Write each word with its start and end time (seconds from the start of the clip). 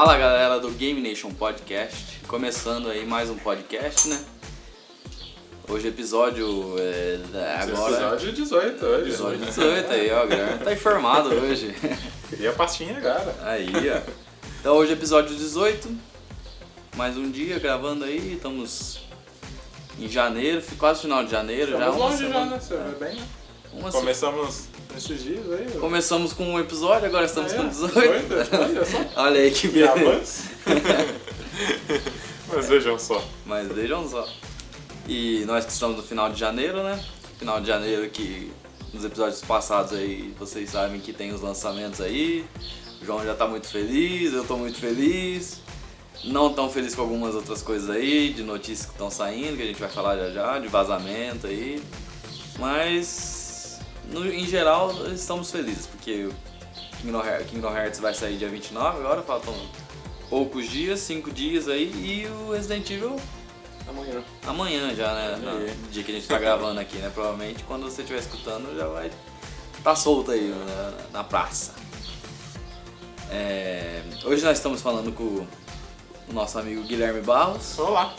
Fala 0.00 0.16
galera 0.16 0.58
do 0.58 0.70
Game 0.70 0.98
Nation 0.98 1.30
Podcast, 1.30 2.20
começando 2.26 2.88
aí 2.88 3.04
mais 3.04 3.28
um 3.28 3.36
podcast, 3.36 4.08
né? 4.08 4.18
Hoje 5.68 5.88
episódio 5.88 6.74
é, 6.78 7.18
agora. 7.60 7.92
Episódio 7.92 8.32
18 8.32 8.86
hoje. 8.86 9.08
Episódio 9.10 9.38
18 9.40 9.92
aí, 9.92 10.10
ó, 10.10 10.24
o 10.24 10.26
Guilherme 10.26 10.64
tá 10.64 10.72
informado 10.72 11.28
hoje. 11.34 11.74
Queria 12.30 12.48
a 12.48 12.52
pastinha 12.54 12.96
agora. 12.96 13.36
Aí, 13.42 13.70
ó. 13.94 14.10
Então 14.58 14.76
hoje 14.76 14.92
é 14.92 14.94
episódio 14.94 15.36
18, 15.36 15.94
mais 16.96 17.18
um 17.18 17.30
dia 17.30 17.58
gravando 17.58 18.06
aí, 18.06 18.36
estamos 18.36 19.00
em 19.98 20.08
janeiro, 20.08 20.62
quase 20.78 21.02
final 21.02 21.22
de 21.26 21.30
janeiro 21.30 21.72
Estamos 21.72 21.84
já. 21.84 21.90
uma 21.92 22.06
longe 22.06 22.22
já, 22.22 22.26
semana- 22.26 22.50
né? 22.52 22.58
Você 22.58 22.74
bem, 22.98 23.16
né? 23.16 23.28
uma 23.74 23.92
Começamos 23.92 24.66
nesses 24.94 25.22
dias 25.22 25.44
aí. 25.52 25.66
ó. 25.76 25.80
Começamos 25.80 26.32
com 26.32 26.44
um 26.54 26.58
episódio, 26.60 27.06
agora 27.06 27.26
estamos 27.26 27.52
Ah, 27.52 27.56
é? 27.56 27.58
com 27.58 27.68
18. 27.68 27.92
18, 28.28 28.56
olha 28.56 28.84
só. 28.84 28.98
Olha 29.22 29.40
aí 29.40 29.50
que 29.50 29.68
beleza. 29.68 30.42
Mas 32.52 32.68
vejam 32.68 32.98
só. 32.98 33.22
Mas 33.46 33.68
vejam 33.68 34.08
só. 34.08 34.26
E 35.08 35.44
nós 35.46 35.64
que 35.64 35.72
estamos 35.72 35.96
no 35.96 36.02
final 36.02 36.30
de 36.30 36.38
janeiro, 36.38 36.82
né? 36.82 37.02
Final 37.38 37.60
de 37.60 37.66
janeiro 37.66 38.08
que 38.10 38.50
nos 38.92 39.04
episódios 39.04 39.40
passados 39.40 39.92
aí 39.92 40.34
vocês 40.38 40.70
sabem 40.70 41.00
que 41.00 41.12
tem 41.12 41.32
os 41.32 41.40
lançamentos 41.40 42.00
aí. 42.00 42.44
O 43.00 43.04
João 43.06 43.24
já 43.24 43.34
tá 43.34 43.46
muito 43.46 43.66
feliz, 43.68 44.32
eu 44.32 44.44
tô 44.44 44.56
muito 44.56 44.78
feliz. 44.78 45.60
Não 46.24 46.52
tão 46.52 46.68
feliz 46.70 46.94
com 46.94 47.00
algumas 47.00 47.34
outras 47.34 47.62
coisas 47.62 47.88
aí, 47.88 48.30
de 48.34 48.42
notícias 48.42 48.84
que 48.86 48.92
estão 48.92 49.10
saindo, 49.10 49.56
que 49.56 49.62
a 49.62 49.66
gente 49.66 49.80
vai 49.80 49.88
falar 49.88 50.16
já 50.18 50.30
já, 50.30 50.58
de 50.58 50.68
vazamento 50.68 51.46
aí. 51.46 51.82
Mas 52.58 53.39
no, 54.10 54.26
em 54.26 54.46
geral 54.46 54.92
estamos 55.12 55.50
felizes, 55.50 55.86
porque 55.86 56.24
o 56.24 56.34
Kingdom 57.00 57.24
Hearts, 57.24 57.50
Kingdom 57.50 57.76
Hearts 57.76 58.00
vai 58.00 58.14
sair 58.14 58.36
dia 58.36 58.48
29 58.48 58.98
agora, 58.98 59.22
faltam 59.22 59.54
poucos 60.28 60.68
dias, 60.68 61.00
5 61.00 61.30
dias 61.30 61.68
aí, 61.68 61.90
e 61.92 62.26
o 62.26 62.52
Resident 62.52 62.88
Evil 62.90 63.16
Amanhã. 63.88 64.22
amanhã 64.46 64.94
já, 64.94 65.12
né? 65.12 65.36
No 65.36 65.88
dia 65.90 66.04
que 66.04 66.12
a 66.12 66.14
gente 66.14 66.28
tá 66.28 66.38
gravando 66.38 66.78
aqui, 66.78 66.96
né? 66.98 67.10
Provavelmente 67.12 67.64
quando 67.64 67.84
você 67.84 68.02
estiver 68.02 68.20
escutando 68.20 68.76
já 68.76 68.86
vai 68.86 69.10
tá 69.82 69.96
solto 69.96 70.30
aí 70.30 70.48
na, 70.48 71.18
na 71.18 71.24
praça. 71.24 71.74
É, 73.30 74.02
hoje 74.24 74.44
nós 74.44 74.58
estamos 74.58 74.80
falando 74.82 75.12
com 75.12 75.46
o 76.28 76.32
nosso 76.32 76.58
amigo 76.58 76.82
Guilherme 76.82 77.20
Barros, 77.20 77.78
Olá. 77.78 78.14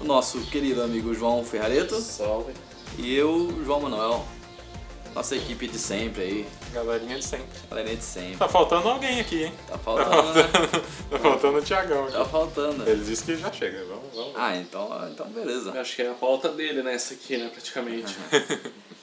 o 0.00 0.04
nosso 0.04 0.40
querido 0.42 0.82
amigo 0.82 1.14
João 1.14 1.44
Ferrareto 1.44 2.00
Salve. 2.00 2.52
e 2.98 3.14
eu, 3.14 3.62
João 3.64 3.80
Manuel. 3.80 4.26
Nossa 5.14 5.36
equipe 5.36 5.68
de 5.68 5.78
sempre 5.78 6.22
aí, 6.22 6.46
Galerinha 6.72 7.16
de 7.16 7.24
sempre. 7.24 7.46
galerinha 7.70 7.96
de 7.96 8.02
sempre. 8.04 8.36
Tá 8.36 8.48
faltando 8.48 8.88
alguém 8.88 9.20
aqui, 9.20 9.44
hein? 9.44 9.52
Tá 9.68 9.72
Tá 9.74 9.78
faltando, 9.78 10.34
né? 10.34 10.42
faltando, 10.42 10.82
tá 11.10 11.18
faltando 11.18 11.58
o 11.58 11.62
Thiagão 11.62 12.10
Tá 12.10 12.24
faltando. 12.24 12.88
Ele 12.88 13.04
disse 13.04 13.22
que 13.24 13.36
já 13.36 13.52
chega. 13.52 13.84
Vamos, 13.84 14.12
vamos. 14.14 14.32
Ah, 14.34 14.56
então, 14.56 15.08
então 15.12 15.26
beleza. 15.26 15.72
Acho 15.80 15.94
que 15.96 16.02
é 16.02 16.10
a 16.10 16.14
pauta 16.14 16.48
dele, 16.48 16.82
né? 16.82 16.94
Essa 16.94 17.14
aqui, 17.14 17.36
né? 17.36 17.48
Praticamente. 17.52 18.16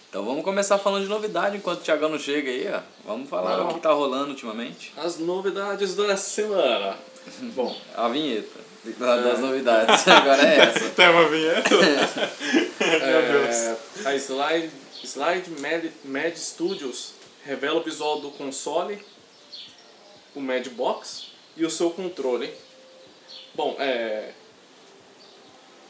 Então 0.09 0.25
vamos 0.25 0.43
começar 0.43 0.77
falando 0.77 1.03
de 1.03 1.09
novidade 1.09 1.55
enquanto 1.55 1.79
o 1.79 1.83
Thiagão 1.83 2.09
não 2.09 2.19
chega 2.19 2.49
aí, 2.51 2.69
ó. 2.73 2.81
Vamos 3.05 3.29
falar 3.29 3.55
Vamos. 3.55 3.71
o 3.71 3.75
que 3.75 3.81
tá 3.81 3.93
rolando 3.93 4.31
ultimamente. 4.31 4.93
As 4.97 5.17
novidades 5.17 5.95
da 5.95 6.17
semana. 6.17 6.97
Bom, 7.55 7.73
A 7.95 8.09
vinheta 8.09 8.59
das 8.99 9.39
novidades. 9.39 10.05
Agora 10.07 10.41
é 10.41 10.57
essa. 10.59 10.89
Tem 10.91 11.07
uma 11.09 11.29
vinheta? 11.29 11.69
é, 12.83 13.77
a 14.05 14.15
Slide, 14.15 14.69
Slide 15.03 15.49
Mad, 15.61 15.85
Mad 16.05 16.35
Studios 16.35 17.13
revela 17.43 17.79
o 17.79 17.83
visual 17.83 18.19
do 18.19 18.29
console, 18.31 19.03
o 20.35 20.39
Mad 20.39 20.67
Box 20.69 21.27
e 21.57 21.65
o 21.65 21.69
seu 21.69 21.89
controle. 21.91 22.53
Bom, 23.55 23.75
é. 23.79 24.31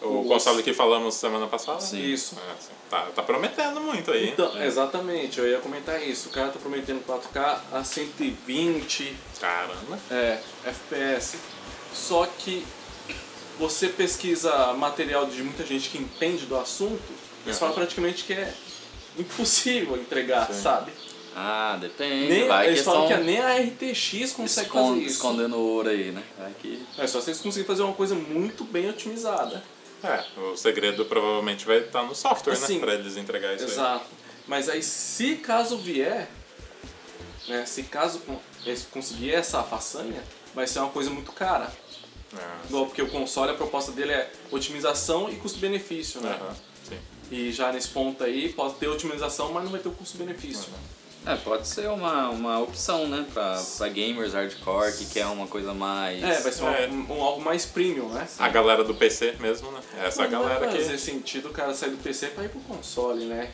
O 0.01 0.21
Os- 0.21 0.27
console 0.27 0.63
que 0.63 0.73
falamos 0.73 1.13
semana 1.15 1.45
passada? 1.45 1.79
Sim. 1.79 2.01
Isso. 2.01 2.35
É. 2.35 2.55
Tá, 2.89 3.05
tá 3.13 3.21
prometendo 3.21 3.79
muito 3.81 4.09
aí. 4.11 4.29
Então, 4.29 4.59
exatamente, 4.63 5.37
eu 5.39 5.47
ia 5.47 5.59
comentar 5.59 6.01
isso. 6.01 6.29
O 6.29 6.31
cara 6.31 6.49
tá 6.49 6.57
prometendo 6.57 7.05
4K 7.05 7.61
a 7.71 7.83
120 7.83 9.15
Caramba. 9.39 9.99
É, 10.09 10.39
FPS. 10.65 11.37
Só 11.93 12.25
que 12.25 12.65
você 13.59 13.89
pesquisa 13.89 14.73
material 14.73 15.27
de 15.27 15.43
muita 15.43 15.63
gente 15.63 15.89
que 15.89 15.99
entende 15.99 16.45
do 16.47 16.57
assunto, 16.57 16.99
eles 17.45 17.55
Uhum. 17.55 17.59
falam 17.59 17.75
praticamente 17.75 18.23
que 18.23 18.33
é 18.33 18.51
impossível 19.17 19.95
entregar, 19.97 20.47
Sim. 20.47 20.61
sabe? 20.61 20.91
Ah, 21.35 21.77
depende. 21.79 22.27
Nem, 22.27 22.47
vai 22.47 22.67
eles 22.67 22.81
falam 22.81 23.07
que 23.07 23.15
nem 23.23 23.39
a 23.39 23.55
RTX 23.57 24.33
consegue 24.33 24.67
escon- 24.67 24.87
fazer 24.89 24.99
isso. 24.99 25.09
escondendo 25.15 25.57
ouro 25.57 25.89
aí, 25.89 26.11
né? 26.11 26.23
Vai 26.37 26.51
que... 26.61 26.85
É 26.97 27.07
só 27.07 27.21
vocês 27.21 27.39
conseguirem 27.39 27.67
fazer 27.67 27.83
uma 27.83 27.93
coisa 27.93 28.13
muito 28.15 28.63
bem 28.65 28.89
otimizada. 28.89 29.63
É, 30.03 30.23
o 30.39 30.57
segredo 30.57 31.05
provavelmente 31.05 31.65
vai 31.65 31.77
estar 31.77 32.03
no 32.03 32.13
software, 32.15 32.53
Assim, 32.53 32.75
né? 32.75 32.79
Pra 32.81 32.95
eles 32.95 33.15
entregar 33.15 33.53
isso 33.55 33.65
aí. 33.65 33.71
Exato. 33.71 34.05
Mas 34.47 34.67
aí 34.67 34.83
se 34.83 35.35
caso 35.35 35.77
vier, 35.77 36.27
né, 37.47 37.65
se 37.65 37.83
caso 37.83 38.21
eles 38.65 38.85
conseguir 38.91 39.31
essa 39.33 39.63
façanha, 39.63 40.21
vai 40.53 40.67
ser 40.67 40.79
uma 40.79 40.89
coisa 40.89 41.09
muito 41.09 41.31
cara. 41.31 41.71
Ah, 42.35 42.57
Igual 42.67 42.87
porque 42.87 43.01
o 43.01 43.09
console, 43.09 43.51
a 43.51 43.55
proposta 43.55 43.91
dele 43.91 44.11
é 44.11 44.31
otimização 44.51 45.29
e 45.29 45.35
custo-benefício, 45.35 46.19
né? 46.21 46.37
sim. 46.39 46.61
E 47.31 47.51
já 47.51 47.71
nesse 47.71 47.87
ponto 47.87 48.23
aí 48.23 48.49
pode 48.49 48.73
ter 48.75 48.87
otimização, 48.89 49.51
mas 49.53 49.63
não 49.63 49.71
vai 49.71 49.79
ter 49.79 49.87
o 49.89 49.93
custo-benefício. 49.93 50.67
É, 51.25 51.35
pode 51.35 51.67
ser 51.67 51.87
uma, 51.89 52.29
uma 52.29 52.59
opção, 52.59 53.07
né? 53.07 53.25
Pra, 53.33 53.61
pra 53.77 53.87
gamers 53.89 54.33
hardcore 54.33 54.91
que 54.97 55.05
quer 55.05 55.27
uma 55.27 55.45
coisa 55.47 55.71
mais... 55.73 56.21
É, 56.21 56.41
vai 56.41 56.51
ser 56.51 56.63
É. 56.65 56.89
um, 56.91 57.13
um 57.15 57.21
algo 57.23 57.39
mais 57.41 57.63
premium, 57.65 58.09
né? 58.09 58.27
A 58.39 58.49
galera 58.49 58.83
do 58.83 58.93
PC 58.95 59.35
mesmo, 59.39 59.71
né? 59.71 59.79
Essa 60.03 60.23
Não 60.23 60.31
galera 60.31 60.59
vai 60.59 60.71
fazer 60.71 60.93
que. 60.93 60.97
sentido 60.97 61.49
o 61.49 61.51
cara 61.51 61.73
sair 61.75 61.91
do 61.91 61.97
PC 62.03 62.27
pra 62.29 62.43
ir 62.43 62.49
pro 62.49 62.59
console, 62.61 63.25
né? 63.25 63.51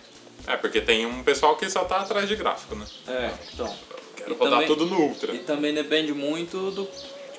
É, 0.47 0.55
porque 0.55 0.79
tem 0.79 1.05
um 1.05 1.21
pessoal 1.23 1.57
que 1.57 1.69
só 1.69 1.83
tá 1.83 1.97
atrás 1.97 2.27
de 2.29 2.35
gráfico, 2.37 2.73
né? 2.73 2.85
É, 3.05 3.31
então. 3.53 3.75
Quero 4.15 4.31
E 4.33 4.37
rodar 4.37 4.51
também- 4.53 4.67
tudo 4.67 4.85
no 4.85 5.01
Ultra. 5.01 5.35
E 5.35 5.39
também 5.39 5.73
depende 5.73 6.13
muito 6.13 6.71
do 6.71 6.87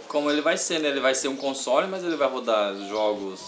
como 0.09 0.31
ele 0.31 0.43
vai 0.43 0.59
ser, 0.59 0.79
né? 0.79 0.89
Ele 0.89 1.01
vai 1.01 1.15
ser 1.15 1.29
um 1.29 1.37
console, 1.37 1.87
mas 1.89 2.05
ele 2.05 2.17
vai 2.17 2.29
rodar 2.29 2.77
jogos... 2.89 3.41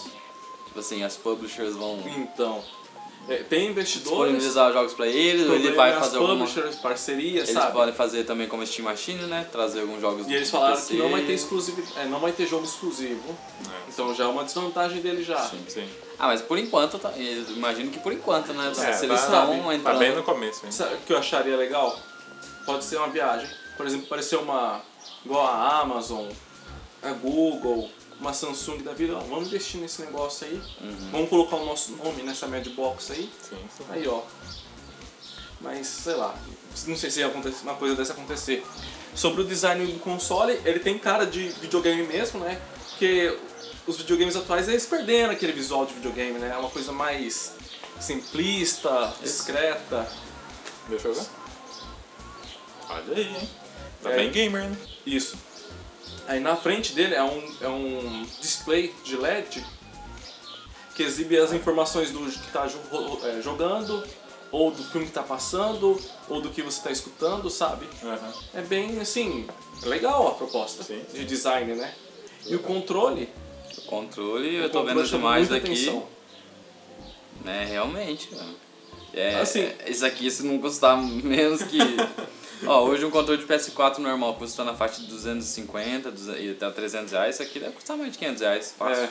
Tipo 0.65 0.79
assim, 0.79 1.03
as 1.03 1.15
publishers 1.17 1.75
vão 1.75 1.99
Então. 2.17 2.63
É, 3.29 3.35
tem 3.43 3.67
investidores. 3.69 4.09
disponibilizar 4.33 4.73
jogos 4.73 4.93
pra 4.93 5.07
ele, 5.07 5.47
ou 5.47 5.55
ele 5.55 5.71
vai 5.71 5.93
fazer 5.93 6.17
alguma... 6.17 6.35
publishers, 6.45 6.75
parcerias, 6.77 7.49
Eles 7.49 7.61
sabe? 7.61 7.73
podem 7.73 7.93
fazer 7.93 8.23
também 8.23 8.47
como 8.47 8.65
Steam 8.65 8.85
Machine, 8.85 9.23
né? 9.23 9.47
Trazer 9.51 9.81
alguns 9.81 10.01
jogos 10.01 10.27
E 10.27 10.33
eles 10.33 10.49
falaram 10.49 10.75
PC. 10.75 10.93
que 10.93 10.99
não 10.99 11.09
vai 11.09 11.21
ter 11.23 11.33
exclusivo, 11.33 11.83
é, 11.97 12.05
não 12.05 12.19
vai 12.19 12.31
ter 12.31 12.47
jogo 12.47 12.65
exclusivo. 12.65 13.35
É, 13.67 13.89
Então 13.89 14.13
já 14.15 14.23
é 14.25 14.27
uma 14.27 14.43
desvantagem 14.43 15.01
dele 15.01 15.23
já. 15.23 15.37
sim, 15.39 15.63
sim. 15.67 15.87
Ah, 16.19 16.27
mas 16.27 16.41
por 16.41 16.57
enquanto, 16.57 16.99
tá, 16.99 17.11
imagino 17.17 17.89
que 17.91 17.99
por 17.99 18.13
enquanto, 18.13 18.53
né? 18.53 18.69
É, 18.69 18.73
se 18.73 18.81
tá- 18.81 19.05
eles 19.05 19.19
estão 19.21 19.63
Tá 19.63 19.75
entrando... 19.75 19.99
bem 19.99 20.15
no 20.15 20.23
começo, 20.23 20.65
hein? 20.65 20.71
Sabe 20.71 20.95
o 20.95 20.97
que 20.99 21.13
eu 21.13 21.17
acharia 21.17 21.55
legal? 21.57 21.97
Pode 22.65 22.83
ser 22.83 22.97
uma 22.97 23.07
viagem. 23.07 23.49
Por 23.77 23.85
exemplo, 23.87 24.05
parecer 24.07 24.35
uma. 24.35 24.81
igual 25.25 25.45
a 25.47 25.79
Amazon, 25.79 26.27
a 27.01 27.11
Google, 27.13 27.89
uma 28.21 28.31
Samsung 28.33 28.83
da 28.83 28.93
vida. 28.93 29.17
Ó, 29.17 29.19
vamos 29.21 29.47
investir 29.47 29.81
nesse 29.81 30.01
negócio 30.03 30.47
aí. 30.47 30.61
Uhum. 30.79 31.09
Vamos 31.11 31.29
colocar 31.29 31.55
o 31.57 31.65
nosso 31.65 31.91
nome 31.93 32.21
nessa 32.23 32.47
Madbox 32.47 33.11
aí. 33.11 33.29
Sim, 33.41 33.57
sim. 33.77 33.83
Aí, 33.89 34.07
ó. 34.07 34.21
Mas, 35.59 35.87
sei 35.87 36.13
lá. 36.15 36.33
Não 36.87 36.95
sei 36.95 37.11
se 37.11 37.19
ia 37.19 37.27
acontecer, 37.27 37.63
uma 37.63 37.75
coisa 37.75 37.95
dessa 37.95 38.13
acontecer. 38.13 38.63
Sobre 39.13 39.41
o 39.41 39.43
design 39.43 39.85
do 39.85 39.99
console, 39.99 40.53
ele 40.63 40.79
tem 40.79 40.97
cara 40.97 41.25
de 41.25 41.49
videogame 41.49 42.03
mesmo, 42.07 42.39
né? 42.39 42.61
Porque 42.89 43.37
os 43.85 43.97
videogames 43.97 44.35
atuais 44.35 44.69
eles 44.69 44.85
perderam 44.85 45.31
aquele 45.33 45.51
visual 45.51 45.85
de 45.85 45.93
videogame, 45.95 46.39
né? 46.39 46.51
É 46.53 46.57
uma 46.57 46.69
coisa 46.69 46.91
mais 46.91 47.53
simplista, 47.99 49.13
discreta. 49.21 50.07
Deixa 50.87 51.07
eu 51.09 51.13
ver. 51.13 51.25
Olha 52.89 53.15
aí, 53.17 53.27
hein? 53.35 53.49
Tá 54.01 54.11
É. 54.11 54.15
bem 54.15 54.31
gamer, 54.31 54.69
né? 54.69 54.77
Isso. 55.05 55.37
Aí 56.31 56.39
na 56.39 56.55
frente 56.55 56.93
dele 56.93 57.13
é 57.13 57.21
um, 57.21 57.53
é 57.59 57.67
um 57.67 58.25
display 58.39 58.95
de 59.03 59.17
LED 59.17 59.65
que 60.95 61.03
exibe 61.03 61.37
as 61.37 61.51
informações 61.51 62.09
do 62.09 62.19
que 62.19 62.29
está 62.47 62.69
jogando, 63.41 64.01
ou 64.49 64.71
do 64.71 64.81
filme 64.81 65.05
que 65.07 65.11
está 65.11 65.23
passando, 65.23 65.99
ou 66.29 66.39
do 66.41 66.49
que 66.49 66.61
você 66.61 66.77
está 66.77 66.89
escutando, 66.89 67.49
sabe? 67.49 67.85
Aham. 68.01 68.33
É 68.53 68.61
bem 68.61 68.97
assim, 69.01 69.45
legal 69.83 70.25
a 70.29 70.31
proposta 70.31 70.83
Sim. 70.83 71.03
de 71.13 71.25
design, 71.25 71.73
né? 71.75 71.93
E 72.45 72.55
o 72.55 72.59
controle, 72.59 73.27
O 73.77 73.81
controle, 73.81 74.55
eu 74.55 74.63
controle 74.69 74.87
vendo 74.87 75.01
as 75.01 75.11
imagens 75.11 75.51
aqui. 75.51 75.65
atenção. 75.73 76.07
né? 77.43 77.65
Realmente, 77.65 78.33
mano. 78.33 78.55
É, 79.13 79.35
Assim- 79.35 79.69
isso 79.85 80.05
aqui 80.05 80.31
se 80.31 80.43
não 80.43 80.59
custar 80.59 80.95
menos 80.97 81.61
que. 81.63 81.77
Ó, 82.65 82.83
hoje 82.85 83.03
um 83.05 83.11
controle 83.11 83.39
de 83.43 83.47
PS4 83.47 83.97
normal 83.99 84.35
custa 84.35 84.63
na 84.63 84.73
faixa 84.73 85.01
de 85.01 85.07
250 85.07 86.11
200 86.11 86.41
e 86.43 86.51
até 86.51 86.69
300 86.69 87.11
reais. 87.11 87.35
Isso 87.35 87.43
aqui 87.43 87.59
deve 87.59 87.71
custar 87.73 87.97
mais 87.97 88.11
de 88.11 88.17
500 88.19 88.41
reais, 88.41 88.75
fácil. 88.77 89.03
É, 89.05 89.09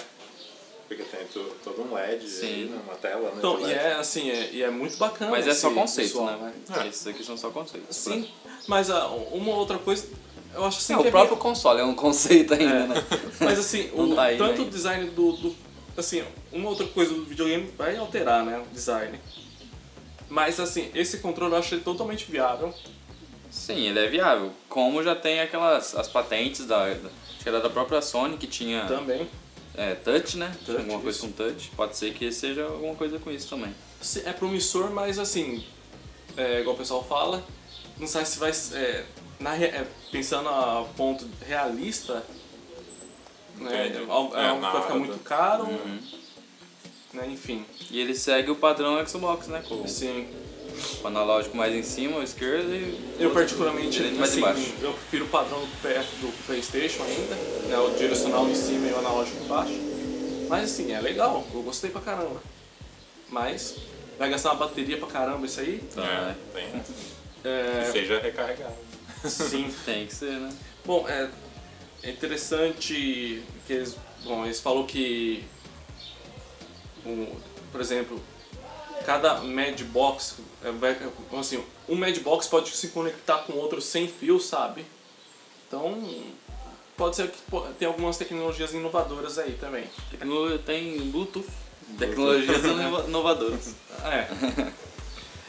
Porque 0.88 1.02
tem 1.04 1.26
to- 1.26 1.52
todo 1.64 1.82
um 1.82 1.94
LED 1.94 2.28
Sim. 2.28 2.46
aí, 2.46 2.64
né? 2.66 2.80
uma 2.84 2.94
tela, 2.96 3.28
né? 3.30 3.34
então, 3.38 3.60
e 3.68 3.72
é 3.72 3.92
assim, 3.94 4.30
é, 4.30 4.50
e 4.52 4.62
é 4.62 4.70
muito 4.70 4.96
bacana. 4.98 5.30
Mas 5.30 5.46
é 5.46 5.54
só 5.54 5.70
conceito, 5.70 6.08
visual, 6.08 6.26
né? 6.38 6.52
É. 6.82 6.86
Esses 6.88 7.06
aqui 7.06 7.24
são 7.24 7.36
só 7.36 7.50
conceitos. 7.50 7.96
Sim, 7.96 8.28
mas 8.66 8.90
ah, 8.90 9.06
uma 9.08 9.54
outra 9.54 9.78
coisa 9.78 10.06
eu 10.54 10.64
acho 10.64 10.78
assim 10.78 10.94
É, 10.94 10.96
que 10.96 11.02
o 11.04 11.06
é 11.06 11.10
próprio 11.10 11.36
bem- 11.36 11.42
console 11.42 11.80
é 11.80 11.84
um 11.84 11.94
conceito 11.94 12.54
ainda, 12.54 12.74
É. 12.74 12.86
né? 12.88 12.94
Mas 13.40 13.58
assim, 13.58 13.88
o, 13.94 14.14
tá 14.14 14.22
aí 14.24 14.36
tanto 14.38 14.50
o 14.62 14.64
ainda. 14.64 14.70
design 14.70 15.10
do, 15.10 15.32
do. 15.32 15.56
Assim, 15.96 16.24
uma 16.52 16.68
outra 16.70 16.86
coisa 16.86 17.12
do 17.14 17.24
videogame 17.24 17.70
vai 17.78 17.96
alterar, 17.96 18.44
né? 18.44 18.58
O 18.58 18.74
design. 18.74 19.18
Mas 20.28 20.58
assim, 20.60 20.90
esse 20.94 21.18
controle 21.18 21.52
eu 21.54 21.58
acho 21.58 21.74
ele 21.74 21.82
totalmente 21.82 22.30
viável. 22.30 22.72
Sim, 23.50 23.88
ele 23.88 23.98
é 23.98 24.08
viável. 24.08 24.52
Como 24.68 25.02
já 25.02 25.14
tem 25.14 25.40
aquelas 25.40 25.94
as 25.96 26.08
patentes 26.08 26.66
da, 26.66 26.88
da 26.94 27.08
acho 27.30 27.42
que 27.42 27.48
era 27.48 27.60
da 27.60 27.70
própria 27.70 28.00
Sony 28.00 28.36
que 28.36 28.46
tinha 28.46 28.84
Também. 28.86 29.28
é, 29.74 29.94
touch, 29.94 30.36
né? 30.36 30.54
Touch, 30.64 30.78
alguma 30.78 31.00
coisa 31.00 31.18
isso. 31.18 31.26
com 31.26 31.32
touch. 31.32 31.70
Pode 31.76 31.96
ser 31.96 32.14
que 32.14 32.30
seja 32.30 32.64
alguma 32.64 32.94
coisa 32.94 33.18
com 33.18 33.30
isso 33.30 33.48
também. 33.48 33.74
É 34.24 34.32
promissor, 34.32 34.90
mas 34.90 35.18
assim, 35.18 35.64
é, 36.36 36.60
igual 36.60 36.74
o 36.74 36.78
pessoal 36.78 37.04
fala, 37.04 37.44
não 37.98 38.06
sabe 38.06 38.26
se 38.26 38.38
vai. 38.38 38.50
É, 38.50 39.04
na, 39.38 39.56
é, 39.56 39.86
pensando 40.12 40.48
a 40.48 40.86
ponto 40.96 41.26
realista, 41.46 42.24
né, 43.56 43.88
é 43.88 44.10
algo 44.10 44.36
É, 44.36 44.40
é 44.40 44.48
algo 44.48 44.66
que 44.66 44.72
vai 44.72 44.82
ficar 44.82 44.94
muito 44.94 45.18
caro. 45.18 45.64
Uhum. 45.64 45.98
Né, 47.12 47.28
enfim, 47.28 47.66
E 47.90 47.98
ele 47.98 48.14
segue 48.14 48.52
o 48.52 48.56
padrão 48.56 49.04
Xbox, 49.04 49.48
né? 49.48 49.64
Com 49.68 49.82
assim, 49.82 50.28
o 51.02 51.06
analógico 51.06 51.56
mais 51.56 51.74
em 51.74 51.82
cima, 51.82 52.18
o 52.18 52.22
esquerdo 52.22 52.72
e. 52.74 53.16
eu 53.22 53.30
particularmente 53.32 53.90
direito 53.90 54.16
mais 54.18 54.30
assim, 54.30 54.40
embaixo. 54.40 54.72
eu 54.82 54.92
prefiro 54.92 55.24
o 55.24 55.28
padrão 55.28 55.60
do, 55.60 55.66
do 56.20 56.46
Playstation 56.46 57.02
ainda, 57.02 57.34
né, 57.68 57.78
o 57.78 57.90
direcional 57.96 58.48
em 58.48 58.54
cima 58.54 58.88
e 58.88 58.92
o 58.92 58.98
analógico 58.98 59.42
embaixo. 59.44 59.74
Mas 60.48 60.64
assim, 60.72 60.92
é 60.92 61.00
legal, 61.00 61.46
eu 61.54 61.62
gostei 61.62 61.90
pra 61.90 62.00
caramba. 62.00 62.42
Mas 63.28 63.76
vai 64.18 64.28
gastar 64.30 64.50
uma 64.52 64.66
bateria 64.66 64.96
pra 64.98 65.06
caramba 65.08 65.46
isso 65.46 65.60
aí. 65.60 65.80
Tá, 65.94 66.02
É, 66.02 66.20
né? 66.22 66.36
tem. 66.52 66.82
É, 67.52 67.84
Que 67.86 67.92
seja 67.92 68.18
recarregado. 68.20 68.74
sim. 69.24 69.72
Tem 69.86 70.06
que 70.06 70.14
ser, 70.14 70.32
né? 70.32 70.52
Bom, 70.84 71.06
é, 71.08 71.30
é 72.02 72.10
interessante 72.10 73.42
que 73.66 73.72
eles, 73.72 73.96
bom, 74.24 74.44
eles 74.44 74.60
falou 74.60 74.84
que, 74.86 75.44
um, 77.06 77.26
por 77.70 77.80
exemplo, 77.80 78.20
cada 79.06 79.36
Madbox, 79.42 80.34
vai- 80.36 80.40
é, 80.40 80.49
assim, 81.38 81.64
um 81.88 81.94
Madbox 81.96 82.46
pode 82.46 82.70
se 82.76 82.88
conectar 82.88 83.38
com 83.38 83.54
outro 83.54 83.80
sem 83.80 84.06
fio, 84.08 84.38
sabe? 84.40 84.84
Então, 85.66 86.02
pode 86.96 87.16
ser 87.16 87.28
que 87.30 87.38
tem 87.78 87.86
algumas 87.88 88.16
tecnologias 88.16 88.72
inovadoras 88.72 89.38
aí 89.38 89.52
também. 89.54 89.84
Tem 90.66 90.98
Bluetooth. 91.10 91.48
Tecnologias 91.98 92.64
inova- 92.64 93.04
inovadoras. 93.08 93.74
É, 94.04 94.28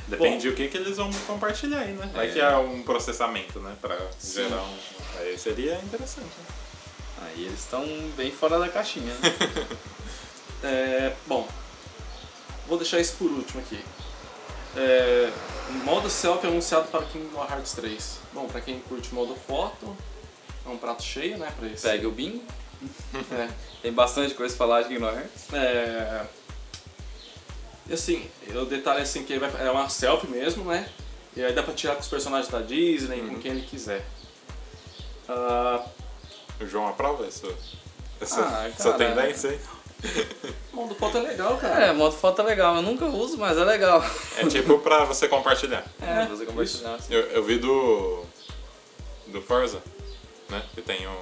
Depende 0.08 0.50
do 0.50 0.56
que, 0.56 0.68
que 0.68 0.76
eles 0.78 0.98
vão 0.98 1.10
compartilhar 1.28 1.80
aí, 1.80 1.94
né? 1.94 2.10
Vai 2.14 2.30
É. 2.30 2.34
que 2.34 2.40
é 2.40 2.58
um 2.58 2.82
processamento, 2.84 3.60
né? 3.60 3.76
Pra 3.80 3.98
gerar 4.22 4.62
um. 4.64 4.78
Aí 5.20 5.38
seria 5.38 5.76
interessante. 5.84 6.26
Né? 6.26 6.46
Aí 7.24 7.46
eles 7.46 7.60
estão 7.60 7.86
bem 8.18 8.32
fora 8.32 8.58
da 8.60 8.68
caixinha, 8.70 9.14
né? 9.16 9.30
É, 10.64 11.14
bom, 11.26 11.48
vou 12.68 12.78
deixar 12.78 13.00
isso 13.00 13.16
por 13.18 13.32
último 13.32 13.62
aqui. 13.62 13.80
É, 14.76 15.32
modo 15.84 16.10
selfie 16.10 16.48
anunciado 16.48 16.88
para 16.88 17.04
Kingdom 17.06 17.44
Hearts 17.44 17.74
3. 17.74 18.20
Bom, 18.34 18.48
pra 18.48 18.62
quem 18.62 18.80
curte 18.80 19.14
modo 19.14 19.36
foto, 19.36 19.96
é 20.66 20.70
um 20.70 20.78
prato 20.78 21.04
cheio, 21.04 21.38
né, 21.38 21.52
pra 21.58 21.68
esse. 21.68 21.84
Pega 21.88 22.08
o 22.08 22.12
bingo. 22.12 22.44
É, 23.32 23.48
Tem 23.84 23.94
bastante 23.94 24.34
coisa 24.34 24.56
pra 24.56 24.66
falar 24.66 24.82
de 24.84 24.88
Kingdom 24.90 25.10
Hearts. 25.12 25.54
é, 25.54 26.26
e 27.88 27.94
assim, 27.94 28.28
o 28.56 28.66
detalhe 28.66 29.00
é 29.02 29.04
assim 29.04 29.24
que 29.24 29.34
é 29.34 29.72
uma 29.72 29.88
selfie 29.90 30.28
mesmo, 30.28 30.64
né? 30.66 30.90
E 31.36 31.44
aí 31.44 31.54
dá 31.54 31.62
pra 31.64 31.74
tirar 31.74 31.96
com 31.96 32.02
os 32.02 32.08
personagens 32.08 32.50
da 32.52 32.60
Disney, 32.62 33.22
com 33.22 33.40
quem 33.40 33.52
ele 33.52 33.62
quiser. 33.68 34.04
Ah, 35.30 35.86
O 36.60 36.66
João 36.66 36.88
aprova 36.88 37.26
isso? 37.28 37.54
Essa, 38.20 38.42
Ah, 38.42 38.68
essa 38.68 38.94
tendência 38.94 39.50
aí? 39.52 39.60
modo 40.74 40.96
foto 40.96 41.18
é 41.18 41.22
legal, 41.22 41.58
cara. 41.58 41.86
É, 41.88 41.94
modo 41.94 42.16
foto 42.16 42.42
é 42.42 42.46
legal. 42.46 42.76
Eu 42.76 42.82
nunca 42.82 43.06
uso, 43.06 43.38
mas 43.38 43.58
é 43.58 43.64
legal. 43.64 44.04
É 44.38 44.46
tipo 44.48 44.80
pra 44.80 45.06
você 45.06 45.28
compartilhar. 45.28 45.86
É, 46.02 46.24
É, 46.24 46.26
você 46.26 46.46
compartilhar. 46.46 46.96
assim. 46.96 47.14
Eu, 47.14 47.22
eu 47.28 47.44
vi 47.44 47.58
do. 47.58 48.24
do 49.28 49.42
Forza, 49.42 49.82
né? 50.50 50.62
Que 50.74 50.82
tem 50.82 51.06
o, 51.08 51.16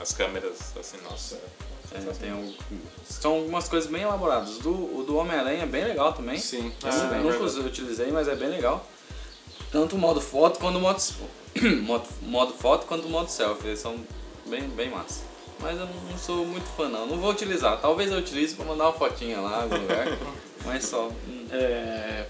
as 0.00 0.12
câmeras 0.12 0.74
assim, 0.78 0.98
nossa. 1.02 1.38
É, 1.94 1.98
tem 2.18 2.32
um, 2.32 2.54
são 3.06 3.32
algumas 3.34 3.68
coisas 3.68 3.90
bem 3.90 4.02
elaboradas. 4.02 4.56
Do, 4.58 4.70
o 4.70 5.04
do 5.06 5.16
Homem-Aranha 5.16 5.64
é 5.64 5.66
bem 5.66 5.84
legal 5.84 6.12
também. 6.14 6.38
Sim. 6.38 6.72
Eu 6.82 6.88
Ah, 6.88 6.92
nunca 6.96 7.14
é 7.16 7.18
nunca 7.18 7.38
verdade. 7.38 7.60
utilizei, 7.68 8.10
mas 8.10 8.28
é 8.28 8.34
bem 8.34 8.48
legal. 8.48 8.86
Tanto 9.70 9.96
o 9.96 9.98
modo 9.98 10.18
foto 10.20 10.58
quanto 10.58 10.78
o 10.78 10.80
modo, 10.80 11.00
modo, 11.82 12.08
modo 12.22 12.54
foto 12.54 12.86
quanto 12.86 13.06
o 13.06 13.10
modo 13.10 13.30
selfie. 13.30 13.68
Eles 13.68 13.80
são 13.80 13.96
bem, 14.46 14.62
bem 14.68 14.88
massa. 14.90 15.20
Mas 15.62 15.78
eu 15.78 15.86
não, 15.86 16.18
sou 16.18 16.44
muito 16.44 16.66
fã 16.76 16.88
não. 16.88 17.06
Não 17.06 17.16
vou 17.18 17.30
utilizar. 17.30 17.80
Talvez 17.80 18.10
eu 18.10 18.18
utilize 18.18 18.54
pra 18.54 18.64
mandar 18.64 18.84
uma 18.84 18.92
fotinha 18.92 19.40
lá 19.40 19.60
em 19.60 19.62
algum 19.62 19.76
lugar. 19.78 20.06
mas 20.66 20.84
só. 20.84 21.08
Hum, 21.28 21.46
É, 21.52 22.26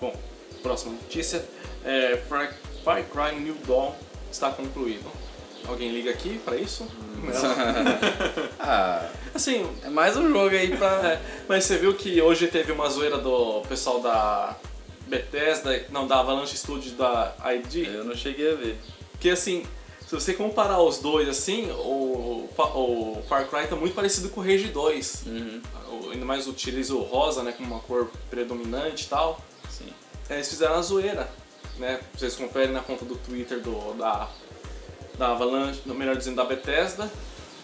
bom, 0.00 0.14
próxima 0.62 0.92
notícia. 0.92 1.44
É, 1.84 2.16
Far, 2.28 2.52
Cry 3.04 3.38
New 3.40 3.54
Dawn 3.66 3.92
está 4.30 4.50
concluído. 4.50 5.06
Alguém 5.68 5.90
liga 5.90 6.10
aqui 6.10 6.38
pra 6.44 6.56
isso? 6.56 6.86
Não. 7.22 7.32
Ah, 8.58 9.08
Assim, 9.34 9.66
é 9.84 9.88
mais 9.90 10.16
um 10.16 10.28
jogo 10.30 10.54
aí 10.56 10.76
pra. 10.76 10.88
é, 11.12 11.20
mas 11.48 11.64
você 11.64 11.76
viu 11.76 11.94
que 11.94 12.20
hoje 12.22 12.46
teve 12.48 12.72
uma 12.72 12.88
zoeira 12.88 13.18
do 13.18 13.60
pessoal 13.68 14.00
da 14.00 14.56
Bethesda, 15.06 15.84
não, 15.90 16.06
da 16.06 16.20
Avalanche 16.20 16.56
Studios 16.56 16.94
da 16.96 17.34
ID, 17.54 17.86
Eu 17.94 18.04
não 18.04 18.14
cheguei 18.16 18.50
a 18.52 18.54
ver. 18.54 18.78
que 19.20 19.28
assim, 19.30 19.64
se 20.06 20.14
você 20.14 20.32
comparar 20.34 20.80
os 20.80 20.98
dois 20.98 21.28
assim, 21.28 21.70
o, 21.72 22.48
o 22.56 23.22
Far 23.28 23.46
Cry 23.48 23.66
tá 23.66 23.74
muito 23.76 23.94
parecido 23.94 24.28
com 24.30 24.40
o 24.40 24.44
Rage 24.44 24.68
2. 24.68 25.22
Uhum, 25.26 25.62
Ainda 26.12 26.24
mais 26.24 26.46
utiliza 26.46 26.94
o 26.94 27.02
rosa, 27.02 27.42
né, 27.42 27.52
como 27.52 27.74
uma 27.74 27.80
cor 27.80 28.08
predominante 28.30 29.04
e 29.04 29.08
tal. 29.08 29.40
sim. 29.70 29.92
Eles 30.30 30.48
fizeram 30.48 30.74
a 30.74 30.82
zoeira, 30.82 31.28
né? 31.78 32.00
Vocês 32.14 32.34
conferem 32.34 32.72
na 32.72 32.80
conta 32.80 33.04
do 33.04 33.16
Twitter 33.16 33.60
do, 33.60 33.94
da, 33.94 34.28
da 35.18 35.32
Avalanche, 35.32 35.82
não, 35.86 35.94
melhor 35.94 36.16
dizendo, 36.16 36.36
da 36.36 36.44
Bethesda, 36.44 37.10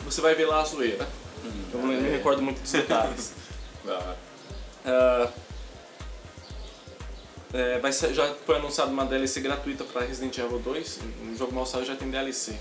você 0.05 0.21
vai 0.21 0.35
ver 0.35 0.47
lá 0.47 0.61
a 0.61 0.65
zoeira. 0.65 1.09
Eu 1.73 1.81
não 1.81 1.87
me 1.89 2.09
recordo 2.11 2.41
muito 2.43 2.61
dos 2.61 2.71
detalhes. 2.73 3.33
Hora. 3.87 4.17
É, 7.53 7.79
vai 7.79 7.93
ser, 7.93 8.15
já 8.15 8.35
foi 8.47 8.56
anunciada 8.56 8.91
uma 8.91 9.05
DLC 9.05 9.41
gratuita 9.41 9.85
para 9.85 10.06
Resident 10.06 10.37
Evil 10.39 10.59
2. 10.59 10.99
O 11.32 11.37
jogo 11.37 11.55
mal 11.55 11.67
saiu 11.67 11.85
já 11.85 11.94
tem 11.94 12.11
DLC. 12.11 12.55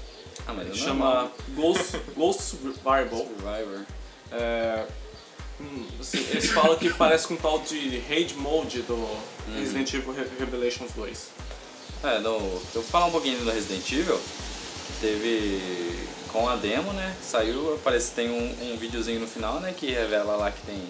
Ah, 0.47 0.53
mas 0.53 0.69
é 0.69 0.73
Chama. 0.73 1.31
Ghost, 1.55 1.97
Ghost 2.15 2.41
Survival. 2.41 3.25
Survivor. 3.25 3.85
É, 4.31 4.85
hum, 5.59 5.85
assim, 5.99 6.17
eles 6.29 6.49
falam 6.49 6.75
que 6.77 6.91
parece 6.93 7.27
com 7.27 7.35
um 7.35 7.37
tal 7.37 7.59
de 7.59 7.99
Raid 8.09 8.35
Mode 8.35 8.81
do 8.81 9.07
Resident 9.55 9.93
Evil 9.93 10.13
Re- 10.13 10.27
Revelations 10.39 10.91
2. 10.93 11.27
É, 12.03 12.19
no, 12.19 12.29
eu 12.29 12.61
vou 12.73 12.83
falar 12.83 13.05
um 13.05 13.11
pouquinho 13.11 13.37
do 13.43 13.51
Resident 13.51 13.89
Evil. 13.91 14.19
Teve 14.99 16.07
com 16.31 16.47
a 16.49 16.55
demo, 16.55 16.91
né? 16.93 17.15
Saiu, 17.21 17.79
parece 17.83 18.09
que 18.09 18.15
tem 18.15 18.29
um, 18.29 18.73
um 18.73 18.77
videozinho 18.77 19.19
no 19.19 19.27
final, 19.27 19.59
né? 19.59 19.73
Que 19.75 19.91
revela 19.91 20.35
lá 20.35 20.51
que 20.51 20.61
tem 20.65 20.81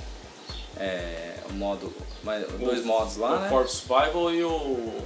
é, 0.78 1.36
o 1.50 1.54
modo, 1.54 1.94
mais- 2.24 2.46
dois 2.60 2.82
O- 2.82 2.86
modos 2.88 3.18
lá, 3.18 3.32
o 3.32 3.40
né? 3.40 3.50
Force 3.50 3.76
Survival 3.78 4.34
e 4.34 4.44
o 4.44 5.02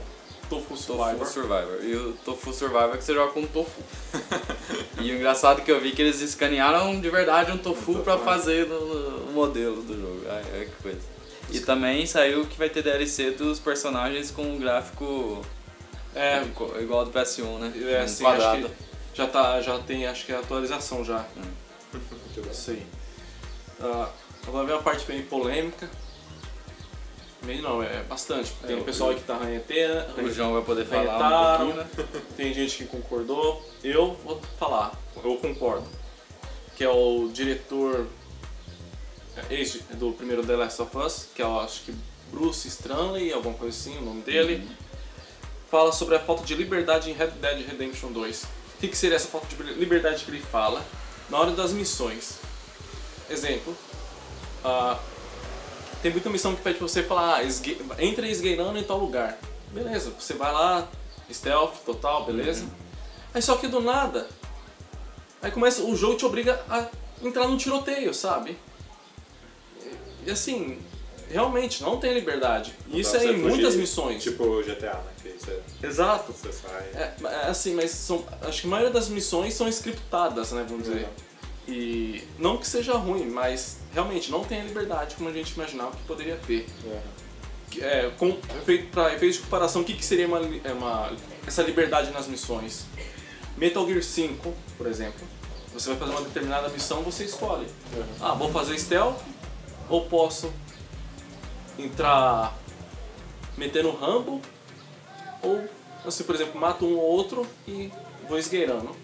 Tofu 0.50 0.77
Survivor. 0.77 1.19
Tofu 1.19 1.31
Survivor. 1.34 1.79
E 1.84 1.95
o 1.95 2.13
Tofu 2.24 2.53
Survivor 2.53 2.98
que 2.98 3.03
você 3.03 3.13
joga 3.13 3.31
com 3.34 3.39
um 3.41 3.48
tofu. 3.48 3.81
e 5.01 5.12
o 5.12 5.15
engraçado 5.15 5.62
que 5.63 5.72
eu 5.72 5.79
vi 5.81 5.91
que 5.91 6.01
eles 6.01 6.22
escanearam 6.22 7.00
de 7.00 7.10
verdade 7.10 7.51
um 7.51 7.57
tofu 7.57 7.93
tofu, 7.93 8.03
pra 8.03 8.17
né? 8.17 8.24
fazer 8.24 8.67
no 8.67 9.31
modelo 9.34 9.81
do 9.81 9.93
jogo. 10.00 10.22
Ai, 10.29 10.65
que 10.65 10.84
coisa. 10.84 11.00
E 11.51 11.60
também 11.60 12.05
saiu 12.07 12.45
que 12.45 12.57
vai 12.57 12.69
ter 12.69 12.81
DLC 12.84 13.31
dos 13.31 13.60
personagens 13.60 14.31
com 14.31 14.41
um 14.43 14.57
gráfico 14.60 15.43
É, 16.15 16.41
igual- 16.81 17.01
ao 17.01 17.05
do 17.05 17.12
PS1, 17.12 17.60
né? 17.60 17.74
é 17.93 18.01
Um 18.01 18.03
assim, 18.03 18.24
quadrado. 18.24 18.72
já, 19.13 19.27
tá, 19.27 19.62
já 19.62 19.77
tem 19.79 20.07
acho 20.07 20.25
que 20.25 20.31
a 20.34 20.39
atualização 20.39 21.03
já. 21.05 21.24
Muito. 21.36 22.50
Isso 22.51 22.72
aí. 22.72 22.86
Ah, 23.79 24.10
agora 24.48 24.65
vem 24.65 24.75
uma 24.75 24.81
parte 24.81 25.05
bem 25.05 25.22
polêmica. 25.24 25.89
Bem 27.46 27.62
não, 27.62 27.82
é 27.82 28.02
bastante. 28.04 28.52
Tem 28.66 28.75
É, 28.75 28.80
o 28.80 28.84
pessoal 28.84 29.14
que 29.14 29.22
tá 29.22 29.38
ranhetando. 29.38 30.22
O 30.22 30.32
João 30.32 30.54
vai 30.54 30.64
poder 30.64 30.86
falar 30.86 31.62
um 31.62 31.74
né? 31.74 31.88
Tem 32.36 32.54
gente 32.54 32.78
que 32.78 32.86
concordou. 32.86 33.64
Eu 33.84 34.14
vou 34.24 34.42
falar, 34.60 35.00
eu 35.24 35.38
concordo. 35.38 35.88
Que 36.75 36.84
é 36.84 36.90
o 36.90 37.30
diretor 37.32 38.08
é, 39.38 39.62
esse 39.62 39.80
do 39.94 40.12
primeiro 40.14 40.46
The 40.46 40.56
Last 40.56 40.82
of 40.82 40.98
Us, 40.98 41.28
que 41.36 41.42
é 41.42 41.46
eu 41.46 41.60
acho 41.60 41.82
que 41.84 41.94
Bruce 42.32 42.68
Stranley, 42.68 43.32
alguma 43.32 43.56
coisa 43.56 43.78
assim, 43.78 43.98
o 43.98 44.02
nome 44.02 44.22
dele. 44.22 44.68
Fala 45.70 45.92
sobre 45.92 46.16
a 46.16 46.20
falta 46.20 46.44
de 46.46 46.56
liberdade 46.56 47.10
em 47.10 47.14
Red 47.14 47.32
Dead 47.32 47.68
Redemption 47.68 48.12
2. 48.12 48.44
O 48.44 48.48
que, 48.80 48.88
que 48.88 48.98
seria 48.98 49.16
essa 49.16 49.28
falta 49.28 49.48
de 49.48 49.56
liberdade 49.74 50.24
que 50.24 50.32
ele 50.32 50.42
fala 50.42 50.84
na 51.30 51.38
hora 51.38 51.52
das 51.52 51.72
missões? 51.74 52.40
Exemplo, 53.30 53.75
ah, 54.64 55.00
tem 56.02 56.12
muita 56.12 56.30
missão 56.30 56.56
que 56.56 56.62
pede 56.62 56.78
pra 56.78 56.88
você 56.88 57.04
falar, 57.04 57.38
ah, 57.38 57.44
esgue- 57.44 57.78
entra 58.00 58.28
esgueirando 58.28 58.78
em 58.78 58.84
tal 58.84 58.98
lugar. 59.00 59.38
Beleza, 59.72 60.12
você 60.18 60.34
vai 60.34 60.52
lá, 60.52 60.88
stealth 61.32 61.78
total, 61.86 62.25
beleza? 62.25 62.66
Aí 63.34 63.42
só 63.42 63.56
que 63.58 63.68
do 63.68 63.82
nada, 63.82 64.28
aí 65.42 65.52
começa, 65.52 65.82
o 65.84 65.96
jogo 65.96 66.16
te 66.16 66.25
obriga 66.25 66.62
a 66.70 66.88
entrar 67.22 67.48
num 67.48 67.58
tiroteio, 67.58 68.14
sabe? 68.14 68.58
E, 70.25 70.32
assim, 70.32 70.80
realmente, 71.30 71.84
não 71.84 71.98
tem 71.98 72.14
liberdade. 72.14 72.74
E 72.88 73.00
isso 73.02 73.16
é 73.18 73.25
em 73.25 73.28
fugir, 73.34 73.44
muitas 73.44 73.75
missões. 73.75 74.24
Tipo 74.24 74.62
GTA, 74.64 74.94
né? 74.94 75.12
Que 75.22 75.30
você, 75.34 75.62
Exato. 75.84 76.32
você 76.34 76.52
sai. 76.52 76.84
É, 76.94 77.14
é 77.24 77.50
assim, 77.50 77.74
mas 77.75 77.92
são, 77.92 78.24
acho 78.42 78.62
que 78.62 78.68
a 78.68 78.70
maioria 78.70 78.92
das 78.94 79.10
missões 79.10 79.54
são 79.54 79.68
scriptadas, 79.68 80.52
né, 80.52 80.66
vamos 80.68 80.88
dizer. 80.88 81.04
Uhum. 81.04 81.74
E 81.74 82.24
não 82.40 82.58
que 82.58 82.68
seja 82.68 82.94
ruim, 82.94 83.25
mas 83.25 83.78
realmente 83.96 84.30
não 84.30 84.44
tem 84.44 84.60
a 84.60 84.64
liberdade 84.66 85.16
como 85.16 85.30
a 85.30 85.34
gente 85.34 85.54
imaginava 85.54 85.96
que 85.96 86.04
poderia 86.04 86.36
ter. 86.46 86.68
É, 87.80 88.12
com, 88.18 88.34
para 88.92 89.16
efeitos 89.16 89.38
de 89.38 89.44
comparação, 89.44 89.82
o 89.82 89.86
que, 89.86 89.94
que 89.94 90.06
seria 90.06 90.28
uma, 90.28 90.40
é 90.64 90.74
uma, 90.74 91.12
essa 91.48 91.64
liberdade 91.64 92.12
nas 92.12 92.28
missões? 92.28 92.86
Metal 93.58 93.88
Gear 93.88 94.04
5, 94.04 94.54
por 94.78 94.88
exemplo. 94.88 95.25
Você 95.74 95.90
vai 95.90 95.98
fazer 95.98 96.12
uma 96.12 96.22
determinada 96.22 96.70
missão, 96.70 97.02
você 97.02 97.24
escolhe. 97.24 97.68
Ah, 98.22 98.34
vou 98.34 98.52
fazer 98.52 98.78
stealth 98.78 99.20
ou 99.90 100.06
posso 100.06 100.54
entrar 101.78 102.58
metendo 103.58 103.92
Rambo 103.92 104.42
ou, 105.42 105.68
assim, 106.06 106.24
por 106.24 106.36
exemplo, 106.36 106.60
mato 106.60 106.86
um 106.86 106.98
ou 106.98 107.04
outro 107.04 107.48
e 107.68 107.92
vou 108.28 108.38
esgueirando. 108.38 108.96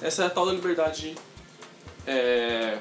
Essa 0.00 0.24
é 0.24 0.26
a 0.26 0.30
tal 0.30 0.46
da 0.46 0.52
liberdade. 0.52 1.14
É, 2.06 2.78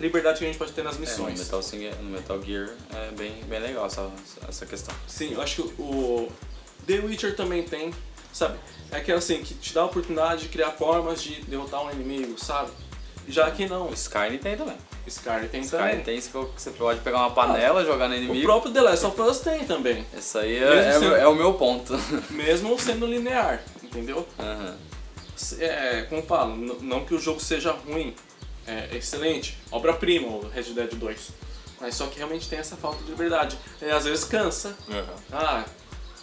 liberdade 0.00 0.38
que 0.38 0.44
a 0.44 0.48
gente 0.48 0.58
pode 0.58 0.72
ter 0.72 0.82
nas 0.82 0.94
É, 0.94 0.98
no, 0.98 1.00
missões. 1.02 1.38
Metal, 1.38 1.62
no 2.02 2.10
Metal 2.10 2.42
Gear 2.42 2.70
é 2.94 3.10
bem, 3.12 3.42
bem 3.48 3.60
legal 3.60 3.86
essa, 3.86 4.10
essa 4.48 4.66
questão. 4.66 4.94
Sim, 5.06 5.32
eu 5.34 5.40
acho 5.42 5.62
que 5.62 5.82
o 5.82 6.28
The 6.86 6.94
Witcher 7.00 7.36
também 7.36 7.62
tem, 7.62 7.92
sabe? 8.32 8.58
É 8.90 8.96
aquela 8.98 9.18
assim, 9.18 9.42
que 9.42 9.54
te 9.54 9.72
dá 9.74 9.82
a 9.82 9.86
oportunidade 9.86 10.42
de 10.42 10.48
criar 10.48 10.70
formas 10.72 11.22
de 11.22 11.42
derrotar 11.42 11.82
um 11.84 11.90
inimigo, 11.90 12.38
sabe? 12.38 12.70
Já 13.26 13.50
que 13.50 13.66
não, 13.66 13.88
O 13.88 13.94
Skyrim 13.94 14.36
tem 14.38 14.56
também. 14.56 14.76
Skyrim 15.06 15.48
tem 15.48 15.60
Skyrim 15.62 15.82
também. 15.82 16.00
tem 16.04 16.16
isso 16.18 16.28
que 16.30 16.60
você 16.62 16.70
pode 16.70 17.00
pegar 17.00 17.18
uma 17.18 17.30
panela, 17.30 17.84
jogar 17.84 18.08
no 18.08 18.14
O 18.14 18.18
inimigo. 18.18 18.44
próprio 18.44 18.72
The 18.72 18.80
Last 18.82 19.06
of 19.06 19.20
Us 19.20 19.38
tem 19.40 19.64
também, 19.64 20.04
Esse 20.16 20.36
aí 20.38 20.56
é, 20.56 20.74
é, 20.88 20.92
sendo- 20.92 21.14
é 21.16 21.26
o 21.26 21.34
meu 21.34 21.54
ponto. 21.54 21.94
mesmo 22.30 22.78
sendo 22.78 23.06
linear, 23.06 23.62
entendeu? 23.82 24.26
Aham. 24.38 24.76
É, 25.58 26.02
como 26.08 26.20
eu 26.20 26.26
falo, 26.26 26.56
não 26.80 27.04
que 27.04 27.14
o 27.14 27.18
jogo 27.18 27.40
seja 27.40 27.72
ruim, 27.72 28.14
é 28.66 28.96
excelente, 28.96 29.56
obra-prima 29.70 30.28
o 30.28 30.48
Red 30.48 30.64
Dead 30.72 30.94
2. 30.94 31.28
Mas 31.80 31.94
só 31.96 32.06
que 32.06 32.16
realmente 32.16 32.48
tem 32.48 32.58
essa 32.58 32.76
falta 32.76 33.02
de 33.04 33.10
liberdade. 33.10 33.58
E 33.82 33.86
às 33.90 34.04
vezes 34.04 34.24
cansa. 34.24 34.76
Aham. 34.88 35.14
Ah, 35.32 35.64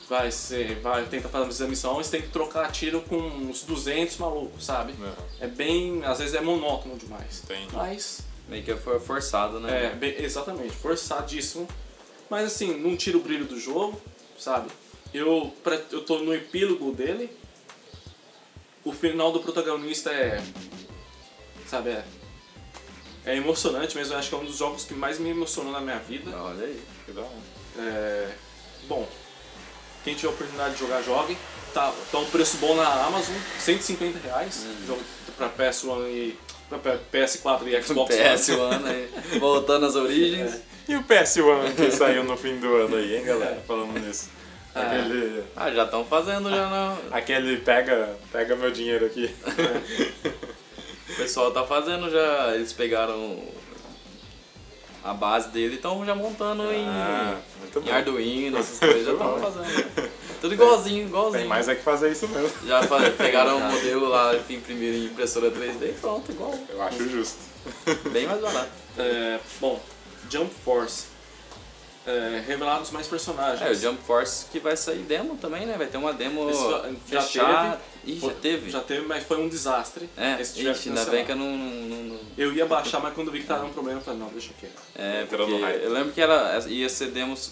vai 0.10 0.32
ser, 0.32 0.80
vai 0.80 1.06
tentar 1.06 1.30
fazer 1.30 1.66
a 1.66 1.68
missão, 1.68 1.96
você 1.96 2.12
tem 2.12 2.22
que 2.22 2.30
trocar 2.30 2.72
tiro 2.72 3.02
com 3.02 3.18
uns 3.18 3.64
200 3.64 4.18
malucos, 4.18 4.66
sabe? 4.66 4.94
Aham. 5.02 5.14
É 5.40 5.48
bem, 5.48 6.04
às 6.04 6.20
vezes 6.20 6.34
é 6.34 6.42
monótono 6.42 6.98
demais. 6.98 7.42
Entendi. 7.44 7.68
Mas, 7.74 8.22
Meio 8.50 8.64
que 8.64 8.76
foi 8.76 9.00
forçado, 9.00 9.60
né? 9.60 9.86
é, 9.88 9.90
bem- 9.96 10.16
exatamente, 10.22 10.74
forçadíssimo. 10.76 11.68
Mas 12.30 12.46
assim, 12.48 12.78
não 12.80 12.96
tira 12.98 13.18
o 13.18 13.22
brilho 13.22 13.46
do 13.46 13.60
jogo, 13.60 14.02
sabe? 14.40 14.70
Eu, 15.14 15.54
pra, 15.64 15.76
eu 15.92 16.04
tô 16.04 16.20
no 16.20 16.34
epílogo 16.34 16.92
dele. 16.94 17.30
O 18.84 18.92
final 18.94 19.32
do 19.32 19.42
protagonista 19.42 20.10
é. 20.12 20.42
Sabe, 21.68 21.90
é. 21.92 22.04
É 23.26 23.36
emocionante 23.36 23.96
mesmo. 23.96 24.14
Eu 24.14 24.20
acho 24.20 24.30
que 24.30 24.36
é 24.36 24.38
um 24.38 24.46
dos 24.46 24.58
jogos 24.58 24.84
que 24.84 24.94
mais 24.94 25.20
me 25.20 25.30
emocionou 25.30 25.72
na 25.72 25.80
minha 25.80 26.00
vida. 26.00 26.32
Olha 26.36 26.66
aí. 26.66 26.82
Que 27.06 27.12
da 27.12 27.22
hora. 27.22 27.32
É, 27.78 28.30
bom, 28.88 29.08
quem 30.04 30.16
tiver 30.16 30.30
a 30.30 30.32
oportunidade 30.32 30.74
de 30.74 30.80
jogar, 30.80 31.02
jogue. 31.04 31.38
Tá, 31.74 31.94
tá 32.12 32.18
um 32.18 32.26
preço 32.26 32.58
bom 32.58 32.76
na 32.76 32.86
Amazon, 33.06 33.36
150 33.60 34.20
reais. 34.20 34.66
Jogo 34.86 35.02
pra 35.38 35.50
PS1 35.50 36.08
e. 36.08 36.40
pra 36.70 36.98
PS4 37.14 37.68
e 37.68 37.82
Xbox 37.82 38.16
One. 38.16 38.24
PS1 38.24 38.86
aí. 38.86 39.40
Voltando 39.40 39.86
às 39.86 39.96
origens. 39.96 40.62
E 40.90 40.96
o 40.96 41.04
PS1 41.04 41.76
que 41.76 41.92
saiu 41.92 42.24
no 42.24 42.36
fim 42.36 42.58
do 42.58 42.76
ano 42.76 42.98
aí, 42.98 43.18
hein, 43.18 43.24
galera? 43.24 43.56
É. 43.56 43.64
Falando 43.66 43.98
nisso. 44.00 44.30
Ah. 44.74 44.82
Aquele. 44.82 45.44
Ah, 45.56 45.72
já 45.72 45.84
estão 45.84 46.04
fazendo 46.04 46.50
já 46.50 46.70
não. 46.70 46.98
Aquele 47.12 47.58
pega, 47.58 48.18
pega 48.32 48.56
meu 48.56 48.72
dinheiro 48.72 49.06
aqui. 49.06 49.34
O 51.12 51.16
pessoal 51.16 51.52
tá 51.52 51.64
fazendo 51.66 52.10
já. 52.10 52.56
Eles 52.56 52.74
pegaram 52.74 53.40
a 55.04 55.14
base 55.14 55.50
dele 55.50 55.74
e 55.74 55.76
estão 55.76 56.06
já 56.06 56.14
montando 56.14 56.64
Ah, 56.64 57.36
em, 57.36 57.60
muito 57.60 57.90
em. 57.90 57.92
Arduino, 57.92 58.58
essas 58.58 58.80
coisas 58.80 59.06
já 59.06 59.12
estão 59.14 59.40
fazendo. 59.42 60.12
Tudo 60.40 60.54
igualzinho, 60.54 61.08
igualzinho. 61.08 61.40
Tem 61.40 61.48
mais 61.48 61.68
é 61.68 61.76
que 61.76 61.84
fazer 61.84 62.12
isso 62.12 62.28
mesmo. 62.28 62.52
Já 62.68 62.82
pegaram 63.18 63.58
o 63.58 63.60
modelo 63.62 64.10
lá, 64.10 64.36
enfim, 64.36 64.56
imprimiram 64.56 64.98
em 64.98 65.06
impressora 65.06 65.52
3D 65.52 65.90
e 65.90 65.94
pronto, 66.00 66.32
igual. 66.32 66.54
Eu 66.70 66.82
acho 66.82 67.10
justo. 67.10 67.40
Bem 68.12 68.28
mais 68.28 68.42
barato. 68.42 68.70
É, 68.98 69.40
bom, 69.60 69.80
Jump 70.30 70.52
Force. 70.64 71.06
É, 72.06 72.44
revelados 72.48 72.90
mais 72.90 73.06
personagens. 73.08 73.62
É, 73.62 73.72
o 73.72 73.76
Jump 73.76 74.02
Force 74.04 74.46
que 74.52 74.60
vai 74.60 74.76
sair 74.76 75.04
demo 75.04 75.38
também, 75.38 75.68
né? 75.68 75.76
Vai 75.78 75.86
ter 75.86 75.98
uma 75.98 76.12
demo 76.12 76.52
já 77.08 77.22
fechada. 77.22 77.80
Ih, 78.06 78.20
Foi- 78.20 78.30
já 78.30 78.36
teve? 78.40 78.70
Já 78.72 78.80
teve, 78.82 79.06
mas 79.06 79.24
foi 79.24 79.38
um 79.38 79.48
desastre. 79.48 80.10
É, 80.18 80.42
ixi, 80.42 80.90
ainda 80.90 81.06
bem 81.06 81.24
que 81.26 81.32
eu 81.32 81.36
não... 81.36 81.56
não, 81.58 81.98
não- 82.04 82.20
Eu 82.38 82.52
ia 82.54 82.66
baixar, 82.66 83.00
mas 83.00 83.14
quando 83.14 83.32
vi 83.32 83.42
que 83.42 83.48
tava 83.48 83.66
um 83.66 83.72
problema, 83.72 84.00
eu 84.00 84.04
falei, 84.04 84.20
não, 84.20 84.30
deixa 84.30 84.52
quieto. 84.60 84.82
É, 84.96 85.24
Entrou 85.24 85.48
porque 85.48 85.64
eu 85.64 85.92
lembro 85.92 86.12
que 86.12 86.20
era, 86.22 86.60
ia 86.68 86.90
ser 86.90 87.08
demos 87.12 87.52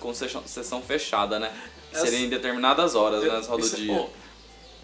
com 0.00 0.12
sessão, 0.12 0.82
fechada, 0.82 1.38
né? 1.38 1.52
Que 1.90 1.96
Essa- 1.96 2.06
Seria 2.06 2.26
em 2.26 2.28
determinadas 2.28 2.94
horas, 2.94 3.22
né? 3.22 3.40
Só 3.42 3.56
do 3.56 3.68
dia. 3.70 3.94
pô, 3.94 4.08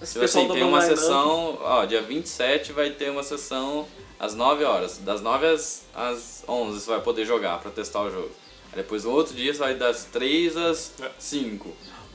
esse 0.01 0.13
Tipo 0.13 0.25
assim, 0.25 0.49
tem 0.49 0.63
uma 0.63 0.81
sessão, 0.81 1.59
ó, 1.61 1.85
dia 1.85 2.01
27 2.03 2.73
vai 2.73 2.91
ter 2.91 3.11
uma 3.11 3.23
sessão 3.25 3.87
às 4.19 4.35
9 4.35 4.65
horas. 4.65 4.99
Das 4.99 5.21
9 5.21 5.47
às, 5.47 5.83
às 5.95 6.45
11 6.49 6.81
você 6.81 6.91
vai 6.91 7.01
poder 7.01 7.25
jogar 7.27 7.59
pra 7.61 7.71
testar 7.71 8.03
o 8.03 8.11
jogo. 8.11 8.31
Aí 8.73 8.77
depois 8.77 9.03
no 9.05 9.11
outro 9.11 9.35
dia 9.35 9.53
você 9.53 9.59
vai 9.59 9.75
das 9.75 10.05
3 10.05 10.57
às 10.57 10.93
É. 11.03 11.11
5. 11.19 11.75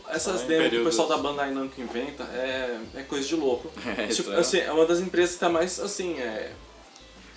Essas 0.10 0.42
demos 0.44 0.70
que 0.70 0.80
o 0.80 0.86
pessoal 0.86 1.08
da 1.08 1.18
Bandai 1.18 1.52
Namco 1.52 1.80
inventa 1.82 2.24
é, 2.24 2.80
é 2.96 3.04
coisa 3.04 3.28
de 3.28 3.36
louco. 3.36 3.72
É, 3.98 4.08
Tipo, 4.08 4.32
é. 4.32 4.40
assim, 4.40 4.60
é 4.60 4.72
uma 4.72 4.86
das 4.86 5.00
empresas 5.00 5.36
que 5.36 5.40
tá 5.40 5.50
mais 5.50 5.80
assim, 5.80 6.20
é. 6.20 6.52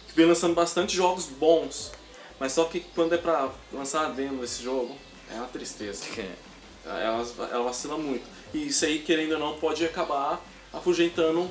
que 0.08 0.14
vem 0.14 0.26
lançando 0.26 0.54
bastante 0.54 0.94
jogos 0.94 1.26
bons. 1.26 1.92
Mas 2.38 2.52
só 2.52 2.64
que 2.64 2.80
quando 2.94 3.14
é 3.14 3.18
pra 3.18 3.50
lançar 3.72 4.06
a 4.06 4.08
demo 4.10 4.40
desse 4.40 4.62
jogo, 4.62 4.96
é 5.30 5.34
uma 5.34 5.48
tristeza. 5.48 6.04
Ela, 6.86 7.22
ela 7.52 7.64
vacila 7.64 7.98
muito. 7.98 8.24
E 8.54 8.68
isso 8.68 8.82
aí, 8.86 9.00
querendo 9.00 9.32
ou 9.32 9.38
não, 9.38 9.58
pode 9.58 9.84
acabar 9.84 10.42
afugentando 10.72 11.50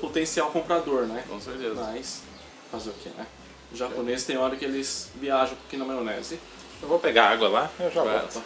potencial 0.00 0.50
comprador, 0.50 1.02
né? 1.06 1.22
Com 1.28 1.38
certeza. 1.38 1.74
Mas, 1.74 2.22
fazer 2.70 2.88
o 2.88 2.92
que, 2.94 3.10
né? 3.10 3.26
Os 3.70 3.78
japoneses 3.78 4.24
tem 4.24 4.38
hora 4.38 4.56
que 4.56 4.64
eles 4.64 5.10
viajam 5.16 5.52
um 5.52 5.56
pouquinho 5.56 5.84
na 5.84 5.92
maionese. 5.92 6.40
Eu 6.80 6.88
vou 6.88 6.98
pegar 6.98 7.28
água 7.28 7.48
lá 7.48 7.70
eu 7.78 7.90
já 7.90 8.02
Vai. 8.02 8.18
volto. 8.20 8.42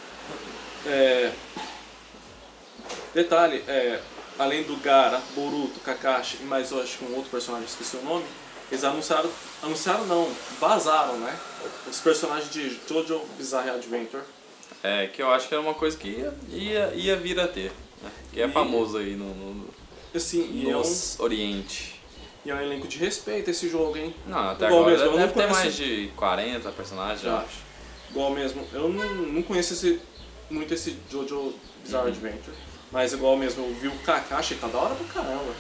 É, 0.87 1.33
detalhe, 3.15 3.63
é, 3.69 4.01
além 4.39 4.63
do 4.65 4.77
Gara, 4.77 5.21
Boruto, 5.35 5.81
Kakashi 5.81 6.39
e 6.41 6.45
mais 6.45 6.71
eu 6.71 6.81
acho 6.83 6.99
que 6.99 7.05
um 7.05 7.15
outro 7.17 7.31
personagem, 7.31 7.67
esqueci 7.67 7.97
o 7.97 8.03
nome, 8.03 8.25
eles 8.71 8.85
anunciaram, 8.85 9.31
anunciaram 9.63 10.05
não, 10.07 10.31
vazaram, 10.59 11.19
né? 11.19 11.37
Os 11.89 12.01
personagens 12.01 12.51
de 12.51 12.79
Jojo 12.89 13.21
Bizarre 13.37 13.71
Adventure. 13.71 14.23
É, 14.83 15.07
que 15.07 15.23
eu 15.23 15.31
acho 15.31 15.47
que 15.49 15.55
era 15.55 15.63
uma 15.63 15.75
coisa 15.75 15.97
que 15.97 16.09
ia, 16.09 16.35
ia, 16.49 16.93
ia 16.95 17.17
vir 17.17 17.39
a 17.39 17.47
ter. 17.47 17.71
Né? 18.03 18.11
Que 18.33 18.41
é 18.43 18.47
E- 18.47 18.51
famoso 18.51 18.97
aí 18.99 19.15
no, 19.15 19.27
no, 19.35 19.69
Assim, 20.15 20.41
e 20.53 20.71
é, 20.71 20.77
um, 20.77 20.83
Oriente. 21.23 22.01
e 22.45 22.51
é 22.51 22.55
um 22.55 22.61
elenco 22.61 22.89
de 22.89 22.99
respeito 22.99 23.51
esse 23.51 23.69
jogo, 23.69 23.97
hein? 23.97 24.15
Não, 24.27 24.51
até 24.51 24.67
Igual 24.67 24.81
agora 24.81 24.91
mesmo, 24.97 25.07
eu 25.07 25.11
não 25.13 25.19
deve 25.19 25.33
ter 25.35 25.41
conheço- 25.43 25.61
mais 25.61 25.75
de 25.77 26.13
40 26.17 26.73
personagens, 26.73 27.25
eu 27.25 27.37
acho. 27.37 27.63
Igual 28.11 28.31
mesmo, 28.33 28.67
eu 28.73 28.89
não, 28.89 29.15
não 29.27 29.43
conheço 29.43 29.73
esse, 29.75 30.01
muito 30.51 30.75
esse 30.75 30.97
Jojo 31.11 31.55
Bizarre 31.85 32.05
Uhum. 32.11 32.13
Adventure. 32.13 32.57
Mas 32.93 33.13
igual 33.13 33.37
mesmo, 33.37 33.65
eu 33.65 33.75
vi 33.75 33.89
o 33.89 33.99
Kakashi, 34.05 34.57
tá 34.57 34.67
da 34.69 34.79
hora 34.79 34.95
pra 34.95 35.07
caramba. 35.23 35.53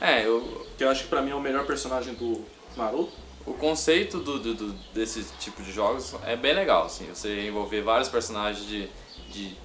É, 0.00 0.26
eu, 0.26 0.66
Que 0.76 0.84
eu 0.84 0.90
acho 0.90 1.04
que 1.04 1.08
pra 1.08 1.22
mim 1.22 1.30
é 1.30 1.34
o 1.34 1.40
melhor 1.40 1.64
personagem 1.66 2.14
do 2.14 2.44
Naruto. 2.76 3.12
o 3.46 3.54
conceito 3.54 4.18
do, 4.18 4.38
do, 4.38 4.54
do- 4.54 4.72
desse 4.92 5.24
tipo 5.40 5.62
de 5.62 5.72
jogos 5.72 6.14
é 6.26 6.36
bem 6.36 6.52
legal, 6.54 6.84
assim. 6.86 7.06
Você 7.12 7.46
envolver 7.46 7.82
vários 7.82 8.08
personagens 8.08 8.66
de, 8.66 8.88
de 9.30 9.56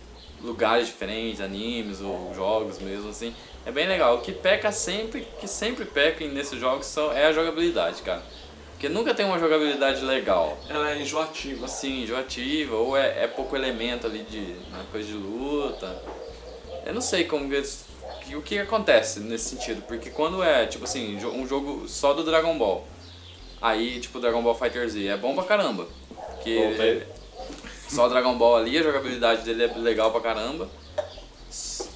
lugares 0.42 0.88
diferentes, 0.88 1.42
animes 1.42 2.02
ou 2.02 2.32
jogos 2.36 2.80
mesmo, 2.80 3.10
assim. 3.10 3.34
É 3.66 3.72
bem 3.72 3.88
legal. 3.88 4.16
O 4.18 4.22
que 4.22 4.32
peca 4.32 4.72
sempre, 4.72 5.28
que 5.40 5.48
sempre 5.48 5.86
peca 5.86 6.26
nesses 6.28 6.60
jogos 6.60 6.86
são, 6.86 7.12
é 7.12 7.26
a 7.26 7.34
jogabilidade, 7.34 8.02
cara. 8.02 8.22
Porque 8.72 8.90
nunca 8.90 9.14
tem 9.16 9.26
uma 9.26 9.40
jogabilidade 9.40 10.04
legal. 10.04 10.58
Ela 10.70 10.92
é 10.92 11.02
enjoativa. 11.02 11.66
assim, 11.66 12.04
enjoativa, 12.04 12.76
ou 12.76 12.98
é, 12.98 13.24
é 13.24 13.28
pouco 13.28 13.56
elemento 13.56 14.06
ali 14.08 14.24
de 14.24 14.40
né, 14.40 14.84
coisa 14.92 15.08
de 15.08 15.14
luta. 15.14 16.02
Eu 16.86 16.94
não 16.94 17.02
sei 17.02 17.24
como 17.26 17.46
o 18.36 18.42
que 18.42 18.60
acontece 18.60 19.20
nesse 19.20 19.50
sentido, 19.50 19.82
porque 19.88 20.10
quando 20.10 20.44
é, 20.44 20.66
tipo 20.66 20.84
assim, 20.84 21.18
um 21.26 21.48
jogo 21.48 21.88
só 21.88 22.14
do 22.14 22.24
Dragon 22.24 22.58
Ball, 22.58 22.86
aí, 23.62 24.00
tipo, 24.00 24.20
Dragon 24.20 24.42
Ball 24.42 24.56
Fighter 24.56 24.88
Z, 24.90 25.06
é 25.08 25.18
bom 25.18 25.34
pra 25.36 25.44
caramba. 25.44 25.88
Que 26.44 26.58
Voltei. 26.60 27.04
só 27.88 28.08
Dragon 28.10 28.38
Ball 28.38 28.58
ali, 28.58 28.78
a 28.78 28.84
jogabilidade 28.84 29.44
dele 29.44 29.64
é 29.64 29.68
legal 29.78 30.12
pra 30.12 30.22
caramba. 30.22 30.70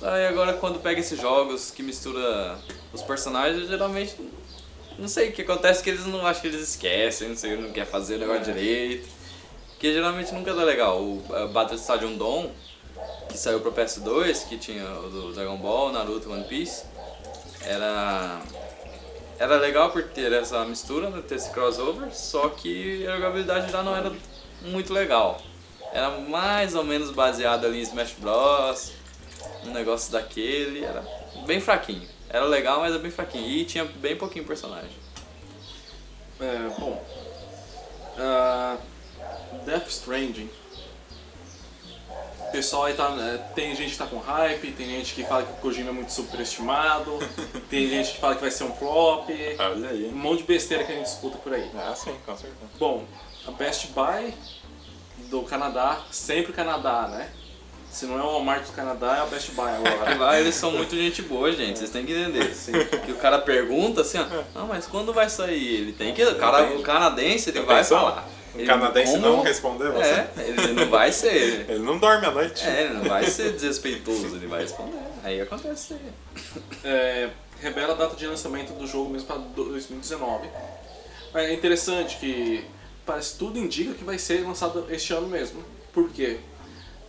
Aí 0.02 0.28
agora 0.28 0.54
quando 0.54 0.80
pega 0.80 1.00
esses 1.00 1.20
jogos 1.20 1.72
que 1.72 1.82
mistura 1.82 2.58
os 2.94 3.02
personagens, 3.02 3.68
geralmente 3.68 4.16
não 4.98 5.08
sei 5.08 5.30
o 5.30 5.32
que 5.32 5.42
acontece 5.42 5.84
que 5.84 5.90
eles 5.90 6.06
não 6.06 6.26
acho 6.26 6.42
que 6.42 6.48
eles 6.48 6.62
esquecem, 6.62 7.30
não 7.30 7.36
sei, 7.36 7.56
não 7.56 7.72
quer 7.72 7.86
fazer 7.86 8.16
o 8.16 8.20
negócio 8.20 8.42
É. 8.50 8.54
direito. 8.54 9.08
Que 9.80 9.94
geralmente 9.94 10.34
nunca 10.34 10.54
dá 10.56 10.64
legal. 10.64 11.00
O 11.02 11.18
uh, 11.30 11.48
Battle 11.50 11.78
Stadium 11.78 12.18
Dawn, 12.18 12.50
que 13.30 13.38
saiu 13.38 13.60
pro 13.60 13.72
PS2, 13.72 14.48
que 14.48 14.58
tinha 14.58 14.86
o 15.00 15.10
do 15.10 15.34
Dragon 15.34 15.58
Ball, 15.58 15.92
Naruto, 15.92 16.32
One 16.32 16.44
Piece, 16.46 16.84
era 17.64 18.42
era 19.40 19.58
legal 19.58 19.92
por 19.92 20.04
ter 20.04 20.32
essa 20.34 20.66
mistura, 20.66 21.10
né, 21.10 21.22
ter 21.28 21.36
esse 21.36 21.52
crossover, 21.52 22.12
só 22.14 22.50
que 22.50 23.06
a 23.06 23.16
jogabilidade 23.16 23.72
já 23.72 23.84
não 23.84 23.96
era 23.96 24.12
muito 24.62 24.92
legal. 24.92 25.40
Era 25.94 26.10
mais 26.22 26.76
ou 26.76 26.84
menos 26.84 27.12
baseado 27.12 27.66
ali 27.66 27.80
em 27.80 27.82
Smash 27.82 28.14
Bros. 28.18 28.94
Um 29.66 29.72
negócio 29.72 30.12
daquele, 30.12 30.84
era 30.84 31.04
bem 31.46 31.62
fraquinho. 31.62 32.08
Era 32.30 32.46
legal, 32.46 32.80
mas 32.82 32.92
era 32.92 33.02
bem 33.02 33.12
fraquinho. 33.12 33.48
E 33.48 33.66
tinha 33.66 33.86
bem 33.86 34.16
pouquinho 34.16 34.46
personagem. 34.46 34.90
É, 36.40 36.70
bom. 36.78 37.04
ah, 38.18 38.78
Death 39.66 39.88
Stranding. 39.88 40.50
O 42.48 42.52
pessoal 42.52 42.86
aí 42.86 42.94
tá. 42.94 43.10
é, 43.20 43.38
Tem 43.54 43.76
gente 43.76 43.92
que 43.92 43.98
tá 43.98 44.06
com 44.06 44.18
hype, 44.20 44.72
tem 44.72 44.88
gente 44.88 45.14
que 45.14 45.24
fala 45.24 45.44
que 45.44 45.52
o 45.52 45.56
Kojima 45.56 45.90
é 45.90 45.94
muito 45.94 46.12
superestimado, 46.14 47.20
tem 47.70 47.88
gente 47.90 48.14
que 48.14 48.20
fala 48.20 48.36
que 48.36 48.42
vai 48.42 48.52
ser 48.52 48.64
um 48.64 48.74
flop. 48.74 49.30
Olha 49.60 49.90
aí. 49.90 50.10
Um 50.14 50.18
monte 50.18 50.40
de 50.40 50.44
besteira 50.46 50.84
que 50.84 50.92
a 50.92 50.96
gente 50.96 51.08
escuta 51.08 51.38
por 51.38 51.54
aí. 51.54 51.70
Ah, 51.76 51.94
sim, 51.96 52.16
com 52.26 52.36
certeza. 52.36 52.56
Bom, 52.80 53.04
a 53.48 53.52
Best 53.52 53.88
Buy 53.88 54.34
do 55.30 55.42
Canadá, 55.44 56.00
sempre 56.12 56.54
Canadá, 56.54 57.08
né? 57.10 57.30
Se 57.92 58.06
não 58.06 58.20
é 58.20 58.22
o 58.22 58.28
Walmart 58.28 58.66
do 58.66 58.74
Canadá, 58.74 59.18
é 59.18 59.20
a 59.22 59.26
Best 59.26 59.52
Buy 59.52 59.66
E 59.66 59.88
agora. 59.88 60.16
lá 60.18 60.40
eles 60.40 60.56
são 60.56 60.72
muito 60.72 60.96
gente 60.96 61.22
boa, 61.22 61.52
gente. 61.52 61.80
Vocês 61.80 61.90
têm 61.90 62.06
que 62.06 62.14
entender. 62.14 62.54
Que 63.06 63.12
o 63.12 63.16
cara 63.16 63.40
pergunta 63.40 64.02
assim, 64.02 64.20
ó, 64.20 64.26
não, 64.60 64.68
mas 64.68 64.86
quando 64.86 65.14
vai 65.14 65.30
sair? 65.30 65.82
Ele 65.82 65.94
tem 65.94 66.14
que. 66.14 66.24
O, 66.24 66.36
cara, 66.36 66.64
o 66.76 66.82
canadense, 66.82 67.50
ele 67.50 67.62
vai 67.62 67.84
falar. 67.84 68.28
Um 68.58 68.62
Ele- 68.62 68.66
canadense 68.68 69.12
como- 69.14 69.28
não 69.28 69.42
responder 69.44 69.92
você? 69.92 70.10
É, 70.10 70.30
ele 70.48 70.74
não 70.74 70.90
vai 70.90 71.12
ser. 71.12 71.66
Ele 71.70 71.80
não 71.84 72.00
dorme 72.00 72.26
à 72.26 72.32
noite. 72.32 72.66
É, 72.68 72.86
ele 72.86 72.94
não 72.96 73.04
vai 73.04 73.24
ser 73.30 73.52
desrespeitoso, 73.54 74.36
ele 74.36 74.48
vai 74.48 74.62
responder. 74.62 74.98
Aí 75.24 75.40
acontece. 75.40 75.96
É, 76.84 77.30
revela 77.62 77.94
a 77.94 77.96
data 77.98 78.16
de 78.16 78.26
lançamento 78.26 78.74
do 78.74 78.88
jogo 78.88 79.12
mesmo 79.12 79.28
para 79.28 79.38
2019. 79.38 80.48
Mas 81.32 81.44
é 81.50 81.54
interessante 81.54 82.18
que 82.18 82.66
parece 83.06 83.38
tudo 83.38 83.60
indica 83.60 83.94
que 83.94 84.04
vai 84.04 84.18
ser 84.18 84.44
lançado 84.44 84.88
este 84.90 85.14
ano 85.14 85.28
mesmo. 85.28 85.64
Por 85.94 86.10
quê? 86.10 86.38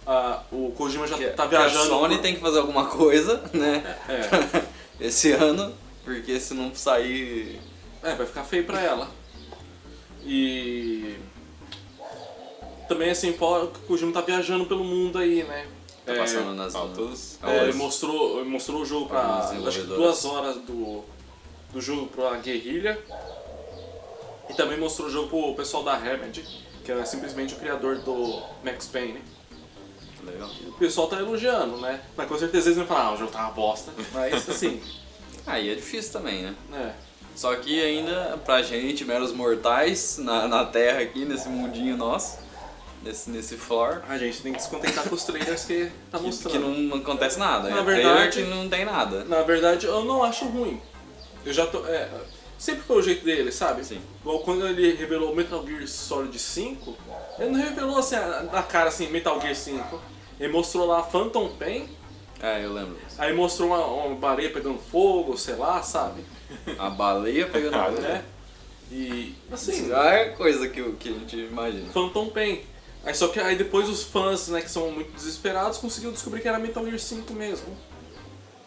Ah, 0.07 0.43
o 0.53 0.71
Kojima 0.77 1.07
já 1.07 1.17
Que, 1.17 1.27
tá 1.29 1.49
que 1.49 1.55
a 1.57 1.61
viajando. 1.61 1.87
Sony 1.89 2.17
por- 2.17 2.23
tem 2.23 2.35
que 2.35 2.41
fazer 2.43 2.59
alguma 2.59 2.87
coisa, 2.87 3.43
né? 3.55 3.97
É, 4.07 4.63
Esse 5.07 5.33
ano, 5.33 5.73
porque 6.05 6.39
se 6.41 6.53
não 6.53 6.75
sair. 6.75 7.59
é, 8.03 8.15
vai 8.15 8.27
ficar 8.27 8.45
feio 8.45 8.65
pra 8.65 8.81
ela. 8.83 9.09
E 10.25 11.17
também 12.89 13.11
assim, 13.11 13.33
fora 13.35 13.67
que 13.67 13.79
o 13.79 13.83
Kojima 13.83 14.13
tá 14.13 14.21
viajando 14.21 14.67
pelo 14.67 14.83
mundo 14.85 15.19
aí, 15.19 15.45
né? 15.45 15.67
Tá 16.07 16.15
É, 16.15 16.19
passando 16.19 16.55
nas. 16.55 16.75
altos- 16.75 17.39
É, 17.43 17.65
ele 17.65 17.75
mostrou, 17.75 18.41
ele 18.41 18.49
mostrou 18.49 18.81
o 18.81 18.85
jogo 18.87 19.07
pra 19.09 19.21
acho 19.67 19.81
que 19.81 19.87
duas 19.87 20.25
horas 20.25 20.57
do, 20.57 21.05
do 21.73 21.81
jogo 21.81 22.07
pra 22.07 22.37
guerrilha. 22.39 22.99
E 24.49 24.55
também 24.55 24.79
mostrou 24.79 25.09
o 25.09 25.11
jogo 25.11 25.29
pro 25.29 25.55
pessoal 25.55 25.83
da 25.83 25.97
Remedy, 25.97 26.43
que 26.85 26.91
é 26.91 27.05
simplesmente 27.05 27.55
o 27.55 27.59
criador 27.59 27.99
do 27.99 28.43
Max 28.65 28.87
Payne. 28.87 29.23
Legal. 30.25 30.49
E 30.65 30.69
o 30.69 30.73
pessoal 30.73 31.07
tá 31.07 31.19
elogiando, 31.19 31.77
né? 31.77 32.01
Mas 32.17 32.27
com 32.29 32.39
certeza 32.39 32.69
eles 32.69 32.79
vão 32.79 32.87
falar, 32.87 33.05
ah, 33.09 33.13
o 33.15 33.17
jogo 33.19 33.31
tá 33.31 33.41
uma 33.43 33.51
bosta. 33.51 33.93
Mas 34.13 34.49
assim, 34.49 34.81
Aí 35.47 35.71
é 35.71 35.75
difícil 35.75 36.13
também, 36.13 36.43
né? 36.43 36.55
né? 36.71 36.95
Só 37.35 37.55
que 37.57 37.81
ainda, 37.83 38.39
pra 38.45 38.63
gente, 38.63 39.05
meros 39.05 39.33
mortais, 39.33 40.19
na, 40.19 40.47
na 40.49 40.65
Terra 40.67 41.01
aqui, 41.01 41.25
nesse 41.25 41.49
mundinho 41.49 41.97
nosso, 41.97 42.39
nesse, 43.03 43.31
nesse 43.31 43.57
floor, 43.57 44.03
A 44.09 44.17
gente 44.19 44.41
tem 44.43 44.53
que 44.53 44.63
se 44.63 44.69
contentar 44.69 45.09
com 45.09 45.15
os 45.15 45.25
trailers 45.25 45.65
que 45.65 45.91
tá 46.11 46.19
que, 46.19 46.25
mostrando. 46.25 46.53
que 46.53 46.59
não 46.59 46.99
acontece 46.99 47.39
nada. 47.39 47.69
Na 47.71 47.79
é 47.79 47.83
verdade- 47.83 48.43
que 48.43 48.49
não 48.49 48.69
tem 48.69 48.85
nada. 48.85 49.25
Na 49.25 49.43
verdade, 49.43 49.87
eu 49.87 50.05
não 50.05 50.23
acho 50.23 50.45
ruim. 50.47 50.81
Eu 51.45 51.53
já 51.53 51.67
tô. 51.67 51.85
É, 51.87 52.09
sempre 52.59 52.83
foi 52.83 52.97
o 52.99 53.03
jeito 53.03 53.25
dele, 53.25 53.51
sabe? 53.53 53.85
Sim. 53.85 54.01
Quando 54.45 54.67
ele 54.67 54.95
revelou 54.95 55.35
Metal 55.35 55.65
Gear 55.67 55.87
Solid 55.87 56.39
5, 56.39 56.97
ele 57.39 57.51
não 57.51 57.61
revelou 57.61 57.99
assim 57.99 58.17
na 58.53 58.63
cara 58.63 58.89
assim, 58.89 59.09
Metal 59.09 59.41
Gear 59.41 59.55
5. 59.55 60.01
Ele 60.39 60.53
mostrou 60.53 60.87
lá 60.87 61.03
Phantom 61.03 61.49
Pain, 61.59 61.89
É, 62.41 62.65
eu 62.65 62.73
lembro 62.73 62.97
aí 63.17 63.35
mostrou 63.35 63.69
uma, 63.71 63.85
uma 63.85 64.15
baleia 64.15 64.51
pegando 64.51 64.79
fogo, 64.79 65.37
sei 65.37 65.57
lá, 65.57 65.83
sabe? 65.83 66.23
A 66.79 66.89
baleia 66.91 67.47
pegando 67.47 67.75
Ah, 67.77 67.87
fogo. 67.91 68.01
Né? 68.01 68.25
E 68.91 69.35
assim, 69.53 69.73
Isso 69.73 69.95
é 69.95 70.27
coisa 70.31 70.69
que, 70.69 70.83
que 70.93 71.09
a 71.09 71.13
gente 71.13 71.37
imagina. 71.37 71.91
Phantom 71.93 72.29
Pain. 72.29 72.61
Aí 73.09 73.15
só 73.15 73.27
que 73.29 73.41
aí 73.41 73.57
depois 73.57 73.89
os 73.89 74.03
fãs, 74.03 74.49
né, 74.49 74.61
que 74.61 74.71
são 74.71 74.91
muito 74.91 75.11
desesperados, 75.13 75.79
conseguiram 75.79 76.13
descobrir 76.13 76.43
que 76.43 76.49
era 76.49 76.59
Metal 76.59 76.85
Gear 76.85 76.99
5 76.99 77.33
mesmo. 77.33 77.75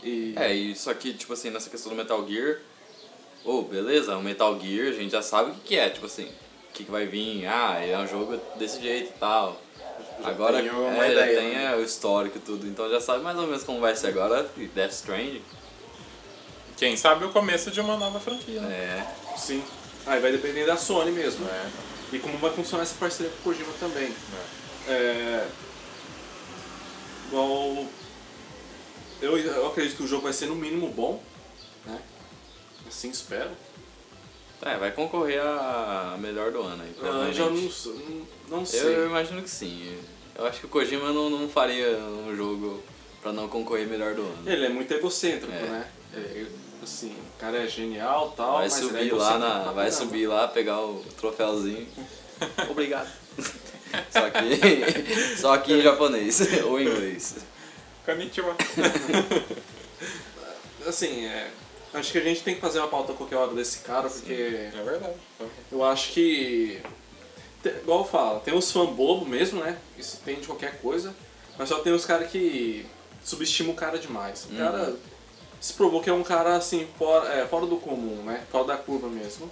E 0.01 0.33
É, 0.35 0.51
e 0.51 0.75
só 0.75 0.91
que, 0.95 1.13
tipo 1.13 1.31
assim, 1.31 1.51
nessa 1.51 1.69
questão 1.69 1.91
do 1.91 1.95
Metal 1.95 2.27
Gear, 2.27 2.57
ô, 3.45 3.61
beleza, 3.61 4.17
o 4.17 4.23
Metal 4.23 4.59
Gear 4.59 4.87
a 4.87 4.93
gente 4.93 5.11
já 5.11 5.21
sabe 5.21 5.51
o 5.51 5.53
que, 5.53 5.59
que 5.59 5.75
é, 5.77 5.91
tipo 5.91 6.07
assim, 6.07 6.23
o 6.23 6.73
que, 6.73 6.85
que 6.85 6.89
vai 6.89 7.05
vir, 7.05 7.45
ah, 7.45 7.85
é 7.85 7.95
um 7.99 8.07
jogo 8.07 8.35
desse 8.57 8.81
jeito 8.81 9.11
e 9.15 9.19
tal. 9.19 9.61
Agora 10.23 10.59
tem 10.59 10.71
uma 10.71 11.05
é, 11.05 11.11
ideia, 11.11 11.35
já 11.35 11.41
tem 11.41 11.53
né? 11.53 11.75
o 11.75 11.83
histórico 11.83 12.39
e 12.39 12.41
tudo, 12.41 12.65
então 12.65 12.89
já 12.89 12.99
sabe 12.99 13.23
mais 13.23 13.37
ou 13.37 13.45
menos 13.45 13.63
como 13.63 13.79
vai 13.79 13.95
ser 13.95 14.07
agora 14.07 14.49
Death 14.73 14.91
Stranding. 14.93 15.43
Quem 16.77 16.97
sabe 16.97 17.25
o 17.25 17.29
começo 17.29 17.69
de 17.69 17.79
uma 17.79 17.95
nova 17.95 18.19
franquia, 18.19 18.59
né? 18.61 18.73
É, 18.73 19.37
sim. 19.37 19.63
Aí 20.07 20.19
vai 20.19 20.31
depender 20.31 20.65
da 20.65 20.77
Sony 20.77 21.11
mesmo. 21.11 21.47
É. 21.47 21.90
E 22.11 22.19
como 22.19 22.37
vai 22.37 22.51
funcionar 22.51 22.83
essa 22.83 22.95
parceria 22.95 23.31
com 23.31 23.37
o 23.49 23.53
Kojima 23.53 23.71
também. 23.79 24.13
É... 24.87 25.47
Igual. 27.27 27.85
Eu, 29.21 29.37
eu 29.37 29.67
acredito 29.67 29.97
que 29.97 30.03
o 30.03 30.07
jogo 30.07 30.23
vai 30.23 30.33
ser 30.33 30.47
no 30.47 30.55
mínimo 30.55 30.89
bom, 30.89 31.21
né? 31.85 32.01
Assim 32.87 33.09
espero. 33.09 33.51
é, 34.63 34.77
vai 34.77 34.91
concorrer 34.91 35.39
a 35.41 36.17
melhor 36.19 36.51
do 36.51 36.61
ano 36.61 36.83
aí, 36.83 36.93
Ah, 37.01 37.27
Eu 37.27 37.33
já 37.33 37.45
não, 37.45 37.71
não, 38.49 38.65
sei. 38.65 38.81
Eu 38.95 39.05
imagino 39.05 39.41
que 39.41 39.49
sim. 39.49 39.97
Eu 40.35 40.45
acho 40.47 40.59
que 40.59 40.65
o 40.65 40.69
Kojima 40.69 41.13
não, 41.13 41.29
não 41.29 41.47
faria 41.47 41.97
um 41.99 42.35
jogo 42.35 42.81
pra 43.21 43.31
não 43.31 43.47
concorrer 43.47 43.87
melhor 43.87 44.15
do 44.15 44.23
ano. 44.23 44.43
Ele 44.45 44.65
é 44.65 44.69
muito 44.69 44.91
egocêntrico, 44.91 45.53
É. 45.53 45.61
né? 45.61 45.91
É, 46.81 46.83
assim, 46.83 47.11
o 47.11 47.39
cara 47.39 47.63
é 47.63 47.67
genial 47.67 48.33
tal, 48.35 48.57
Vai 48.57 48.65
é 48.65 48.69
subir 48.69 49.13
lá 49.13 49.37
na. 49.37 49.71
Vai 49.71 49.91
subir 49.91 50.27
lá, 50.27 50.47
pegar 50.47 50.81
o 50.81 51.03
troféuzinho. 51.17 51.87
Obrigado. 52.69 53.09
Só 54.09 54.29
que. 54.29 55.37
Só 55.37 55.57
que 55.57 55.73
em 55.73 55.81
japonês 55.81 56.39
ou 56.63 56.79
em 56.79 56.87
inglês. 56.87 57.35
Konnichiwa. 58.05 58.55
Assim, 60.87 61.25
é, 61.25 61.51
acho 61.93 62.11
que 62.11 62.17
a 62.17 62.21
gente 62.21 62.41
tem 62.41 62.55
que 62.55 62.61
fazer 62.61 62.79
uma 62.79 62.87
pauta 62.87 63.13
qualquer 63.13 63.35
hora 63.35 63.53
desse 63.53 63.79
cara, 63.79 64.09
porque 64.09 64.33
É 64.33 64.81
verdade. 64.83 65.13
eu 65.71 65.83
acho 65.83 66.11
que. 66.11 66.81
Igual 67.63 67.99
eu 67.99 68.05
falo, 68.05 68.39
tem 68.39 68.55
os 68.55 68.71
fã 68.71 68.85
bobo 68.87 69.23
mesmo, 69.23 69.63
né? 69.63 69.77
Isso 69.95 70.19
tem 70.25 70.39
de 70.39 70.47
qualquer 70.47 70.81
coisa, 70.81 71.13
mas 71.59 71.69
só 71.69 71.77
tem 71.79 71.93
os 71.93 72.05
caras 72.05 72.31
que 72.31 72.87
subestimam 73.23 73.73
o 73.73 73.75
cara 73.75 73.99
demais. 73.99 74.47
O 74.51 74.55
cara 74.57 74.95
se 75.61 75.73
provou 75.73 76.01
que 76.01 76.09
é 76.09 76.13
um 76.13 76.23
cara 76.23 76.55
assim, 76.57 76.87
fora, 76.97 77.29
é, 77.33 77.47
fora 77.47 77.65
do 77.67 77.77
comum, 77.77 78.23
né? 78.23 78.43
Fora 78.51 78.65
da 78.65 78.77
curva 78.77 79.07
mesmo. 79.07 79.49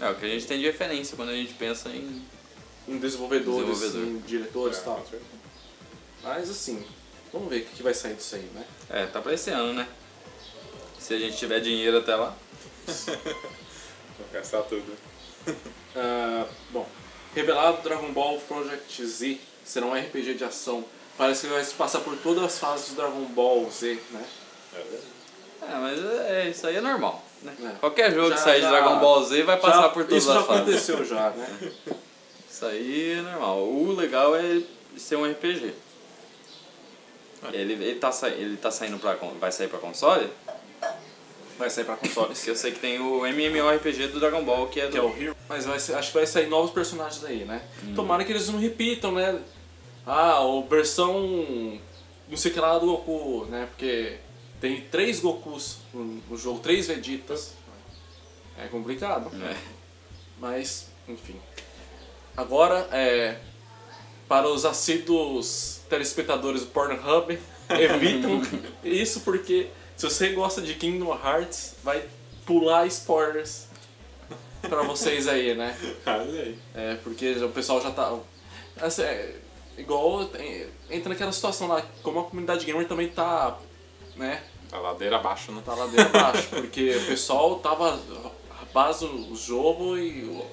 É 0.00 0.10
o 0.10 0.14
que 0.16 0.26
a 0.26 0.28
gente 0.28 0.46
tem 0.46 0.58
de 0.58 0.66
referência 0.66 1.16
quando 1.16 1.30
a 1.30 1.34
gente 1.34 1.54
pensa 1.54 1.88
em. 1.88 2.22
Em 2.88 2.98
desenvolvedores, 2.98 3.80
Desenvolvedor. 3.80 4.08
em 4.08 4.18
diretores 4.26 4.76
e 4.76 4.80
É, 4.80 4.82
tal. 4.84 5.04
Mas 6.22 6.50
assim, 6.50 6.84
vamos 7.32 7.48
ver 7.48 7.62
o 7.62 7.64
que 7.64 7.82
vai 7.82 7.94
sair 7.94 8.14
disso 8.14 8.34
aí, 8.36 8.48
né? 8.54 8.64
É, 8.90 9.06
tá 9.06 9.20
pra 9.22 9.32
esse 9.32 9.50
ano, 9.50 9.72
né? 9.72 9.88
Se 10.98 11.14
a 11.14 11.18
gente 11.18 11.36
tiver 11.36 11.60
dinheiro 11.60 11.98
até 11.98 12.14
lá. 12.14 12.36
Vou 14.18 14.26
gastar 14.32 14.62
tudo. 14.62 14.92
Ah, 15.98 16.46
bom, 16.72 16.86
revelado 17.34 17.80
Dragon 17.80 18.12
Ball 18.12 18.38
Project 18.40 19.02
Z 19.06 19.40
será 19.64 19.86
um 19.86 19.94
RPG 19.94 20.34
de 20.34 20.44
ação. 20.44 20.84
Parece 21.16 21.46
que 21.46 21.52
vai 21.54 21.64
se 21.64 21.72
passar 21.72 22.00
por 22.00 22.14
todas 22.18 22.44
as 22.44 22.58
fases 22.58 22.90
do 22.90 22.96
Dragon 22.96 23.24
Ball 23.28 23.66
Z, 23.70 23.98
né? 24.10 24.22
É 24.74 24.76
verdade. 24.76 25.02
É, 25.68 25.74
mas 25.74 25.98
é, 26.30 26.48
isso 26.50 26.66
aí 26.66 26.76
é 26.76 26.80
normal. 26.80 27.22
Né? 27.42 27.52
É. 27.64 27.68
Qualquer 27.78 28.12
jogo 28.14 28.28
Já- 28.30 28.34
que 28.36 28.40
sair 28.40 28.56
de 28.56 28.62
já- 28.62 28.70
Dragon 28.70 28.98
Ball 28.98 29.24
Z 29.24 29.42
vai 29.42 29.56
passar 29.58 29.82
Já- 29.82 29.88
por 29.90 30.04
todas 30.04 30.22
Isso 30.22 30.32
já 30.32 30.40
as 30.40 30.46
fases. 30.46 30.62
aconteceu 30.62 31.04
já, 31.04 31.30
né? 31.30 31.72
Isso 32.50 32.64
aí 32.66 33.12
é 33.18 33.22
normal. 33.22 33.58
O 33.62 33.92
legal 33.92 34.34
é 34.34 34.62
ser 34.96 35.16
um 35.16 35.24
RPG. 35.30 35.74
Ele, 37.52 37.74
ele, 37.74 37.94
tá, 37.96 38.10
ele 38.28 38.56
tá 38.56 38.70
saindo 38.70 38.98
pra. 38.98 39.14
Vai 39.38 39.52
sair 39.52 39.68
pra 39.68 39.78
console? 39.78 40.28
Vai 41.58 41.70
sair 41.70 41.84
pra 41.84 41.96
consoles. 41.96 42.38
Porque 42.38 42.50
eu 42.50 42.56
sei 42.56 42.72
que 42.72 42.80
tem 42.80 42.98
o 42.98 43.24
MMORPG 43.26 44.08
do 44.08 44.18
Dragon 44.20 44.42
Ball, 44.44 44.66
que 44.68 44.80
é 44.80 44.86
do. 44.86 44.92
que 44.92 44.98
é 44.98 45.02
o 45.02 45.14
Hero. 45.16 45.36
Mas 45.48 45.64
vai 45.64 45.78
ser- 45.78 45.94
acho 45.94 46.08
que 46.08 46.14
vai 46.18 46.26
sair 46.26 46.48
novos 46.48 46.70
personagens 46.70 47.22
aí, 47.24 47.44
né? 47.44 47.62
Hum. 47.84 47.94
Tomara 47.94 48.24
que 48.24 48.32
eles 48.32 48.48
não 48.48 48.58
repitam, 48.58 49.12
né? 49.12 49.38
Ah, 50.06 50.40
ou 50.40 50.66
versão 50.66 51.78
não 52.28 52.36
sei 52.36 52.50
o 52.50 52.54
que 52.54 52.60
lá 52.60 52.78
do 52.78 52.86
Goku, 52.86 53.46
né? 53.50 53.68
Porque 53.70 54.16
tem 54.60 54.82
três 54.82 55.20
Gokus 55.20 55.78
no, 55.92 56.36
jogo, 56.36 56.60
três 56.60 56.86
Vegetas. 56.86 57.52
É 58.58 58.66
complicado. 58.68 59.30
É. 59.42 59.56
Mas, 60.38 60.88
enfim. 61.08 61.36
Agora, 62.36 62.88
é, 62.92 63.38
para 64.28 64.48
os 64.48 64.64
assíduos 64.64 65.80
telespectadores 65.88 66.62
do 66.62 66.66
Pornhub, 66.68 67.38
evitam 67.70 68.42
isso 68.82 69.20
porque 69.20 69.68
se 69.96 70.04
você 70.04 70.30
gosta 70.30 70.60
de 70.60 70.74
Kingdom 70.74 71.12
Hearts, 71.14 71.74
vai 71.82 72.06
pular 72.44 72.86
spoilers 72.86 73.66
pra 74.62 74.82
vocês 74.82 75.26
aí, 75.28 75.54
né? 75.54 75.76
É, 76.74 76.94
porque 76.96 77.32
o 77.32 77.48
pessoal 77.50 77.80
já 77.80 77.90
tá. 77.90 78.18
Assim, 78.80 79.02
é, 79.02 79.36
igual 79.78 80.26
tem- 80.26 80.66
entra 80.90 81.08
naquela 81.10 81.32
situação 81.32 81.66
lá, 81.68 81.82
como 82.02 82.20
a 82.20 82.24
comunidade 82.24 82.64
gamer 82.66 82.86
também 82.86 83.08
tá, 83.08 83.58
né? 84.16 84.42
A 84.72 84.78
ladeira 84.78 85.16
abaixo, 85.16 85.52
né? 85.52 85.62
Tá 85.64 85.74
lá 85.74 85.86
dentro 85.86 86.18
abaixo, 86.18 86.48
porque 86.50 86.90
o 86.96 87.06
pessoal 87.06 87.58
tava. 87.58 88.00
Base 88.72 89.04
o 89.06 89.34
jogo 89.34 89.96
e 89.96 90.24
o- 90.24 90.46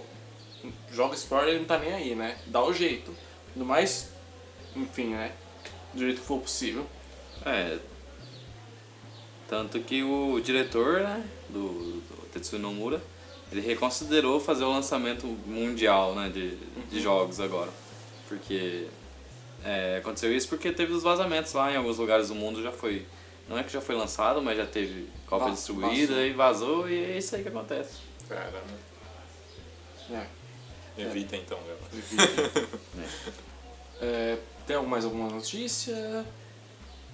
joga 0.92 1.14
spoiler 1.16 1.56
e 1.56 1.60
não 1.60 1.66
tá 1.66 1.78
nem 1.78 1.92
aí, 1.94 2.16
né? 2.16 2.38
Dá 2.48 2.64
o 2.64 2.72
jeito. 2.72 3.14
No 3.56 3.66
mais, 3.66 4.10
enfim, 4.76 5.08
né? 5.10 5.34
Do 5.94 6.00
jeito 6.00 6.22
que 6.22 6.28
for 6.28 6.40
possível. 6.40 6.86
É. 7.46 7.78
Tanto 9.50 9.80
que 9.82 10.04
o 10.04 10.40
diretor, 10.40 11.02
né, 11.02 11.28
do, 11.50 11.68
do 11.70 12.28
Tetsuya 12.32 12.62
Nomura, 12.62 13.02
ele 13.52 13.62
reconsiderou 13.62 14.40
fazer 14.40 14.64
o 14.64 14.70
lançamento 14.72 15.28
mundial, 15.46 16.16
né, 16.16 16.30
de, 16.30 16.56
de 16.90 17.02
jogos 17.02 17.40
agora. 17.40 17.70
Porque 18.28 18.88
é, 19.64 19.98
aconteceu 19.98 20.36
isso 20.36 20.48
porque 20.48 20.72
teve 20.72 20.94
os 20.94 21.04
vazamentos 21.04 21.54
lá 21.54 21.72
em 21.72 21.76
alguns 21.76 21.98
lugares 21.98 22.30
do 22.30 22.36
mundo, 22.36 22.64
já 22.64 22.72
foi... 22.72 23.06
Não 23.54 23.60
é 23.60 23.64
que 23.64 23.72
já 23.72 23.80
foi 23.82 23.96
lançado, 23.96 24.42
mas 24.42 24.58
já 24.58 24.66
teve 24.66 25.08
cópia 25.28 25.48
Va- 25.50 25.54
distribuída 25.54 26.14
vazou. 26.14 26.26
e 26.26 26.34
vazou 26.34 26.90
e 26.90 27.04
é 27.06 27.18
isso 27.18 27.36
aí 27.36 27.44
que 27.44 27.50
acontece. 27.50 27.98
Caramba. 28.28 28.62
É. 30.12 30.26
Evita 30.98 31.36
então, 31.36 31.58
galera. 31.60 32.68
É, 34.02 34.38
tem 34.68 34.76
algum- 34.76 34.90
mais 34.90 35.06
alguma 35.06 35.30
notícia? 35.30 36.26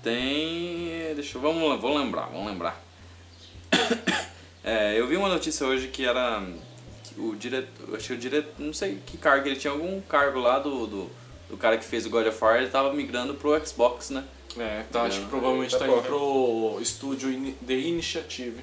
Tem. 0.02 1.14
Deixa 1.14 1.38
eu. 1.38 1.42
Vamos, 1.42 1.80
vou 1.80 1.96
lembrar, 1.98 2.28
vamos 2.28 2.48
lembrar. 2.52 2.82
É, 4.62 5.00
eu 5.00 5.08
vi 5.08 5.16
uma 5.16 5.30
notícia 5.30 5.66
hoje 5.66 5.88
que 5.88 6.06
era. 6.06 6.44
que 7.04 7.20
o 7.20 7.34
diretor. 7.36 7.96
Acho 7.96 8.08
que 8.08 8.14
o 8.14 8.18
diretor. 8.18 8.54
Não 8.60 8.74
sei 8.74 9.00
que 9.06 9.18
cargo, 9.18 9.48
ele 9.48 9.56
tinha 9.56 9.72
algum 9.72 10.00
cargo 10.02 10.40
lá 10.40 10.60
do, 10.60 10.86
do, 10.86 11.10
do 11.50 11.58
cara 11.58 11.78
que 11.78 11.86
fez 11.86 12.06
o 12.06 12.10
God 12.10 12.28
of 12.28 12.44
War, 12.44 12.58
ele 12.58 12.70
tava 12.70 12.94
migrando 12.94 13.34
pro 13.36 13.58
Xbox, 13.66 14.10
né? 14.10 14.24
É, 14.60 14.84
tá, 14.92 15.04
acho 15.04 15.20
que 15.20 15.26
É, 15.26 15.30
provavelmente 15.30 15.74
eita 15.74 15.86
tá 15.86 15.92
indo 15.92 16.02
pro 16.04 16.78
estúdio 16.82 17.30
The 17.66 17.74
Initiative, 17.74 18.62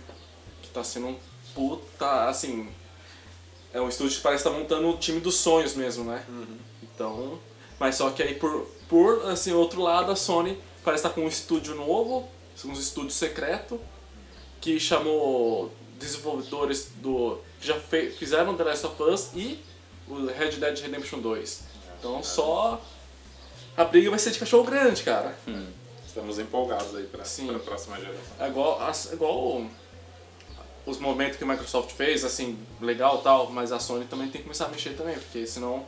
que 0.63 0.69
tá 0.69 0.85
sendo 0.85 1.09
um 1.09 1.17
puta, 1.55 2.25
assim, 2.29 2.69
é 3.73 3.81
um 3.81 3.89
estúdio 3.89 4.17
que 4.17 4.23
parece 4.23 4.47
estar 4.47 4.57
montando 4.59 4.89
o 4.91 4.97
time 4.99 5.21
dos 5.21 5.37
sonhos 5.37 5.75
mesmo, 5.75 6.05
né? 6.05 6.25
Então, 6.83 7.39
mas 7.81 7.95
só 7.97 8.11
que 8.11 8.23
aí 8.23 8.35
por, 8.35 8.67
por 8.89 9.25
assim, 9.31 9.53
outro 9.53 9.81
lado, 9.81 10.13
a 10.13 10.17
Sony 10.17 10.59
parece 10.85 11.05
estar 11.07 11.15
com 11.15 11.23
um 11.23 11.29
estúdio 11.29 11.75
novo, 11.75 12.29
um 12.65 12.73
estúdio 12.73 13.11
secreto, 13.11 13.81
que 14.61 14.79
chamou 14.81 15.73
desenvolvedores 15.99 16.91
do 16.97 17.39
que 17.61 17.67
já 17.67 17.79
fe- 17.81 18.11
fizeram 18.11 18.55
The 18.55 18.65
Last 18.65 18.87
of 18.87 19.03
Us 19.03 19.31
e 19.35 19.59
o 20.09 20.27
Red 20.27 20.53
Dead 20.53 20.79
Redemption 20.79 21.21
2. 21.21 21.61
Então 21.99 22.23
só 22.23 22.83
a 23.77 23.85
briga 23.85 24.11
vai 24.11 24.19
ser 24.19 24.31
de 24.31 24.39
cachorro 24.39 24.65
grande, 24.65 25.03
cara. 25.03 25.37
Estamos 26.17 26.39
empolgados 26.39 26.97
aí 26.97 27.07
Sim. 27.25 27.49
pra 27.49 27.59
próxima 27.59 27.97
geração. 27.99 28.23
É 28.41 28.49
igual, 28.49 28.81
igual 29.13 29.67
os 30.87 30.99
movimentos 30.99 31.37
que 31.37 31.45
a 31.45 31.47
Microsoft 31.47 31.93
fez, 31.93 32.25
assim, 32.25 32.59
legal 32.81 33.19
e 33.21 33.23
tal, 33.23 33.51
mas 33.51 33.71
a 33.71 33.79
Sony 33.79 34.07
também 34.07 34.29
tem 34.29 34.41
que 34.41 34.45
começar 34.45 34.65
a 34.65 34.69
mexer 34.69 34.97
também, 34.97 35.15
porque 35.19 35.47
senão 35.47 35.85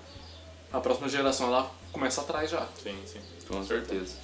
a 0.70 0.80
próxima 0.80 1.08
geração 1.08 1.46
ela 1.46 1.72
começa 1.90 2.20
atrás 2.20 2.50
já. 2.50 2.68
Sim, 2.82 2.94
sim. 3.06 3.20
Com 3.48 3.64
certeza. 3.64 4.16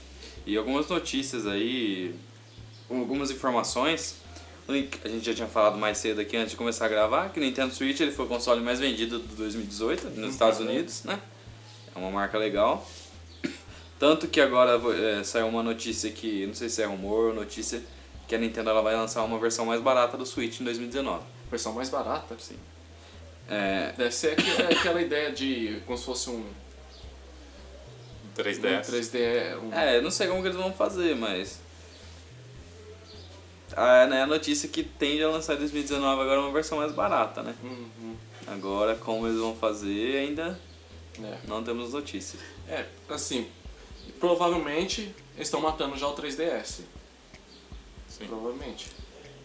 E 0.45 0.59
algumas 0.59 0.87
notícias 0.89 1.47
aí, 1.47 2.15
algumas 2.91 3.31
informações. 3.31 4.17
A 4.69 5.09
gente 5.09 5.25
já 5.25 5.33
tinha 5.33 5.49
falado 5.49 5.79
mais 5.79 5.97
cedo 5.97 6.21
aqui 6.21 6.37
antes 6.37 6.51
de 6.51 6.57
começar 6.59 6.85
a 6.85 6.89
gravar 6.89 7.31
que 7.31 7.41
o 7.41 7.43
Nintendo 7.43 7.73
Switch 7.73 7.99
ele 8.01 8.13
foi 8.13 8.27
o 8.27 8.29
console 8.29 8.61
mais 8.61 8.79
vendido 8.79 9.21
de 9.21 9.37
2018 9.37 10.11
nos 10.11 10.33
Estados 10.33 10.61
Unidos, 10.61 11.03
né? 11.05 11.19
É 11.95 11.99
uma 11.99 12.11
marca 12.11 12.37
legal. 12.37 12.87
Tanto 14.05 14.29
que 14.29 14.39
agora 14.39 14.79
é, 15.19 15.25
saiu 15.25 15.49
uma 15.49 15.63
notícia 15.63 16.11
que, 16.13 16.45
não 16.47 16.53
sei 16.53 16.69
se 16.69 16.83
é 16.83 16.85
rumor 16.85 17.29
ou 17.29 17.35
notícia, 17.35 17.83
que 18.29 18.35
a 18.35 18.39
Nintendo 18.39 18.69
ela 18.69 18.83
vai 18.83 18.95
lançar 18.95 19.23
uma 19.25 19.39
versão 19.39 19.65
mais 19.65 19.81
barata 19.81 20.15
do 20.19 20.27
Switch 20.27 20.61
em 20.61 20.65
2019. 20.65 21.25
Versão 21.51 21.73
mais 21.73 21.89
barata. 21.89 22.37
Sim. 22.39 22.59
É, 23.49 23.95
Deve 23.97 24.11
ser 24.15 24.33
aqu- 24.39 24.61
é 24.61 24.75
aquela 24.75 25.01
ideia 25.01 25.33
de 25.33 25.81
como 25.87 25.97
se 25.97 26.05
fosse 26.05 26.29
um, 26.29 26.35
um 26.35 28.33
3DS. 28.37 28.83
3D. 28.91 29.57
Um, 29.63 29.73
É, 29.73 29.97
eu 29.97 30.03
não 30.03 30.11
sei 30.11 30.27
como 30.27 30.43
que 30.43 30.49
eles 30.49 30.59
vão 30.59 30.71
fazer, 30.75 31.17
mas. 31.17 31.61
Ah, 33.75 34.07
né, 34.07 34.21
a 34.21 34.27
notícia 34.27 34.69
que 34.69 34.83
tende 34.83 35.23
a 35.25 35.31
lançar 35.31 35.55
em 35.55 35.61
2019 35.61 36.21
agora 36.21 36.41
uma 36.43 36.53
versão 36.53 36.77
mais 36.77 36.93
barata, 36.93 37.43
né? 37.43 37.55
Uhum. 37.63 38.15
Agora, 38.49 38.97
como 38.97 39.27
eles 39.27 39.39
vão 39.39 39.57
fazer, 39.57 40.19
ainda 40.19 40.61
É. 41.19 41.39
não 41.49 41.65
temos 41.65 41.95
notícias. 41.95 42.43
é, 42.69 42.85
assim, 43.09 43.49
provavelmente 44.25 45.15
eles 45.35 45.49
estão 45.49 45.61
matando 45.61 45.97
já 45.99 46.07
o 46.07 46.17
3DS. 46.17 46.81
Sim. 48.09 48.27
Provavelmente. 48.27 48.87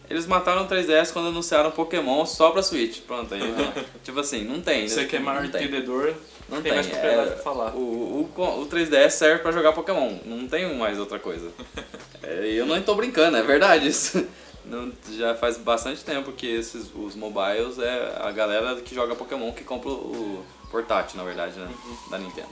Eles 0.10 0.26
mataram 0.26 0.64
o 0.64 0.68
3DS 0.68 1.12
quando 1.12 1.28
anunciaram 1.28 1.70
Pokémon 1.70 2.26
só 2.26 2.50
pra 2.52 2.64
Switch. 2.64 3.02
Pronto, 3.02 3.34
aí. 3.34 3.42
tipo 4.04 4.20
assim, 4.20 4.44
não 4.44 4.62
tem. 4.62 4.88
Você 4.88 5.06
que 5.06 5.18
é 5.18 5.20
maior 5.20 5.44
entendedor, 5.44 6.16
Não 6.48 6.62
tem 6.62 6.74
mais 6.74 6.88
propriedade 6.88 7.30
é, 7.30 7.32
pra 7.34 7.44
falar. 7.44 7.76
O, 7.76 7.80
o, 7.80 8.62
o 8.62 8.68
3DS 8.68 9.10
serve 9.12 9.44
pra 9.44 9.52
jogar 9.52 9.74
Pokémon. 9.74 10.18
Não 10.26 10.48
tem 10.48 10.76
mais 10.78 10.98
outra 10.98 11.20
coisa. 11.20 11.52
É, 12.22 12.48
eu 12.48 12.66
não 12.66 12.80
tô 12.82 12.96
brincando, 12.96 13.38
é 13.38 13.42
verdade 13.42 13.88
isso. 13.88 14.28
Não, 14.66 14.92
já 15.18 15.34
faz 15.36 15.58
bastante 15.58 16.04
tempo 16.04 16.34
que 16.34 16.46
esses, 16.46 16.92
os 16.94 17.16
mobiles 17.16 17.80
é 17.80 18.18
a 18.20 18.30
galera 18.30 18.76
que 18.82 18.94
joga 18.94 19.16
Pokémon 19.16 19.54
que 19.54 19.64
compra 19.64 19.90
o 19.90 20.44
portátil, 20.70 21.18
na 21.18 21.24
verdade, 21.24 21.58
né? 21.58 21.66
Uhum. 21.66 22.10
Da 22.12 22.18
Nintendo. 22.20 22.50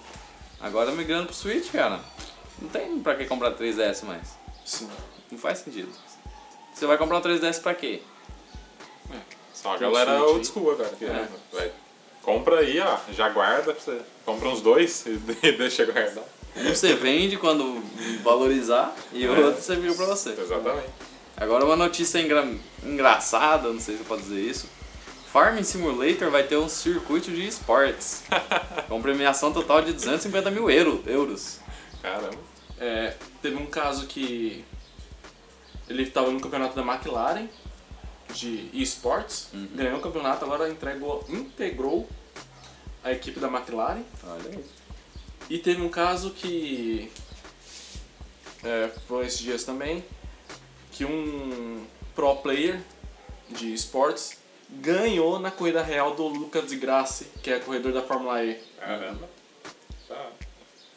Agora 0.59 0.91
migrando 0.91 1.27
pro 1.27 1.35
Switch, 1.35 1.71
cara. 1.71 1.99
Não 2.61 2.69
tem 2.69 2.99
pra 2.99 3.15
que 3.15 3.25
comprar 3.25 3.51
3DS 3.51 4.03
mais. 4.03 4.37
Sim. 4.65 4.89
Não 5.31 5.37
faz 5.37 5.59
sentido. 5.59 5.89
Você 6.73 6.85
vai 6.85 6.97
comprar 6.97 7.17
um 7.17 7.21
3DS 7.21 7.61
pra 7.61 7.73
quê? 7.75 8.01
Só 9.53 9.73
a 9.73 9.77
galera 9.77 10.23
old 10.23 10.45
school 10.45 10.71
agora. 10.71 10.89
Que, 10.89 11.05
É. 11.05 11.27
vai, 11.51 11.71
compra 12.21 12.59
aí, 12.59 12.79
ó. 12.79 12.97
Já 13.11 13.29
guarda 13.29 13.73
pra 13.73 13.81
você. 13.81 14.01
Compra 14.25 14.49
uns 14.49 14.61
dois 14.61 15.05
e 15.43 15.51
deixa 15.53 15.85
guardar. 15.85 16.23
Um 16.55 16.69
você 16.73 16.93
vende 16.95 17.37
quando 17.37 17.81
valorizar 18.23 18.95
e 19.13 19.27
o 19.27 19.35
É. 19.35 19.45
outro 19.45 19.61
você 19.61 19.75
viu 19.75 19.95
pra 19.95 20.05
você. 20.05 20.29
Exatamente. 20.31 20.89
Agora 21.35 21.65
uma 21.65 21.75
notícia 21.75 22.19
engra... 22.19 22.47
engraçada, 22.83 23.71
não 23.71 23.79
sei 23.79 23.95
se 23.95 24.01
eu 24.01 24.05
posso 24.07 24.23
dizer 24.23 24.41
isso. 24.41 24.67
Farming 25.37 25.61
Simulator 25.61 26.31
vai 26.31 26.41
ter 26.41 26.57
um 26.57 26.67
circuito 26.67 27.29
de 27.29 27.45
esportes. 27.45 28.23
com 28.89 28.99
premiação 28.99 29.53
total 29.53 29.83
de 29.83 29.93
250 29.93 30.49
mil 30.49 30.67
euro, 30.67 31.03
euros. 31.05 31.59
Caramba. 32.01 32.39
É, 32.79 33.15
teve 33.39 33.55
um 33.55 33.67
caso 33.67 34.07
que 34.07 34.65
ele 35.87 36.01
estava 36.01 36.31
no 36.31 36.41
campeonato 36.41 36.75
da 36.75 36.81
McLaren 36.81 37.47
de 38.33 38.67
esportes, 38.73 39.49
ganhou 39.75 39.99
o 39.99 40.01
campeonato, 40.01 40.43
agora 40.43 40.67
entregou, 40.69 41.23
integrou 41.29 42.09
a 43.03 43.11
equipe 43.11 43.39
da 43.39 43.47
McLaren. 43.47 44.01
Olha 44.23 44.49
aí. 44.49 44.65
E 45.51 45.59
teve 45.59 45.83
um 45.83 45.89
caso 45.89 46.31
que 46.31 47.11
é, 48.63 48.89
foi 49.07 49.27
esses 49.27 49.37
dias 49.37 49.63
também, 49.63 50.03
que 50.91 51.05
um 51.05 51.85
pro 52.15 52.37
player 52.37 52.81
de 53.51 53.71
esportes 53.71 54.46
ganhou 54.69 55.39
na 55.39 55.51
corrida 55.51 55.81
real 55.81 56.15
do 56.15 56.27
Lucas 56.27 56.67
de 56.69 56.75
Grassi, 56.77 57.27
que 57.41 57.51
é 57.51 57.59
corredor 57.59 57.93
da 57.93 58.01
Fórmula 58.01 58.43
E. 58.43 58.59
Caramba. 58.79 59.29
Tá. 60.07 60.27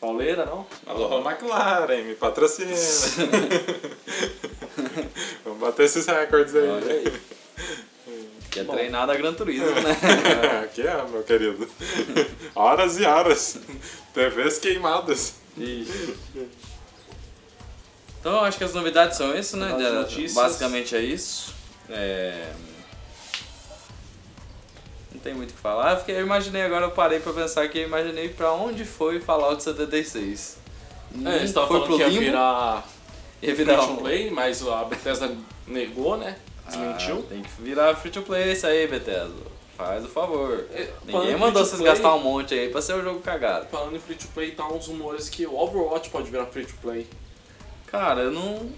Pauleira, 0.01 0.47
não? 0.47 0.67
Alô, 0.87 1.21
McLaren, 1.21 2.03
me 2.05 2.15
patrocina. 2.15 2.71
Vamos 5.45 5.61
bater 5.61 5.85
esses 5.87 6.07
recordes 6.07 6.55
aí. 6.55 6.69
Olha 6.69 6.93
aí. 6.93 7.05
Que 8.51 8.61
é 8.61 8.65
Bom. 8.65 8.73
treinado 8.75 9.13
a 9.13 9.15
Gran 9.15 9.33
Turismo, 9.33 9.71
né? 9.81 9.97
Aqui 10.65 10.85
é, 10.85 11.05
meu 11.09 11.23
querido. 11.23 11.69
Horas 12.53 12.99
e 12.99 13.05
horas. 13.05 13.57
TVs 14.13 14.59
queimadas. 14.59 15.35
Ixi. 15.57 16.17
Então 18.19 18.33
eu 18.33 18.41
acho 18.41 18.59
que 18.59 18.65
as 18.65 18.75
novidades 18.75 19.17
são 19.17 19.39
isso, 19.39 19.57
né? 19.57 19.71
As 19.71 19.79
De- 19.79 19.91
notícias. 19.93 20.35
Basicamente 20.35 20.97
é 20.97 21.01
isso. 21.01 21.55
É... 21.89 22.51
Não 25.21 25.25
tem 25.25 25.35
muito 25.35 25.51
o 25.51 25.55
que 25.55 25.61
falar, 25.61 25.97
porque 25.97 26.13
eu 26.13 26.23
imaginei 26.23 26.63
agora, 26.63 26.87
eu 26.87 26.91
parei 26.93 27.21
pra 27.21 27.31
pensar 27.35 27.69
que 27.69 27.79
eu 27.79 27.85
imaginei 27.87 28.31
pra 28.31 28.53
onde 28.53 28.87
foi 28.87 29.21
Fallout 29.21 29.63
76. 29.63 30.57
É, 31.27 31.37
eles 31.37 31.51
estavam 31.51 31.69
falando 31.69 31.87
pro 31.89 31.97
que 31.97 32.03
ia 32.03 32.09
limbo. 32.09 32.21
virar 32.21 32.89
Ia 33.43 33.55
free 33.55 33.65
virar 33.65 33.79
to 33.85 33.93
um- 33.93 33.97
play, 33.97 34.31
mas 34.31 34.67
a 34.67 34.85
Bethesda 34.85 35.31
negou, 35.67 36.17
né? 36.17 36.37
Desmentiu. 36.67 37.19
Ah, 37.19 37.29
tem 37.29 37.43
que 37.43 37.51
virar 37.61 37.95
free 37.97 38.11
to 38.11 38.23
play 38.23 38.53
isso 38.53 38.67
aí, 38.67 38.87
Bethesda. 38.87 39.51
Faz 39.77 40.05
o 40.05 40.09
favor. 40.09 40.67
É, 40.73 40.91
Ninguém 41.05 41.37
mandou 41.37 41.39
free 41.39 41.53
to 41.53 41.59
vocês 41.67 41.81
play- 41.83 41.93
gastar 41.93 42.15
um 42.15 42.21
monte 42.23 42.55
aí 42.55 42.69
pra 42.71 42.81
ser 42.81 42.95
um 42.95 43.03
jogo 43.03 43.21
cagado. 43.21 43.67
Falando 43.71 43.97
em 43.97 43.99
free 44.01 44.15
to 44.17 44.29
play, 44.29 44.53
tá 44.53 44.67
uns 44.69 44.87
rumores 44.87 45.29
que 45.29 45.47
o 45.47 45.55
Overwatch 45.59 46.09
pode 46.09 46.31
virar 46.31 46.47
free 46.47 46.65
to 46.65 46.75
play. 46.81 47.07
Cara, 47.87 48.23
eu 48.23 48.31
não. 48.31 48.71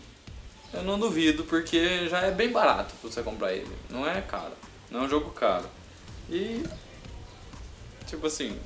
Eu 0.74 0.82
não 0.82 0.98
duvido, 0.98 1.44
porque 1.44 2.08
já 2.08 2.20
é 2.22 2.30
bem 2.32 2.48
barato 2.50 2.94
pra 3.00 3.10
você 3.10 3.22
comprar 3.22 3.52
ele. 3.52 3.70
Não 3.90 4.08
é 4.08 4.20
caro. 4.22 4.52
Não 4.90 5.02
é 5.02 5.04
um 5.04 5.08
jogo 5.08 5.30
caro. 5.30 5.66
E. 6.30 6.62
Tipo 8.06 8.26
assim. 8.26 8.58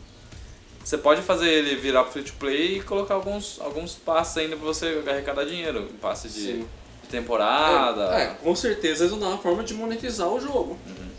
Você 0.85 0.97
pode 0.97 1.21
fazer 1.23 1.49
ele 1.49 1.75
virar 1.75 2.05
free 2.05 2.23
to 2.23 2.35
play 2.35 2.79
e 2.79 2.83
colocar 2.83 3.15
alguns, 3.15 3.59
alguns 3.61 3.95
passes 3.95 4.37
ainda 4.37 4.57
pra 4.57 4.65
você 4.65 5.03
arrecadar 5.05 5.45
dinheiro. 5.45 5.91
Passe 6.01 6.29
de, 6.29 6.59
de 6.61 6.67
temporada. 7.11 8.17
É, 8.17 8.23
é, 8.23 8.27
com 8.35 8.55
certeza 8.55 9.03
eles 9.03 9.11
vão 9.11 9.19
dar 9.19 9.29
uma 9.29 9.39
forma 9.39 9.65
de 9.65 9.75
monetizar 9.75 10.29
o 10.29 10.41
jogo. 10.41 10.79
Uhum. 10.87 11.11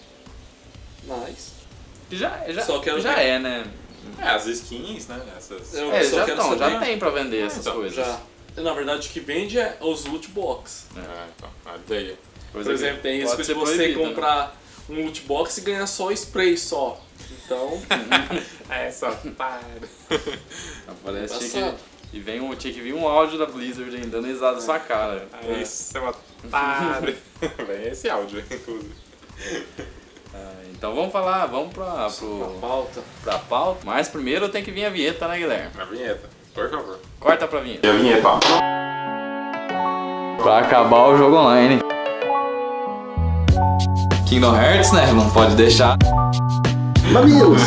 Mas. 1.08 1.52
Que 2.10 2.16
já, 2.16 2.50
já, 2.50 2.64
Só 2.64 2.80
quero 2.80 3.02
já 3.02 3.16
ver. 3.16 3.26
é, 3.26 3.40
né? 3.40 3.66
É, 4.20 4.30
as 4.30 4.46
skins, 4.46 5.08
né? 5.08 5.22
Essas. 5.38 5.74
Eu 5.74 5.92
É, 5.92 6.04
só 6.04 6.18
já, 6.18 6.26
quero 6.26 6.38
tão, 6.38 6.58
já 6.58 6.80
tem 6.80 6.98
pra 6.98 7.10
vender 7.10 7.46
essas 7.46 7.60
então, 7.60 7.74
coisas. 7.74 7.96
Já. 7.96 8.20
Na 8.56 8.74
verdade, 8.74 9.08
o 9.08 9.12
que 9.12 9.20
vende 9.20 9.60
é 9.60 9.78
os 9.82 10.06
loot 10.06 10.30
box. 10.30 10.88
É, 10.96 11.28
então, 11.36 11.50
a 11.66 11.76
ideia. 11.76 12.18
Coisa 12.52 12.70
Por 12.70 12.78
que 12.78 12.84
exemplo, 12.86 13.02
tem 13.02 13.20
de 13.20 13.30
ser 13.30 13.36
você 13.36 13.54
proibida, 13.54 14.10
né? 14.10 14.50
Um 14.90 15.04
loot 15.06 15.22
box 15.22 15.58
e 15.58 15.62
ganhar 15.62 15.88
só 15.88 16.12
spray 16.12 16.58
só. 16.58 17.00
Então, 17.46 17.82
É, 18.70 18.92
só 18.92 19.12
para. 19.38 19.62
Aparece 20.88 21.50
tinha 21.50 21.62
Embaçado. 21.68 21.78
que, 22.12 22.18
e 22.18 22.20
vem 22.20 22.40
um, 22.42 22.54
tinha 22.56 22.74
que 22.74 22.82
vir 22.82 22.94
um 22.94 23.08
áudio 23.08 23.38
da 23.38 23.46
Blizzard 23.46 23.94
ainda 23.96 24.08
dando 24.08 24.28
risada 24.28 24.56
na 24.56 24.62
sua 24.62 24.80
cara. 24.80 25.28
Aí 25.34 25.66
você 25.66 25.98
é 25.98 26.02
uma 26.02 26.14
para. 26.50 27.02
Vem 27.66 27.88
esse 27.90 28.10
áudio, 28.10 28.44
inclusive. 28.52 28.94
Ah, 30.34 30.54
então 30.72 30.94
vamos 30.94 31.12
falar, 31.12 31.46
vamos 31.48 31.74
pra, 31.74 32.10
pro, 32.10 32.58
pauta. 32.62 33.02
pra 33.24 33.40
pauta. 33.40 33.80
Mas 33.86 34.08
primeiro 34.08 34.50
tem 34.50 34.64
que 34.64 34.72
vir 34.72 34.86
a 34.86 34.90
vinheta, 34.90 35.28
né, 35.28 35.38
Guilherme? 35.38 35.72
A 35.80 35.86
vinheta, 35.86 36.30
por 36.54 36.70
favor. 36.70 37.00
Corta 37.20 37.48
pra 37.48 37.60
vinheta. 37.62 37.88
E 37.88 37.90
a 37.90 37.94
vinheta? 37.94 38.28
Pra 40.42 40.60
acabar 40.60 41.08
o 41.08 41.18
jogo 41.18 41.36
online. 41.38 41.80
Kingdom 44.28 44.54
Hearts, 44.56 44.92
né? 44.92 45.10
Não 45.14 45.30
pode 45.30 45.56
deixar. 45.56 45.98
Mamilos! 47.14 47.62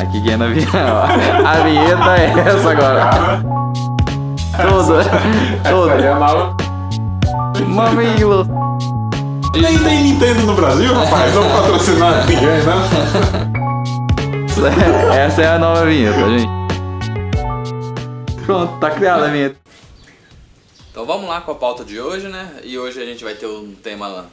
Aqui 0.00 0.20
quem 0.22 0.32
é 0.32 0.36
na 0.36 0.48
vinheta. 0.48 0.78
A 1.46 1.60
vinheta 1.62 2.16
é 2.16 2.34
essa 2.48 2.70
agora. 2.70 3.10
Toda. 4.60 5.04
Toda. 5.70 6.54
Mamilo. 7.64 8.44
Nem 9.54 9.78
tem 9.78 10.02
Nintendo 10.02 10.42
no 10.42 10.54
Brasil, 10.54 10.92
rapaz. 10.92 11.32
Não 11.32 11.48
patrocinar 11.48 12.26
ninguém, 12.26 12.46
né? 12.46 12.74
Essa 15.24 15.42
é 15.42 15.46
a 15.54 15.58
nova 15.58 15.86
vinheta, 15.86 16.18
gente. 16.30 16.48
Pronto, 18.44 18.76
tá 18.80 18.90
criada 18.90 19.26
a 19.26 19.28
vinheta. 19.28 19.56
Então 20.90 21.06
vamos 21.06 21.28
lá 21.28 21.40
com 21.40 21.52
a 21.52 21.54
pauta 21.54 21.84
de 21.84 22.00
hoje, 22.00 22.26
né? 22.26 22.50
E 22.64 22.76
hoje 22.76 23.00
a 23.00 23.04
gente 23.04 23.22
vai 23.22 23.34
ter 23.34 23.46
um 23.46 23.72
tema 23.72 24.26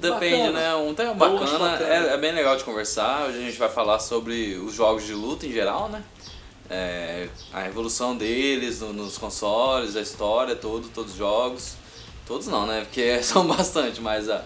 Depende, 0.00 0.36
Bacana. 0.52 0.52
né? 0.60 0.74
Um 0.76 0.94
tema 0.94 1.14
bacana, 1.14 1.58
bacana. 1.58 1.84
É, 2.10 2.14
é 2.14 2.16
bem 2.16 2.32
legal 2.32 2.56
de 2.56 2.64
conversar. 2.64 3.26
Hoje 3.28 3.38
a 3.38 3.40
gente 3.42 3.58
vai 3.58 3.68
falar 3.68 3.98
sobre 3.98 4.54
os 4.56 4.74
jogos 4.74 5.04
de 5.04 5.12
luta 5.14 5.46
em 5.46 5.52
geral, 5.52 5.88
né? 5.88 6.02
É, 6.70 7.28
a 7.52 7.66
evolução 7.66 8.16
deles 8.16 8.80
no- 8.80 8.92
nos 8.92 9.18
consoles, 9.18 9.96
a 9.96 10.00
história, 10.00 10.54
todo, 10.56 10.88
todos 10.88 11.12
os 11.12 11.18
jogos. 11.18 11.74
Todos 12.26 12.46
não, 12.46 12.66
né? 12.66 12.80
Porque 12.82 13.20
são 13.22 13.46
bastante, 13.46 14.00
mas 14.00 14.28
ah, 14.30 14.44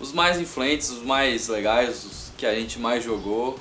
os 0.00 0.12
mais 0.12 0.40
influentes, 0.40 0.90
os 0.90 1.02
mais 1.02 1.48
legais, 1.48 2.04
os 2.04 2.32
que 2.36 2.46
a 2.46 2.54
gente 2.54 2.78
mais 2.78 3.04
jogou. 3.04 3.58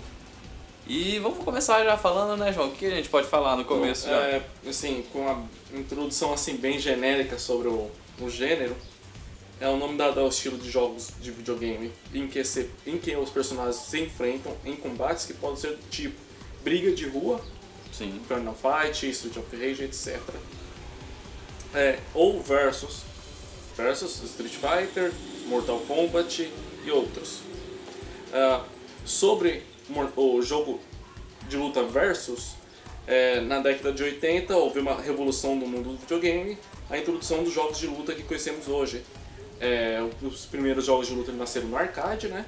E 0.87 1.17
vamos 1.19 1.43
começar 1.43 1.83
já 1.83 1.97
falando, 1.97 2.37
né, 2.39 2.53
João? 2.53 2.67
O 2.67 2.71
que 2.71 2.85
a 2.85 2.91
gente 2.95 3.09
pode 3.09 3.27
falar 3.27 3.55
no 3.55 3.65
começo 3.65 4.07
já? 4.07 4.15
É, 4.17 4.41
assim, 4.67 5.03
com 5.11 5.27
a 5.27 5.37
introdução 5.75 6.31
assim 6.31 6.57
bem 6.57 6.77
genérica 6.77 7.39
sobre 7.39 7.67
o, 7.69 7.89
o 8.21 8.29
gênero, 8.29 8.75
é 9.59 9.67
o 9.69 9.77
nome 9.77 9.97
dado 9.97 10.19
ao 10.19 10.27
estilo 10.27 10.57
de 10.57 10.69
jogos 10.69 11.11
de 11.21 11.31
videogame 11.31 11.91
em 12.13 12.27
que, 12.27 12.43
se, 12.43 12.69
em 12.85 12.97
que 12.97 13.15
os 13.15 13.29
personagens 13.29 13.77
se 13.77 14.01
enfrentam 14.01 14.55
em 14.65 14.75
combates 14.75 15.25
que 15.25 15.33
podem 15.33 15.57
ser 15.57 15.77
tipo 15.89 16.19
briga 16.63 16.91
de 16.91 17.07
rua, 17.07 17.39
Sim. 17.91 18.19
Final 18.27 18.55
Fight, 18.55 19.09
Street 19.09 19.37
of 19.37 19.55
Rage, 19.55 19.83
etc. 19.83 20.19
É, 21.73 21.99
ou 22.13 22.41
versus, 22.41 23.03
versus 23.77 24.21
Street 24.23 24.51
Fighter, 24.51 25.13
Mortal 25.47 25.79
Kombat 25.81 26.51
e 26.83 26.91
outros. 26.91 27.39
Ah, 28.33 28.65
sobre 29.05 29.63
o 30.17 30.41
jogo 30.41 30.81
de 31.47 31.55
luta 31.55 31.83
versus, 31.83 32.55
é, 33.07 33.39
na 33.41 33.59
década 33.59 33.93
de 33.93 34.03
80 34.03 34.57
houve 34.57 34.79
uma 34.79 34.99
revolução 34.99 35.55
no 35.55 35.67
mundo 35.67 35.91
do 35.91 35.97
videogame, 35.97 36.57
a 36.89 36.97
introdução 36.97 37.43
dos 37.43 37.53
jogos 37.53 37.77
de 37.77 37.87
luta 37.87 38.13
que 38.13 38.23
conhecemos 38.23 38.67
hoje. 38.67 39.03
É, 39.59 39.99
os 40.21 40.45
primeiros 40.45 40.85
jogos 40.85 41.07
de 41.07 41.13
luta 41.13 41.31
nasceram 41.31 41.67
no 41.67 41.77
arcade, 41.77 42.27
né? 42.27 42.45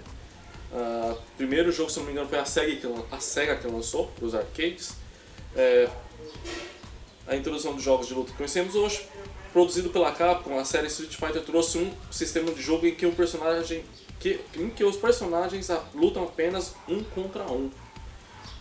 Ah, 0.74 1.16
O 1.16 1.38
primeiro 1.38 1.72
jogo, 1.72 1.90
se 1.90 1.98
não 2.00 2.06
me 2.06 2.12
engano, 2.12 2.28
foi 2.28 2.40
a 2.40 2.46
Sega 2.46 2.76
que, 2.76 2.88
a 3.12 3.20
Sega 3.20 3.56
que 3.56 3.68
lançou 3.68 4.12
os 4.22 4.36
arcades. 4.36 4.94
É, 5.56 5.90
a 7.28 7.36
introdução 7.36 7.74
dos 7.74 7.84
jogos 7.84 8.08
de 8.08 8.14
luta 8.14 8.32
que 8.32 8.38
conhecemos 8.38 8.76
hoje, 8.76 9.06
produzido 9.52 9.90
pela 9.90 10.12
Capcom, 10.12 10.58
a 10.58 10.64
série 10.66 10.88
Street 10.88 11.14
Fighter 11.16 11.42
trouxe 11.44 11.78
um 11.78 11.92
sistema 12.12 12.52
de 12.52 12.62
jogo 12.62 12.86
em 12.86 12.96
que 12.96 13.10
personagem 13.12 13.84
que, 14.20 14.40
em 14.56 14.70
que 14.70 14.84
os 14.84 14.96
personagens 14.98 15.70
ah, 15.70 15.84
lutam 15.94 16.24
apenas 16.24 16.76
um 16.88 17.04
contra 17.04 17.44
um, 17.52 17.70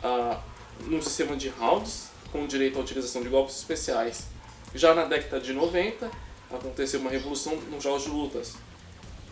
ah, 0.03 0.41
num 0.85 1.01
sistema 1.01 1.37
de 1.37 1.49
rounds 1.49 2.11
com 2.33 2.47
direito 2.47 2.79
à 2.79 2.83
utilização 2.83 3.23
de 3.23 3.29
golpes 3.29 3.57
especiais. 3.57 4.27
Já 4.75 4.95
na 4.95 5.05
década 5.05 5.41
de 5.41 5.53
90 5.53 6.11
aconteceu 6.51 7.01
uma 7.01 7.11
revolução 7.11 7.57
nos 7.71 7.83
jogos 7.83 8.03
de 8.05 8.09
lutas. 8.11 8.55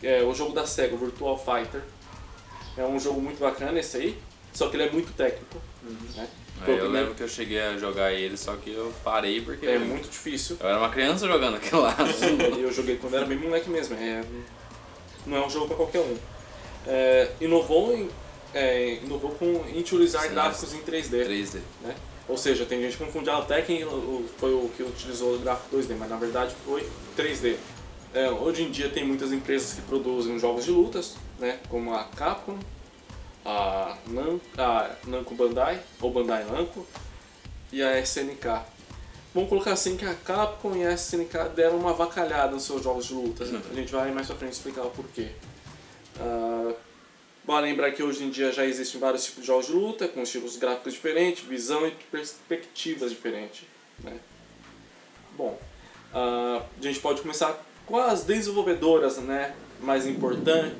É, 0.02 0.22
o 0.22 0.34
jogo 0.34 0.52
da 0.52 0.66
Sega, 0.66 0.94
o 0.94 0.98
Virtual 0.98 1.38
Fighter, 1.38 1.82
é 2.76 2.84
um 2.84 2.98
jogo 2.98 3.20
muito 3.20 3.38
bacana 3.40 3.78
esse 3.78 3.96
aí, 3.96 4.18
só 4.52 4.68
que 4.68 4.76
ele 4.76 4.84
é 4.84 4.90
muito 4.90 5.12
técnico. 5.14 5.58
Né? 5.82 6.28
Aí 6.58 6.64
Foi 6.64 6.74
o 6.74 6.76
eu 6.76 6.80
primeiro- 6.82 6.92
lembro 6.92 7.14
que 7.14 7.22
eu 7.22 7.28
cheguei 7.28 7.60
a 7.60 7.76
jogar 7.78 8.12
ele, 8.12 8.36
só 8.36 8.54
que 8.56 8.70
eu 8.72 8.92
parei 9.02 9.40
porque 9.40 9.66
É 9.66 9.78
muito 9.78 10.08
difícil. 10.08 10.56
eu 10.60 10.68
era 10.68 10.78
uma 10.78 10.90
criança 10.90 11.26
jogando 11.26 11.58
lá. 11.72 11.96
Sim, 12.12 12.38
eu 12.60 12.72
joguei 12.72 12.96
quando 12.96 13.16
era 13.16 13.26
bem 13.26 13.38
moleque 13.38 13.68
mesmo. 13.70 13.96
É, 13.96 14.22
não 15.26 15.36
é 15.38 15.46
um 15.46 15.50
jogo 15.50 15.66
pra 15.68 15.76
qualquer 15.76 16.00
um. 16.00 16.16
É, 16.86 17.30
inovou, 17.40 17.96
em, 17.96 18.08
é, 18.52 18.94
inovou 19.02 19.30
com 19.32 19.46
em 19.68 19.80
utilizar 19.80 20.22
Sim, 20.22 20.30
gráficos 20.30 20.74
em 20.74 20.80
3D. 20.82 21.24
3D. 21.26 21.60
Né? 21.82 21.94
Ou 22.28 22.38
seja, 22.38 22.64
tem 22.64 22.80
gente 22.80 22.96
que 22.96 23.04
confunde 23.04 23.28
a 23.28 23.42
Tekken 23.42 23.86
foi 24.38 24.54
o 24.54 24.70
que 24.76 24.82
utilizou 24.82 25.34
o 25.34 25.38
gráfico 25.38 25.76
2D, 25.76 25.94
mas 25.98 26.08
na 26.08 26.16
verdade 26.16 26.54
foi 26.64 26.88
3D. 27.16 27.56
É, 28.14 28.30
hoje 28.30 28.62
em 28.62 28.70
dia 28.70 28.88
tem 28.88 29.04
muitas 29.04 29.32
empresas 29.32 29.74
que 29.74 29.82
produzem 29.82 30.38
jogos 30.38 30.64
de 30.64 30.70
lutas, 30.70 31.16
né, 31.38 31.58
como 31.68 31.92
a 31.92 32.04
Capcom, 32.04 32.58
a, 33.44 33.96
Nam, 34.06 34.40
a 34.56 34.90
Namco 35.06 35.34
Bandai, 35.34 35.80
ou 36.00 36.10
Bandai 36.10 36.44
Namco, 36.44 36.86
e 37.72 37.82
a 37.82 37.98
SNK. 38.00 38.62
Vamos 39.34 39.48
colocar 39.48 39.72
assim 39.72 39.96
que 39.96 40.04
a 40.06 40.14
Capcom 40.14 40.76
e 40.76 40.86
a 40.86 40.92
SNK 40.92 41.50
deram 41.56 41.76
uma 41.76 41.90
avacalhada 41.90 42.52
nos 42.52 42.62
seus 42.62 42.82
jogos 42.82 43.06
de 43.06 43.14
lutas. 43.14 43.50
Uhum. 43.50 43.60
A 43.70 43.74
gente 43.74 43.92
vai 43.92 44.12
mais 44.12 44.28
pra 44.28 44.36
frente 44.36 44.52
explicar 44.52 44.82
o 44.82 44.90
porquê. 44.90 45.32
Ah, 46.20 46.72
Vale 47.46 47.66
lembrar 47.68 47.90
que 47.92 48.02
hoje 48.02 48.24
em 48.24 48.30
dia 48.30 48.50
já 48.52 48.64
existem 48.64 48.98
vários 48.98 49.24
tipos 49.24 49.42
de 49.42 49.46
jogos 49.46 49.66
de 49.66 49.72
luta, 49.72 50.08
com 50.08 50.22
estilos 50.22 50.56
gráficos 50.56 50.94
diferentes, 50.94 51.44
visão 51.44 51.86
e 51.86 51.90
perspectivas 51.90 53.10
diferentes. 53.10 53.64
Né? 54.02 54.16
Bom, 55.36 55.58
ah, 56.14 56.62
a 56.78 56.82
gente 56.82 57.00
pode 57.00 57.20
começar 57.20 57.62
com 57.84 57.98
as 57.98 58.24
desenvolvedoras 58.24 59.18
né, 59.18 59.54
mais 59.80 60.06
importantes. 60.06 60.72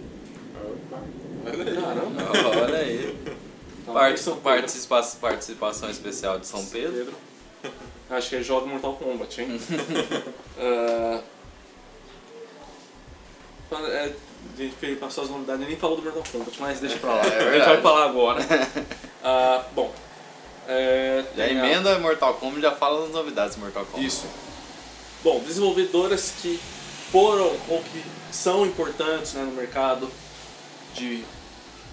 Caramba! 1.45 2.63
Olha 2.63 2.79
aí. 2.79 3.15
Calma 3.85 4.01
Part- 4.01 4.13
aí, 4.13 4.19
São 4.19 4.35
Pedro. 4.37 4.43
participa- 4.51 5.03
participação 5.21 5.91
especial 5.91 6.39
de 6.39 6.47
São 6.47 6.65
Pedro. 6.65 7.13
Acho 8.09 8.29
que 8.31 8.35
ele 8.37 8.45
joga 8.45 8.67
Mortal 8.67 8.97
Kombat, 8.97 9.43
hein? 9.43 9.61
É, 10.57 11.21
a 14.57 14.63
gente 14.63 14.77
fez- 14.77 14.99
passou 14.99 15.25
as 15.25 15.31
novidades, 15.31 15.63
ele 15.63 15.71
nem 15.71 15.79
falou 15.81 15.97
do 15.97 16.03
Mortal 16.03 16.23
Kombat, 16.31 16.57
mas 16.61 16.81
deixa 16.81 16.99
pra 16.99 17.15
lá. 17.15 17.23
É 17.27 17.39
a 17.49 17.53
gente 17.59 17.65
vai 17.67 17.81
falar 17.83 18.05
agora. 18.05 18.41
Ah, 19.27 19.65
bom, 19.75 19.91
é, 20.69 21.25
Já 21.35 21.47
tem 21.47 21.59
a- 21.61 21.65
emenda 21.67 21.99
Mortal 21.99 22.35
Kombat 22.35 22.61
já 22.61 22.73
fala 22.73 23.01
das 23.03 23.11
novidades 23.11 23.55
de 23.55 23.61
Mortal 23.63 23.87
Kombat. 23.87 24.07
Isso. 24.07 24.27
Bom, 25.23 25.41
desenvolvedoras 25.41 26.35
que 26.43 26.61
foram 27.11 27.47
ou 27.69 27.83
que 27.83 28.05
são 28.31 28.67
importantes 28.67 29.33
né, 29.33 29.43
no 29.43 29.53
mercado 29.53 30.11
de 30.95 31.25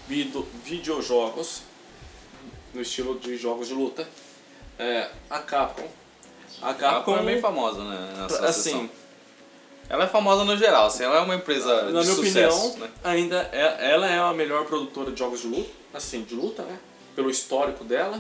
video, 0.10 0.46
videojogos, 0.66 1.62
no 2.74 2.82
estilo 2.82 3.18
de 3.18 3.38
jogos 3.38 3.70
de 3.70 3.74
luta. 3.74 4.06
É, 4.78 5.08
a 5.30 5.40
Capcom. 5.40 5.88
A 6.62 6.72
A 6.72 6.74
Capcom, 6.74 7.14
Capcom 7.14 7.18
é 7.18 7.24
bem 7.24 7.40
famosa, 7.42 7.84
né? 7.86 8.14
Nessa 8.18 8.46
assim, 8.48 8.62
seção. 8.72 8.90
Ela 9.92 10.06
é 10.06 10.08
famosa 10.08 10.46
no 10.46 10.56
geral, 10.56 10.86
assim, 10.86 11.04
ela 11.04 11.18
é 11.18 11.20
uma 11.20 11.36
empresa 11.36 11.84
na 11.92 12.02
de 12.02 12.08
minha 12.08 12.16
sucesso, 12.16 12.68
opinião, 12.70 12.88
né? 12.88 12.90
ainda 13.04 13.50
é, 13.52 13.92
ela 13.92 14.08
é 14.08 14.18
a 14.20 14.32
melhor 14.34 14.64
produtora 14.66 15.12
de 15.12 15.20
jogos 15.20 15.42
de 15.42 15.48
luta, 15.48 15.70
assim, 15.94 16.24
de 16.24 16.34
luta, 16.34 16.64
né? 16.64 16.80
Pelo 17.14 17.30
histórico 17.30 17.84
dela. 17.84 18.18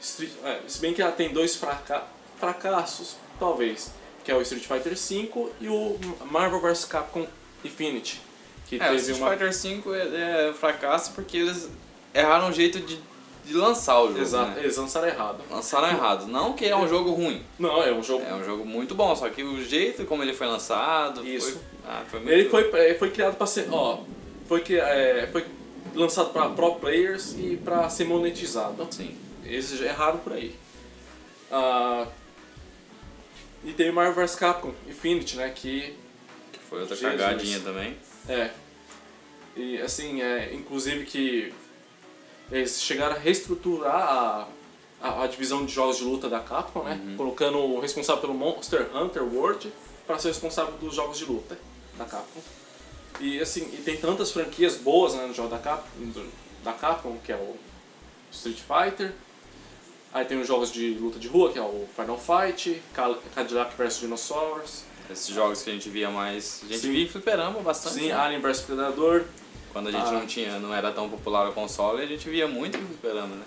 Street- 0.00 0.30
é, 0.44 0.60
se 0.68 0.78
bem 0.78 0.94
que 0.94 1.02
ela 1.02 1.10
tem 1.12 1.32
dois 1.32 1.56
fraca 1.56 2.04
fracassos, 2.38 3.16
talvez, 3.40 3.90
que 4.24 4.30
é 4.30 4.34
o 4.36 4.40
Street 4.42 4.64
Fighter 4.64 4.94
V 4.94 5.50
e 5.60 5.68
o 5.68 5.98
Marvel 6.30 6.60
vs 6.60 6.84
Capcom 6.84 7.26
Infinity, 7.64 8.20
que 8.68 8.76
É, 8.76 8.78
o 8.78 8.80
teve 8.90 8.96
Street 8.98 9.18
uma 9.18 9.30
Fighter 9.30 9.52
V 9.52 10.16
é, 10.16 10.50
é 10.50 10.52
fracasso 10.52 11.10
porque 11.14 11.36
eles 11.38 11.68
erraram 12.14 12.48
o 12.50 12.52
jeito 12.52 12.78
de, 12.78 13.00
de 13.48 13.54
lançar 13.54 14.00
o 14.02 14.08
jogo, 14.08 14.20
Exato, 14.20 14.50
né? 14.52 14.60
eles 14.60 14.76
lançaram 14.76 15.08
errado. 15.08 15.42
Lançaram 15.50 15.88
errado. 15.88 16.26
Não 16.26 16.52
que 16.52 16.66
é 16.66 16.76
um 16.76 16.86
jogo 16.86 17.12
ruim, 17.12 17.42
Não, 17.58 17.82
é 17.82 17.92
um 17.92 18.02
jogo. 18.02 18.22
é 18.24 18.34
um 18.34 18.44
jogo 18.44 18.64
muito 18.64 18.94
bom, 18.94 19.16
só 19.16 19.28
que 19.30 19.42
o 19.42 19.64
jeito 19.64 20.04
como 20.04 20.22
ele 20.22 20.34
foi 20.34 20.46
lançado 20.46 21.26
Isso. 21.26 21.52
foi, 21.52 21.60
ah, 21.88 22.02
foi 22.08 22.20
muito... 22.20 22.32
Ele 22.32 22.48
foi, 22.50 22.70
é, 22.74 22.94
foi 22.94 23.10
criado 23.10 23.36
para 23.36 23.46
ser, 23.46 23.68
ó, 23.72 24.00
foi 24.46 24.62
é, 24.70 25.26
foi 25.32 25.46
lançado 25.94 26.30
para 26.30 26.50
pro 26.50 26.74
players 26.76 27.32
e 27.38 27.56
para 27.56 27.88
ser 27.88 28.04
monetizado. 28.04 28.86
Sim. 28.90 29.16
Eles 29.44 29.70
já 29.70 29.86
erraram 29.86 30.18
por 30.18 30.34
aí. 30.34 30.54
Ah, 31.50 32.06
e 33.64 33.72
tem 33.72 33.90
Marvel 33.90 34.14
vs 34.14 34.36
Capcom 34.36 34.72
Infinity, 34.86 35.36
né, 35.36 35.50
que 35.54 35.96
Que 36.52 36.58
foi 36.68 36.80
outra 36.80 36.94
Jesus. 36.94 37.18
cagadinha 37.20 37.60
também. 37.60 37.96
é 38.28 38.50
e 39.56 39.80
assim, 39.80 40.22
é, 40.22 40.54
inclusive 40.54 41.04
que 41.04 41.52
eles 42.50 42.82
chegaram 42.82 43.16
a 43.16 43.18
reestruturar 43.18 43.94
a, 43.94 44.48
a, 45.00 45.22
a 45.24 45.26
divisão 45.26 45.64
de 45.64 45.72
jogos 45.72 45.98
de 45.98 46.04
luta 46.04 46.28
da 46.28 46.40
Capcom, 46.40 46.82
né, 46.82 47.14
colocando 47.16 47.58
o 47.58 47.80
responsável 47.80 48.20
pelo 48.20 48.34
Monster 48.34 48.88
Hunter 48.94 49.22
World 49.22 49.72
para 50.06 50.18
ser 50.18 50.28
responsável 50.28 50.74
dos 50.74 50.94
jogos 50.94 51.18
de 51.18 51.24
luta 51.24 51.58
da 51.96 52.04
Capcom. 52.04 52.40
E 53.20 53.40
assim, 53.40 53.68
e 53.72 53.78
tem 53.78 53.96
tantas 53.96 54.30
franquias 54.30 54.76
boas 54.76 55.14
né, 55.14 55.26
no 55.26 55.34
jogo 55.34 55.48
da 55.48 55.58
Capcom, 55.58 55.88
da 56.62 56.72
Capcom, 56.72 57.18
que 57.24 57.32
é 57.32 57.36
o 57.36 57.56
Street 58.30 58.58
Fighter. 58.58 59.12
Aí 60.12 60.24
tem 60.24 60.40
os 60.40 60.46
jogos 60.46 60.72
de 60.72 60.90
luta 60.94 61.18
de 61.18 61.28
rua, 61.28 61.52
que 61.52 61.58
é 61.58 61.62
o 61.62 61.86
Final 61.94 62.18
Fight, 62.18 62.82
Cadillac 63.34 63.76
vs 63.76 63.98
Dinosaurs, 64.00 64.84
Esses 65.10 65.28
jogos 65.34 65.62
que 65.62 65.70
a 65.70 65.72
gente 65.72 65.88
via 65.90 66.10
mais. 66.10 66.60
A 66.64 66.68
gente 66.68 66.80
Sim. 66.80 66.92
via 66.92 67.04
em 67.04 67.08
fliperama 67.08 67.60
bastante. 67.60 67.96
sim, 67.96 68.08
né? 68.08 68.14
Alien 68.14 68.40
vs 68.40 68.60
Predador. 68.62 69.24
Quando 69.72 69.88
a 69.88 69.92
gente 69.92 70.06
Ah. 70.08 70.12
não 70.12 70.26
tinha, 70.26 70.58
não 70.58 70.74
era 70.74 70.90
tão 70.92 71.08
popular 71.08 71.48
o 71.48 71.52
console, 71.52 72.02
a 72.02 72.06
gente 72.06 72.28
via 72.28 72.46
muito 72.48 72.78
fliperama, 72.78 73.36
né? 73.36 73.44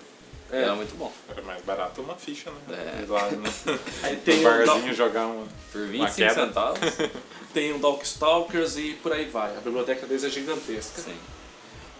É. 0.50 0.62
Era 0.62 0.74
muito 0.74 0.94
bom. 0.96 1.10
Era 1.30 1.40
mais 1.42 1.62
barato 1.64 2.02
uma 2.02 2.14
ficha, 2.14 2.50
né? 2.50 2.58
É. 3.02 3.10
Lá 3.10 3.30
no, 3.30 3.42
Aí 4.02 4.16
tem 4.16 4.40
no 4.42 4.48
o, 4.50 4.66
barzinho 4.66 4.94
jogar 4.94 5.26
uma. 5.26 5.46
Por 5.72 5.80
Uma 5.80 5.88
25 5.88 6.14
queda. 6.14 6.34
centavos. 6.34 6.80
tem 7.54 7.72
o 7.72 7.78
Darkstalkers 7.78 8.76
e 8.76 8.92
por 9.02 9.12
aí 9.12 9.24
vai. 9.26 9.56
A 9.56 9.60
biblioteca 9.60 10.06
deles 10.06 10.24
é 10.24 10.28
gigantesca. 10.30 11.00
Sim. 11.02 11.16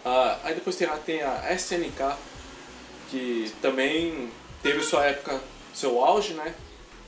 Ah, 0.05 0.39
aí 0.45 0.55
depois 0.55 0.77
tem 0.77 0.87
a, 0.87 0.97
tem 0.99 1.23
a 1.23 1.53
SNK, 1.55 2.17
que 3.11 3.53
também 3.63 4.31
teve 4.63 4.83
sua 4.83 5.05
época, 5.07 5.41
seu 5.73 6.03
auge, 6.05 6.35
né? 6.35 6.55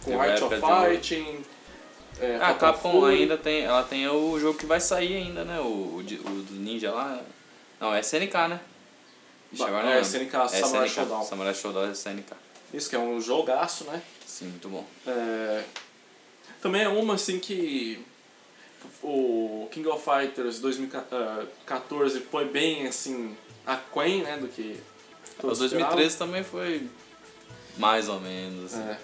Com 0.02 0.18
Art 0.20 0.40
of. 0.42 0.54
Fighting. 0.56 1.42
É, 2.20 2.36
Ah, 2.36 2.48
a 2.50 2.52
Fatal 2.54 2.72
Capcom 2.74 3.00
Fury. 3.00 3.22
ainda 3.22 3.36
tem. 3.36 3.62
Ela 3.64 3.82
tem 3.82 4.06
o 4.08 4.38
jogo 4.38 4.58
que 4.58 4.66
vai 4.66 4.80
sair 4.80 5.16
ainda, 5.16 5.44
né? 5.44 5.58
O, 5.60 5.98
o, 5.98 6.02
do 6.02 6.54
Ninja 6.54 6.90
lá. 6.92 7.20
Não, 7.80 7.94
é 7.94 8.00
SNK, 8.00 8.34
né? 8.48 8.60
Ba- 9.52 9.66
agora 9.68 9.84
não 9.84 9.92
é. 9.92 10.00
SNK, 10.00 10.34
É 10.36 10.48
Samurai 10.48 10.86
SNK, 10.86 10.94
Showdown. 10.94 11.24
Samurai 11.24 11.54
Showdown 11.54 11.88
é 11.88 11.90
SNK. 11.92 12.32
Isso 12.72 12.88
que 12.90 12.96
é 12.96 12.98
um 12.98 13.20
jogaço, 13.20 13.84
né? 13.84 14.00
Sim, 14.26 14.46
muito 14.46 14.68
bom. 14.68 14.84
É, 15.06 15.62
Também 16.60 16.82
é 16.82 16.88
uma 16.88 17.14
assim 17.14 17.38
que 17.38 18.04
o 19.02 19.68
King 19.70 19.86
of 19.88 20.02
Fighters 20.04 20.58
2014 20.60 22.20
foi 22.20 22.46
bem 22.46 22.86
assim 22.86 23.36
aquém, 23.66 24.22
né, 24.22 24.36
do 24.36 24.48
que 24.48 24.78
O 25.38 25.42
todos 25.42 25.58
2013 25.58 26.16
também 26.18 26.42
foi 26.44 26.88
mais 27.78 28.08
ou 28.08 28.20
menos. 28.20 28.74
assim. 28.74 28.82
É. 28.88 28.98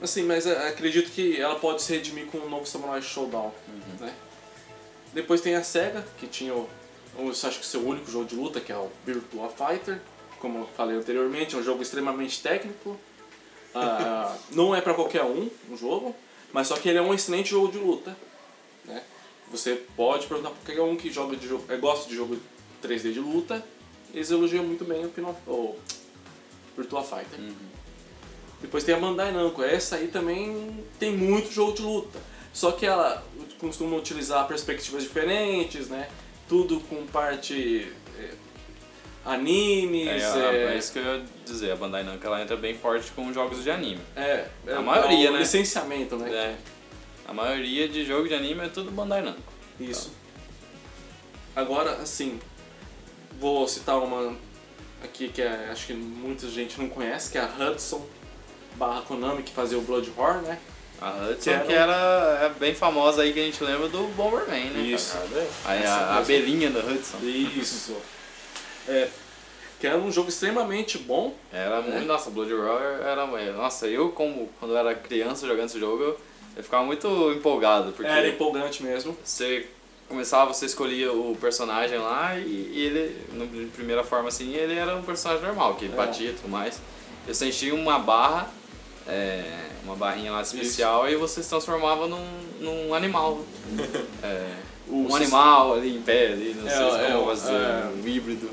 Assim, 0.00 0.22
mas 0.22 0.46
é, 0.46 0.68
acredito 0.68 1.10
que 1.10 1.40
ela 1.40 1.56
pode 1.56 1.82
se 1.82 1.94
redimir 1.94 2.26
com 2.26 2.38
o 2.38 2.48
novo 2.48 2.66
Samurai 2.66 3.00
Showdown, 3.00 3.52
né? 3.98 4.14
Depois 5.12 5.40
tem 5.40 5.54
a 5.54 5.64
SEGA, 5.64 6.04
que 6.18 6.26
tinha 6.26 6.52
o, 6.52 6.68
o 7.18 7.30
acho 7.30 7.58
que 7.58 7.64
seu 7.64 7.80
único 7.86 8.10
jogo 8.10 8.26
de 8.26 8.34
luta, 8.34 8.60
que 8.60 8.70
é 8.70 8.76
o 8.76 8.90
Virtua 9.06 9.48
Fighter, 9.48 9.98
como 10.38 10.58
eu 10.58 10.68
falei 10.76 10.96
anteriormente, 10.96 11.54
é 11.54 11.58
um 11.58 11.62
jogo 11.62 11.82
extremamente 11.82 12.42
técnico. 12.42 12.98
Ah, 13.74 14.36
não 14.52 14.74
é 14.76 14.80
pra 14.82 14.92
qualquer 14.92 15.22
um, 15.22 15.48
um 15.70 15.76
jogo, 15.76 16.14
mas 16.52 16.66
só 16.66 16.76
que 16.76 16.88
ele 16.88 16.98
é 16.98 17.02
um 17.02 17.14
excelente 17.14 17.50
jogo 17.50 17.72
de 17.72 17.78
luta. 17.78 18.16
Né? 18.84 19.02
Você 19.50 19.82
pode 19.96 20.26
perguntar 20.26 20.50
pra 20.50 20.58
qualquer 20.58 20.82
um 20.82 20.96
que 20.96 21.10
joga 21.10 21.36
de 21.36 21.48
jogo, 21.48 21.64
é, 21.72 21.76
gosta 21.76 22.08
de 22.08 22.14
jogo 22.14 22.38
3D 22.82 23.12
de 23.12 23.20
luta, 23.20 23.64
eles 24.12 24.30
elogiam 24.30 24.64
muito 24.64 24.84
bem 24.84 25.04
o, 25.04 25.10
Final, 25.10 25.34
o 25.46 25.76
Virtua 26.76 27.02
Fighter. 27.02 27.40
Depois 28.60 28.84
tem 28.84 28.94
a 28.94 28.98
Bandai 28.98 29.32
Namco, 29.32 29.62
essa 29.62 29.96
aí 29.96 30.08
também 30.08 30.84
tem 30.98 31.16
muito 31.16 31.52
jogo 31.52 31.72
de 31.74 31.82
luta. 31.82 32.18
Só 32.52 32.72
que 32.72 32.86
ela 32.86 33.22
costuma 33.58 33.96
utilizar 33.96 34.46
perspectivas 34.46 35.02
diferentes, 35.02 35.88
né? 35.88 36.08
Tudo 36.48 36.80
com 36.80 37.06
parte 37.06 37.92
é, 38.18 38.30
animes, 39.24 40.08
É, 40.08 40.38
é, 40.38 40.56
é, 40.56 40.74
é 40.74 40.78
isso 40.78 40.92
que 40.92 40.98
eu 40.98 41.04
ia 41.04 41.24
dizer. 41.44 41.72
A 41.72 41.76
Bandai 41.76 42.02
Namco 42.02 42.26
ela 42.26 42.40
entra 42.40 42.56
bem 42.56 42.74
forte 42.74 43.10
com 43.12 43.30
jogos 43.32 43.62
de 43.62 43.70
anime. 43.70 44.00
é, 44.16 44.48
é 44.66 44.72
A 44.72 44.80
maioria, 44.80 45.30
o 45.30 45.34
né? 45.34 45.40
licenciamento, 45.40 46.16
né? 46.16 46.32
É. 46.32 46.56
A 47.28 47.34
maioria 47.34 47.88
de 47.88 48.04
jogo 48.04 48.26
de 48.26 48.34
anime 48.34 48.64
é 48.64 48.68
tudo 48.68 48.90
Bandai 48.90 49.20
Namco. 49.20 49.52
Isso. 49.78 50.12
Agora, 51.54 51.92
assim, 51.96 52.38
vou 53.38 53.66
citar 53.68 53.98
uma 53.98 54.36
aqui 55.02 55.28
que 55.28 55.42
é, 55.42 55.68
acho 55.70 55.86
que 55.88 55.94
muita 55.94 56.48
gente 56.48 56.78
não 56.80 56.88
conhece, 56.88 57.30
que 57.30 57.38
é 57.38 57.42
a 57.42 57.46
Hudson 57.46 58.06
barra 58.76 59.02
Konami, 59.02 59.42
que 59.42 59.52
fazia 59.52 59.78
o 59.78 59.82
Blood 59.82 60.12
Horror, 60.16 60.42
né? 60.42 60.58
A 61.00 61.10
Hudson, 61.10 61.42
Que 61.42 61.50
era 61.50 61.64
que 61.66 61.72
era 61.74 62.38
é 62.42 62.48
bem 62.58 62.74
famosa 62.74 63.22
aí 63.22 63.32
que 63.32 63.40
a 63.40 63.42
gente 63.44 63.62
lembra 63.62 63.86
do 63.88 64.04
Bomberman, 64.16 64.70
né? 64.70 64.80
Isso. 64.80 65.16
Aí 65.64 65.84
a, 65.84 65.94
a 65.94 66.18
abelhinha 66.18 66.70
da 66.70 66.80
Hudson. 66.80 67.18
Isso. 67.22 67.94
É, 68.88 69.08
que 69.78 69.86
era 69.86 69.98
um 69.98 70.10
jogo 70.10 70.30
extremamente 70.30 70.96
bom. 70.96 71.34
Era 71.52 71.82
muito. 71.82 72.06
Nossa, 72.06 72.30
Blood 72.30 72.52
Roar 72.54 72.82
era. 73.02 73.26
Nossa, 73.52 73.86
eu, 73.86 74.08
como 74.10 74.48
quando 74.58 74.72
eu 74.72 74.78
era 74.78 74.94
criança 74.94 75.46
jogando 75.46 75.66
esse 75.66 75.78
jogo, 75.78 76.02
eu, 76.02 76.20
eu 76.56 76.62
ficava 76.64 76.82
muito 76.84 77.06
empolgado, 77.32 77.92
porque 77.92 78.10
Era 78.10 78.26
empolgante 78.28 78.82
mesmo. 78.82 79.14
você 79.22 79.66
começava, 80.08 80.54
você 80.54 80.64
escolhia 80.64 81.12
o 81.12 81.36
personagem 81.38 81.98
lá 81.98 82.38
e, 82.38 82.42
e 82.72 82.80
ele, 82.86 83.20
no- 83.34 83.46
de 83.46 83.66
primeira 83.66 84.02
forma 84.04 84.28
assim, 84.28 84.54
ele 84.54 84.74
era 84.76 84.94
um 84.96 85.02
personagem 85.02 85.44
normal, 85.44 85.74
que 85.74 85.84
É. 85.86 85.88
batia 85.88 86.30
e 86.30 86.32
tudo 86.32 86.48
mais. 86.48 86.80
Eu 87.28 87.34
sentia 87.34 87.74
uma 87.74 87.98
barra, 87.98 88.48
é, 89.08 89.44
uma 89.84 89.94
barrinha 89.96 90.32
lá 90.32 90.42
especial 90.42 91.08
e 91.08 91.16
você 91.16 91.42
se 91.42 91.48
transformava 91.48 92.06
num, 92.08 92.26
num 92.60 92.94
animal. 92.94 93.40
É, 94.22 94.46
um 94.88 95.14
animal 95.16 95.74
ali 95.74 95.96
em 95.96 96.02
pé, 96.02 96.28
ali, 96.28 96.54
não 96.56 96.68
É, 96.68 96.70
sei 96.70 96.86
é, 97.06 97.10
como 97.12 97.22
o- 97.22 97.26
fazer, 97.26 97.52
é. 97.52 97.90
um 97.94 98.06
híbrido. 98.08 98.48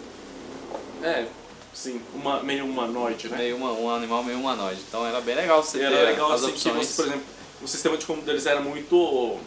É, 1.03 1.25
sim, 1.73 2.01
uma, 2.13 2.41
meio 2.41 2.65
humanoide, 2.65 3.29
né? 3.29 3.37
Meio 3.37 3.55
uma, 3.55 3.71
um 3.71 3.89
animal 3.89 4.23
meio 4.23 4.39
humanoide. 4.39 4.79
Então 4.87 5.05
era 5.05 5.21
bem 5.21 5.35
legal 5.35 5.61
você 5.63 5.77
E 5.77 5.81
ter 5.81 5.85
era 5.93 6.09
legal 6.09 6.31
as 6.31 6.43
assim 6.43 6.53
que 6.53 6.67
opções. 6.69 6.87
você, 6.87 7.01
por 7.03 7.07
exemplo, 7.09 7.25
o 7.61 7.67
sistema 7.67 7.97
de 7.97 8.05
combo 8.07 8.21
deles 8.23 8.45
era 8.47 8.59
muito 8.61 9.37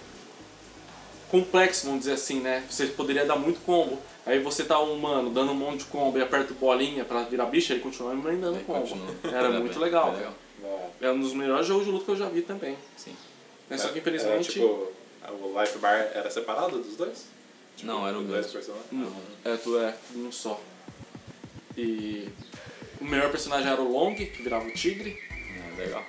complexo, 1.30 1.86
vamos 1.86 2.00
dizer 2.00 2.12
assim, 2.12 2.40
né? 2.40 2.62
Você 2.70 2.86
poderia 2.86 3.24
dar 3.24 3.36
muito 3.36 3.60
combo. 3.60 3.98
Aí 4.24 4.38
você 4.40 4.64
tá 4.64 4.80
um 4.80 4.92
humano 4.94 5.30
dando 5.30 5.52
um 5.52 5.56
monte 5.56 5.78
de 5.80 5.84
combo 5.86 6.18
e 6.18 6.22
aperta 6.22 6.54
bolinha 6.54 7.04
pra 7.04 7.22
virar 7.24 7.46
bicho, 7.46 7.72
ele 7.72 7.80
continua 7.80 8.14
me 8.14 8.22
dando 8.36 8.56
Aí 8.58 8.64
combo. 8.64 8.80
continua. 8.80 9.08
Era 9.24 9.50
muito 9.50 9.72
bem- 9.74 9.82
legal. 9.82 10.06
bem 10.10 10.16
legal. 10.18 10.34
É 11.00 11.10
um 11.10 11.20
dos 11.20 11.32
melhores 11.32 11.66
jogos 11.66 11.84
de 11.84 11.90
luta 11.90 12.04
que 12.04 12.10
eu 12.12 12.16
já 12.16 12.28
vi 12.28 12.42
também. 12.42 12.76
Sim. 12.96 13.14
Né? 13.68 13.76
Só 13.78 13.88
que 13.88 13.98
Era, 13.98 13.98
infelizmente. 13.98 14.52
tipo, 14.52 14.64
o 15.28 15.60
Life 15.60 15.78
Bar 15.78 16.10
era 16.14 16.30
separado 16.30 16.78
dos 16.80 16.96
dois? 16.96 17.26
Tipo, 17.76 17.86
Não, 17.92 18.06
era 18.08 18.18
o 18.18 18.22
dois 18.22 18.46
mesmo. 18.46 18.52
personagens? 18.52 18.86
Hum, 18.92 19.12
É, 19.44 19.56
tu 19.56 19.78
é 19.78 19.94
um 20.14 20.32
só. 20.32 20.60
E 21.76 22.28
o 23.00 23.04
melhor 23.04 23.30
personagem 23.30 23.70
era 23.70 23.80
o 23.80 23.90
Long, 23.92 24.14
que 24.14 24.24
virava 24.42 24.66
o 24.66 24.70
tigre. 24.72 25.18
É, 25.30 25.80
legal. 25.80 26.02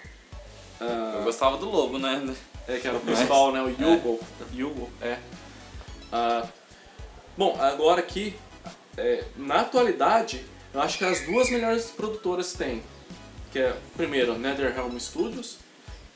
Eu 0.79 0.87
Ah, 0.87 1.21
gostava 1.23 1.57
do 1.57 1.69
lobo, 1.69 1.97
né? 1.99 2.35
é, 2.67 2.77
que 2.79 2.87
era 2.87 2.97
o 2.97 3.01
principal, 3.01 3.51
né? 3.51 3.61
O 3.61 3.69
Yugo. 3.81 4.19
Yugo, 4.53 4.89
é. 5.01 5.17
Ah, 6.11 6.47
bom, 7.35 7.57
agora 7.59 7.99
aqui, 7.99 8.33
é, 8.97 9.25
na 9.35 9.61
atualidade, 9.61 10.45
eu 10.73 10.81
acho 10.81 10.97
que 10.97 11.03
as 11.05 11.21
duas 11.25 11.49
melhores 11.49 11.85
produtoras 11.91 12.53
tem. 12.53 12.81
Que 13.51 13.59
é, 13.59 13.75
primeiro, 13.95 14.37
NetherRealm 14.37 14.97
Studios, 14.97 15.57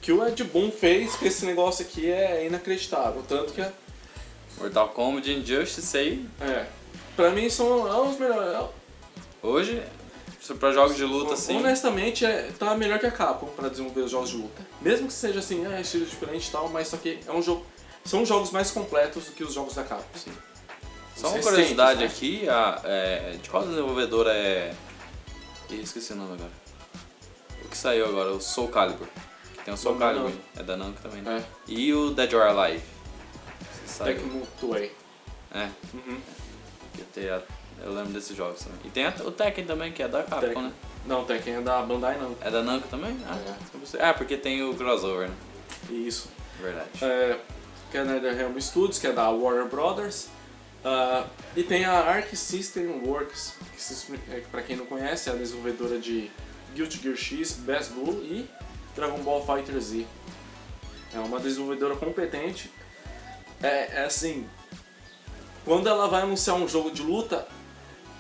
que 0.02 0.12
o 0.12 0.26
Ed 0.28 0.44
Boon 0.44 0.72
fez, 0.72 1.16
que 1.16 1.28
esse 1.28 1.46
negócio 1.46 1.86
aqui 1.86 2.12
é 2.12 2.46
inacreditável. 2.46 3.24
Tanto 3.28 3.54
que, 3.54 3.66
Mortal 4.58 4.90
Kombat 4.90 5.32
Injustice 5.32 5.98
aí, 5.98 6.26
é, 6.40 6.66
pra 7.16 7.30
mim 7.30 7.50
são 7.50 7.88
é 7.88 8.02
os 8.02 8.18
melhores. 8.18 8.70
hoje, 9.42 9.82
pra 10.60 10.72
jogos 10.72 10.98
de 10.98 11.04
luta, 11.04 11.36
assim. 11.36 11.56
Honestamente, 11.58 12.26
é, 12.26 12.52
tá 12.58 12.76
melhor 12.76 13.00
que 13.00 13.06
a 13.06 13.12
Capcom 13.12 13.48
pra 13.48 13.70
desenvolver 13.70 14.02
os 14.02 14.12
jogos 14.12 14.30
de 14.30 14.38
luta. 14.38 14.66
Mesmo 14.82 15.08
que 15.08 15.14
seja 15.14 15.40
assim, 15.40 15.66
é 15.66 15.82
estilo 15.82 16.06
diferente 16.06 16.48
e 16.48 16.52
tal, 16.52 16.68
mas 16.70 16.88
só 16.88 16.98
que 16.98 17.20
é 17.26 17.32
um 17.32 17.42
jogo. 17.42 17.66
São 18.04 18.26
jogos 18.26 18.52
mais 18.52 18.72
completos 18.72 19.26
do 19.26 19.32
que 19.32 19.44
os 19.44 19.54
jogos 19.54 19.76
da 19.76 19.84
Capcom. 19.84 20.18
Sim. 20.18 20.32
Só 21.16 21.28
uma 21.30 21.38
Os 21.38 21.46
curiosidade 21.46 22.04
aqui, 22.04 22.50
a, 22.50 22.82
é, 22.84 23.38
de 23.42 23.50
qual 23.50 23.64
desenvolvedora 23.64 24.34
é. 24.34 24.74
Ih, 25.70 25.82
esqueci 25.82 26.14
o 26.14 26.16
nome 26.16 26.34
agora. 26.34 26.61
O 27.72 27.74
que 27.74 27.78
saiu 27.78 28.06
agora, 28.06 28.32
o 28.34 28.42
Soul 28.42 28.68
Calibur. 28.68 29.08
Tem 29.64 29.74
o 29.74 29.78
Soul 29.78 29.96
Da 29.96 30.08
Calibur. 30.08 30.30
Namco. 30.30 30.44
É 30.58 30.64
da 30.64 30.76
Namco 30.76 31.02
também, 31.02 31.22
né? 31.22 31.38
É. 31.42 31.72
E 31.72 31.94
o 31.94 32.10
Dead 32.12 32.34
or 32.34 32.42
Alive. 32.42 32.84
Tecmo 33.98 34.46
Toei. 34.60 34.94
É, 35.56 35.70
Uhum. 35.94 36.20
a- 37.18 37.42
eu 37.86 37.94
lembro 37.94 38.12
desses 38.12 38.36
jogos 38.36 38.62
também. 38.66 38.80
E 38.84 38.90
tem 38.90 39.08
o 39.08 39.32
Tekken 39.32 39.66
também, 39.66 39.94
que 39.94 40.04
é 40.04 40.10
da 40.10 40.22
Capcom, 40.22 40.40
Tekken. 40.48 40.64
né? 40.64 40.74
Não, 41.06 41.24
Tekken 41.24 41.56
é 41.56 41.62
da 41.62 41.82
Bandai 41.82 42.18
não. 42.20 42.36
É 42.42 42.52
da 42.52 42.62
Namco 42.62 42.90
também? 42.90 43.18
Ah, 43.26 43.38
É. 43.38 43.50
eu 43.74 43.80
não 44.02 44.10
ah, 44.10 44.14
porque 44.16 44.36
tem 44.36 44.62
o 44.64 44.74
crossover, 44.76 45.30
né? 45.30 45.36
Isso. 45.90 46.28
Verdade. 46.60 46.90
É, 47.02 47.40
que 47.90 47.98
é 47.98 48.04
da 48.04 48.12
NetherRealm 48.16 48.60
Studios, 48.60 49.00
que 49.00 49.08
é 49.08 49.14
da 49.14 49.30
Warner 49.30 49.68
Brothers. 49.68 50.28
Ah, 50.84 51.26
e 51.56 51.64
tem 51.64 51.86
a 51.86 51.94
Arc 52.02 52.36
System 52.36 53.02
Works, 53.06 53.54
que 53.74 53.82
se, 53.82 54.14
é, 54.30 54.42
pra 54.52 54.62
quem 54.62 54.76
não 54.76 54.86
conhece 54.86 55.30
é 55.30 55.32
a 55.32 55.36
desenvolvedora 55.38 55.98
de 55.98 56.30
Guilty 56.76 57.00
Gear 57.02 57.16
X, 57.16 57.54
Best 57.54 57.92
Blue 57.94 58.24
e 58.24 58.48
Dragon 58.96 59.20
Ball 59.20 59.46
Fighter 59.46 59.80
Z. 59.80 60.06
É 61.14 61.20
uma 61.20 61.40
desenvolvedora 61.40 61.96
competente. 61.96 62.72
É, 63.62 64.02
é 64.02 64.06
assim, 64.06 64.48
quando 65.66 65.88
ela 65.88 66.08
vai 66.08 66.22
anunciar 66.22 66.56
um 66.56 66.68
jogo 66.68 66.92
de 66.92 67.02
luta, 67.02 67.48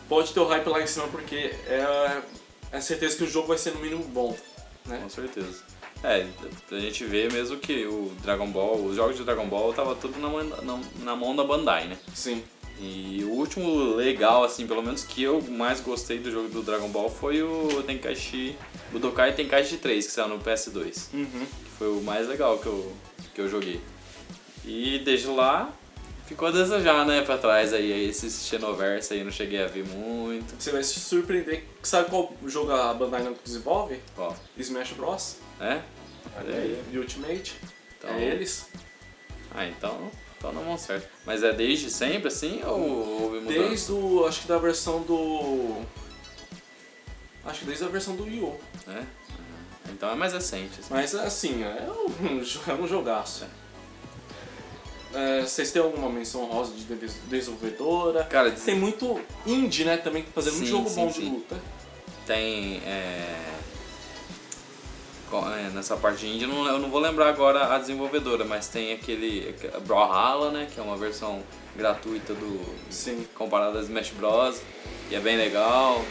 pode 0.07 0.33
ter 0.33 0.39
o 0.39 0.45
hype 0.45 0.67
lá 0.67 0.81
em 0.81 0.87
cima, 0.87 1.07
porque 1.07 1.55
é, 1.65 2.21
é 2.71 2.81
certeza 2.81 3.17
que 3.17 3.23
o 3.23 3.29
jogo 3.29 3.47
vai 3.47 3.57
ser 3.57 3.73
no 3.73 3.79
mínimo 3.79 4.03
bom. 4.03 4.35
Né? 4.85 4.99
Com 5.01 5.09
certeza. 5.09 5.63
É, 6.03 6.27
a 6.71 6.79
gente 6.79 7.05
vê 7.05 7.29
mesmo 7.29 7.57
que 7.57 7.85
o 7.85 8.11
Dragon 8.23 8.47
Ball, 8.47 8.83
os 8.83 8.95
jogos 8.95 9.15
de 9.15 9.23
Dragon 9.23 9.47
Ball 9.47 9.71
tava 9.73 9.95
tudo 9.95 10.19
na, 10.19 10.61
na, 10.61 10.79
na 10.99 11.15
mão 11.15 11.35
da 11.35 11.43
Bandai, 11.43 11.87
né? 11.87 11.97
Sim. 12.13 12.43
E 12.83 13.23
o 13.23 13.29
último 13.29 13.93
legal, 13.95 14.43
assim, 14.43 14.65
pelo 14.65 14.81
menos 14.81 15.03
que 15.03 15.21
eu 15.21 15.39
mais 15.43 15.79
gostei 15.79 16.17
do 16.17 16.31
jogo 16.31 16.49
do 16.49 16.63
Dragon 16.63 16.89
Ball 16.89 17.11
foi 17.11 17.43
o 17.43 17.83
Tenkaichi, 17.83 18.57
Budokai 18.91 19.33
Tenkaichi 19.35 19.77
3, 19.77 20.03
que 20.07 20.11
saiu 20.11 20.27
no 20.29 20.39
PS2. 20.39 21.13
Uhum. 21.13 21.45
Que 21.63 21.69
foi 21.77 21.87
o 21.89 22.01
mais 22.01 22.27
legal 22.27 22.57
que 22.57 22.65
eu, 22.65 22.91
que 23.35 23.41
eu 23.41 23.47
joguei. 23.47 23.79
E 24.65 24.97
desde 25.05 25.27
lá, 25.27 25.71
ficou 26.25 26.47
a 26.47 26.51
desejar, 26.51 27.05
né, 27.05 27.21
pra 27.21 27.37
trás 27.37 27.71
aí. 27.71 28.09
Esses 28.09 28.47
Xenoverse 28.47 29.13
aí 29.13 29.19
eu 29.19 29.25
não 29.25 29.31
cheguei 29.31 29.61
a 29.63 29.67
ver 29.67 29.85
muito. 29.85 30.55
Você 30.57 30.71
vai 30.71 30.83
se 30.83 30.99
surpreender. 30.99 31.63
Sabe 31.83 32.09
qual 32.09 32.33
jogo 32.47 32.71
a 32.71 32.91
Bandai 32.95 33.21
Namco 33.21 33.41
desenvolve? 33.43 33.99
Ó, 34.17 34.33
Smash 34.57 34.93
Bros. 34.93 35.35
é? 35.59 35.81
Olha 36.35 36.55
aí. 36.55 36.81
e 36.91 36.97
Ultimate. 36.97 37.53
Então- 37.99 38.09
É 38.15 38.23
eles. 38.23 38.65
Ah, 39.53 39.67
então, 39.67 40.09
então 40.41 40.51
não 40.53 40.63
mão 40.63 40.77
certo. 40.77 41.07
Mas 41.25 41.43
é 41.43 41.53
desde 41.53 41.89
sempre 41.91 42.27
assim 42.27 42.61
ou 42.65 43.21
houve 43.21 43.39
mudança? 43.41 43.59
Desde 43.69 43.91
o. 43.91 44.25
Acho 44.25 44.41
que 44.41 44.47
da 44.47 44.57
versão 44.57 45.01
do. 45.03 45.75
Acho 47.45 47.59
que 47.59 47.65
desde 47.65 47.83
a 47.83 47.87
versão 47.87 48.15
do 48.15 48.23
Wii 48.23 48.39
U. 48.41 48.59
É? 48.87 48.91
Uhum. 48.91 49.05
Então 49.91 50.09
é 50.09 50.15
mais 50.15 50.33
recente. 50.33 50.79
Assim. 50.79 50.87
Mas 50.93 51.13
assim, 51.15 51.63
é 51.63 51.87
um, 51.91 52.41
é 52.71 52.73
um 52.73 52.87
jogaço. 52.87 53.45
É, 55.13 55.41
vocês 55.41 55.71
têm 55.71 55.81
alguma 55.81 56.09
menção 56.09 56.45
rosa 56.45 56.73
de 56.73 56.85
de- 56.85 57.07
desenvolvedora? 57.27 58.23
Cara, 58.23 58.49
Tem 58.51 58.75
muito 58.75 59.19
indie, 59.45 59.83
né? 59.83 59.97
Também 59.97 60.23
fazendo 60.33 60.53
Sim, 60.55 60.63
um 60.63 60.67
jogo 60.67 60.89
sim, 60.89 60.95
bom 60.95 61.07
de 61.07 61.13
sim. 61.13 61.29
luta. 61.29 61.61
tem. 62.25 62.77
É... 62.85 63.50
é, 65.37 65.69
nessa 65.69 65.95
parte 65.95 66.25
indie, 66.25 66.43
eu 66.43 66.49
não, 66.49 66.67
eu 66.67 66.79
não 66.79 66.89
vou 66.89 66.99
lembrar 66.99 67.29
agora 67.29 67.73
a 67.73 67.77
desenvolvedora, 67.77 68.43
mas 68.43 68.67
tem 68.67 68.93
aquele. 68.93 69.55
Brawlhalla, 69.85 70.51
né? 70.51 70.67
Que 70.71 70.79
é 70.79 70.83
uma 70.83 70.97
versão 70.97 71.41
gratuita 71.75 72.33
do. 72.33 72.59
Sim. 72.89 73.25
comparado 73.35 73.77
a 73.77 73.81
Smash 73.81 74.11
Bros. 74.11 74.61
E 75.09 75.15
é 75.15 75.19
bem 75.19 75.37
legal. 75.37 76.03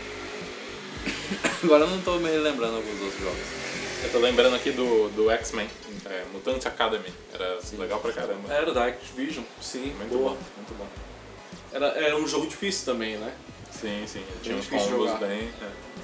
Agora 1.65 1.85
eu 1.85 1.91
não 1.91 2.01
tô 2.01 2.19
me 2.19 2.31
lembrando 2.31 2.77
alguns 2.77 3.01
outros 3.01 3.21
jogos. 3.21 3.61
Eu 4.03 4.11
tô 4.11 4.19
lembrando 4.19 4.57
aqui 4.57 4.71
do, 4.71 5.09
do 5.11 5.31
X-Men, 5.31 5.69
é, 6.07 6.25
Mutant 6.33 6.65
Academy. 6.67 7.13
Era 7.35 7.59
legal 7.79 8.01
pra 8.01 8.13
caramba. 8.13 8.53
Era 8.53 8.73
da 8.73 8.87
Activision, 8.87 9.45
sim. 9.61 9.93
Muito 9.99 10.09
boa. 10.09 10.31
bom, 10.31 10.39
muito 10.57 10.75
bom. 10.79 10.87
Era, 11.73 11.87
era 11.89 12.17
um 12.17 12.27
jogo 12.27 12.47
difícil 12.47 12.93
também, 12.93 13.17
né? 13.17 13.33
Sim, 13.71 14.05
sim. 14.07 14.25
Tinha 14.43 14.57
uns 14.57 14.65
difícil 14.65 14.89
combos 14.89 15.11
jogar. 15.11 15.27
bem. 15.27 15.51
é. 15.63 16.00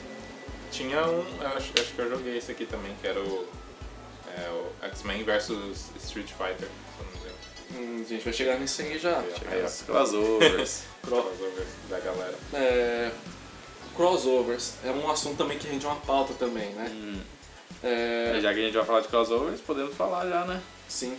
Tinha 0.76 1.06
um. 1.06 1.24
eu 1.40 1.48
Acho, 1.48 1.72
acho 1.80 1.92
que 1.94 1.98
eu 1.98 2.10
joguei 2.10 2.36
esse 2.38 2.50
aqui 2.52 2.66
também, 2.66 2.94
que 3.00 3.06
era 3.06 3.20
o. 3.20 3.46
é, 4.36 4.48
o 4.50 4.86
X-Men 4.86 5.24
versus 5.24 5.86
Street 6.04 6.28
Fighter, 6.28 6.68
se 6.68 7.00
eu 7.00 7.04
não 7.06 7.12
me 7.12 7.18
engano. 7.18 7.36
Hum, 7.98 8.04
a 8.04 8.08
gente 8.08 8.24
vai 8.24 8.32
chegar 8.32 8.58
nisso 8.58 8.82
aí 8.82 8.98
já. 8.98 9.22
Crossovers. 9.86 10.82
Cro- 11.06 11.22
crossover 11.22 11.66
da 11.88 12.00
galera. 12.00 12.34
é, 12.52 13.10
crossovers 13.96 14.74
é 14.84 14.90
um 14.90 15.10
assunto 15.10 15.36
também 15.38 15.58
que 15.58 15.66
rende 15.68 15.86
uma 15.86 15.96
pauta 15.96 16.34
também, 16.34 16.70
né? 16.70 16.90
Hum, 16.92 17.20
É, 17.82 18.38
já 18.40 18.52
que 18.52 18.60
a 18.60 18.62
gente 18.64 18.74
vai 18.74 18.84
falar 18.84 19.00
de 19.00 19.08
crossovers, 19.08 19.60
podemos 19.60 19.94
falar 19.94 20.26
já, 20.28 20.44
né? 20.44 20.60
sim. 20.88 21.18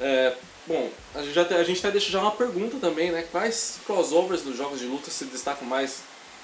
É, 0.00 0.34
bom, 0.66 0.90
a 1.14 1.22
gente, 1.22 1.32
já, 1.34 1.42
a 1.42 1.62
gente 1.64 1.78
até 1.78 1.90
deixa 1.92 2.10
já 2.10 2.20
uma 2.20 2.32
pergunta 2.32 2.78
também, 2.80 3.10
né? 3.12 3.26
Quais 3.30 3.78
crossovers 3.86 4.42
dos 4.42 4.56
jogos 4.56 4.80
de 4.80 4.86
luta 4.86 5.10
se 5.10 5.24
destacam 5.26 5.66
mais, 5.66 6.00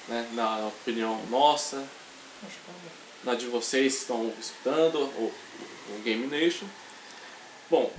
né? 0.07 0.27
Na 0.33 0.67
opinião 0.67 1.21
nossa, 1.29 1.83
na 3.23 3.35
de 3.35 3.45
vocês 3.47 3.95
que 3.95 4.01
estão 4.01 4.33
escutando, 4.39 4.99
o, 4.99 5.33
o 5.89 6.01
Game 6.03 6.27
Nation. 6.27 6.65
Bom, 7.69 7.91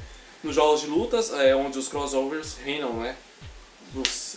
nos 0.43 0.55
jogos 0.55 0.80
de 0.80 0.86
lutas 0.86 1.32
é 1.32 1.55
onde 1.55 1.78
os 1.78 1.88
crossovers 1.88 2.57
reinam, 2.62 2.95
né? 2.95 3.16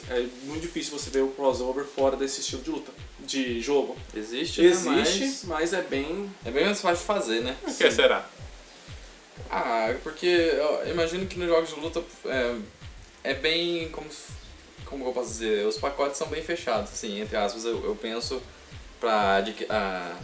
É 0.09 0.27
muito 0.43 0.61
difícil 0.61 0.97
você 0.97 1.09
ver 1.09 1.21
o 1.21 1.29
crossover 1.29 1.85
fora 1.85 2.17
desse 2.17 2.41
estilo 2.41 2.61
de 2.61 2.69
luta, 2.69 2.91
de 3.21 3.61
jogo. 3.61 3.95
Existe, 4.13 4.61
né? 4.61 4.67
Existe, 4.67 5.47
mas 5.47 5.73
é 5.73 5.81
bem. 5.81 6.29
Mas 6.43 6.47
é 6.47 6.51
bem 6.51 6.65
mais 6.65 6.81
fácil 6.81 6.99
de 6.99 7.05
fazer, 7.05 7.41
né? 7.41 7.55
O 7.63 7.73
que 7.73 7.89
será? 7.89 8.27
Ah, 9.49 9.95
porque 10.03 10.25
eu 10.25 10.91
imagino 10.91 11.25
que 11.25 11.39
nos 11.39 11.47
jogos 11.47 11.69
de 11.73 11.79
luta 11.79 12.03
é, 12.25 12.55
é 13.23 13.33
bem. 13.33 13.87
Como, 13.89 14.09
como 14.85 15.05
eu 15.05 15.13
posso 15.13 15.29
dizer? 15.29 15.65
Os 15.65 15.77
pacotes 15.77 16.17
são 16.17 16.27
bem 16.27 16.43
fechados, 16.43 16.91
assim, 16.91 17.21
entre 17.21 17.37
aspas, 17.37 17.63
eu, 17.63 17.81
eu 17.85 17.95
penso 17.95 18.41
pra, 18.99 19.43
ah, 19.69 20.15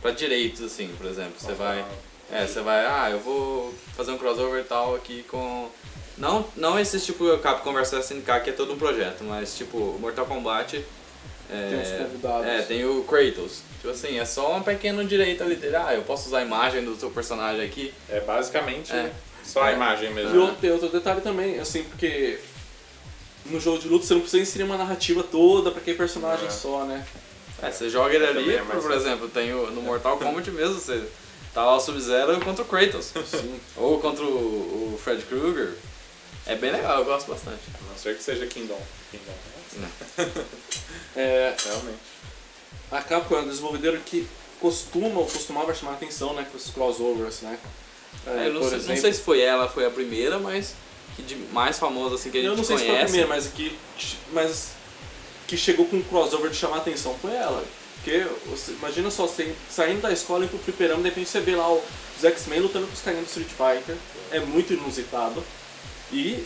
pra 0.00 0.10
direitos, 0.12 0.62
assim, 0.62 0.88
por 0.96 1.06
exemplo. 1.06 1.34
Você 1.38 1.52
vai. 1.52 1.84
É, 2.32 2.46
você 2.46 2.60
vai, 2.60 2.86
ah, 2.86 3.08
eu 3.10 3.18
vou 3.18 3.74
fazer 3.96 4.12
um 4.12 4.18
crossover 4.18 4.64
tal 4.64 4.94
aqui 4.94 5.24
com. 5.24 5.68
Não, 6.16 6.44
não 6.56 6.78
esse 6.78 7.00
tipo 7.00 7.36
Capcom 7.38 7.72
vs 7.72 7.92
SNK 8.04 8.40
que 8.44 8.50
é 8.50 8.52
todo 8.52 8.74
um 8.74 8.78
projeto, 8.78 9.24
mas 9.24 9.56
tipo, 9.56 9.96
Mortal 10.00 10.26
Kombat. 10.26 10.84
É, 11.52 11.68
Tem 11.68 11.80
uns 11.80 12.06
convidados. 12.06 12.46
É, 12.46 12.62
tem 12.62 12.84
o 12.84 13.02
Kratos. 13.02 13.62
Tipo 13.80 13.90
assim, 13.90 14.18
é 14.20 14.24
só 14.24 14.56
um 14.56 14.62
pequeno 14.62 15.04
direito 15.04 15.42
ali 15.42 15.56
dele. 15.56 15.74
Ah, 15.74 15.92
eu 15.94 16.02
posso 16.02 16.28
usar 16.28 16.38
a 16.38 16.42
imagem 16.42 16.84
do 16.84 16.94
seu 16.94 17.10
personagem 17.10 17.64
aqui. 17.64 17.92
É 18.08 18.20
basicamente 18.20 18.92
É. 18.92 19.10
só 19.42 19.62
a 19.64 19.70
É. 19.72 19.74
imagem 19.74 20.12
mesmo. 20.14 20.32
E 20.34 20.38
outro, 20.38 20.56
tem 20.60 20.70
outro 20.70 20.88
detalhe 20.90 21.20
também, 21.22 21.58
assim, 21.58 21.82
porque 21.82 22.38
no 23.46 23.58
jogo 23.58 23.78
de 23.80 23.88
luta 23.88 24.06
você 24.06 24.14
não 24.14 24.20
precisa 24.20 24.42
inserir 24.42 24.62
uma 24.64 24.76
narrativa 24.76 25.24
toda 25.24 25.72
pra 25.72 25.80
aquele 25.80 25.96
personagem 25.96 26.46
É. 26.46 26.50
só, 26.50 26.84
né? 26.84 27.04
É, 27.62 27.70
você 27.70 27.90
joga 27.90 28.14
ele 28.14 28.26
ali, 28.26 28.54
é 28.54 28.62
por, 28.62 28.92
exemplo, 28.92 29.28
tem 29.28 29.52
o, 29.52 29.70
no 29.70 29.82
Mortal 29.82 30.16
Kombat 30.18 30.50
mesmo, 30.50 30.74
você 30.74 31.06
tá 31.52 31.64
lá 31.64 31.76
o 31.76 31.80
Sub-Zero 31.80 32.40
contra 32.40 32.62
o 32.62 32.66
Kratos. 32.66 33.12
Sim. 33.30 33.60
Ou 33.76 34.00
contra 34.00 34.24
o, 34.24 34.94
o 34.94 35.00
Fred 35.02 35.22
Krueger. 35.24 35.74
É 36.46 36.54
bem 36.56 36.70
legal, 36.72 36.98
eu 37.00 37.04
gosto 37.04 37.28
bastante. 37.30 37.60
A 37.74 37.90
não 37.90 37.98
ser 37.98 38.16
que 38.16 38.22
seja 38.22 38.46
Kingdom. 38.46 38.80
Kingdom. 39.10 39.32
É, 41.16 41.54
Realmente. 41.64 41.98
a 42.90 43.02
Capcom 43.02 43.36
é 43.36 43.38
uma 43.40 43.48
desenvolvedora 43.48 43.98
que 43.98 44.26
costuma 44.60 45.20
ou 45.20 45.26
costumava 45.26 45.74
chamar 45.74 45.92
atenção 45.92 46.32
né, 46.34 46.46
com 46.50 46.56
esses 46.56 46.70
crossovers, 46.70 47.40
né? 47.42 47.58
É, 48.26 48.30
É, 48.30 48.48
eu 48.48 48.54
não, 48.54 48.60
por 48.60 48.70
sei, 48.70 48.78
não 48.78 48.96
sei 48.96 49.12
se 49.12 49.20
foi 49.20 49.40
ela, 49.40 49.68
foi 49.68 49.86
a 49.86 49.90
primeira, 49.90 50.38
mas 50.38 50.74
que 51.16 51.22
de 51.22 51.36
mais 51.52 51.78
famosa 51.78 52.14
assim 52.16 52.30
que 52.30 52.38
a 52.38 52.40
gente 52.40 52.50
eu 52.50 52.56
não 52.56 52.64
sei 52.64 52.76
se 52.78 52.84
foi 52.84 52.92
a 52.92 52.96
conhece. 52.96 53.12
primeira, 53.12 53.28
mas 53.28 53.46
que, 53.48 53.78
mas 54.32 54.68
que 55.50 55.56
chegou 55.56 55.84
com 55.86 55.96
um 55.96 56.02
crossover 56.02 56.50
de 56.50 56.56
chamar 56.56 56.78
atenção 56.78 57.14
foi 57.20 57.34
ela. 57.34 57.62
Porque 57.96 58.24
você, 58.46 58.72
imagina 58.72 59.10
só, 59.10 59.26
você 59.26 59.52
saindo 59.68 60.00
da 60.00 60.10
escola 60.12 60.44
e 60.44 60.48
pro 60.48 60.58
fliperama, 60.58 61.02
de 61.02 61.08
repente 61.10 61.28
você 61.28 61.40
vê 61.40 61.54
lá 61.54 61.68
o- 61.70 61.82
os 62.16 62.24
X-Men 62.24 62.60
lutando 62.60 62.86
com 62.86 62.92
os 62.94 63.00
carinhas 63.02 63.26
do 63.26 63.28
Street 63.28 63.48
Fighter. 63.50 63.96
É 64.30 64.40
muito 64.40 64.72
inusitado. 64.72 65.42
E 66.12 66.42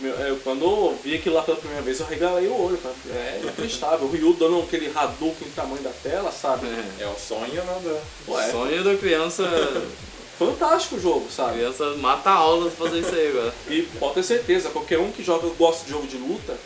meu, 0.00 0.12
eu, 0.16 0.36
quando 0.38 0.62
eu 0.64 0.98
vi 1.02 1.14
aquilo 1.14 1.36
lá 1.36 1.42
pela 1.42 1.56
primeira 1.56 1.80
vez, 1.82 2.00
eu 2.00 2.06
regalei 2.06 2.48
o 2.48 2.60
olho. 2.60 2.76
Cara. 2.78 2.94
É 3.14 3.38
inacreditável. 3.42 4.06
O 4.06 4.10
Ryu 4.10 4.34
dando 4.34 4.60
aquele 4.62 4.90
Hadouken 4.94 5.48
tamanho 5.54 5.82
da 5.82 5.90
tela, 6.02 6.30
sabe? 6.32 6.66
É. 6.66 7.04
É 7.04 7.06
o 7.06 7.14
sonho, 7.16 7.46
né? 7.64 7.80
da- 7.84 8.00
O 8.32 8.34
Ué, 8.34 8.50
sonho 8.50 8.84
da 8.84 8.94
criança. 8.96 9.44
fantástico 10.38 10.96
o 10.96 11.00
jogo, 11.00 11.26
a 11.28 11.32
sabe? 11.32 11.58
criança 11.58 11.90
mata 11.98 12.28
a 12.30 12.34
aula 12.34 12.68
pra 12.70 12.86
fazer 12.88 13.00
isso 13.00 13.14
aí 13.14 13.28
agora. 13.28 13.54
E 13.68 13.82
pode 14.00 14.14
ter 14.14 14.22
certeza, 14.24 14.68
qualquer 14.70 14.98
um 14.98 15.12
que 15.12 15.22
joga, 15.22 15.48
gosta 15.56 15.84
de 15.84 15.90
jogo 15.92 16.06
de 16.08 16.16
luta, 16.16 16.56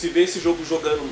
se 0.00 0.08
vê 0.08 0.22
esse 0.24 0.40
jogo 0.40 0.64
jogando 0.64 1.08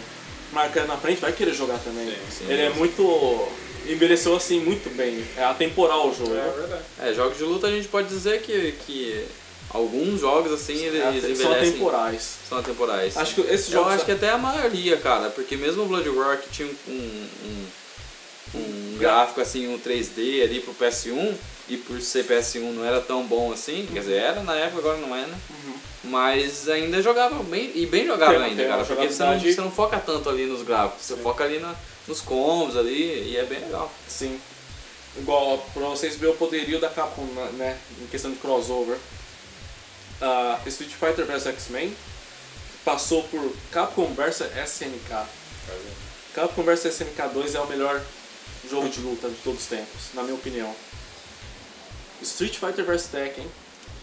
marca 0.53 0.84
na 0.84 0.97
frente 0.97 1.20
vai 1.20 1.32
querer 1.32 1.55
jogar 1.55 1.78
também. 1.78 2.07
Sim, 2.09 2.16
sim. 2.39 2.45
Ele 2.49 2.62
é 2.62 2.70
muito. 2.70 3.49
envelheceu 3.86 4.34
assim 4.34 4.61
muito 4.61 4.89
bem. 4.97 5.22
É 5.36 5.45
atemporal 5.45 6.09
o 6.09 6.14
jogo. 6.14 6.34
É 6.34 6.51
verdade. 6.59 6.82
É, 7.01 7.12
jogos 7.14 7.36
de 7.39 7.45
luta 7.45 7.66
a 7.66 7.70
gente 7.70 7.89
pode 7.89 8.09
dizer 8.09 8.41
que, 8.43 8.72
que 8.86 9.26
alguns 9.70 10.20
jogos 10.20 10.53
assim 10.53 10.84
eles 10.84 11.03
É, 11.03 11.09
envelhecem. 11.09 11.36
São 11.36 11.53
atemporais. 11.53 12.34
São 12.49 12.59
atemporais. 12.59 13.16
Acho 13.16 13.34
que 13.34 13.41
esses 13.43 13.66
Eu 13.72 13.80
jogos. 13.80 13.95
acho 13.95 14.05
que 14.05 14.12
até 14.12 14.30
a 14.30 14.39
maioria, 14.39 14.97
cara, 14.97 15.28
porque 15.30 15.57
mesmo 15.57 15.82
o 15.82 15.86
Blood 15.86 16.09
Roar 16.09 16.39
que 16.39 16.49
tinha 16.51 16.68
um, 16.89 16.93
um, 17.45 17.66
um 18.55 18.97
gráfico 18.99 19.41
assim, 19.41 19.69
um 19.69 19.79
3D 19.79 20.43
ali 20.43 20.61
pro 20.61 20.75
PS1, 20.75 21.35
e 21.69 21.77
por 21.77 22.01
ser 22.01 22.25
PS1 22.25 22.73
não 22.73 22.85
era 22.85 23.01
tão 23.01 23.27
bom 23.27 23.53
assim, 23.53 23.87
quer 23.93 24.01
dizer, 24.01 24.15
era 24.15 24.43
na 24.43 24.55
época, 24.55 24.79
agora 24.79 24.97
não 24.99 25.15
é, 25.15 25.27
né? 25.27 25.39
Mas 26.05 26.69
ainda 26.69 27.03
jogava 27.03 27.43
bem, 27.43 27.73
e 27.75 27.85
bem 27.85 28.05
Tem- 28.05 28.13
ainda, 28.13 28.57
tem 28.57 28.69
cara, 28.69 28.85
porque 28.85 29.09
você 29.09 29.23
não, 29.23 29.39
você 29.39 29.61
não 29.61 29.71
foca 29.71 29.99
tanto 29.99 30.29
ali 30.29 30.47
nos 30.47 30.63
gráficos, 30.63 31.05
você 31.05 31.17
foca 31.17 31.45
ali 31.45 31.59
na, 31.59 31.75
nos 32.07 32.21
combos 32.21 32.77
ali, 32.77 33.31
e 33.31 33.37
é 33.37 33.45
bem 33.45 33.61
legal. 33.61 33.93
Sim. 34.09 34.41
Igual, 35.17 35.59
pra 35.75 35.83
vocês 35.89 36.17
verem 36.17 36.35
o 36.35 36.39
poderio 36.39 36.81
da 36.81 36.89
Capcom, 36.89 37.25
né, 37.55 37.77
em 38.01 38.07
questão 38.07 38.31
de 38.31 38.39
crossover. 38.39 38.97
Ah, 40.21 40.59
Street 40.67 40.93
Fighter 40.93 41.27
vs 41.27 41.47
X-Men 41.47 41.95
passou 42.85 43.23
por 43.25 43.53
Capcom 43.71 44.07
vs 44.15 44.43
SNK. 44.65 45.27
Capcom 46.35 46.63
vs 46.63 46.85
SNK 46.87 47.29
2 47.35 47.55
é 47.55 47.61
o 47.61 47.67
melhor 47.67 48.01
jogo 48.71 48.89
de 48.89 49.01
luta 49.01 49.29
de 49.29 49.37
todos 49.45 49.61
os 49.61 49.67
tempos, 49.67 50.01
na 50.15 50.23
minha 50.23 50.35
opinião. 50.35 50.75
Street 52.23 52.57
Fighter 52.59 52.85
vs 52.85 53.07
Tekken. 53.07 53.47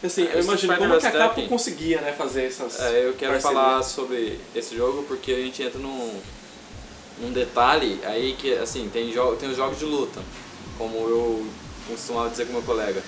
Assim, 0.03 0.24
É, 0.28 0.36
eu 0.36 0.41
imagino 0.43 0.74
Fighter 0.74 0.78
como 0.89 0.99
que 0.99 1.08
a 1.08 1.12
Capcom 1.12 1.28
Tekken. 1.36 1.47
conseguia 1.49 2.01
né, 2.01 2.14
fazer 2.14 2.45
essas 2.45 2.80
É, 2.80 3.08
eu 3.08 3.14
quero 3.14 3.34
parcerias. 3.34 3.41
falar 3.41 3.84
sobre 3.84 4.39
esse 4.56 4.76
jogo 4.76 5.03
porque 5.03 5.32
a 5.32 5.38
gente 5.39 5.62
entra 5.64 5.80
num, 5.80 6.20
num 7.22 7.32
detalhe 7.32 7.99
aí 8.03 8.36
que, 8.39 8.53
assim, 8.53 8.89
tem, 8.91 9.12
jo 9.12 9.36
tem 9.36 9.49
os 9.49 9.58
jogos 9.58 9.80
de 9.80 9.86
luta, 9.86 10.22
como 10.78 10.95
eu 11.10 11.45
costumava 11.89 12.30
dizer 12.30 12.45
com 12.45 12.53
meu 12.53 12.62
colega. 12.62 13.01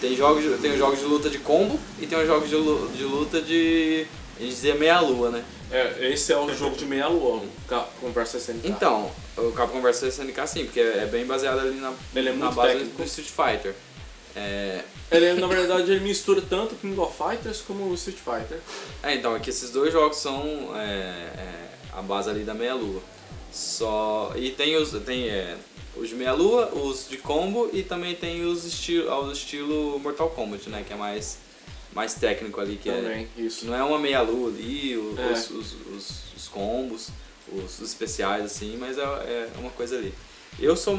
Tem, 0.00 0.14
jogos, 0.16 0.42
de- 0.42 0.58
tem 0.58 0.72
os 0.72 0.78
jogos 0.78 0.98
de 0.98 1.04
luta 1.06 1.30
de 1.30 1.38
combo 1.38 1.78
e 2.00 2.06
tem 2.06 2.18
os 2.20 2.26
jogos 2.26 2.48
de 2.50 3.04
luta 3.04 3.40
de, 3.40 4.06
a 4.36 4.40
gente 4.40 4.50
dizia 4.50 4.74
meia-lua, 4.74 5.30
né? 5.30 5.44
É, 5.70 6.10
esse 6.12 6.32
é 6.32 6.36
o 6.38 6.52
jogo 6.54 6.76
de 6.76 6.84
meia 6.84 7.08
lua, 7.08 7.36
o 7.36 7.48
Capcom 7.68 8.10
vs 8.10 8.34
SNK. 8.34 8.68
Então, 8.68 9.10
o 9.36 9.52
Capcom 9.52 9.80
vs 9.80 10.02
SNK 10.02 10.46
sim, 10.46 10.64
porque 10.64 10.80
é 10.80 11.06
bem 11.06 11.24
baseado 11.24 11.60
ali 11.60 11.76
na, 11.80 11.92
Ele 12.14 12.28
é 12.28 12.32
na 12.32 12.50
base 12.50 12.72
técnico. 12.72 12.96
do 12.96 13.04
Street 13.04 13.28
Fighter. 13.28 13.74
É, 14.36 14.82
Ele, 15.10 15.34
na 15.34 15.46
verdade, 15.46 15.90
ele 15.90 16.00
mistura 16.00 16.42
tanto 16.42 16.74
King 16.76 16.98
of 16.98 17.14
Fighters 17.16 17.60
como 17.60 17.84
o 17.88 17.94
Street 17.94 18.18
Fighter. 18.18 18.58
É, 19.02 19.14
então, 19.14 19.34
é 19.34 19.40
que 19.40 19.50
esses 19.50 19.70
dois 19.70 19.92
jogos 19.92 20.16
são 20.18 20.70
é, 20.76 20.80
é, 20.80 21.68
a 21.92 22.02
base 22.02 22.30
ali 22.30 22.42
da 22.44 22.54
meia-lua. 22.54 23.00
Só. 23.52 24.32
E 24.34 24.50
tem 24.50 24.76
os. 24.76 24.90
Tem 25.04 25.28
é, 25.28 25.56
os 25.96 26.08
de 26.08 26.16
meia-lua, 26.16 26.72
os 26.74 27.08
de 27.08 27.16
combo 27.18 27.70
e 27.72 27.84
também 27.84 28.16
tem 28.16 28.44
os 28.44 28.64
estilo, 28.64 29.10
ao 29.10 29.30
estilo 29.30 29.96
Mortal 30.00 30.28
Kombat, 30.30 30.68
né? 30.68 30.84
Que 30.84 30.92
é 30.92 30.96
mais, 30.96 31.38
mais 31.94 32.14
técnico 32.14 32.60
ali, 32.60 32.76
que 32.76 32.90
é. 32.90 32.96
Também, 33.00 33.28
isso. 33.36 33.66
Não 33.66 33.74
é 33.74 33.82
uma 33.84 33.98
meia-lua 33.98 34.48
ali, 34.50 34.96
o- 34.96 35.14
É. 35.18 35.32
os, 35.32 35.50
os, 35.50 35.72
os, 35.94 36.22
os 36.36 36.48
combos, 36.48 37.08
os, 37.52 37.78
os 37.80 37.88
especiais, 37.88 38.44
assim, 38.44 38.76
mas 38.76 38.98
é, 38.98 39.02
é 39.02 39.48
uma 39.58 39.70
coisa 39.70 39.96
ali. 39.96 40.12
Eu 40.58 40.76
sou 40.76 40.98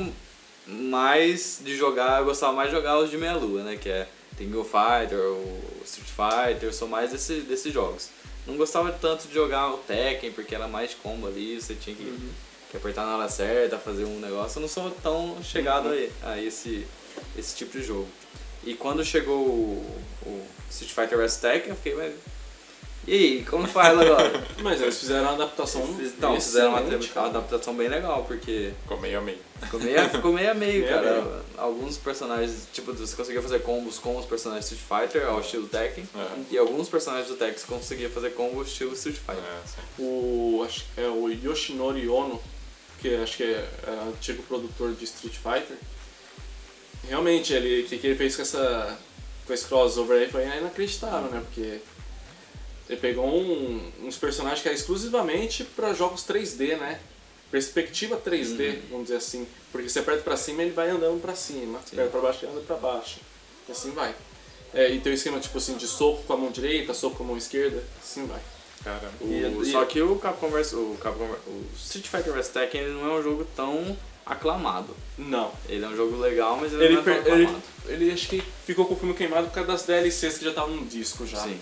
mais 0.68 1.60
de 1.64 1.76
jogar, 1.76 2.20
eu 2.20 2.26
gostava 2.26 2.54
mais 2.54 2.70
de 2.70 2.76
jogar 2.76 2.98
os 3.00 3.10
de 3.10 3.18
meia-lua, 3.18 3.64
né? 3.64 3.78
Que 3.78 3.90
é 3.90 4.08
King 4.38 4.56
of 4.58 4.70
Fighter, 4.70 5.20
o 5.20 5.62
Street 5.86 6.10
Fighter, 6.10 6.70
eu 6.70 6.74
sou 6.74 6.88
mais 6.88 7.12
desse, 7.12 7.42
desses 7.42 7.74
jogos. 7.74 8.10
Não 8.48 8.58
gostava 8.58 8.92
tanto 8.92 9.28
de 9.28 9.34
jogar 9.34 9.70
o 9.74 9.78
Tekken, 9.78 10.32
porque 10.32 10.54
era 10.54 10.68
mais 10.68 10.94
combo 10.94 11.28
ali, 11.28 11.60
você 11.60 11.74
tinha 11.76 11.96
que, 11.96 12.04
que 12.70 12.78
apertar 12.78 13.06
na 13.06 13.18
hora 13.18 13.30
certa, 13.30 13.78
fazer 13.78 14.06
um 14.06 14.20
negócio. 14.20 14.58
Eu 14.58 14.62
não 14.62 14.68
sou 14.70 14.92
tão 15.02 15.38
chegado 15.44 15.90
a, 16.24 16.30
a 16.32 16.42
esse, 16.42 16.86
esse 17.38 17.56
tipo 17.56 17.78
de 17.78 17.84
jogo. 17.84 18.08
E 18.64 18.74
quando 18.74 19.04
chegou 19.06 19.38
o, 19.38 20.02
o 20.26 20.46
Street 20.82 20.94
Fighter 20.94 21.18
vs 21.18 21.38
Tekken, 21.38 21.70
eu 21.70 21.76
fiquei, 21.76 21.96
mas... 21.96 22.14
E 23.08 23.14
aí, 23.14 23.44
como 23.48 23.68
faz 23.68 23.96
agora? 24.00 24.44
Mas 24.64 24.82
eles 24.82 24.98
fizeram 24.98 25.26
uma 25.26 25.34
adaptação. 25.34 25.84
Então, 26.00 26.34
fizeram 26.42 26.70
uma 26.70 26.82
cara. 26.82 27.28
adaptação 27.28 27.76
bem 27.76 27.88
legal, 27.88 28.24
porque 28.24 28.74
Ficou 28.82 29.00
meio 29.00 29.20
a 29.20 29.22
meio. 29.22 29.38
ficou 29.62 29.80
meio, 29.80 30.10
ficou 30.10 30.34
meio 30.34 30.50
a 30.50 30.54
meio, 30.56 30.82
Meio 30.82 30.86
a 30.86 31.02
cara. 31.04 31.22
meio. 31.22 31.42
Alguns 31.56 31.98
personagens, 31.98 32.68
tipo, 32.74 32.92
você 32.94 33.16
conseguia 33.16 33.44
fazer 33.44 33.60
combos 33.60 34.00
com 34.00 34.18
os 34.18 34.26
personagens 34.26 34.72
Street 34.72 35.04
Fighter, 35.08 35.28
ao 35.28 35.40
estilo 35.40 35.68
Tekken, 35.68 36.04
É. 36.16 36.28
e 36.50 36.58
alguns 36.58 36.90
personagens 36.90 37.28
do 37.28 37.36
Tekken 37.36 37.60
você 37.60 37.68
conseguia 37.68 38.10
fazer 38.10 38.32
combo 38.32 38.64
estilo 38.64 38.94
Street 38.94 39.18
Fighter. 39.18 39.44
É. 39.44 40.02
O, 40.02 40.64
acho 40.66 40.80
que 40.96 41.00
é 41.02 41.08
o 41.08 41.30
Yoshinori 41.30 42.10
Ono, 42.10 42.42
que 43.00 43.14
acho 43.18 43.38
que 43.38 43.44
é, 43.44 43.70
é 43.86 44.08
antigo 44.10 44.42
produtor 44.42 44.96
de 44.96 45.04
Street 45.04 45.36
Fighter. 45.36 45.78
Realmente, 47.08 47.54
ele, 47.54 47.84
o 47.84 47.86
que, 47.88 48.00
que 48.00 48.08
ele 48.08 48.16
fez 48.16 48.36
com, 48.36 48.42
essa, 48.42 48.98
com 49.46 49.54
esse 49.54 49.66
crossover 49.66 50.22
aí 50.22 50.30
foi 50.30 50.44
inacreditável, 50.46 51.30
né? 51.30 51.42
Porque 51.46 51.80
ele 52.90 53.00
pegou 53.00 53.28
um- 53.28 53.92
uns 54.04 54.18
personagens 54.18 54.62
que 54.62 54.68
eram 54.68 54.78
exclusivamente 54.78 55.64
para 55.64 55.94
jogos 55.94 56.24
3D, 56.24 56.76
né? 56.78 57.00
Perspectiva 57.52 58.18
3D, 58.18 58.80
vamos 58.90 59.06
dizer 59.06 59.18
assim. 59.18 59.48
Porque 59.72 59.88
você 59.88 60.00
aperta 60.00 60.24
pra 60.24 60.36
cima 60.38 60.62
ele 60.64 60.72
vai 60.72 60.90
andando 60.90 61.22
pra 61.22 61.36
cima. 61.36 61.80
Você 61.80 61.96
aperta 61.96 62.12
pra 62.12 62.22
baixo 62.22 62.46
ele 62.46 62.52
anda 62.54 62.62
pra 62.62 62.76
baixo. 62.76 63.20
E 63.68 63.72
assim 63.72 63.92
vai. 63.92 64.14
É, 64.74 64.90
e 64.92 65.00
tem 65.00 65.12
o 65.12 65.16
esquema 65.16 65.40
tipo 65.40 65.58
assim 65.58 65.78
de 65.78 65.88
soco 65.88 66.24
com 66.24 66.34
a 66.34 66.38
mão 66.38 66.52
direita, 66.52 66.94
soco 66.94 67.16
com 67.18 67.24
a 67.24 67.28
mão 67.28 67.38
esquerda, 67.38 67.82
assim 68.04 68.26
vai. 68.26 68.42
Caramba. 68.84 69.14
O- 69.22 69.28
E- 69.28 69.70
e- 69.70 69.72
só 69.72 69.86
que 69.86 70.02
o 70.02 70.18
Capcom 70.18 70.50
vs 70.50 70.74
o, 70.74 70.98
Capcom, 71.02 71.24
o 71.48 71.66
Street 71.78 72.08
Fighter 72.08 72.34
vs 72.34 72.50
Tekken 72.50 72.88
não 72.90 73.06
é 73.16 73.20
um 73.20 73.24
jogo 73.24 73.48
tão 73.56 73.98
aclamado. 74.26 74.96
Não. 75.18 75.52
Ele 75.70 75.86
é 75.86 75.88
um 75.88 75.96
jogo 75.96 76.18
legal, 76.18 76.58
mas 76.60 76.74
ele, 76.74 76.86
Ele, 76.86 76.94
não 76.96 77.02
é 77.02 77.04
tão 77.04 77.14
per- 77.24 77.34
ele, 77.34 77.44
aclamado. 77.46 77.64
ele 77.88 78.12
acho 78.12 78.28
que 78.28 78.44
ficou 78.66 78.86
com 78.86 78.94
o 78.94 78.98
filme 78.98 79.14
queimado 79.14 79.48
por 79.48 79.54
causa 79.54 79.72
das 79.72 79.84
DLCs 79.84 80.38
que 80.38 80.44
já 80.44 80.50
estavam 80.50 80.76
no 80.76 80.86
disco 80.86 81.26
já. 81.28 81.38
Sim. 81.42 81.60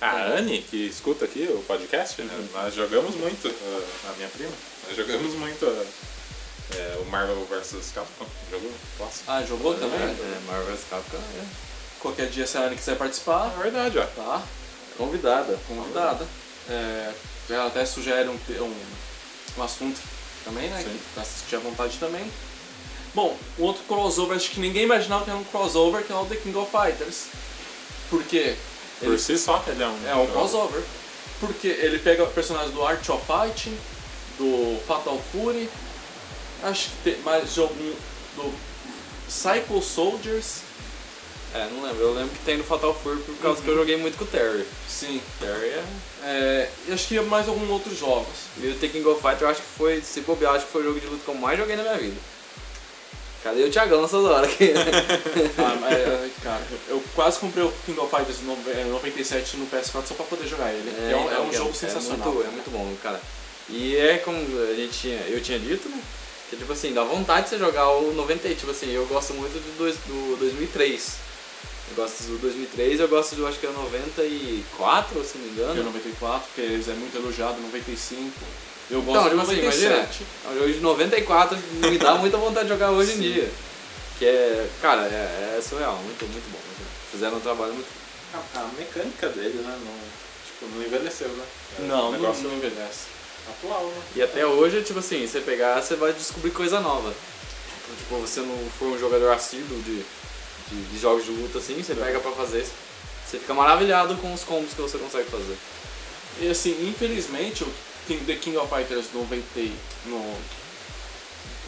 A 0.00 0.16
Anne, 0.38 0.62
que 0.62 0.86
escuta 0.86 1.26
aqui 1.26 1.46
o 1.50 1.62
podcast, 1.64 2.22
né, 2.22 2.48
nós 2.54 2.74
jogamos 2.74 3.14
muito, 3.16 3.48
uh, 3.48 3.84
a 4.08 4.16
minha 4.16 4.28
prima, 4.30 4.50
nós 4.88 4.96
jogamos 4.96 5.34
muito 5.34 5.66
uh, 5.66 5.86
é, 6.74 6.98
o 7.02 7.04
Marvel 7.10 7.44
vs 7.50 7.90
Capcom, 7.94 8.24
jogo 8.50 8.70
clássico. 8.96 9.24
Ah, 9.28 9.42
jogou 9.46 9.74
também? 9.74 9.98
É, 10.00 10.40
Marvel 10.46 10.74
vs 10.74 10.84
Capcom 10.88 11.18
é 11.18 11.44
Qualquer 12.00 12.30
dia 12.30 12.46
se 12.46 12.56
a 12.56 12.62
Anne 12.62 12.76
quiser 12.76 12.96
participar, 12.96 13.52
É 13.58 13.62
verdade, 13.62 13.98
ó. 13.98 14.04
tá? 14.06 14.42
convidada. 14.96 15.58
Convidada. 15.68 16.26
É, 16.70 17.12
ela 17.50 17.66
até 17.66 17.84
sugere 17.84 18.26
um, 18.28 18.32
um, 18.62 18.74
um 19.56 19.62
assunto 19.62 20.00
também, 20.44 20.68
né? 20.68 20.82
Sim. 20.82 21.00
Que 21.14 21.20
assistir 21.20 21.56
à 21.56 21.58
vontade 21.58 21.96
também. 21.98 22.30
Bom, 23.14 23.36
um 23.58 23.64
outro 23.64 23.82
crossover, 23.84 24.36
acho 24.36 24.50
que 24.50 24.60
ninguém 24.60 24.84
imaginava 24.84 25.24
que 25.24 25.30
era 25.30 25.38
um 25.38 25.44
crossover, 25.44 26.04
que 26.04 26.12
é 26.12 26.16
o 26.16 26.24
The 26.24 26.36
King 26.36 26.56
of 26.56 26.70
Fighters. 26.70 27.26
Por 28.08 28.22
quê? 28.24 28.56
Por 29.00 29.18
si 29.18 29.36
só, 29.38 29.62
ele 29.66 29.82
é 29.82 29.86
um. 29.86 30.08
É 30.08 30.14
um 30.14 30.26
crossover. 30.26 30.82
Porque 31.40 31.68
ele 31.68 31.98
pega 31.98 32.26
personagens 32.26 32.72
do 32.72 32.84
Art 32.84 33.08
of 33.08 33.24
Fighting, 33.24 33.76
do 34.38 34.78
Fatal 34.86 35.20
Fury, 35.32 35.68
acho 36.62 36.90
que 36.90 36.96
tem 37.04 37.18
mais 37.22 37.54
de 37.54 37.60
algum. 37.60 37.94
do 38.36 38.52
Psycho 39.26 39.80
Soldiers. 39.82 40.62
É, 41.54 41.66
não 41.72 41.82
lembro. 41.82 42.00
Eu 42.02 42.14
lembro 42.14 42.30
que 42.30 42.44
tem 42.44 42.56
no 42.56 42.64
Fatal 42.64 42.94
Fury 42.94 43.20
por 43.22 43.34
causa 43.38 43.58
Uhum. 43.58 43.64
que 43.64 43.70
eu 43.70 43.76
joguei 43.76 43.96
muito 43.96 44.16
com 44.16 44.24
o 44.24 44.26
Terry. 44.26 44.64
Sim. 44.88 45.20
Terry 45.40 45.66
é... 45.70 45.84
É, 46.22 46.70
e 46.88 46.92
acho 46.92 47.08
que 47.08 47.18
mais 47.20 47.48
alguns 47.48 47.68
outros 47.70 47.98
jogos. 47.98 48.26
E 48.58 48.68
o 48.68 48.74
Tekken 48.76 49.02
Go 49.02 49.14
Fighter 49.14 49.42
eu 49.42 49.48
acho 49.48 49.60
que 49.62 49.68
foi, 49.76 50.00
se 50.02 50.20
bobear, 50.20 50.54
acho 50.54 50.66
que 50.66 50.72
foi 50.72 50.82
o 50.82 50.84
jogo 50.84 51.00
de 51.00 51.06
luta 51.06 51.22
que 51.24 51.28
eu 51.30 51.34
mais 51.34 51.58
joguei 51.58 51.74
na 51.76 51.82
minha 51.82 51.96
vida. 51.98 52.16
Cadê 53.42 53.64
o 53.64 53.70
Thiagão 53.70 54.02
nessas 54.02 54.22
horas 54.22 54.52
aqui? 54.52 54.72
Ah, 55.58 55.76
mas, 55.80 55.92
é, 55.94 56.28
cara, 56.42 56.60
eu 56.88 57.02
quase 57.14 57.38
comprei 57.38 57.64
o 57.64 57.72
King 57.86 57.98
of 57.98 58.14
Fighters 58.14 58.40
no- 58.42 58.56
é, 58.70 58.84
97 58.84 59.56
no 59.56 59.66
PS4 59.66 60.06
só 60.08 60.14
pra 60.14 60.26
poder 60.26 60.46
jogar 60.46 60.70
ele. 60.72 60.90
É, 61.10 61.16
um, 61.16 61.20
é 61.20 61.32
então, 61.32 61.48
um 61.48 61.52
jogo 61.52 61.70
é 61.70 61.72
sensacional. 61.72 62.28
muito, 62.32 62.46
é 62.46 62.50
muito 62.50 62.70
bom, 62.70 62.94
cara. 63.02 63.18
E 63.70 63.96
é 63.96 64.18
como 64.18 64.36
a 64.38 64.74
gente 64.74 64.92
tinha, 64.92 65.16
eu 65.28 65.40
tinha 65.40 65.58
dito, 65.58 65.88
né? 65.88 66.00
Que 66.50 66.56
tipo 66.56 66.70
assim, 66.72 66.92
dá 66.92 67.02
vontade 67.02 67.44
de 67.44 67.50
você 67.50 67.58
jogar 67.58 67.88
o 67.90 68.12
90, 68.12 68.46
tipo 68.50 68.70
assim, 68.72 68.92
eu 68.92 69.06
gosto 69.06 69.32
muito 69.32 69.52
do, 69.54 70.32
do 70.32 70.36
2003. 70.36 71.29
Eu 71.90 71.96
gosto 71.96 72.22
do 72.22 72.38
2003, 72.38 73.00
eu 73.00 73.08
gosto 73.08 73.34
do, 73.34 73.46
acho 73.46 73.58
que 73.58 73.66
é 73.66 73.70
94, 73.70 75.24
se 75.24 75.38
não 75.38 75.44
me 75.44 75.50
Porque 75.50 75.60
o 75.60 75.72
engano. 75.72 75.84
94, 75.84 76.42
porque 76.46 76.60
eles 76.60 76.88
é 76.88 76.92
muito 76.92 77.16
elogiado, 77.16 77.60
95. 77.60 78.30
Eu 78.90 79.02
gosto 79.02 79.10
Então, 79.10 79.24
do 79.24 79.30
tipo 79.30 79.42
assim, 79.52 79.60
imagina, 79.62 79.96
97. 79.96 80.24
é 80.44 80.48
um 80.50 80.54
jogo 80.58 80.72
de 80.72 80.80
94 80.80 81.58
me 81.90 81.98
dá 81.98 82.14
muita 82.14 82.36
vontade 82.36 82.66
de 82.66 82.72
jogar 82.72 82.90
hoje 82.90 83.12
em 83.12 83.14
Sim. 83.16 83.20
dia. 83.22 83.50
Que 84.18 84.24
é, 84.26 84.68
cara, 84.80 85.02
é, 85.02 85.56
é 85.58 85.60
surreal, 85.62 85.96
muito, 85.96 86.24
muito 86.26 86.50
bom. 86.52 86.58
Fizeram 87.10 87.36
um 87.38 87.40
trabalho 87.40 87.72
muito 87.74 87.88
A, 88.34 88.60
a 88.60 88.68
mecânica 88.78 89.28
dele, 89.30 89.62
né? 89.64 89.76
Não, 89.84 89.94
tipo, 90.46 90.66
não 90.76 90.84
envelheceu, 90.84 91.28
né? 91.28 91.44
É 91.78 91.82
Não, 91.82 91.96
não, 92.04 92.12
negócio 92.12 92.44
não 92.44 92.54
envelhece. 92.56 93.06
atual, 93.48 93.84
né? 93.86 94.02
E 94.14 94.22
até 94.22 94.46
hoje, 94.46 94.82
tipo 94.82 95.00
assim, 95.00 95.26
você 95.26 95.40
pegar, 95.40 95.80
você 95.82 95.96
vai 95.96 96.12
descobrir 96.12 96.50
coisa 96.52 96.78
nova. 96.80 97.10
Tipo, 97.10 97.96
tipo, 97.96 98.14
você 98.18 98.40
não 98.40 98.56
for 98.78 98.88
um 98.88 98.98
jogador 98.98 99.32
assíduo 99.32 99.80
de, 99.82 100.04
de, 100.70 100.82
de 100.82 100.98
jogos 101.00 101.24
de 101.24 101.30
luta 101.30 101.58
assim, 101.58 101.82
você 101.82 101.94
pega 101.94 102.20
pra 102.20 102.32
fazer, 102.32 102.66
você 103.26 103.38
fica 103.38 103.54
maravilhado 103.54 104.16
com 104.16 104.32
os 104.32 104.42
combos 104.44 104.72
que 104.74 104.80
você 104.80 104.98
consegue 104.98 105.28
fazer. 105.30 105.56
E 106.40 106.48
assim, 106.48 106.88
infelizmente, 106.88 107.64
o 107.64 107.72
King- 108.06 108.24
The 108.24 108.34
King 108.36 108.56
of 108.56 108.72
Fighters 108.74 109.06
90 109.12 109.42
e 109.56 109.72
no, 110.06 110.18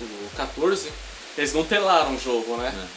no 0.00 0.30
14, 0.36 0.90
eles 1.36 1.52
não 1.52 1.64
telaram 1.64 2.14
o 2.14 2.18
jogo, 2.20 2.56
né? 2.56 2.88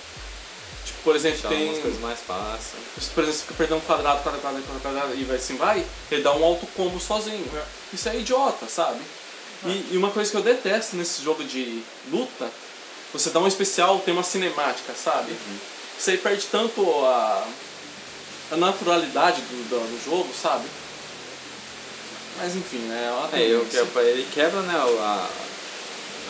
Tipo, 0.86 1.00
por 1.04 1.16
exemplo, 1.16 1.40
Deixar 1.42 1.50
tem. 1.56 1.70
umas 1.70 1.82
coisas 1.82 2.00
mais 2.00 2.20
fáceis. 2.20 3.10
Por 3.14 3.24
exemplo, 3.24 3.34
você 3.40 3.42
fica 3.46 3.54
perdendo 3.56 3.82
quadrado, 3.86 4.22
quadrado, 4.24 4.42
quadrado, 4.42 4.80
quadrado, 4.82 5.16
e 5.16 5.24
vai 5.24 5.38
assim 5.38 5.56
vai, 5.58 5.86
ele 6.12 6.22
dá 6.22 6.34
um 6.36 6.44
alto 6.44 6.66
combo 6.68 7.00
sozinho. 7.00 7.46
Isso 7.94 8.08
é 8.10 8.18
idiota, 8.18 8.68
sabe? 8.68 9.00
E, 9.66 9.90
e 9.94 9.98
uma 9.98 10.12
coisa 10.12 10.30
que 10.30 10.38
eu 10.38 10.44
detesto 10.44 10.96
nesse 10.96 11.24
jogo 11.24 11.44
de 11.44 11.82
luta, 12.12 12.52
você 13.12 13.30
dá 13.32 13.40
um 13.40 13.48
especial, 13.48 14.00
tem 14.00 14.14
uma 14.14 14.24
cinemática, 14.24 14.94
sabe? 14.94 15.32
Isso 15.32 15.75
aí 16.12 16.18
perde 16.18 16.46
tanto 16.52 16.82
a, 17.06 17.48
a 18.52 18.58
naturalidade 18.58 19.42
do, 19.42 19.70
do, 19.70 19.80
do 19.80 20.04
jogo, 20.06 20.30
sabe? 20.40 20.66
Mas 22.38 22.56
enfim, 22.56 22.80
né? 22.80 23.28
É 23.34 23.38
É, 23.42 23.48
eu, 23.48 23.66
que- 23.66 23.78
ele 24.00 24.28
quebra, 24.34 24.62
né, 24.62 24.74
a, 24.76 25.28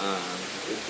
a, 0.01 0.20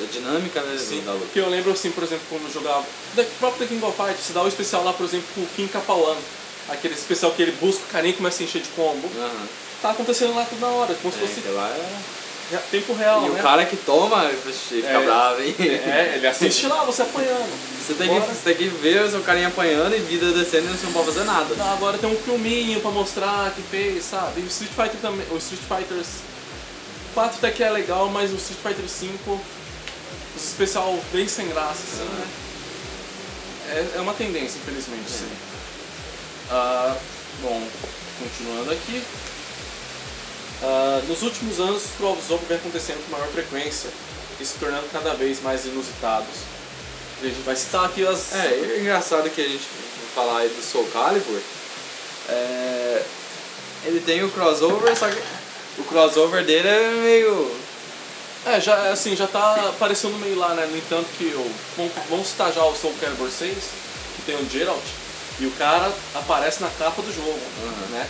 a 0.01 0.05
dinâmica 0.11 0.61
né, 0.61 0.77
Sim, 0.77 1.01
da 1.05 1.13
luta. 1.13 1.25
porque 1.25 1.39
eu 1.39 1.49
lembro 1.49 1.71
assim, 1.71 1.91
por 1.91 2.03
exemplo, 2.03 2.25
quando 2.29 2.43
eu 2.45 2.51
jogava 2.51 2.81
o 3.17 3.25
próprio 3.39 3.65
The 3.67 3.73
King 3.73 3.85
of 3.85 3.95
Fighters, 3.95 4.25
você 4.25 4.33
dá 4.33 4.43
o 4.43 4.47
especial 4.47 4.83
lá, 4.83 4.93
por 4.93 5.05
exemplo, 5.05 5.25
com 5.33 5.41
o 5.41 5.47
King 5.55 5.69
Capauan. 5.69 6.15
Aquele 6.67 6.95
especial 6.95 7.31
que 7.31 7.43
ele 7.43 7.51
busca 7.53 7.83
o 7.83 7.87
carinha 7.87 8.11
e 8.13 8.17
começa 8.17 8.41
a 8.41 8.45
encher 8.45 8.61
de 8.61 8.69
combo. 8.69 9.07
Aham. 9.19 9.47
Tá 9.81 9.91
acontecendo 9.91 10.33
lá 10.35 10.45
toda 10.49 10.65
hora, 10.65 10.95
como 10.95 11.13
se 11.13 11.23
É, 11.23 11.27
fosse 11.27 11.41
é... 12.51 12.57
tempo 12.71 12.93
real, 12.93 13.25
E 13.25 13.29
né? 13.29 13.39
o 13.39 13.43
cara 13.43 13.65
que 13.65 13.77
toma, 13.77 14.29
fica 14.29 14.87
É. 14.87 15.05
bravo, 15.05 15.41
hein? 15.41 15.55
É, 15.59 16.13
ele 16.15 16.27
assiste 16.27 16.67
lá, 16.67 16.83
você 16.83 17.01
apanhando. 17.01 17.75
Você 17.85 17.93
tem, 17.93 18.09
que, 18.09 18.19
você 18.19 18.53
tem 18.53 18.55
que 18.55 18.67
ver 18.67 19.03
o 19.03 19.11
seu 19.11 19.21
carinha 19.21 19.47
apanhando 19.47 19.95
e 19.95 19.99
vida 19.99 20.31
descendo 20.31 20.65
e 20.65 20.77
você 20.77 20.85
não 20.87 20.93
pode 20.93 21.05
fazer 21.05 21.23
nada. 21.23 21.53
Não, 21.55 21.73
agora 21.73 21.97
tem 21.97 22.09
um 22.09 22.17
filminho 22.17 22.81
pra 22.81 22.89
mostrar 22.89 23.51
que 23.55 23.61
fez, 23.61 24.03
sabe? 24.05 24.41
E 24.41 24.43
o 24.43 24.47
Street 24.47 24.71
Fighter 24.71 24.99
também. 25.01 25.25
O 25.29 25.37
Street 25.37 25.61
Fighter 25.61 26.03
4 27.13 27.37
até 27.37 27.51
que 27.51 27.63
é 27.63 27.69
legal, 27.69 28.09
mas 28.09 28.31
o 28.31 28.35
Street 28.35 28.59
Fighter 28.61 28.89
5, 28.89 29.39
os 30.35 30.43
especial 30.43 30.99
bem 31.13 31.27
sem 31.27 31.47
graça, 31.47 31.81
assim, 31.83 32.03
né? 32.03 32.27
É, 33.69 33.97
é 33.97 34.01
uma 34.01 34.13
tendência, 34.13 34.57
infelizmente, 34.57 35.09
sim. 35.09 35.29
Ah, 36.49 36.95
bom, 37.41 37.67
continuando 38.19 38.71
aqui. 38.71 39.03
Ah, 40.63 41.01
nos 41.07 41.21
últimos 41.21 41.59
anos, 41.59 41.83
os 41.83 41.91
crossover 41.97 42.45
vem 42.47 42.57
acontecendo 42.57 43.03
com 43.05 43.11
maior 43.11 43.27
frequência 43.27 43.89
e 44.39 44.45
se 44.45 44.55
tornando 44.59 44.87
cada 44.91 45.13
vez 45.13 45.41
mais 45.41 45.65
inusitados. 45.65 46.35
A 47.21 47.25
gente 47.25 47.41
vai 47.41 47.55
citar 47.55 47.85
aqui 47.85 48.05
as. 48.05 48.33
É, 48.33 48.47
é 48.47 48.79
engraçado 48.81 49.29
que 49.29 49.41
a 49.41 49.47
gente 49.47 49.63
vai 49.63 50.25
falar 50.25 50.39
aí 50.39 50.49
do 50.49 50.61
Soul 50.61 50.87
Calibur. 50.91 51.39
É, 52.29 53.03
ele 53.85 53.99
tem 54.01 54.23
o 54.23 54.31
crossover, 54.31 54.95
só 54.97 55.07
que 55.09 55.21
o 55.79 55.83
crossover 55.83 56.43
dele 56.45 56.67
é 56.67 56.91
meio. 57.01 57.55
É, 58.45 58.59
já, 58.61 58.91
assim, 58.91 59.15
já 59.15 59.25
tá 59.27 59.69
aparecendo 59.69 60.17
meio 60.19 60.37
lá, 60.37 60.53
né? 60.53 60.65
No 60.69 60.77
entanto 60.77 61.07
que 61.17 61.25
o. 61.25 61.51
Vamos, 61.77 61.91
vamos 62.09 62.27
citar 62.27 62.51
já 62.51 62.63
o 62.63 62.75
Soul 62.75 62.93
Calibur 62.99 63.29
6, 63.29 63.53
que 64.15 64.21
tem 64.25 64.35
o 64.35 64.49
Geralt, 64.49 64.83
e 65.39 65.45
o 65.45 65.51
cara 65.51 65.91
aparece 66.13 66.61
na 66.61 66.69
capa 66.69 67.01
do 67.01 67.13
jogo, 67.13 67.39
né? 67.91 68.07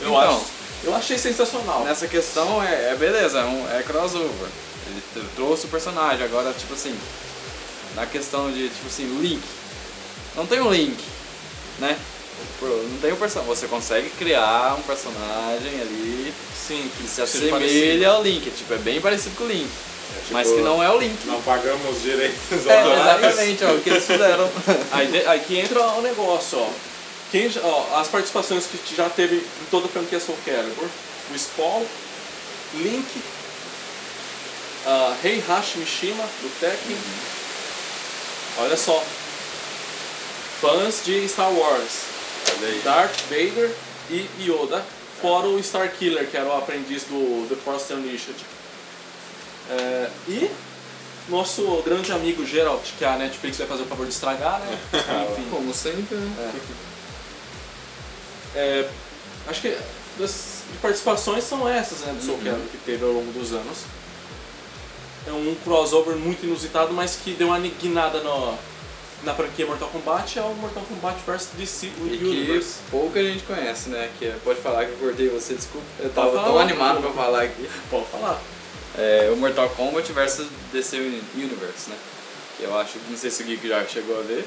Eu, 0.00 0.08
Então. 0.08 0.20
acho, 0.20 0.44
eu 0.84 0.94
achei 0.94 1.18
sensacional. 1.18 1.84
Nessa 1.84 2.06
questão 2.06 2.62
é, 2.62 2.90
é 2.92 2.96
beleza, 2.96 3.40
é, 3.40 3.44
um, 3.44 3.66
é 3.78 3.82
crossover. 3.82 4.48
Ele 4.86 5.26
trouxe 5.36 5.66
o 5.66 5.68
personagem, 5.68 6.24
agora 6.24 6.52
tipo 6.52 6.74
assim, 6.74 6.96
na 7.94 8.06
questão 8.06 8.50
de 8.50 8.68
tipo 8.68 8.86
assim, 8.86 9.18
link. 9.20 9.42
Não 10.36 10.46
tem 10.46 10.60
um 10.60 10.70
link, 10.70 11.02
né? 11.78 11.96
Não 12.62 12.98
tem 13.00 13.12
um 13.12 13.16
personagem. 13.16 13.54
Você 13.54 13.66
consegue 13.66 14.08
criar 14.10 14.76
um 14.78 14.82
personagem 14.82 15.80
ali 15.80 16.32
Sim, 16.66 16.88
que 16.96 17.08
se 17.08 17.20
assemelha 17.22 18.10
ao 18.10 18.22
Link. 18.22 18.48
Tipo, 18.50 18.74
é 18.74 18.76
bem 18.76 19.00
parecido 19.00 19.34
com 19.36 19.44
o 19.44 19.48
Link. 19.48 19.68
tipo, 20.20 20.32
Mas 20.32 20.48
que 20.48 20.60
não 20.60 20.82
é 20.82 20.88
o 20.90 20.98
Link. 20.98 21.16
Não 21.26 21.40
pagamos 21.42 22.00
direitos 22.02 22.66
É, 22.66 22.78
autorais. 22.78 23.24
exatamente, 23.24 23.64
ó, 23.64 23.72
o 23.74 23.80
que 23.80 23.90
eles 23.90 24.04
fizeram. 24.04 24.48
Aí, 24.92 25.06
de- 25.08 25.26
aí 25.26 25.40
que 25.40 25.58
entra 25.58 25.80
o 25.82 26.02
negócio, 26.02 26.58
ó. 26.58 26.68
Quem, 27.30 27.48
já- 27.50 27.60
ó. 27.62 28.00
As 28.00 28.08
participações 28.08 28.64
que 28.66 28.94
já 28.96 29.08
teve 29.10 29.36
em 29.36 29.64
toda 29.70 29.86
a 29.86 29.88
franquia 29.88 30.18
Soul 30.20 30.38
Calibur, 30.44 30.88
o 31.30 31.38
Spawn, 31.38 31.84
Link, 32.74 33.22
uh, 34.86 35.16
Heihachi 35.26 35.78
Mishima, 35.78 36.24
do 36.42 36.60
Tekken. 36.60 36.96
Olha 38.58 38.76
só. 38.76 39.04
Fãs 40.60 41.02
de 41.04 41.28
Star 41.28 41.52
Wars. 41.52 42.08
Darth 42.82 43.20
Vader 43.28 43.70
e 44.10 44.26
Yoda, 44.40 44.84
fora 45.20 45.46
o 45.46 45.62
Star 45.62 45.88
Killer, 45.92 46.26
que 46.28 46.36
era 46.36 46.46
o 46.48 46.56
aprendiz 46.56 47.02
do 47.04 47.46
The 47.48 47.56
Force 47.56 47.92
Unleashed. 47.92 48.34
É, 49.70 50.08
e 50.26 50.50
nosso 51.28 51.82
grande 51.84 52.10
amigo 52.10 52.44
Geralt, 52.46 52.82
que 52.98 53.04
a 53.04 53.16
Netflix 53.16 53.58
vai 53.58 53.66
fazer 53.66 53.82
o 53.82 53.86
favor 53.86 54.06
de 54.06 54.12
estragar, 54.14 54.60
né? 54.60 54.78
Enfim. 55.30 55.46
Como 55.50 55.74
sempre, 55.74 56.16
né? 56.16 56.32
É, 56.54 56.97
acho 59.48 59.60
que 59.60 59.76
das 60.18 60.62
participações 60.82 61.44
são 61.44 61.68
essas, 61.68 62.00
né, 62.00 62.12
do 62.12 62.24
Soul 62.24 62.38
Calibur 62.38 62.66
que 62.70 62.78
teve 62.78 63.04
ao 63.04 63.12
longo 63.12 63.32
dos 63.32 63.52
anos. 63.52 63.78
É 65.26 65.32
um 65.32 65.54
crossover 65.64 66.16
muito 66.16 66.44
inusitado, 66.44 66.92
mas 66.92 67.16
que 67.22 67.32
deu 67.32 67.48
uma 67.48 67.58
guinada 67.58 68.20
no, 68.20 68.54
na 69.24 69.34
franquia 69.34 69.66
Mortal 69.66 69.88
Kombat, 69.90 70.38
é 70.38 70.42
o 70.42 70.54
Mortal 70.54 70.82
Kombat 70.88 71.18
vs 71.26 71.48
DC 71.58 71.86
E 71.86 71.90
que 72.18 72.24
Universe. 72.24 72.76
pouca 72.90 73.22
gente 73.22 73.42
conhece, 73.44 73.90
né? 73.90 74.10
Que 74.18 74.26
é- 74.26 74.36
pode 74.42 74.60
falar 74.60 74.86
que 74.86 74.92
eu 74.92 74.96
cortei 74.98 75.28
você, 75.28 75.54
desculpa. 75.54 75.86
Eu 76.00 76.10
tava 76.10 76.28
Pode 76.30 76.42
tão 76.44 76.52
falar. 76.52 76.62
animado 76.62 77.00
pra 77.02 77.10
falar 77.10 77.42
aqui. 77.42 77.68
Pode 77.90 78.06
falar. 78.06 78.40
É 78.96 79.30
o 79.32 79.36
Mortal 79.36 79.68
Kombat 79.70 80.10
versus 80.12 80.46
DC 80.72 80.96
Universe, 81.34 81.90
né? 81.90 81.96
Que 82.56 82.64
eu 82.64 82.76
acho, 82.78 82.98
não 83.08 83.16
sei 83.16 83.30
se 83.30 83.42
o 83.42 83.46
Geek 83.46 83.68
já 83.68 83.84
chegou 83.84 84.18
a 84.18 84.22
ver. 84.22 84.44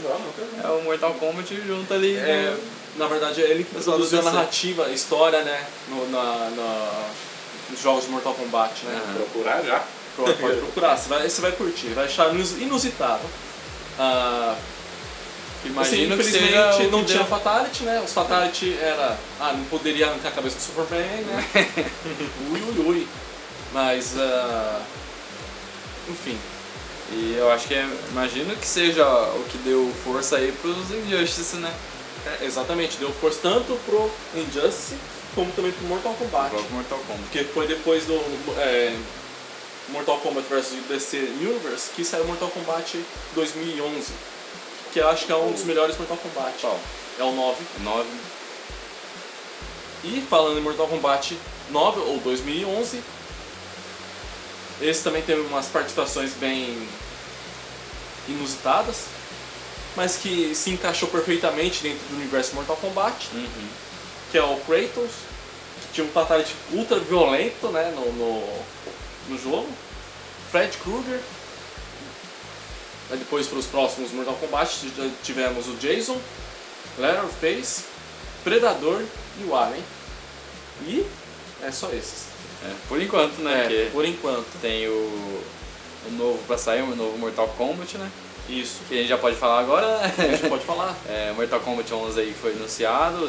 É 0.63 0.67
o 0.67 0.81
Mortal 0.83 1.13
Kombat 1.13 1.55
junto 1.65 1.93
ali. 1.93 2.15
É, 2.15 2.57
na 2.97 3.07
verdade, 3.07 3.41
é 3.41 3.49
ele 3.49 3.63
que 3.63 3.71
produziu 3.83 4.19
a 4.19 4.23
narrativa, 4.23 4.85
a 4.85 4.91
história, 4.91 5.41
né, 5.43 5.65
no, 5.87 6.09
na, 6.09 6.23
na- 6.49 7.09
nos 7.69 7.79
jogos 7.81 8.03
de 8.05 8.09
Mortal 8.11 8.33
Kombat, 8.33 8.85
né? 8.85 9.01
Aham. 9.05 9.13
Procurar 9.15 9.63
já. 9.63 9.83
Pode, 10.17 10.33
pode 10.33 10.57
procurar, 10.57 10.97
você 10.97 11.07
vai, 11.07 11.29
você 11.29 11.39
vai 11.41 11.51
curtir, 11.53 11.87
vai 11.89 12.05
achar 12.05 12.33
inus- 12.33 12.57
inusitado. 12.59 13.21
Ah, 13.97 14.55
Imagino 15.63 16.15
assim, 16.15 16.23
que 16.31 16.37
infelizmente 16.37 16.87
não 16.91 17.05
tinha 17.05 17.19
deu- 17.19 17.27
Fatality, 17.27 17.83
né? 17.83 18.01
Os 18.03 18.11
Fatality 18.11 18.75
era. 18.81 19.15
Ah, 19.39 19.53
não 19.53 19.63
poderia 19.65 20.07
arrancar 20.07 20.29
a 20.29 20.31
cabeça 20.31 20.55
do 20.57 20.61
Superman, 20.61 21.21
né? 21.23 21.45
ui, 22.51 22.61
ui, 22.61 22.85
ui. 22.87 23.07
Mas. 23.71 24.15
ah, 24.17 24.81
enfim. 26.09 26.37
E 27.11 27.35
eu 27.37 27.51
acho 27.51 27.67
que 27.67 27.73
é, 27.75 27.87
imagino 28.11 28.55
que 28.55 28.65
seja 28.67 29.05
o 29.05 29.45
que 29.49 29.57
deu 29.59 29.91
força 30.03 30.37
aí 30.37 30.51
pros 30.51 30.77
Injustice, 30.91 31.57
né? 31.57 31.71
É, 32.25 32.45
exatamente, 32.45 32.97
deu 32.97 33.11
força 33.13 33.39
tanto 33.41 33.73
pro 33.85 34.11
Injustice 34.35 34.95
como 35.33 35.51
também 35.53 35.71
pro 35.71 35.87
Mortal 35.87 36.11
O 36.11 36.15
Kombat. 36.15 36.49
próprio 36.49 36.71
Mortal 36.71 36.99
Kombat. 36.99 37.21
Porque 37.23 37.43
foi 37.45 37.67
depois 37.67 38.05
do 38.05 38.13
é, 38.59 38.95
Mortal 39.89 40.17
Kombat 40.19 40.47
vs 40.47 40.73
DC 40.87 41.17
Universe 41.17 41.89
que 41.95 42.03
saiu 42.03 42.25
Mortal 42.25 42.49
Kombat 42.49 43.03
2011. 43.33 44.13
Que 44.93 44.99
eu 44.99 45.07
acho 45.09 45.25
que 45.25 45.31
é 45.31 45.35
um 45.35 45.51
dos 45.51 45.63
melhores 45.63 45.97
Mortal 45.97 46.17
Kombat. 46.17 46.53
Qual? 46.59 46.79
É 47.19 47.23
o 47.23 47.31
9. 47.31 47.57
9. 47.79 48.09
E 50.03 50.21
falando 50.29 50.57
em 50.57 50.61
Mortal 50.61 50.87
Kombat 50.87 51.37
9 51.69 51.99
ou 52.01 52.17
2011, 52.19 53.01
esse 54.81 55.03
também 55.03 55.21
teve 55.21 55.41
umas 55.41 55.67
participações 55.67 56.33
bem 56.33 56.87
inusitadas, 58.27 59.05
mas 59.95 60.15
que 60.15 60.53
se 60.55 60.69
encaixou 60.71 61.09
perfeitamente 61.09 61.83
dentro 61.83 61.99
do 62.09 62.15
universo 62.15 62.55
Mortal 62.55 62.77
Kombat, 62.77 63.29
Uhum. 63.33 63.67
que 64.31 64.37
é 64.37 64.43
o 64.43 64.55
Kratos, 64.57 65.11
que 65.81 65.93
tinha 65.93 66.07
um 66.07 66.11
fatality 66.11 66.55
ultra 66.71 66.99
violento 66.99 67.67
né, 67.67 67.93
no, 67.95 68.11
no, 68.13 68.63
no 69.29 69.37
jogo, 69.37 69.67
Fred 70.51 70.77
Krueger, 70.77 71.19
depois 73.17 73.47
para 73.47 73.57
os 73.57 73.65
próximos 73.65 74.11
Mortal 74.11 74.35
Kombat 74.35 74.91
já 74.95 75.09
tivemos 75.23 75.67
o 75.67 75.73
Jason, 75.75 76.19
Leatherface, 76.97 77.83
Predador 78.43 79.03
e 79.39 79.43
o 79.43 79.55
Alien. 79.55 79.83
E 80.87 81.05
é 81.61 81.71
só 81.71 81.89
esses. 81.89 82.25
É, 82.63 82.73
por 82.87 83.01
enquanto, 83.01 83.39
né? 83.39 83.67
É, 83.69 83.89
por 83.91 84.05
enquanto. 84.05 84.47
tem 84.61 84.87
o, 84.87 84.91
o 86.07 86.11
novo 86.11 86.39
pra 86.47 86.57
sair, 86.57 86.81
o 86.81 86.95
novo 86.95 87.17
Mortal 87.17 87.47
Kombat, 87.57 87.97
né? 87.97 88.09
Isso. 88.51 88.81
Que 88.87 88.95
a 88.95 88.97
gente 88.97 89.07
já 89.09 89.17
pode 89.17 89.35
falar 89.37 89.59
agora. 89.59 89.99
A 90.01 90.07
gente 90.27 90.47
pode 90.49 90.63
falar. 90.65 90.95
É, 91.07 91.31
Mortal 91.33 91.59
Kombat 91.61 91.93
11 91.93 92.19
aí 92.19 92.35
foi 92.39 92.51
anunciado 92.51 93.27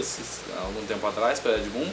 há 0.57 0.61
algum 0.63 0.85
tempo 0.87 1.07
atrás 1.07 1.39
pela 1.41 1.57
Red 1.57 1.69
Moon. 1.71 1.91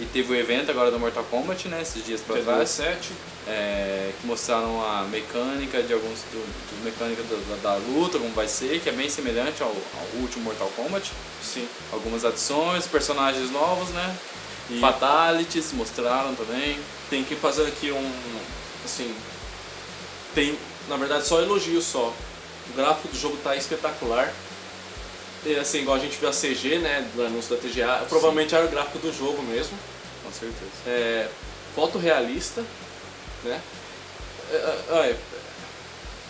E 0.00 0.04
teve 0.06 0.32
o 0.32 0.36
evento 0.36 0.70
agora 0.70 0.90
do 0.92 0.98
Mortal 1.00 1.24
Kombat, 1.24 1.66
né? 1.68 1.82
Esses 1.82 2.04
dias 2.06 2.20
pra 2.20 2.36
trás. 2.40 2.58
17. 2.78 3.10
é, 3.48 4.10
que 4.20 4.26
mostraram 4.28 4.80
a 4.80 5.02
mecânica 5.10 5.82
de 5.82 5.92
alguns 5.92 6.20
do, 6.30 6.38
do 6.38 6.84
mecânica 6.84 7.20
do- 7.24 7.62
da, 7.62 7.70
da 7.72 7.76
luta, 7.78 8.16
como 8.18 8.30
vai 8.32 8.46
ser, 8.46 8.78
que 8.80 8.88
é 8.88 8.92
bem 8.92 9.08
semelhante 9.10 9.60
ao, 9.62 9.68
ao 9.70 10.20
último 10.20 10.44
Mortal 10.44 10.70
Kombat. 10.76 11.10
Sim. 11.42 11.66
Algumas 11.92 12.24
adições, 12.24 12.86
personagens 12.86 13.50
novos, 13.50 13.88
né? 13.90 14.16
E 14.70 14.78
Fatalities 14.78 15.72
mostraram 15.72 16.32
também. 16.36 16.78
tem 17.10 17.24
que 17.24 17.34
fazer 17.34 17.66
aqui 17.66 17.90
um. 17.90 18.12
Assim. 18.84 19.12
Tem, 20.34 20.56
na 20.88 20.96
verdade, 20.96 21.26
só 21.26 21.40
elogio 21.40 21.80
só. 21.82 22.12
O 22.70 22.76
gráfico 22.76 23.08
do 23.08 23.18
jogo 23.18 23.36
tá 23.42 23.56
espetacular. 23.56 24.32
E, 25.44 25.54
assim, 25.56 25.80
igual 25.80 25.96
a 25.96 26.00
gente 26.00 26.18
viu 26.18 26.28
a 26.28 26.32
CG, 26.32 26.78
né, 26.78 27.08
do 27.14 27.24
anúncio 27.24 27.56
da 27.56 27.62
TGA, 27.62 28.04
provavelmente 28.08 28.54
era 28.54 28.66
o 28.66 28.68
gráfico 28.68 28.98
do 28.98 29.12
jogo 29.12 29.42
mesmo. 29.42 29.78
Com 30.24 30.32
certeza. 30.32 30.70
É, 30.86 31.28
foto 31.74 31.98
realista, 31.98 32.62
né? 33.44 33.60
É, 34.50 34.54
é, 34.54 34.94
é, 35.10 35.16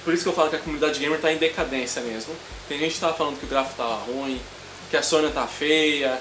por 0.05 0.13
isso 0.13 0.23
que 0.23 0.29
eu 0.29 0.35
falo 0.35 0.51
que 0.51 0.57
a 0.57 0.61
comunidade 0.61 1.01
gamer 1.01 1.21
tá 1.21 1.33
em 1.33 1.39
decadência 1.39 2.03
mesmo. 2.03 2.35
Tem 2.69 2.79
gente 2.79 2.95
que 2.95 3.01
tá 3.01 3.13
falando 3.13 3.39
que 3.39 3.47
o 3.47 3.49
gráfico 3.49 3.77
tá 3.77 3.87
ruim, 4.07 4.41
que 4.91 4.97
a 4.97 5.03
Sony 5.03 5.31
tá 5.31 5.47
feia, 5.47 6.19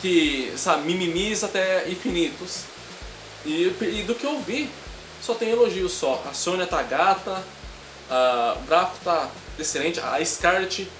que, 0.00 0.52
sabe, 0.56 0.84
mimimis 0.84 1.44
até 1.44 1.88
infinitos. 1.88 2.64
E, 3.44 3.74
e 3.80 4.04
do 4.06 4.14
que 4.14 4.24
eu 4.24 4.40
vi, 4.40 4.68
só 5.22 5.34
tem 5.34 5.50
elogio 5.50 5.88
só. 5.88 6.22
A 6.28 6.32
Sônia 6.32 6.66
tá 6.66 6.82
gata, 6.82 7.42
a- 8.10 8.56
o 8.58 8.66
gráfico 8.66 8.98
tá 9.04 9.28
excelente, 9.58 10.00
a 10.00 10.24
Scarlet 10.24 10.90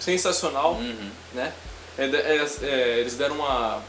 sensacional, 0.00 0.72
Uhum. 0.74 1.10
né? 1.34 1.52
É, 1.96 2.04
é, 2.04 2.46
é, 2.62 2.98
eles 3.00 3.14
deram 3.16 3.36
uma. 3.36 3.82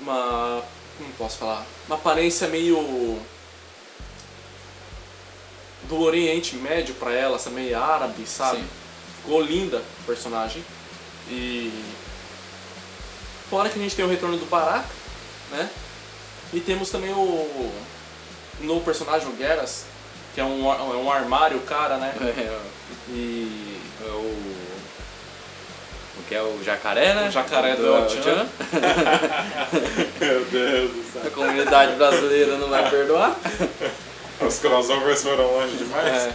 Uma. 0.00 0.62
Como 0.98 1.12
posso 1.14 1.38
falar? 1.38 1.64
Uma 1.86 1.96
aparência 1.96 2.48
meio. 2.48 3.20
do 5.88 6.00
Oriente 6.00 6.54
Médio 6.56 6.94
pra 6.94 7.12
ela, 7.12 7.36
essa 7.36 7.50
meio 7.50 7.76
árabe, 7.80 8.24
sabe? 8.26 8.58
Sim. 8.58 8.68
Ficou 9.22 9.40
linda 9.42 9.78
o 9.78 10.04
personagem. 10.06 10.64
E. 11.28 11.72
Fora 13.50 13.68
que 13.68 13.78
a 13.78 13.82
gente 13.82 13.94
tem 13.94 14.04
o 14.04 14.08
retorno 14.08 14.36
do 14.38 14.46
Baraka, 14.46 14.88
né? 15.50 15.68
E 16.52 16.60
temos 16.60 16.90
também 16.90 17.12
o. 17.12 17.16
o 17.20 17.72
novo 18.60 18.84
personagem, 18.84 19.28
o 19.28 19.36
Geras, 19.36 19.84
que 20.34 20.40
é 20.40 20.44
um, 20.44 20.66
é 20.70 20.96
um 20.96 21.10
armário, 21.10 21.58
cara, 21.60 21.96
né? 21.96 22.12
É, 22.20 22.58
E. 23.10 23.78
é 24.04 24.08
o. 24.10 24.62
O 26.18 26.22
que 26.28 26.34
é 26.34 26.42
o 26.42 26.62
jacaré, 26.64 27.14
né? 27.14 27.28
O 27.28 27.32
jacaré 27.32 27.74
do 27.74 27.86
El 27.86 27.96
El-Chan. 28.04 28.22
Chan. 28.22 28.46
Meu 30.20 30.44
Deus 30.44 30.90
do 30.90 31.18
A 31.18 31.22
céu. 31.22 31.30
comunidade 31.32 31.94
brasileira 31.96 32.56
não 32.58 32.68
vai 32.68 32.88
perdoar. 32.88 33.36
Os 34.40 34.58
crossovers 34.58 35.22
foram 35.22 35.44
longe 35.52 35.76
demais? 35.76 36.06
É, 36.08 36.32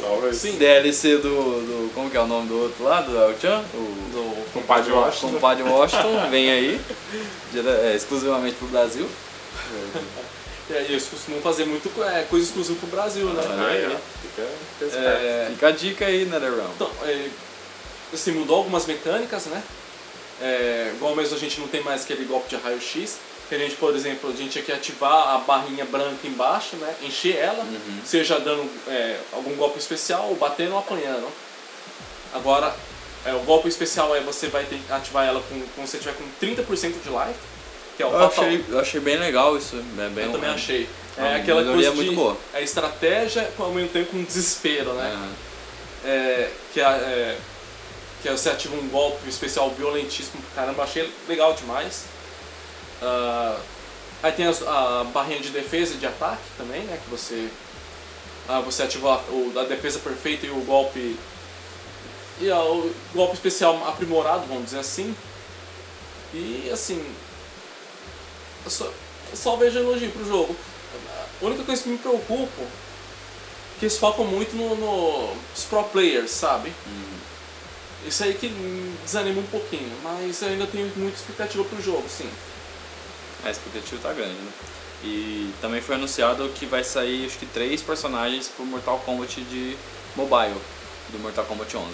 Talvez. 0.00 0.36
Sim. 0.36 0.56
DLC 0.56 1.16
do, 1.16 1.20
do. 1.28 1.90
Como 1.94 2.08
que 2.10 2.16
é 2.16 2.20
o 2.20 2.26
nome 2.26 2.48
do 2.48 2.60
outro 2.62 2.84
lá? 2.84 3.00
Do 3.00 3.16
El 3.16 3.34
Chan? 3.40 3.62
O 3.74 3.78
do 4.12 4.52
Compadre 4.52 4.92
Washington. 4.92 5.32
compadre 5.32 5.62
Washington, 5.64 6.26
vem 6.30 6.50
aí. 6.50 6.80
dire- 7.52 7.68
é, 7.68 7.94
exclusivamente 7.96 8.54
pro 8.56 8.68
Brasil. 8.68 9.08
E 10.70 10.76
aí 10.76 10.84
eles 10.84 11.06
costumam 11.08 11.40
fazer 11.40 11.64
muito 11.64 11.90
é, 12.04 12.22
coisa 12.30 12.46
exclusiva 12.46 12.78
pro 12.78 12.88
Brasil, 12.88 13.26
né? 13.26 13.42
Aí, 13.68 13.86
ó. 13.86 13.98
Fica, 14.22 14.48
fica. 14.78 14.96
É, 14.96 15.48
Fica 15.50 15.66
a 15.68 15.70
dica 15.72 16.06
aí, 16.06 16.24
NetherRealm. 16.24 16.70
então, 16.76 16.90
é, 17.04 17.28
assim, 18.14 18.30
mudou 18.32 18.58
algumas 18.58 18.86
mecânicas, 18.86 19.46
né? 19.46 19.62
É, 20.40 20.92
igual 20.94 21.14
mesmo 21.16 21.36
a 21.36 21.38
gente 21.38 21.60
não 21.60 21.66
tem 21.66 21.82
mais 21.82 22.04
aquele 22.04 22.24
golpe 22.24 22.48
de 22.48 22.56
raio-x, 22.56 23.18
que 23.48 23.54
a 23.56 23.58
gente, 23.58 23.74
por 23.74 23.94
exemplo, 23.96 24.30
a 24.30 24.32
gente 24.32 24.50
tinha 24.50 24.64
que 24.64 24.70
ativar 24.72 25.34
a 25.34 25.38
barrinha 25.38 25.84
branca 25.84 26.24
embaixo, 26.24 26.76
né? 26.76 26.94
Encher 27.02 27.34
ela, 27.34 27.66
seja 28.06 28.38
dando 28.38 28.70
é, 28.86 29.18
algum 29.32 29.56
golpe 29.56 29.78
especial, 29.78 30.28
ou 30.28 30.36
batendo 30.36 30.72
ou 30.74 30.78
apanhando. 30.78 31.26
Agora, 32.32 32.72
é, 33.26 33.34
o 33.34 33.40
golpe 33.40 33.68
especial 33.68 34.14
é 34.14 34.20
você 34.20 34.46
vai 34.46 34.64
ter 34.64 34.80
ativar 34.88 35.26
ela 35.26 35.42
com, 35.42 35.60
quando 35.74 35.88
você 35.88 35.98
tiver 35.98 36.14
com 36.14 36.24
30% 36.40 37.02
de 37.02 37.08
life, 37.10 37.40
que 38.00 38.04
é 38.04 38.06
o 38.06 38.12
Eu 38.14 38.18
fatal. 38.30 38.44
achei, 38.44 38.64
eu 38.70 38.80
achei 38.80 39.00
bem 39.00 39.18
legal 39.18 39.56
isso. 39.58 39.76
É 39.98 40.08
bem 40.08 40.24
Eu 40.24 40.32
também 40.32 40.48
achei. 40.50 40.88
É 41.18 41.34
aquela 41.36 41.62
coisa 41.62 41.90
de 41.90 41.96
muito 41.96 42.14
boa. 42.14 42.34
é 42.54 42.62
estratégia 42.62 43.50
ao 43.58 43.70
mesmo 43.72 43.90
tempo 43.90 44.12
com 44.12 44.24
desespero, 44.24 44.94
né? 44.94 45.12
Aham. 45.14 45.28
É, 46.06 46.50
que, 46.72 46.80
a- 46.80 46.92
é, 46.96 47.36
que 48.22 48.30
você 48.30 48.48
ativa 48.48 48.74
um 48.74 48.88
golpe 48.88 49.28
especial 49.28 49.68
violentíssimo 49.70 50.42
pra 50.54 50.62
caramba, 50.62 50.82
achei 50.84 51.12
legal 51.28 51.52
demais. 51.52 52.04
Ah, 53.02 53.58
aí 54.22 54.32
tem 54.32 54.46
as- 54.46 54.62
a 54.66 55.04
barrinha 55.12 55.40
de 55.40 55.50
defesa 55.50 55.92
e 55.92 55.98
de 55.98 56.06
ataque 56.06 56.42
também, 56.56 56.80
né? 56.84 56.98
Que 57.04 57.10
você, 57.10 57.48
ah, 58.48 58.60
você 58.60 58.84
ativa 58.84 59.12
a, 59.12 59.18
o, 59.30 59.52
a 59.58 59.64
defesa 59.64 59.98
perfeita 59.98 60.46
e 60.46 60.50
o 60.50 60.60
golpe. 60.62 61.16
E 62.40 62.50
ah, 62.50 62.60
o 62.62 62.90
golpe 63.14 63.34
especial 63.34 63.76
aprimorado, 63.86 64.46
vamos 64.48 64.64
dizer 64.64 64.78
assim. 64.78 65.14
E 66.32 66.70
assim. 66.72 67.04
Eu 68.64 68.70
só, 68.70 68.84
eu 68.84 69.36
só 69.36 69.56
vejo 69.56 69.78
elogio 69.78 70.10
pro 70.10 70.24
jogo. 70.26 70.56
A 71.42 71.44
única 71.46 71.62
coisa 71.64 71.82
que 71.82 71.88
me 71.88 71.98
preocupa 71.98 72.62
que 73.78 73.86
eles 73.86 73.96
focam 73.96 74.24
muito 74.26 74.54
no, 74.54 74.76
no- 74.76 75.34
nos 75.34 75.64
pro 75.64 75.82
players, 75.84 76.30
sabe? 76.30 76.72
Isso 78.06 78.22
aí 78.24 78.34
que 78.34 78.48
desanima 79.04 79.40
um 79.40 79.46
pouquinho, 79.46 79.90
mas 80.02 80.40
eu 80.42 80.48
ainda 80.48 80.66
tenho 80.66 80.90
muita 80.96 81.16
expectativa 81.16 81.64
pro 81.64 81.80
jogo, 81.82 82.04
sim. 82.08 82.28
A 83.44 83.50
expectativa 83.50 84.00
tá 84.02 84.12
grande, 84.12 84.34
né? 84.34 84.52
E 85.02 85.52
também 85.62 85.80
foi 85.80 85.94
anunciado 85.94 86.46
que 86.50 86.66
vai 86.66 86.84
sair 86.84 87.24
acho 87.26 87.38
que 87.38 87.46
três 87.46 87.80
personagens 87.80 88.48
pro 88.48 88.66
Mortal 88.66 88.98
Kombat 88.98 89.40
de 89.42 89.76
mobile, 90.14 90.60
do 91.08 91.18
Mortal 91.18 91.44
Kombat 91.46 91.74
11. 91.74 91.86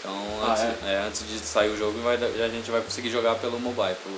Então 0.00 0.16
Ah, 0.42 0.52
antes, 0.52 0.84
é, 0.86 0.98
antes 1.04 1.28
de 1.28 1.38
sair 1.40 1.70
o 1.70 1.76
jogo 1.76 2.00
vai, 2.00 2.14
a 2.16 2.48
gente 2.48 2.70
vai 2.70 2.80
conseguir 2.80 3.10
jogar 3.10 3.34
pelo 3.36 3.58
mobile, 3.58 3.96
pro, 4.02 4.12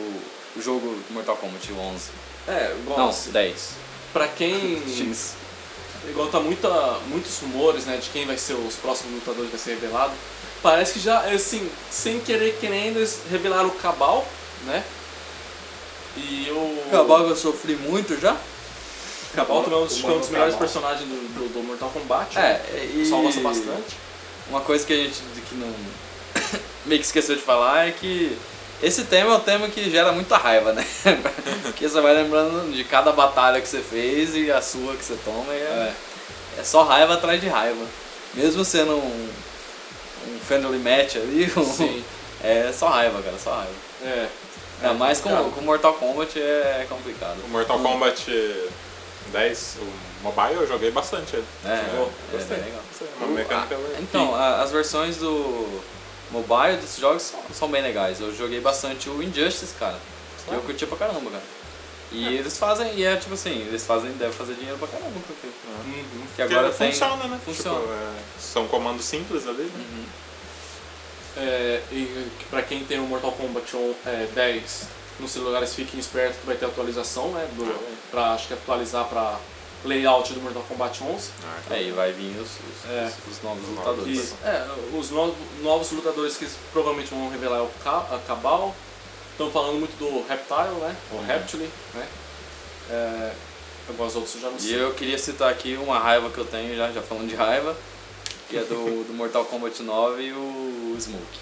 o, 0.00 0.22
o 0.56 0.62
jogo 0.62 0.98
Mortal 1.10 1.36
Kombat 1.36 1.72
11. 1.72 2.10
É, 2.48 2.74
igual, 2.80 2.98
Não, 2.98 3.08
assim, 3.08 3.30
10. 3.30 3.70
pra 4.12 4.28
quem. 4.28 4.82
X. 4.88 5.34
Igual 6.08 6.26
tá 6.28 6.40
muita, 6.40 6.68
muitos 7.06 7.38
rumores, 7.38 7.84
né, 7.86 7.96
de 7.96 8.10
quem 8.10 8.26
vai 8.26 8.36
ser 8.36 8.54
os 8.54 8.74
próximos 8.74 9.14
lutadores 9.14 9.50
que 9.50 9.56
vai 9.56 9.64
ser 9.64 9.70
revelado. 9.80 10.12
Parece 10.60 10.94
que 10.94 11.00
já, 11.00 11.20
assim, 11.20 11.70
sem 11.90 12.18
querer 12.20 12.56
querendo, 12.60 12.96
eles 12.96 13.20
revelaram 13.30 13.68
o 13.68 13.72
Cabal, 13.72 14.26
né? 14.66 14.82
E 16.16 16.48
o. 16.50 16.90
Cabal 16.90 17.26
eu 17.28 17.36
sofri 17.36 17.76
muito 17.76 18.20
já? 18.20 18.36
Cabal 19.34 19.62
também 19.62 19.78
é 19.78 19.82
um 19.82 19.86
dos, 19.86 20.04
um 20.04 20.18
dos 20.18 20.28
melhores 20.28 20.54
personagens 20.56 21.08
do, 21.08 21.14
do, 21.34 21.52
do 21.54 21.62
Mortal 21.62 21.88
Kombat. 21.90 22.34
né? 22.34 22.60
É, 22.68 22.90
O 22.92 22.96
e... 22.96 22.98
pessoal 22.98 23.22
gosta 23.22 23.40
bastante. 23.40 23.96
Uma 24.50 24.60
coisa 24.60 24.84
que 24.84 24.92
a 24.92 24.96
gente 24.96 25.22
que 25.48 25.54
não 25.54 25.72
meio 26.84 27.00
que 27.00 27.06
esqueceu 27.06 27.34
de 27.36 27.42
falar 27.42 27.88
é 27.88 27.92
que 27.92 28.36
esse 28.82 29.04
tema 29.04 29.32
é 29.32 29.36
um 29.36 29.40
tema 29.40 29.68
que 29.68 29.90
gera 29.90 30.12
muita 30.12 30.36
raiva, 30.36 30.72
né? 30.72 30.84
Porque 31.62 31.88
você 31.88 32.00
vai 32.00 32.12
lembrando 32.14 32.72
de 32.72 32.84
cada 32.84 33.12
batalha 33.12 33.60
que 33.60 33.68
você 33.68 33.80
fez 33.80 34.34
e 34.34 34.50
a 34.50 34.60
sua 34.60 34.94
que 34.96 35.04
você 35.04 35.16
toma 35.24 35.52
e 35.54 35.58
é, 35.60 35.92
é 36.58 36.64
só 36.64 36.82
raiva 36.82 37.14
atrás 37.14 37.40
de 37.40 37.48
raiva. 37.48 37.84
Mesmo 38.34 38.64
sendo 38.64 38.92
um, 38.96 39.30
um 40.28 40.38
friendly 40.46 40.78
match 40.78 41.16
ali, 41.16 41.50
um- 41.56 41.64
Sim. 41.72 42.02
é 42.42 42.72
só 42.72 42.88
raiva, 42.88 43.22
cara, 43.22 43.36
só 43.38 43.50
raiva. 43.52 43.72
É. 44.04 44.28
Ainda 44.82 44.94
mais 44.94 45.20
com, 45.20 45.50
com 45.52 45.60
Mortal 45.60 45.94
Kombat 45.94 46.40
é 46.40 46.84
complicado. 46.88 47.38
O 47.44 47.48
Mortal 47.50 47.78
Kombat 47.78 48.26
10, 49.30 49.76
o 49.80 50.24
mobile, 50.24 50.54
eu 50.60 50.66
joguei 50.66 50.90
bastante 50.90 51.36
ele. 51.36 51.44
É, 51.64 51.68
é 51.68 52.06
Gostei. 52.32 52.56
bem 52.56 52.66
legal. 52.66 52.82
Uma 53.20 53.26
mecânica 53.28 53.74
a- 53.74 53.78
legal. 53.78 53.96
então, 54.00 54.34
a- 54.34 54.60
as 54.62 54.72
versões 54.72 55.18
do 55.18 55.80
mobile 56.32 56.76
desses 56.78 56.98
jogos 56.98 57.22
são, 57.22 57.40
são 57.54 57.68
bem 57.68 57.82
legais. 57.82 58.20
Eu 58.20 58.34
joguei 58.34 58.60
bastante 58.60 59.08
o 59.10 59.22
Injustice, 59.22 59.74
cara. 59.78 59.98
Que 60.48 60.54
eu 60.54 60.60
curti 60.62 60.86
pra 60.86 60.96
caramba, 60.96 61.30
cara. 61.30 61.42
E 62.10 62.26
eles 62.36 62.58
fazem, 62.58 62.94
e 62.94 63.04
é 63.04 63.16
tipo 63.16 63.32
assim, 63.34 63.60
eles 63.68 63.86
fazem, 63.86 64.10
devem 64.12 64.32
fazer 64.34 64.54
dinheiro 64.54 64.76
pra 64.78 64.88
caramba 64.88 65.12
com 65.12 65.32
aquilo. 65.32 65.52
Uhum. 65.86 66.26
Que 66.36 66.42
agora 66.42 66.68
Porque 66.68 66.78
tem. 66.78 66.92
funciona, 66.92 67.24
né? 67.24 67.40
Funciona. 67.44 67.78
Tipo, 67.80 67.92
é, 67.92 68.12
são 68.40 68.68
comandos 68.68 69.04
simples 69.04 69.46
ali, 69.46 69.62
né? 69.62 69.70
Uhum. 69.76 70.04
É, 71.38 71.80
e 71.90 72.30
pra 72.50 72.60
quem 72.62 72.84
tem 72.84 72.98
o 73.00 73.04
Mortal 73.04 73.32
Kombat 73.32 73.74
on- 73.76 73.94
é, 74.04 74.26
10 74.34 74.82
nos 75.18 75.30
celulares, 75.30 75.74
fiquem 75.74 75.98
espertos 75.98 76.36
que 76.40 76.46
vai 76.46 76.56
ter 76.56 76.66
atualização, 76.66 77.28
né? 77.32 77.48
Do, 77.54 77.64
pra, 78.10 78.32
acho 78.34 78.48
que 78.48 78.54
atualizar 78.54 79.04
pra 79.06 79.38
layout 79.84 80.32
do 80.32 80.40
Mortal 80.40 80.62
Kombat 80.68 81.02
11. 81.02 81.30
Aí 81.70 81.90
vai 81.90 82.12
vir 82.12 82.36
os, 82.38 82.48
os, 82.50 82.90
É. 82.90 83.04
os- 83.28 83.36
os 83.36 83.42
novos 83.42 83.62
Os 83.68 83.76
lutadores. 83.76 84.18
E, 84.30 84.46
é, 84.46 84.66
os 84.94 85.10
novos, 85.10 85.34
novos 85.62 85.90
lutadores 85.92 86.36
que 86.36 86.48
provavelmente 86.72 87.10
vão 87.10 87.28
revelar 87.30 87.58
é 87.58 87.62
o 87.62 88.18
Cabal. 88.26 88.74
Estão 89.32 89.50
falando 89.50 89.78
muito 89.78 89.96
do 89.98 90.26
Reptile, 90.28 90.78
né? 90.80 90.96
O 91.10 91.14
Uhum. 91.16 91.26
Reptile, 91.26 91.70
né? 91.94 92.06
É, 92.90 93.32
alguns 93.88 94.14
outros 94.14 94.34
eu 94.36 94.40
já 94.42 94.48
não 94.50 94.56
E 94.56 94.60
sei. 94.60 94.82
eu 94.82 94.92
queria 94.94 95.18
citar 95.18 95.50
aqui 95.50 95.76
uma 95.76 95.98
raiva 95.98 96.30
que 96.30 96.38
eu 96.38 96.44
tenho, 96.44 96.76
já, 96.76 96.90
já 96.92 97.02
falando 97.02 97.28
de 97.28 97.34
raiva, 97.34 97.76
que 98.48 98.56
é 98.58 98.60
do, 98.60 99.04
do 99.04 99.12
Mortal 99.14 99.44
Kombat 99.46 99.82
9 99.82 100.22
e 100.22 100.32
o 100.32 100.96
Smoke. 101.00 101.38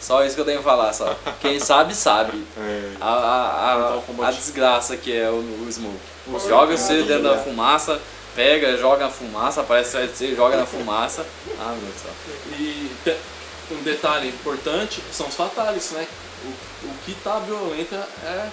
Só 0.00 0.24
isso 0.24 0.34
que 0.34 0.40
eu 0.40 0.44
tenho 0.44 0.60
a 0.60 0.62
falar, 0.62 0.92
só. 0.92 1.16
Quem 1.40 1.58
sabe, 1.58 1.94
sabe. 1.94 2.44
É. 2.58 2.92
A, 3.00 3.08
a, 3.08 3.94
a, 3.94 4.00
Kombat. 4.02 4.28
a 4.28 4.38
desgraça 4.38 4.96
que 4.96 5.16
é 5.16 5.30
o, 5.30 5.36
o 5.36 5.68
Smoke. 5.70 5.96
Joga 6.48 6.76
você 6.76 7.02
dentro 7.02 7.22
da 7.24 7.38
fumaça, 7.38 8.00
pega, 8.34 8.76
joga 8.76 9.04
na 9.04 9.10
fumaça, 9.10 9.60
aparece 9.60 9.96
você, 10.06 10.34
joga 10.34 10.56
na 10.56 10.66
fumaça. 10.66 11.24
Ah, 11.60 11.72
meu 11.72 11.80
Deus. 11.80 12.58
E 12.60 13.74
um 13.74 13.82
detalhe 13.82 14.28
importante 14.28 15.02
são 15.12 15.26
os 15.26 15.34
fatales, 15.34 15.90
né? 15.90 16.06
o, 16.44 16.86
o 16.86 16.94
que 17.04 17.14
tá 17.14 17.38
violento 17.38 17.94
é 17.94 18.48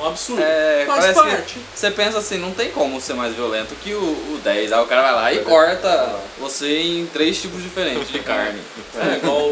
um 0.00 0.06
absurdo. 0.06 0.42
É, 0.42 0.84
Faz 0.86 1.14
parte. 1.14 1.54
que 1.54 1.78
você 1.78 1.90
pensa 1.90 2.18
assim, 2.18 2.38
não 2.38 2.52
tem 2.52 2.70
como 2.70 3.00
ser 3.00 3.14
mais 3.14 3.34
violento 3.34 3.74
que 3.76 3.94
o, 3.94 3.98
o 4.02 4.40
10. 4.42 4.72
Aí 4.72 4.80
o 4.82 4.86
cara 4.86 5.02
vai 5.02 5.12
lá 5.14 5.32
e 5.32 5.38
corta 5.44 6.16
você 6.38 6.80
em 6.82 7.06
três 7.06 7.40
tipos 7.40 7.62
diferentes 7.62 8.08
de 8.10 8.18
carne. 8.20 8.60
É, 8.96 9.16
igual, 9.16 9.50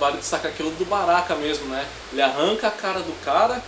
vale 0.00 0.16
destacar 0.16 0.50
aquilo 0.50 0.70
do 0.70 0.84
Baraka 0.86 1.34
mesmo, 1.34 1.66
né? 1.66 1.84
Ele 2.10 2.22
arranca 2.22 2.68
a 2.68 2.70
cara 2.70 3.00
do 3.00 3.12
cara, 3.22 3.62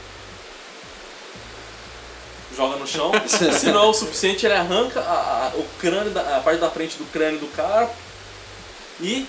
joga 2.57 2.77
no 2.77 2.87
chão, 2.87 3.13
se 3.29 3.67
não 3.71 3.85
é 3.85 3.87
o 3.87 3.93
suficiente, 3.93 4.47
ele 4.47 4.55
arranca 4.55 5.01
a, 5.01 5.51
a- 5.53 5.53
o 5.57 5.65
crânio, 5.79 6.11
da, 6.13 6.37
a 6.37 6.41
parte 6.41 6.61
da 6.61 6.71
frente 6.71 6.97
do 6.97 7.05
crânio 7.13 7.39
do 7.41 7.47
cara 7.55 7.91
e 9.01 9.27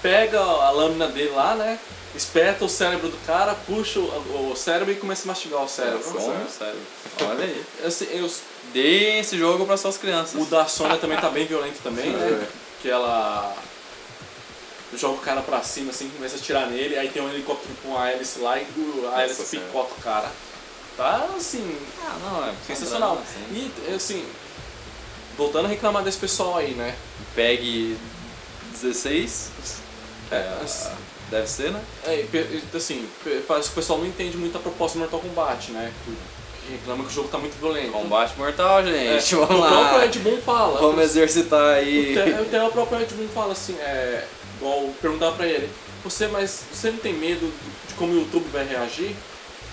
pega 0.00 0.38
a 0.40 0.70
lâmina 0.70 1.08
dele 1.08 1.30
lá, 1.34 1.54
né? 1.56 1.78
Espeta 2.14 2.64
o 2.64 2.68
cérebro 2.68 3.08
do 3.08 3.16
cara, 3.26 3.54
puxa 3.66 3.98
o, 3.98 4.50
o 4.52 4.56
cérebro 4.56 4.92
e 4.92 4.96
começa 4.96 5.24
a 5.24 5.26
mastigar 5.28 5.62
o 5.62 5.68
cérebro. 5.68 6.00
Como, 6.04 6.48
sério. 6.50 6.78
Olha 7.28 7.44
aí. 7.44 7.64
Assim, 7.84 8.06
eu- 8.12 8.30
Deem 8.72 9.18
esse 9.18 9.36
jogo 9.36 9.66
para 9.66 9.76
suas 9.76 9.98
crianças. 9.98 10.40
o 10.40 10.46
da 10.46 10.66
Sônia 10.66 10.96
também 10.96 11.18
tá 11.18 11.28
bem 11.28 11.44
violento 11.46 11.82
também, 11.82 12.08
né? 12.10 12.46
Que 12.80 12.88
ela 12.88 13.54
joga 14.96 15.14
o 15.14 15.18
cara 15.20 15.42
pra 15.42 15.62
cima, 15.62 15.90
assim, 15.90 16.08
começa 16.10 16.36
a 16.36 16.38
atirar 16.38 16.66
nele, 16.68 16.96
aí 16.98 17.08
tem 17.10 17.20
um 17.22 17.28
helicóptero 17.28 17.74
com 17.82 17.98
a 17.98 18.10
hélice 18.10 18.38
lá 18.38 18.58
e 18.58 18.62
o- 18.76 19.10
a 19.14 19.22
hélice 19.22 19.44
picota 19.58 19.92
o 19.98 20.02
cara. 20.02 20.30
Tá, 20.96 21.28
assim, 21.36 21.78
Ah, 22.02 22.16
não, 22.22 22.48
é 22.48 22.54
sensacional. 22.66 23.14
assim. 23.22 23.70
E, 23.90 23.94
assim, 23.94 24.24
voltando 25.36 25.66
a 25.66 25.68
reclamar 25.68 26.02
desse 26.02 26.18
pessoal 26.18 26.56
aí, 26.56 26.72
né? 26.72 26.94
PEG 27.34 27.96
16. 28.72 29.50
É, 30.30 30.58
deve 31.32 31.48
ser, 31.48 31.70
né? 31.72 31.82
É, 32.04 32.24
assim, 32.76 33.08
parece 33.48 33.68
que 33.68 33.72
o 33.72 33.76
pessoal 33.76 33.98
não 33.98 34.06
entende 34.06 34.36
muito 34.36 34.56
a 34.56 34.60
proposta 34.60 34.96
do 34.98 35.00
Mortal 35.00 35.20
Kombat, 35.20 35.72
né? 35.72 35.92
Que, 36.04 36.16
reclama 36.72 37.02
que 37.04 37.10
o 37.10 37.12
jogo 37.12 37.28
tá 37.28 37.38
muito 37.38 37.58
violento. 37.58 37.90
Combate 37.90 38.38
mortal, 38.38 38.80
É, 38.80 39.18
gente. 39.18 39.34
o 39.34 39.46
Vamos 39.46 39.66
próprio 39.66 39.98
lá. 39.98 40.04
Ed 40.06 40.18
Boon 40.20 40.40
fala. 40.40 40.80
Vamos 40.80 41.02
exercitar 41.02 41.74
aí. 41.74 42.16
Até, 42.16 42.30
até 42.38 42.62
o 42.64 42.70
próprio 42.70 43.00
Ed 43.02 43.12
Boon 43.14 43.28
fala 43.34 43.52
assim, 43.52 43.74
é, 43.80 44.24
igual 44.58 44.88
perguntar 45.00 45.32
pra 45.32 45.46
ele, 45.46 45.68
você, 46.04 46.28
mas 46.28 46.64
você 46.72 46.90
não 46.90 46.98
tem 46.98 47.12
medo 47.14 47.52
de 47.88 47.94
como 47.94 48.12
o 48.12 48.16
YouTube 48.20 48.48
vai 48.52 48.64
reagir? 48.66 49.14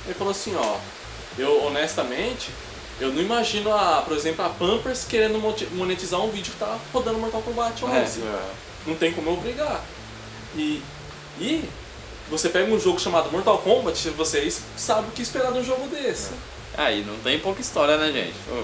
Ele 0.05 0.13
falou 0.17 0.31
assim, 0.31 0.55
ó, 0.55 0.77
eu 1.37 1.63
honestamente, 1.65 2.49
eu 2.99 3.11
não 3.13 3.21
imagino 3.21 3.71
a, 3.73 4.01
por 4.05 4.17
exemplo, 4.17 4.43
a 4.43 4.49
Pampers 4.49 5.05
querendo 5.05 5.39
monetizar 5.73 6.19
um 6.21 6.29
vídeo 6.31 6.51
que 6.51 6.59
tá 6.59 6.77
rodando 6.91 7.19
Mortal 7.19 7.41
Kombat 7.43 7.85
11. 7.85 8.21
É. 8.21 8.41
Não 8.87 8.95
tem 8.95 9.13
como 9.13 9.29
eu 9.29 9.33
obrigar. 9.33 9.83
E, 10.55 10.81
e 11.39 11.63
você 12.29 12.49
pega 12.49 12.71
um 12.71 12.79
jogo 12.79 12.99
chamado 12.99 13.31
Mortal 13.31 13.57
Kombat, 13.59 14.09
vocês 14.11 14.61
sabem 14.77 15.05
o 15.09 15.11
que 15.11 15.21
esperar 15.21 15.51
de 15.51 15.59
um 15.59 15.63
jogo 15.63 15.87
desse. 15.87 16.29
Aí, 16.77 17.03
não 17.03 17.17
tem 17.19 17.39
pouca 17.39 17.59
história, 17.61 17.97
né, 17.97 18.11
gente? 18.11 18.35
Ô, 18.51 18.63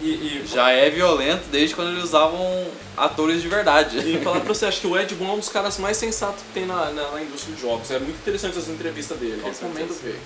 E, 0.00 0.06
e, 0.06 0.46
Já 0.46 0.70
é 0.70 0.88
violento 0.90 1.44
desde 1.50 1.74
quando 1.74 1.90
eles 1.90 2.04
usavam 2.04 2.66
atores 2.96 3.42
de 3.42 3.48
verdade. 3.48 3.98
E 3.98 4.18
falar 4.22 4.40
pra 4.40 4.48
você, 4.54 4.66
acho 4.66 4.80
que 4.80 4.86
o 4.86 4.96
Ed 4.98 5.14
Boon 5.14 5.28
é 5.30 5.32
um 5.32 5.38
dos 5.38 5.48
caras 5.48 5.76
mais 5.78 5.96
sensatos 5.96 6.42
que 6.42 6.52
tem 6.54 6.66
na, 6.66 6.90
na, 6.90 7.10
na 7.10 7.22
indústria 7.22 7.54
de 7.54 7.60
jogos. 7.60 7.90
É 7.90 7.98
muito 7.98 8.16
interessante 8.16 8.56
as 8.58 8.68
entrevistas 8.68 9.18
dele, 9.18 9.40
Com 9.42 9.48
recomendo 9.48 9.88
certeza. 9.92 10.00
ver. 10.02 10.18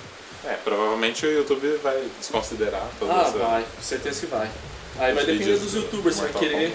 É, 0.44 0.54
provavelmente 0.64 1.24
o 1.24 1.30
YouTube 1.32 1.78
vai 1.82 2.02
desconsiderar 2.18 2.86
toda 2.98 3.12
Ah, 3.14 3.22
essa... 3.22 3.38
vai, 3.38 3.62
com 3.62 3.82
certeza 3.82 4.20
que 4.20 4.26
vai. 4.26 4.50
Aí 4.98 5.14
vai 5.14 5.24
depender 5.24 5.56
dos 5.56 5.72
do 5.72 5.78
youtubers, 5.78 6.16
se 6.16 6.22
vai 6.22 6.32
querer. 6.32 6.74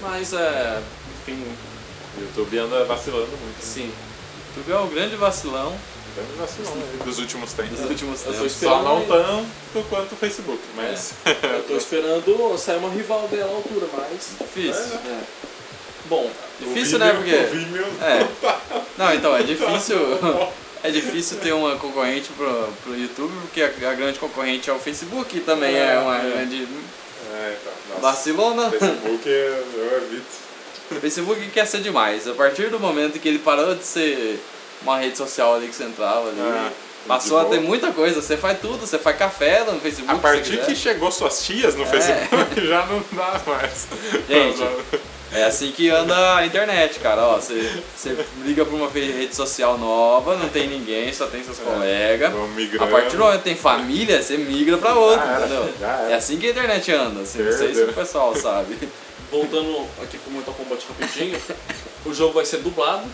Mas 0.00 0.32
é. 0.32 0.80
Enfim, 1.20 1.44
O 2.16 2.20
YouTube 2.20 2.58
anda 2.58 2.84
vacilando 2.84 3.28
muito. 3.28 3.60
sim. 3.62 3.92
Tu 4.54 4.70
é 4.72 4.76
o 4.78 4.86
grande 4.86 5.16
vacilão 5.16 5.74
Grande 6.14 6.32
vacilão 6.38 6.74
aí 6.74 6.98
dos 7.06 7.18
últimos 7.18 7.52
tempos. 7.54 7.78
dos 7.80 7.88
últimos 7.88 8.20
Eu 8.20 8.26
tô 8.26 8.32
tempos. 8.32 8.52
esperando 8.52 8.76
Só 8.76 8.82
não 8.82 9.04
tanto 9.06 9.88
quanto 9.88 10.12
o 10.12 10.16
Facebook, 10.16 10.60
mas... 10.76 11.14
Eu 11.24 11.62
tô 11.66 11.74
esperando 11.76 12.58
sair 12.58 12.76
uma 12.76 12.90
rival 12.90 13.26
dela 13.28 13.50
à 13.50 13.54
altura, 13.56 13.86
mas. 13.96 14.32
Difícil. 14.38 14.94
É. 15.06 15.20
Bom, 16.10 16.30
Difícil, 16.60 16.96
O 16.96 17.00
né? 17.00 17.14
Porque. 17.14 17.34
O 17.34 17.46
Vimeo 17.48 17.86
É. 18.02 18.28
Não, 18.98 19.14
então, 19.14 19.34
é 19.34 19.42
difícil. 19.42 19.96
É 20.84 20.90
difícil 20.90 21.38
ter 21.38 21.52
uma 21.54 21.76
concorrente 21.76 22.28
pro, 22.36 22.68
pro 22.82 22.94
YouTube, 22.94 23.32
porque 23.42 23.62
a, 23.62 23.90
a 23.90 23.94
grande 23.94 24.18
concorrente 24.18 24.68
é 24.68 24.72
o 24.72 24.78
Facebook, 24.78 25.24
que 25.30 25.40
também 25.40 25.74
é, 25.74 25.94
É, 25.94 25.98
uma 25.98 26.18
é. 26.18 26.30
grande 26.30 26.56
É, 27.32 27.56
então, 27.58 27.72
nossa. 27.88 28.00
vacilona. 28.02 28.70
Facebook 28.70 29.28
eu 29.28 29.96
evito. 29.96 30.51
O 30.96 31.00
Facebook 31.00 31.46
quer 31.50 31.66
ser 31.66 31.80
demais. 31.80 32.28
A 32.28 32.34
partir 32.34 32.70
do 32.70 32.78
momento 32.78 33.18
que 33.18 33.28
ele 33.28 33.38
parou 33.38 33.74
de 33.74 33.84
ser 33.84 34.38
uma 34.82 34.98
rede 34.98 35.16
social 35.16 35.54
ali 35.54 35.68
que 35.68 35.74
você 35.74 35.84
entrava 35.84 36.28
ali, 36.28 36.40
Ah, 36.40 36.70
passou 37.06 37.38
a 37.38 37.44
ter 37.44 37.60
muita 37.60 37.90
coisa. 37.92 38.20
Você 38.20 38.36
faz 38.36 38.58
tudo, 38.60 38.78
você 38.86 38.98
faz 38.98 39.16
café 39.16 39.64
no 39.64 39.80
Facebook. 39.80 40.14
A 40.14 40.18
partir 40.18 40.58
que 40.64 40.74
chegou 40.74 41.10
suas 41.10 41.44
tias 41.44 41.74
no 41.74 41.86
Facebook, 41.86 42.60
já 42.66 42.86
não 42.86 43.02
dá 43.12 43.40
mais. 43.46 43.86
Gente, 44.28 44.62
É 45.34 45.44
assim 45.44 45.72
que 45.72 45.88
anda 45.88 46.36
a 46.36 46.44
internet, 46.44 46.98
cara. 47.00 47.22
Ó, 47.22 47.36
você, 47.36 47.66
você 47.96 48.14
liga 48.44 48.66
pra 48.66 48.76
uma 48.76 48.86
rede 48.90 49.34
social 49.34 49.78
nova, 49.78 50.36
não 50.36 50.48
tem 50.50 50.68
ninguém, 50.68 51.10
só 51.10 51.26
tem 51.26 51.42
seus 51.42 51.58
colegas. 51.58 52.30
Vamos 52.32 52.74
A 52.78 52.86
partir 52.86 53.16
do 53.16 53.22
momento 53.22 53.38
que 53.38 53.44
tem 53.44 53.56
família, 53.56 54.22
você 54.22 54.36
migra 54.36 54.76
pra 54.76 54.94
outra, 54.94 55.24
Já 55.24 55.32
era, 55.32 55.46
entendeu? 55.46 55.74
já 55.80 55.88
era. 55.88 56.10
É 56.10 56.14
assim 56.16 56.36
que 56.36 56.48
a 56.48 56.50
internet 56.50 56.92
anda, 56.92 57.22
assim, 57.22 57.42
não 57.42 57.52
sei 57.52 57.74
se 57.74 57.82
o 57.82 57.92
pessoal 57.94 58.36
sabe. 58.36 58.76
Voltando 59.32 59.88
aqui 60.02 60.16
pro 60.18 60.30
Mortal 60.30 60.54
Kombat 60.54 60.86
rapidinho, 60.86 61.40
o 62.06 62.14
jogo 62.14 62.34
vai 62.34 62.44
ser 62.46 62.58
dublado. 62.58 63.04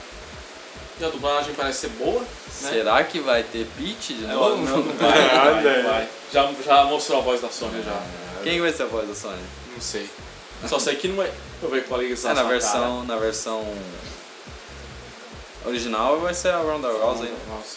E 1.01 1.05
a 1.05 1.09
dublagem 1.11 1.55
parece 1.55 1.79
ser 1.83 1.91
boa, 1.91 2.21
né? 2.21 2.27
Será 2.51 3.05
que 3.05 3.21
vai 3.21 3.45
ter 3.45 3.65
Peach 3.79 4.13
de 4.15 4.23
Não, 4.27 4.35
novo? 4.35 4.57
não, 4.65 4.79
não 4.79 4.93
vai, 4.99 5.23
não 5.23 5.63
vai, 5.63 5.83
não 5.83 5.89
vai. 5.91 6.09
Já, 6.33 6.53
já 6.67 6.85
mostrou 6.87 7.21
a 7.21 7.23
voz 7.23 7.41
da 7.41 7.49
Sony 7.49 7.81
já. 7.85 8.03
Quem 8.43 8.61
vai 8.61 8.73
ser 8.73 8.83
a 8.83 8.87
voz 8.87 9.09
da 9.09 9.15
Sony? 9.15 9.41
Não 9.73 9.81
sei. 9.81 10.11
Só 10.69 10.77
sei 10.81 10.97
que 10.97 11.07
não 11.07 11.23
é. 11.23 11.31
Eu 11.63 11.69
vou 11.69 11.79
equalizar 11.79 12.33
É, 12.33 12.35
na 12.35 12.41
sua 12.41 12.51
versão, 12.51 13.05
na 13.05 13.17
versão 13.17 13.65
original 15.65 16.19
vai 16.21 16.35
ser 16.35 16.49
a 16.49 16.59
Ronda 16.59 16.89
cara. 16.89 17.05
Rousey. 17.05 17.29
né? 17.29 17.37
Nossa. 17.49 17.77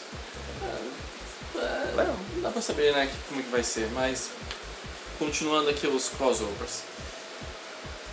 É, 1.58 2.02
é, 2.02 2.06
não 2.36 2.42
dá 2.42 2.50
pra 2.50 2.62
saber, 2.62 2.92
né, 2.94 3.12
como 3.30 3.44
que 3.44 3.50
vai 3.50 3.64
ser, 3.64 3.88
mas 3.94 4.30
continuando 5.20 5.70
aqui 5.70 5.86
os 5.86 6.10
crossovers. 6.10 6.82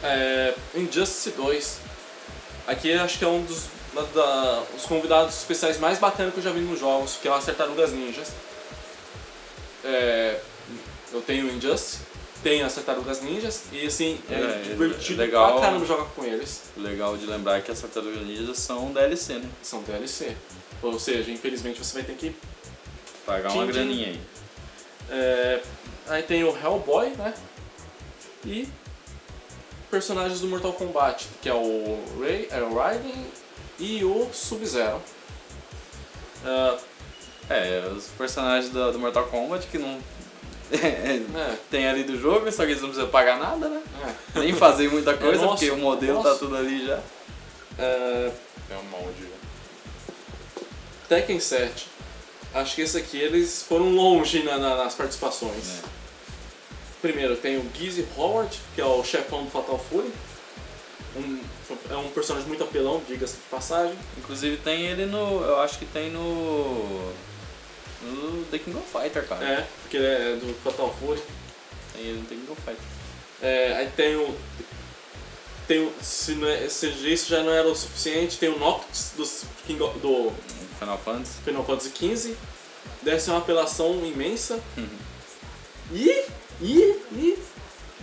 É, 0.03 0.55
Injustice 0.74 1.30
2. 1.30 1.78
Aqui 2.66 2.92
acho 2.92 3.18
que 3.18 3.24
é 3.24 3.28
um 3.28 3.42
dos 3.44 3.64
da, 3.94 4.03
da- 4.03 4.62
os 4.76 4.84
convidados 4.84 5.34
especiais 5.38 5.78
mais 5.78 5.99
bacanas 5.99 6.32
que 6.34 6.40
eu 6.40 6.44
já 6.44 6.51
vi 6.53 6.61
nos 6.61 6.78
jogos, 6.78 7.16
que 7.20 7.26
é 7.26 7.32
as 7.32 7.44
Tartarugas 7.44 7.92
Ninjas. 7.92 8.28
É, 9.84 10.38
eu 11.12 11.20
tenho 11.22 11.46
o 11.46 11.51
Injustice, 11.51 11.99
tenho 12.42 12.66
as 12.66 12.74
Tartarugas 12.74 13.22
Ninjas, 13.22 13.62
e 13.72 13.86
assim, 13.86 14.20
é, 14.30 14.34
É, 14.34 14.62
divertido 14.64 15.18
legal. 15.20 15.53
pra 15.55 15.62
caramba 15.62 15.86
jogar 15.86 16.05
com 16.11 16.24
eles. 16.24 16.62
O 16.76 16.80
legal 16.80 17.16
de 17.16 17.26
lembrar 17.26 17.59
é 17.59 17.61
que 17.61 17.70
as 17.70 17.80
Tartarugas 17.80 18.20
Ninjas 18.22 18.59
são 18.59 18.92
DLC, 18.92 19.34
né? 19.34 19.49
São 19.62 19.82
DLC. 19.82 20.36
Ou 20.82 20.99
seja, 21.01 21.30
infelizmente 21.30 21.82
você 21.82 21.94
vai 21.94 22.03
ter 22.05 22.14
que 22.14 22.36
Pagar 23.26 23.53
uma 23.53 23.66
graninha 23.66 24.09
aí. 24.09 24.20
É, 25.11 25.61
aí 26.09 26.22
tem 26.22 26.44
o 26.44 26.57
Hellboy, 26.57 27.11
né? 27.11 27.34
E 28.44 28.68
personagens 29.91 30.41
do 30.41 30.47
Mortal 30.49 30.72
Kombat, 30.72 31.26
que 31.43 31.49
é 31.49 31.55
o 31.55 31.99
Ray, 32.20 32.49
é 32.51 32.61
o 32.62 32.74
Raiden 32.74 33.26
e 33.78 34.05
o 34.05 34.28
Sub-Zero. 34.32 35.01
Ah, 36.45 36.76
É, 37.51 37.82
os 37.97 38.05
personagens 38.18 38.70
do, 38.70 38.93
do 38.93 38.99
Mortal 38.99 39.24
Kombat 39.26 39.66
que 39.68 39.78
não. 39.78 39.99
é, 40.72 41.57
tem 41.70 41.89
ali 41.89 42.05
do 42.05 42.20
jogo, 42.20 42.51
só 42.53 42.64
que 42.64 42.72
eles 42.72 42.82
não 42.82 42.89
precisam 42.91 43.11
pagar 43.11 43.39
nada, 43.39 43.68
né? 43.68 43.82
é. 44.34 44.39
Nem 44.41 44.53
fazer 44.53 44.91
muita 44.91 45.16
coisa, 45.16 45.41
nossa, 45.43 45.57
porque 45.57 45.70
o 45.70 45.78
modelo 45.78 46.22
tá 46.22 46.28
nossa. 46.30 46.39
tudo 46.41 46.57
ali 46.57 46.86
já. 46.86 47.01
É, 47.78 48.30
É 48.70 48.76
um 48.76 48.82
molde. 48.91 49.22
né? 49.22 49.28
Tekken 51.09 51.41
7. 51.41 51.89
Acho 52.53 52.74
que 52.74 52.82
esse 52.82 52.99
aqui 52.99 53.18
eles 53.18 53.62
foram 53.62 53.91
longe 53.95 54.43
na- 54.43 54.59
na- 54.59 54.76
nas 54.76 54.95
participações. 54.95 55.80
É. 55.84 55.97
Primeiro 57.01 57.36
tem 57.36 57.57
o 57.59 57.70
Gizzy 57.74 58.07
Howard, 58.16 58.59
que 58.74 58.80
é 58.80 58.84
o 58.84 59.05
chefão 59.05 59.44
do 59.44 59.51
Fatal 59.51 59.78
Fury. 59.90 60.11
Um, 61.16 61.40
é 61.90 61.96
um 61.96 62.09
personagem 62.11 62.49
muito 62.49 62.62
apelão, 62.64 63.03
diga-se 63.09 63.34
de 63.36 63.42
passagem. 63.51 63.94
Inclusive 64.16 64.57
tem 64.59 64.86
ele 64.86 65.07
no. 65.07 65.42
Eu 65.44 65.61
acho 65.61 65.78
que 65.78 65.86
tem 65.86 66.11
no. 66.11 67.12
No 68.03 68.44
The 68.51 68.59
King 68.59 68.76
of 68.78 68.86
Fighter, 68.90 69.26
cara. 69.26 69.44
É, 69.44 69.66
porque 69.82 69.96
ele 69.96 70.07
é 70.07 70.36
do 70.36 70.55
Fatal 70.62 70.94
Fury. 71.01 71.20
Tem 71.92 72.03
ele 72.03 72.18
no 72.20 72.24
The 72.26 72.34
King 72.34 72.53
of 72.53 72.61
Fighter. 72.62 72.84
É, 73.42 73.72
aí 73.76 73.90
tem 73.96 74.16
o. 74.16 74.34
Tem 75.66 75.80
o. 75.80 75.92
Se, 76.01 76.32
não 76.34 76.49
é, 76.49 76.68
se 76.68 76.88
isso 76.88 77.28
já 77.30 77.42
não 77.42 77.53
era 77.53 77.66
o 77.68 77.74
suficiente, 77.74 78.38
tem 78.38 78.49
o 78.49 78.59
Noctis 78.59 79.12
do, 79.16 79.24
King 79.66 79.82
of- 79.82 79.99
do 80.01 80.32
Final 80.78 80.99
Fantasy. 80.99 81.32
Final 81.44 81.64
Fantasy 81.64 81.90
XV. 81.90 82.36
Deve 83.03 83.20
ser 83.20 83.30
uma 83.30 83.38
apelação 83.38 84.05
imensa. 84.05 84.59
Uhum. 84.76 84.88
E. 85.92 86.24
E. 86.61 86.96
E. 87.12 87.38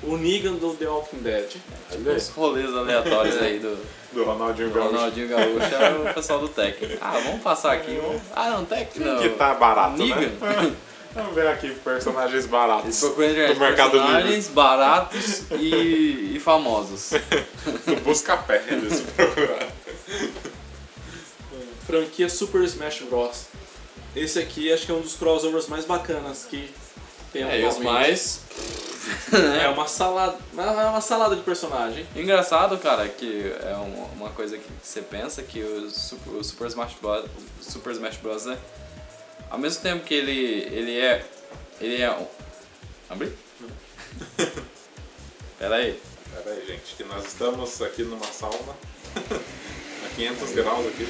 O 0.03 0.17
Negan 0.17 0.53
do 0.53 0.73
The 0.75 0.87
Walking 0.87 1.17
Dead. 1.17 1.55
Olha 1.91 2.11
aí, 2.11 2.17
Os 2.17 2.29
rolês 2.29 2.75
aleatórios 2.75 3.37
aí 3.37 3.59
do 3.59 3.77
do 4.15 4.23
Ronaldinho 4.23 4.71
Gaúcho. 4.71 4.95
Ronaldinho 4.95 5.27
Gaúcho 5.27 5.75
é 5.75 6.09
o 6.09 6.13
pessoal 6.13 6.39
do 6.39 6.47
Tech. 6.47 6.97
Ah, 7.01 7.19
vamos 7.23 7.41
passar 7.41 7.73
aqui. 7.73 7.95
Vamos... 8.01 8.21
Ah, 8.33 8.49
não, 8.51 8.65
Tech 8.65 8.97
não. 8.99 9.19
Que 9.19 9.29
tá 9.29 9.53
barato, 9.53 9.97
Negan. 9.97 10.21
né? 10.21 10.75
Vamos 11.13 11.33
ver 11.33 11.47
aqui 11.47 11.69
personagens 11.75 12.45
baratos 12.45 12.99
do 12.99 13.15
Mercado 13.15 13.53
Livre. 13.53 13.71
personagens 13.71 14.47
baratos 14.49 15.43
e, 15.51 16.33
e 16.35 16.39
famosos. 16.41 17.11
Do 17.87 17.95
Buscapé, 18.03 18.61
eles 18.67 18.99
procuraram. 19.15 19.67
Franquia 21.87 22.27
Super 22.27 22.63
Smash 22.63 23.03
Bros. 23.03 23.45
Esse 24.13 24.39
aqui 24.39 24.73
acho 24.73 24.85
que 24.85 24.91
é 24.91 24.95
um 24.95 24.99
dos 24.99 25.15
crossovers 25.15 25.67
mais 25.67 25.85
bacanas 25.85 26.45
que 26.49 26.69
tem 27.35 27.43
É, 27.43 27.59
e 27.59 27.65
os 27.65 27.77
mais. 27.79 28.39
É 29.61 29.67
uma 29.69 29.87
salada, 29.87 30.35
é 30.57 30.85
uma 30.87 31.01
salada 31.01 31.35
de 31.35 31.43
personagem. 31.43 32.07
Engraçado, 32.15 32.75
cara, 32.79 33.07
que 33.07 33.53
é 33.61 33.75
uma, 34.15 34.29
coisa 34.31 34.57
que 34.57 34.67
você 34.81 34.99
pensa 34.99 35.43
que 35.43 35.61
o 35.61 35.91
Super, 35.91 36.33
o 36.33 36.43
Super 36.43 36.67
Smash 36.67 36.93
Bros. 36.99 37.25
Super 37.61 37.91
Smash 37.91 38.17
Bros. 38.17 38.45
né? 38.45 38.57
Ao 39.51 39.59
mesmo 39.59 39.83
tempo 39.83 40.03
que 40.03 40.13
ele, 40.13 40.63
ele 40.71 40.99
é. 40.99 41.23
Ele 41.79 42.01
é. 42.01 42.11
um- 42.11 42.25
Abri? 43.07 43.31
Pera 45.59 45.75
aí. 45.75 46.01
Pera 46.33 46.55
aí, 46.55 46.65
gente, 46.65 46.95
que 46.97 47.03
nós 47.03 47.25
estamos 47.25 47.79
aqui 47.83 48.01
numa 48.01 48.25
sauna 48.25 48.73
a 50.03 50.15
500 50.15 50.51
graus 50.53 50.87
aqui. 50.87 51.07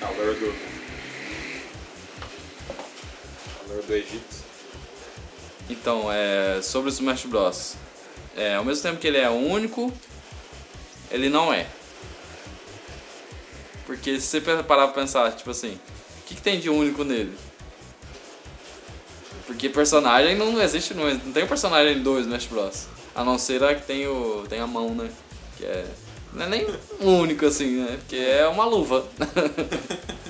Calor 0.00 0.34
do. 0.34 0.54
Calor 3.68 3.82
do 3.84 3.94
Egito. 3.94 4.41
Então, 5.68 6.12
é, 6.12 6.60
sobre 6.62 6.90
o 6.90 6.92
Smash 6.92 7.24
Bros. 7.26 7.74
É, 8.36 8.54
ao 8.54 8.64
mesmo 8.64 8.82
tempo 8.82 8.98
que 8.98 9.06
ele 9.06 9.18
é 9.18 9.28
único, 9.28 9.92
ele 11.10 11.28
não 11.28 11.52
é. 11.52 11.66
Porque 13.86 14.20
se 14.20 14.26
você 14.26 14.40
parar 14.40 14.88
pra 14.88 15.02
pensar, 15.02 15.32
tipo 15.32 15.50
assim, 15.50 15.78
o 16.20 16.24
que, 16.26 16.34
que 16.34 16.42
tem 16.42 16.58
de 16.58 16.70
único 16.70 17.04
nele? 17.04 17.36
Porque 19.46 19.68
personagem 19.68 20.36
não 20.36 20.60
existe, 20.62 20.94
não, 20.94 21.12
não 21.12 21.32
tem 21.32 21.46
personagem 21.46 22.02
do 22.02 22.18
Smash 22.18 22.46
Bros. 22.46 22.86
A 23.14 23.22
não 23.22 23.38
ser 23.38 23.62
a 23.62 23.74
que 23.74 23.82
tem, 23.82 24.06
o, 24.06 24.46
tem 24.48 24.60
a 24.60 24.66
mão, 24.66 24.94
né? 24.94 25.10
Que 25.58 25.66
é. 25.66 25.84
Não 26.32 26.46
é 26.46 26.48
nem 26.48 26.66
único 27.00 27.44
assim, 27.44 27.82
né? 27.82 27.98
Porque 27.98 28.16
é 28.16 28.46
uma 28.46 28.64
luva. 28.64 29.04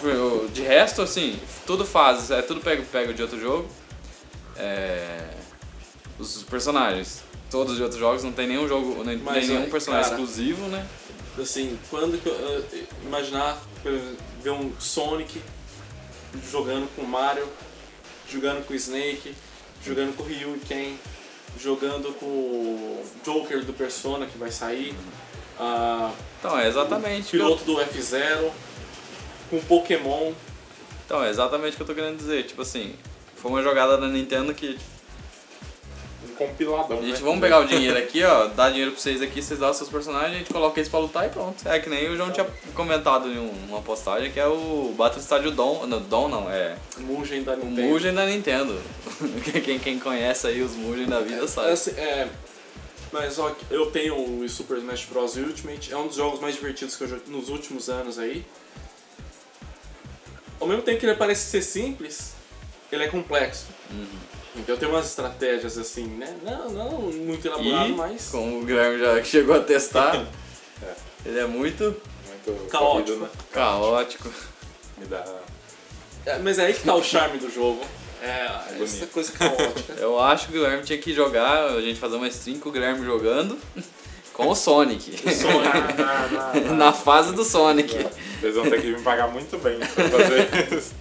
Tipo, 0.00 0.48
de 0.54 0.62
resto, 0.62 1.02
assim, 1.02 1.38
tudo 1.70 1.86
faz, 1.86 2.32
é 2.32 2.42
tudo 2.42 2.60
pego, 2.60 2.82
pego 2.82 3.14
de 3.14 3.22
outro 3.22 3.40
jogo. 3.40 3.68
É, 4.56 5.30
os 6.18 6.42
personagens, 6.42 7.22
todos 7.48 7.76
de 7.76 7.82
outros 7.84 8.00
jogos, 8.00 8.24
não 8.24 8.32
tem 8.32 8.48
nenhum 8.48 8.66
jogo, 8.66 9.04
nem, 9.04 9.16
Mas, 9.18 9.46
nenhum 9.48 9.70
personagem 9.70 10.10
cara, 10.10 10.20
exclusivo, 10.20 10.66
né? 10.66 10.84
Assim, 11.38 11.78
quando 11.88 12.20
que 12.20 12.28
eu, 12.28 12.34
eh, 12.34 12.82
imaginar 13.04 13.56
ver 14.42 14.50
um 14.50 14.72
Sonic 14.80 15.40
jogando 16.50 16.92
com 16.96 17.02
o 17.02 17.08
Mario, 17.08 17.46
jogando 18.28 18.66
com 18.66 18.72
o 18.72 18.76
Snake, 18.76 19.32
jogando 19.84 20.16
com 20.16 20.24
o 20.24 20.26
Ryu 20.26 20.56
e 20.56 20.58
Ken, 20.66 20.96
jogando 21.56 22.12
com 22.18 22.26
o 22.26 23.04
Joker 23.24 23.64
do 23.64 23.72
Persona 23.72 24.26
que 24.26 24.36
vai 24.36 24.50
sair, 24.50 24.92
ah, 25.56 26.10
Então, 26.40 26.58
é 26.58 26.66
exatamente. 26.66 27.36
o 27.36 27.40
eu- 27.40 27.44
piloto 27.44 27.62
do 27.64 27.80
F0, 27.80 28.50
com 29.48 29.60
Pokémon. 29.60 30.32
Então, 31.10 31.24
é 31.24 31.28
exatamente 31.28 31.72
o 31.72 31.76
que 31.76 31.82
eu 31.82 31.86
tô 31.88 31.92
querendo 31.92 32.16
dizer. 32.18 32.44
Tipo 32.44 32.62
assim, 32.62 32.94
foi 33.34 33.50
uma 33.50 33.60
jogada 33.64 33.98
da 33.98 34.06
Nintendo 34.06 34.54
que. 34.54 34.78
Um 36.24 36.34
compiladão, 36.36 36.98
Gente, 37.02 37.14
né? 37.14 37.18
vamos 37.20 37.40
pegar 37.40 37.58
o 37.58 37.64
dinheiro 37.64 37.98
aqui, 37.98 38.22
ó, 38.22 38.46
dar 38.46 38.68
dinheiro 38.70 38.92
pra 38.92 39.00
vocês 39.00 39.20
aqui, 39.20 39.42
vocês 39.42 39.58
dão 39.58 39.70
os 39.70 39.76
seus 39.76 39.88
personagens, 39.88 40.34
a 40.36 40.38
gente 40.38 40.52
coloca 40.52 40.78
eles 40.78 40.88
pra 40.88 41.00
lutar 41.00 41.26
e 41.26 41.30
pronto. 41.30 41.66
É 41.68 41.80
que 41.80 41.90
nem 41.90 42.08
o 42.10 42.16
João 42.16 42.30
tinha 42.30 42.46
comentado 42.76 43.26
em 43.28 43.38
um- 43.40 43.50
uma 43.70 43.80
postagem 43.82 44.30
que 44.30 44.38
é 44.38 44.46
o 44.46 44.94
Battle 44.96 45.20
Stádio 45.20 45.50
Dom. 45.50 45.84
Não, 45.84 46.00
Dom 46.00 46.28
não, 46.28 46.48
é. 46.48 46.76
Mugen 46.98 47.42
da 47.42 47.54
O 47.54 47.56
Nintendo. 47.56 47.88
Mugen 47.88 48.14
da 48.14 48.26
Nintendo. 48.26 48.80
quem, 49.64 49.80
quem 49.80 49.98
conhece 49.98 50.46
aí 50.46 50.62
os 50.62 50.76
Mugen 50.76 51.06
da 51.06 51.18
vida 51.20 51.48
sabe. 51.48 51.72
Assim, 51.72 51.90
é, 51.92 52.28
mas 53.10 53.36
ó, 53.40 53.52
eu 53.68 53.86
tenho 53.90 54.14
o 54.14 54.48
Super 54.48 54.78
Smash 54.78 55.06
Bros. 55.06 55.34
Ultimate, 55.36 55.92
é 55.92 55.96
um 55.96 56.06
dos 56.06 56.14
jogos 56.16 56.38
mais 56.38 56.54
divertidos 56.54 56.94
que 56.94 57.02
eu 57.02 57.08
joguei 57.08 57.24
nos 57.34 57.48
últimos 57.48 57.88
anos 57.90 58.16
aí. 58.16 58.46
Ao 60.60 60.66
mesmo 60.66 60.82
tempo 60.82 61.00
que 61.00 61.06
ele 61.06 61.14
parece 61.16 61.48
ser 61.50 61.62
simples, 61.62 62.34
ele 62.92 63.04
é 63.04 63.08
complexo. 63.08 63.66
Então 64.56 64.76
tem 64.76 64.88
umas 64.88 65.06
estratégias 65.06 65.78
assim, 65.78 66.04
né? 66.06 66.36
Não, 66.44 66.68
não 66.70 66.90
muito 67.12 67.46
elaborado, 67.46 67.88
E, 67.88 67.92
mas. 67.92 68.28
como 68.30 68.60
o 68.60 68.64
Guilherme 68.64 68.98
já 68.98 69.22
chegou 69.24 69.56
a 69.56 69.60
testar, 69.60 70.16
É. 70.82 70.94
ele 71.28 71.38
é 71.38 71.46
muito 71.46 71.84
Muito 72.26 72.68
Caótico. 72.70 73.06
corrido, 73.06 73.16
né? 73.22 73.28
caótico. 73.52 74.30
Me 74.98 75.06
dá. 75.06 75.24
É, 76.26 76.38
mas 76.38 76.58
é 76.58 76.66
aí 76.66 76.74
que 76.74 76.82
tá 76.84 76.94
o 76.94 77.02
charme 77.02 77.38
do 77.38 77.50
jogo. 77.50 77.80
É, 78.22 78.44
essa 78.44 78.74
bonito. 78.76 79.06
coisa 79.14 79.32
caótica. 79.32 79.94
Eu 79.94 80.18
acho 80.20 80.48
que 80.48 80.50
o 80.50 80.60
Guilherme 80.60 80.82
tinha 80.84 80.98
que 80.98 81.10
jogar, 81.14 81.68
a 81.70 81.80
gente 81.80 81.98
fazer 81.98 82.16
uma 82.16 82.28
stream 82.28 82.58
com 82.60 82.68
o 82.68 82.72
Guilherme 82.72 83.02
jogando 83.02 83.58
com 84.34 84.46
o 84.46 84.54
Sonic. 84.54 85.16
Na 86.76 86.92
fase 86.92 87.32
do 87.32 87.42
Sonic. 87.44 87.94
Vocês 88.40 88.54
vão 88.54 88.68
ter 88.70 88.80
que 88.80 88.86
me 88.88 89.02
pagar 89.02 89.28
muito 89.28 89.58
bem 89.58 89.78
pra 89.78 90.08
fazer 90.08 90.78
isso. 90.78 90.94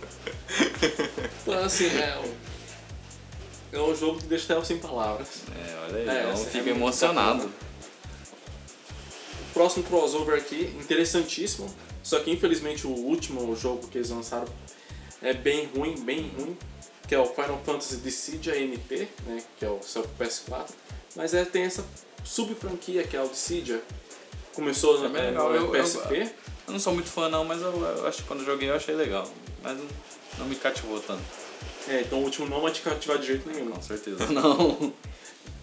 Então, 1.42 1.64
assim, 1.64 1.88
é, 1.98 2.18
um- 2.20 3.78
é 3.78 3.82
um 3.82 3.96
jogo 3.96 4.20
que 4.20 4.26
deixa 4.26 4.54
eu 4.54 4.64
sem 4.66 4.78
palavras. 4.78 5.28
É, 5.56 5.76
olha 5.86 5.96
aí, 5.98 6.08
É, 6.10 6.20
então 6.22 6.32
essa 6.34 6.44
é 6.44 6.52
fica 6.52 6.70
emocionado. 6.70 7.40
bacana. 7.40 7.54
Próximo 9.54 9.84
crossover 9.86 10.38
aqui, 10.38 10.74
interessantíssimo. 10.80 11.74
Só 12.04 12.20
que 12.20 12.32
infelizmente 12.32 12.88
o 12.88 12.92
último 12.92 13.56
jogo 13.56 13.88
que 13.88 13.98
eles 13.98 14.10
lançaram 14.10 14.48
é 15.22 15.34
bem 15.34 15.66
ruim, 15.76 15.96
bem 16.02 16.32
ruim. 16.38 16.58
Que 17.08 17.16
é 17.16 17.20
o 17.20 17.26
Final 17.26 17.60
Fantasy 17.66 17.98
Dissidia 17.98 18.56
NT, 18.56 19.08
né? 19.26 19.42
Que 19.58 19.66
é 19.66 19.70
o 19.70 19.80
seu 19.82 20.04
PS4. 20.20 20.68
Mas 21.16 21.34
é, 21.34 21.44
tem 21.44 21.64
essa 21.64 21.84
sub-franquia 22.24 23.04
que 23.04 23.18
é 23.18 23.22
o 23.24 23.28
Dissidia. 23.28 23.82
Começou 24.54 25.04
É 25.06 25.32
no, 25.32 25.50
no 25.50 25.56
eu- 25.56 25.56
eu- 25.66 25.72
PSP. 25.72 26.30
Eu 26.70 26.74
não 26.74 26.80
sou 26.80 26.94
muito 26.94 27.10
fã 27.10 27.28
não, 27.30 27.44
mas 27.44 27.62
eu, 27.62 27.72
eu 27.72 28.08
acho 28.08 28.20
que 28.20 28.28
quando 28.28 28.42
eu 28.42 28.46
joguei 28.46 28.70
eu 28.70 28.76
achei 28.76 28.94
legal. 28.94 29.28
Mas 29.64 29.76
não, 29.76 29.88
não 30.38 30.46
me 30.46 30.56
cativou 30.56 31.00
tanto. 31.00 31.24
É, 31.88 32.02
então 32.02 32.20
o 32.20 32.24
último 32.24 32.48
não 32.48 32.62
vai 32.62 32.72
te 32.72 32.82
cativar 32.82 33.18
de 33.18 33.26
jeito 33.26 33.50
nenhum. 33.50 33.72
Com 33.72 33.82
certeza 33.82 34.26
não. 34.32 34.94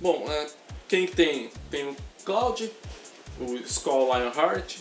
Bom, 0.01 0.25
é, 0.29 0.49
quem 0.89 1.07
que 1.07 1.15
tem? 1.15 1.51
Tem 1.71 1.89
o 1.89 1.97
Cloud, 2.25 2.71
o 3.41 3.55
Skull 3.55 4.13
Lionheart, 4.13 4.79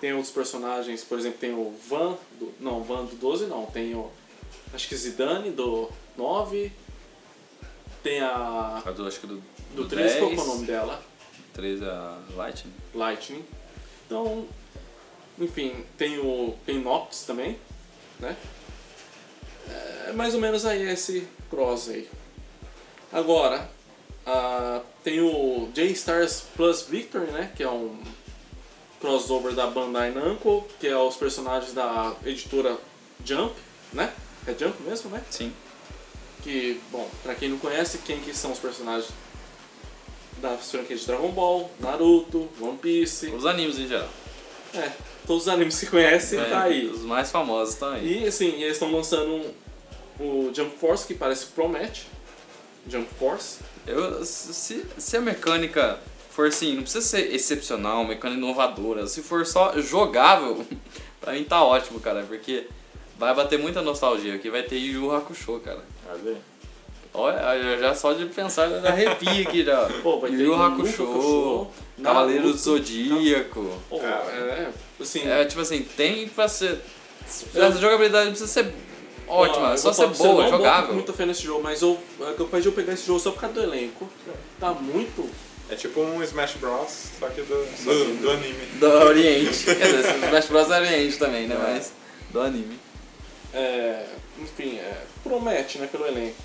tem 0.00 0.12
outros 0.12 0.32
personagens, 0.32 1.02
por 1.02 1.18
exemplo, 1.18 1.38
tem 1.38 1.52
o 1.52 1.74
Van, 1.88 2.16
do, 2.38 2.54
não, 2.60 2.84
Van 2.84 3.04
do 3.04 3.16
12 3.16 3.46
não, 3.46 3.66
tem 3.66 3.94
o, 3.94 4.10
acho 4.72 4.88
que 4.88 4.96
Zidane 4.96 5.50
do 5.50 5.90
9, 6.16 6.70
tem 8.02 8.20
a, 8.20 8.82
A 8.84 8.90
do, 8.92 9.08
acho 9.08 9.18
que 9.18 9.26
do, 9.26 9.42
do 9.74 9.82
do 9.82 9.88
13, 9.88 10.18
qual 10.18 10.30
é 10.30 10.36
10, 10.36 10.46
o 10.46 10.46
nome 10.46 10.66
dela? 10.66 11.02
13 11.54 11.84
a 11.84 12.18
Lightning. 12.36 12.72
Lightning. 12.94 13.44
Então, 14.06 14.46
enfim, 15.38 15.84
tem 15.96 16.18
o 16.18 16.54
tem 16.64 16.82
também, 17.26 17.58
né? 18.20 18.36
É 20.06 20.12
mais 20.12 20.34
ou 20.34 20.40
menos 20.40 20.64
aí 20.64 20.82
esse 20.90 21.26
cross 21.50 21.88
aí. 21.88 22.08
Agora, 23.12 23.68
ah, 24.26 24.80
tem 25.02 25.20
o 25.20 25.68
J-Stars 25.72 26.44
Plus 26.56 26.82
Victory, 26.82 27.30
né? 27.30 27.52
Que 27.56 27.62
é 27.62 27.70
um 27.70 27.98
crossover 29.00 29.54
da 29.54 29.66
Bandai 29.66 30.10
Namco, 30.10 30.66
que 30.80 30.86
é 30.86 30.96
os 30.96 31.16
personagens 31.16 31.72
da 31.72 32.14
editora 32.24 32.78
Jump, 33.24 33.54
né? 33.92 34.12
É 34.46 34.54
Jump 34.54 34.82
mesmo, 34.82 35.10
né? 35.10 35.22
Sim. 35.30 35.52
Que, 36.42 36.80
bom, 36.90 37.08
pra 37.22 37.34
quem 37.34 37.48
não 37.48 37.58
conhece, 37.58 37.98
quem 37.98 38.20
que 38.20 38.34
são 38.34 38.52
os 38.52 38.58
personagens 38.58 39.10
da 40.38 40.56
franquia 40.58 40.96
de 40.96 41.06
Dragon 41.06 41.30
Ball, 41.30 41.70
Naruto, 41.80 42.48
One 42.60 42.76
Piece, 42.78 43.28
Os 43.28 43.46
animes 43.46 43.78
em 43.78 43.88
geral. 43.88 44.08
é, 44.74 44.92
todos 45.26 45.42
os 45.44 45.48
animes 45.48 45.78
que 45.78 45.86
conhecem 45.86 46.38
É, 46.38 46.44
tá 46.44 46.62
aí. 46.62 46.86
Os 46.86 47.02
mais 47.02 47.30
famosos 47.30 47.74
estão 47.74 47.90
aí. 47.90 48.24
E 48.24 48.26
assim, 48.28 48.62
eles 48.62 48.72
estão 48.72 48.90
lançando 48.92 49.30
um, 50.20 50.24
o 50.48 50.50
Jump 50.54 50.76
Force, 50.78 51.06
que 51.06 51.14
parece 51.14 51.46
promete. 51.46 52.06
Jump 52.88 53.08
Force. 53.18 53.58
Eu, 53.86 54.24
se, 54.24 54.84
se 54.98 55.16
a 55.16 55.20
mecânica 55.20 55.98
for 56.30 56.48
assim, 56.48 56.74
não 56.74 56.82
precisa 56.82 57.04
ser 57.04 57.34
excepcional, 57.34 58.04
mecânica 58.04 58.38
inovadora, 58.38 59.06
se 59.06 59.22
for 59.22 59.46
só 59.46 59.80
jogável, 59.80 60.64
pra 61.20 61.32
mim 61.32 61.44
tá 61.44 61.62
ótimo, 61.62 62.00
cara, 62.00 62.24
porque 62.26 62.66
vai 63.18 63.34
bater 63.34 63.58
muita 63.58 63.82
nostalgia, 63.82 64.38
que 64.38 64.50
vai 64.50 64.62
ter 64.62 64.76
Yu 64.76 65.02
Yu 65.02 65.14
Hakusho, 65.14 65.60
cara. 65.60 65.84
Olha 67.16 67.78
já 67.78 67.94
só 67.94 68.12
de 68.12 68.26
pensar 68.26 68.68
já 68.68 68.88
arrepia 68.88 69.42
aqui 69.48 69.64
já. 69.64 69.88
Pô, 70.02 70.18
vai 70.18 70.32
Yu 70.32 70.52
Hakusho, 70.52 71.04
Hakusho, 71.04 71.66
Cavaleiro 72.02 72.52
do. 72.52 72.58
Zodíaco. 72.58 73.80
Pô, 73.88 74.00
Cara. 74.00 74.24
é, 74.32 74.72
assim, 75.00 75.28
É, 75.28 75.44
tipo 75.44 75.60
assim, 75.60 75.82
tem 75.96 76.28
pra 76.28 76.48
ser... 76.48 76.80
A 77.54 77.70
jogabilidade 77.70 78.26
não 78.26 78.32
precisa 78.32 78.50
ser 78.52 78.72
ótima, 79.26 79.68
Ah, 79.68 79.70
é 79.70 79.74
eu 79.74 79.78
só 79.78 79.92
ser 79.92 80.02
eu 80.04 80.08
boa, 80.10 80.48
jogável. 80.48 80.94
muita 80.94 81.12
fé 81.12 81.24
nesse 81.24 81.42
jogo, 81.42 81.62
mas 81.62 81.80
eu, 81.82 81.98
é 82.20 82.32
capaz 82.34 82.62
de 82.62 82.68
eu 82.68 82.72
pegar 82.74 82.92
esse 82.92 83.06
jogo 83.06 83.18
só 83.20 83.30
por 83.30 83.40
causa 83.40 83.54
do 83.54 83.62
elenco. 83.62 84.08
Tá 84.60 84.72
muito. 84.72 85.28
É 85.70 85.74
tipo 85.74 86.00
um 86.00 86.22
Smash 86.22 86.56
Bros, 86.60 87.08
só 87.18 87.26
que 87.30 87.40
do, 87.40 87.66
só 87.82 87.90
que 87.90 88.12
do 88.20 88.30
anime. 88.30 88.66
Do 88.78 88.86
Oriente. 88.86 89.64
Quer 89.64 89.74
dizer, 89.96 90.16
Smash 90.26 90.46
Bros 90.48 90.70
é 90.70 90.78
Oriente 90.80 91.16
também, 91.18 91.46
né? 91.46 91.56
Mas 91.58 91.92
do 92.30 92.40
anime. 92.42 92.78
É, 93.54 94.04
enfim, 94.38 94.76
é, 94.76 95.02
promete, 95.22 95.78
né, 95.78 95.88
pelo 95.90 96.06
elenco. 96.06 96.36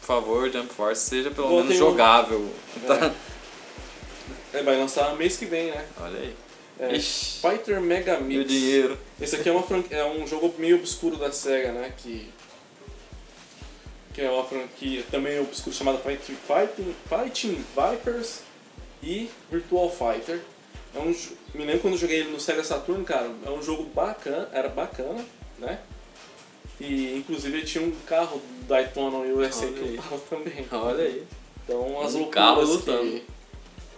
Por 0.00 0.06
favor, 0.06 0.50
Jump 0.52 0.74
Force, 0.74 1.00
seja 1.08 1.30
pelo 1.30 1.48
Bom, 1.48 1.54
menos 1.62 1.68
tem 1.68 1.76
um- 1.76 1.80
jogável. 1.80 2.50
Tá? 2.86 3.12
É, 4.52 4.62
vai 4.62 4.76
lançar 4.76 5.14
mês 5.16 5.36
que 5.38 5.46
vem, 5.46 5.70
né? 5.70 5.84
Olha 5.98 6.18
aí. 6.20 6.34
É, 6.80 6.96
Ixi, 6.96 7.40
Fighter 7.40 7.80
Mega 7.80 8.14
e 8.14 8.20
o 8.20 8.24
Mix. 8.24 8.50
dinheiro. 8.50 8.98
Esse 9.20 9.36
aqui 9.36 9.48
é, 9.50 9.52
uma 9.52 9.64
é 9.90 10.04
um 10.06 10.26
jogo 10.26 10.54
meio 10.58 10.76
obscuro 10.76 11.16
da 11.16 11.30
SEGA, 11.30 11.72
né? 11.72 11.92
Que, 11.96 12.26
que 14.14 14.22
é 14.22 14.30
uma 14.30 14.44
franquia 14.44 15.04
também 15.10 15.38
obscura 15.40 15.76
chamada 15.76 15.98
Fighting, 15.98 16.36
Fighting, 16.46 16.94
Fighting 17.06 17.64
Vipers 17.76 18.40
e 19.02 19.28
Virtual 19.50 19.90
Fighter. 19.90 20.40
É 20.94 20.98
um, 20.98 21.14
me 21.54 21.64
lembro 21.64 21.80
quando 21.82 21.94
eu 21.94 22.00
joguei 22.00 22.20
ele 22.20 22.30
no 22.30 22.40
Sega 22.40 22.64
Saturn, 22.64 23.04
cara, 23.04 23.30
é 23.44 23.50
um 23.50 23.62
jogo 23.62 23.84
bacana, 23.84 24.48
era 24.52 24.68
bacana, 24.68 25.24
né? 25.58 25.78
E 26.80 27.14
inclusive 27.14 27.58
ele 27.58 27.66
tinha 27.66 27.84
um 27.84 27.92
carro 28.06 28.40
Daytona 28.66 29.18
USA 29.18 29.66
Olha 29.66 29.72
que 29.74 29.80
eu 29.80 29.96
tava 30.02 30.18
também. 30.30 30.66
Olha 30.72 31.04
aí. 31.04 31.26
Então 31.62 32.00
as 32.00 32.14
Um 32.14 32.20
loucuras 32.20 32.34
carro 32.34 32.60
que 32.62 32.72
lutando. 32.72 33.16
o 33.16 33.20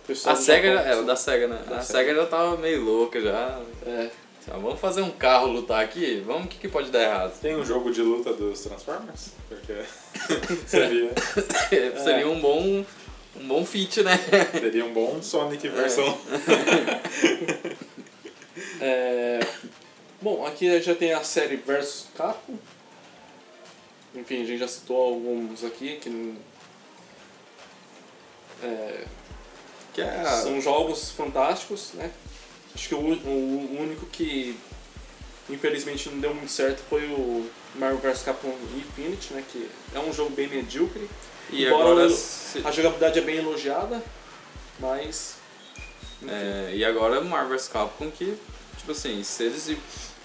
pessoal 0.06 0.34
A 0.34 0.38
SEGA, 0.38 0.74
já- 0.74 0.80
é, 0.82 1.02
da 1.02 1.16
SEGA, 1.16 1.48
né? 1.48 1.62
Da 1.68 1.76
a 1.78 1.82
Sega. 1.82 1.98
SEGA 1.98 2.14
já 2.22 2.26
tava 2.26 2.56
meio 2.56 2.82
louca 2.84 3.20
já. 3.20 3.60
É, 3.86 4.10
Já, 4.46 4.54
vamos 4.54 4.80
fazer 4.80 5.02
um 5.02 5.10
carro 5.10 5.46
lutar 5.46 5.84
aqui? 5.84 6.20
Vamos, 6.26 6.46
o 6.46 6.48
que, 6.48 6.58
que 6.58 6.68
pode 6.68 6.90
dar 6.90 7.02
errado? 7.02 7.40
Tem 7.40 7.54
um 7.56 7.64
jogo 7.64 7.92
de 7.92 8.02
luta 8.02 8.32
dos 8.32 8.60
Transformers? 8.62 9.30
Porque 9.48 9.74
seria, 10.66 11.10
Seria 12.02 12.28
um 12.28 12.40
bom, 12.40 12.84
um 13.36 13.46
bom 13.48 13.64
feat, 13.64 14.02
né? 14.02 14.18
seria 14.52 14.84
um 14.84 14.92
bom 14.92 15.22
Sonic 15.22 15.68
versão. 15.68 16.18
É, 18.80 19.40
bom, 20.20 20.44
aqui 20.44 20.80
já 20.80 20.94
tem 20.94 21.12
a 21.12 21.22
série 21.22 21.56
Versus 21.56 22.08
Capcom. 22.16 22.58
Enfim, 24.14 24.42
a 24.42 24.44
gente 24.44 24.58
já 24.58 24.68
citou 24.68 24.96
alguns 24.96 25.64
aqui 25.64 25.96
que 25.96 26.34
é, 28.62 29.04
Que 29.94 30.00
é 30.00 30.24
são 30.42 30.60
jogos 30.60 31.10
fantásticos, 31.10 31.90
né? 31.94 32.10
Acho 32.74 32.88
que 32.88 32.94
o, 32.94 32.98
o 32.98 33.80
único 33.80 34.06
que 34.06 34.56
infelizmente 35.50 36.08
não 36.08 36.18
deu 36.20 36.34
muito 36.34 36.50
certo 36.50 36.82
foi 36.88 37.04
o 37.06 37.48
Marvel 37.74 37.98
vs 37.98 38.22
Capcom 38.22 38.54
Infinite, 38.76 39.34
né? 39.34 39.44
Que 39.52 39.68
é 39.94 39.98
um 39.98 40.12
jogo 40.12 40.30
bem 40.30 40.48
medíocre. 40.48 41.08
E 41.50 41.66
Embora 41.66 41.90
agora, 41.90 42.08
o- 42.08 42.66
A 42.68 42.70
jogabilidade 42.70 43.18
é 43.18 43.22
bem 43.22 43.36
elogiada, 43.36 44.02
mas 44.78 45.34
é, 46.26 46.72
e 46.74 46.84
agora 46.84 47.20
Marvel 47.20 47.50
vs 47.58 47.68
Capcom 47.68 48.10
que, 48.10 48.36
tipo 48.78 48.92
assim, 48.92 49.22
se 49.22 49.42
eles 49.44 49.76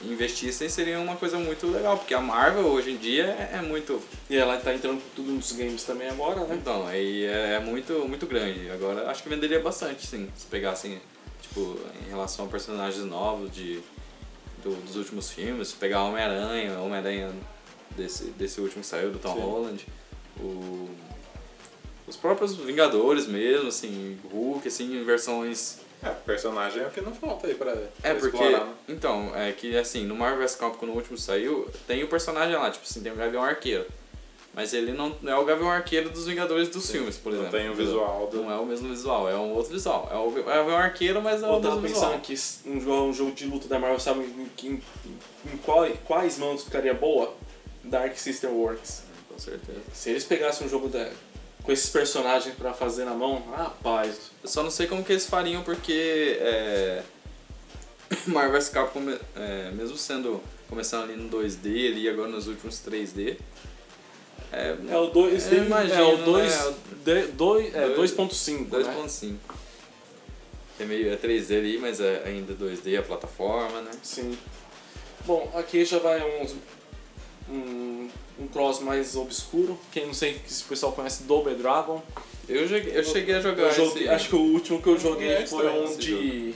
investissem 0.01 0.69
seria 0.69 0.99
uma 0.99 1.15
coisa 1.15 1.37
muito 1.39 1.65
legal, 1.67 1.97
porque 1.97 2.13
a 2.13 2.21
Marvel 2.21 2.65
hoje 2.67 2.91
em 2.91 2.97
dia 2.97 3.25
é, 3.25 3.57
é 3.57 3.61
muito, 3.61 4.01
e 4.29 4.35
ela 4.37 4.55
tá 4.57 4.73
entrando 4.73 5.01
com 5.01 5.09
tudo 5.15 5.31
nos 5.31 5.51
games 5.51 5.83
também 5.83 6.07
agora, 6.09 6.41
né? 6.45 6.55
então, 6.59 6.85
aí 6.87 7.25
é, 7.25 7.53
é 7.55 7.59
muito, 7.59 7.93
muito 8.07 8.25
grande. 8.27 8.69
Agora 8.69 9.09
acho 9.09 9.23
que 9.23 9.29
venderia 9.29 9.59
bastante, 9.59 10.05
sim, 10.05 10.29
se 10.35 10.45
pegassem, 10.45 11.01
tipo, 11.41 11.79
em 12.05 12.09
relação 12.09 12.45
a 12.45 12.47
personagens 12.47 13.03
novos 13.05 13.51
de, 13.51 13.79
do- 14.63 14.75
dos 14.85 14.95
últimos 14.95 15.31
filmes, 15.31 15.71
pegar 15.73 16.03
Homem-Aranha, 16.03 16.77
Homem-Aranha 16.79 17.31
desse, 17.95 18.25
desse 18.25 18.61
último 18.61 18.81
que 18.81 18.87
saiu, 18.87 19.09
do 19.11 19.17
Tom 19.17 19.33
Sim. 19.33 19.41
Holland, 19.41 19.87
o, 20.39 20.89
os 22.07 22.15
próprios 22.15 22.55
Vingadores 22.55 23.25
mesmo, 23.25 23.69
assim, 23.69 24.17
Hulk, 24.31 24.67
assim, 24.67 24.95
em 24.95 25.03
versões 25.03 25.79
É, 26.03 26.09
personagem 26.09 26.83
é 26.83 26.87
o 26.87 26.91
que 26.91 27.01
não 27.01 27.13
falta 27.13 27.47
aí 27.47 27.55
pra, 27.55 27.71
É, 27.71 27.75
pra 28.01 28.15
porque. 28.15 28.37
explorar, 28.37 28.65
né? 28.65 28.73
Então, 28.87 29.31
é 29.35 29.51
que 29.51 29.75
assim, 29.77 30.05
no 30.05 30.15
Marvel 30.15 30.39
vs 30.39 30.55
Capcom, 30.55 30.77
quando 30.77 30.91
o 30.91 30.95
último 30.95 31.17
saiu, 31.17 31.67
tem 31.87 32.03
o 32.03 32.07
personagem 32.07 32.55
lá, 32.55 32.69
tipo 32.69 32.85
assim, 32.87 33.01
tem 33.01 33.11
o 33.11 33.15
Gavião 33.15 33.43
Arqueiro. 33.43 33.85
Mas 34.53 34.73
ele 34.73 34.91
não 34.91 35.15
é 35.25 35.35
o 35.35 35.45
Gavião 35.45 35.69
Arqueiro 35.69 36.09
dos 36.09 36.25
Vingadores 36.25 36.69
dos 36.69 36.89
filmes, 36.89 37.15
por 37.17 37.31
Não 37.31 37.41
exemplo. 37.41 37.59
tem 37.59 37.69
o 37.69 37.75
visual 37.75 38.27
do... 38.27 38.37
Não 38.41 38.51
é 38.51 38.55
o 38.57 38.65
mesmo 38.65 38.89
visual, 38.89 39.29
é 39.29 39.35
um 39.35 39.51
outro 39.53 39.71
visual. 39.71 40.09
É 40.11 40.15
o 40.17 40.31
Gavião 40.31 40.77
Arqueiro, 40.77 41.21
mas 41.21 41.43
é 41.43 41.45
Eu 41.45 41.51
o 41.53 41.61
tava 41.61 41.75
mesmo 41.79 41.81
pensando 41.95 42.19
visual. 42.23 42.63
que 42.63 42.69
um 42.69 42.81
jogo, 42.81 43.03
um 43.09 43.13
jogo 43.13 43.31
de 43.33 43.45
luta 43.45 43.67
da 43.67 43.77
Marvel, 43.77 43.99
sabe 43.99 44.21
em, 44.21 44.67
em, 44.67 44.83
em 45.53 45.57
qual- 45.57 45.87
quais 46.05 46.39
mãos 46.39 46.63
ficaria 46.63 46.93
boa? 46.95 47.33
Dark 47.83 48.17
System 48.17 48.49
Works. 48.49 49.03
Com 49.29 49.37
certeza. 49.37 49.79
Se 49.93 50.09
eles 50.09 50.23
pegassem 50.23 50.65
um 50.65 50.69
jogo 50.71 50.87
da, 50.89 51.07
com 51.67 51.73
esses 51.73 51.89
personagens 51.89 52.55
pra 52.55 52.73
fazer 52.73 53.03
na 53.03 53.13
mão, 53.13 53.43
rapaz. 53.51 54.31
Eu 54.41 54.47
só 54.47 54.63
não 54.63 54.71
sei 54.71 54.87
como 54.87 55.03
que 55.03 55.11
eles 55.11 55.25
fariam, 55.25 55.61
porque 55.63 56.37
é, 56.39 57.03
Marvel 58.25 58.53
vs 58.57 58.69
Capcom, 58.69 59.03
é, 59.35 59.69
mesmo 59.71 59.97
sendo 59.97 60.41
começando 60.69 61.03
ali 61.11 61.17
no 61.17 61.27
2D 61.29 61.87
ali 61.91 62.07
agora 62.07 62.29
nos 62.29 62.47
últimos 62.47 62.79
3D, 62.79 63.35
é, 64.49 64.77
É 64.89 64.97
o 64.97 65.07
2 65.07 65.51
Eu 65.51 65.65
imagino, 65.65 65.93
é 65.99 66.03
o 66.03 66.17
né? 66.19 66.23
2 66.23 66.53
É 66.53 66.67
o- 66.69 66.73
de- 67.03 67.27
dois- 67.33 67.75
é, 67.75 67.89
Dois- 67.89 68.11
2.5, 68.13 68.77
né? 68.77 68.83
2.5. 68.85 69.35
É 70.79 70.85
meio 70.85 71.11
é 71.11 71.17
3D 71.17 71.57
ali, 71.57 71.77
mas 71.79 71.99
é 71.99 72.23
ainda 72.25 72.53
2D 72.53 72.95
a 72.97 73.03
plataforma, 73.03 73.81
né? 73.81 73.91
Sim. 74.01 74.37
Bom, 75.25 75.51
aqui 75.53 75.83
já 75.83 75.99
vai 75.99 76.21
uns 76.41 76.55
um, 77.49 78.09
um 78.39 78.47
cross 78.47 78.79
mais 78.79 79.15
obscuro. 79.15 79.79
Quem 79.91 80.05
não 80.07 80.13
sei 80.13 80.39
se 80.47 80.63
o 80.63 80.67
pessoal 80.67 80.91
conhece 80.91 81.23
Double 81.23 81.55
Dragon. 81.55 82.01
Eu, 82.47 82.67
joguei, 82.67 82.97
eu 82.97 83.03
cheguei 83.03 83.35
a 83.35 83.41
jogar 83.41 83.63
Eu 83.63 83.73
joguei- 83.73 84.03
esse... 84.03 84.09
acho 84.13 84.29
que 84.29 84.35
o 84.35 84.39
último 84.53 84.81
que 84.81 84.87
eu 84.87 84.97
joguei 84.99 85.29
É 85.29 85.45
foi 85.47 85.67
um 85.69 85.83
esse 85.85 85.97
de 85.97 86.55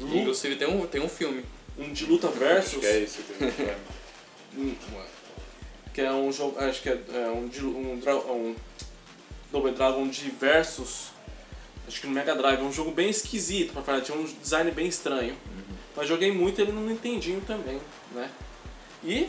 lu- 0.00 0.16
Inclusive 0.16 0.56
tem 0.56 0.68
um, 0.68 0.86
tem 0.86 1.00
um 1.00 1.08
filme. 1.08 1.44
um 1.76 1.92
de 1.92 2.06
luta 2.06 2.28
versus. 2.28 2.78
que 2.80 2.86
é 2.86 2.98
isso 3.00 3.18
que 3.22 3.32
tem. 3.52 3.74
Hum, 4.56 4.74
que 5.92 6.00
é 6.00 6.12
um 6.12 6.32
jogo, 6.32 6.58
acho 6.60 6.80
que 6.82 6.88
é, 6.88 7.00
é 7.14 7.28
um, 7.30 7.48
de- 7.48 7.64
um, 7.64 7.94
um 8.30 8.54
Double 9.50 9.72
Dragon 9.72 10.06
de 10.06 10.30
versus, 10.30 11.08
acho 11.88 12.00
que 12.00 12.06
no 12.06 12.12
Mega 12.12 12.34
Drive, 12.36 12.60
é 12.60 12.62
um 12.62 12.72
jogo 12.72 12.90
bem 12.92 13.10
esquisito 13.10 13.72
pra 13.72 13.82
falar, 13.82 14.00
tinha 14.02 14.16
um 14.16 14.24
design 14.24 14.70
bem 14.70 14.86
estranho. 14.86 15.34
Mas 15.96 16.06
joguei 16.06 16.30
muito 16.30 16.60
e 16.60 16.62
ele 16.62 16.70
não 16.72 16.88
entendi 16.90 17.36
também, 17.46 17.80
né? 18.14 18.30
E 19.02 19.28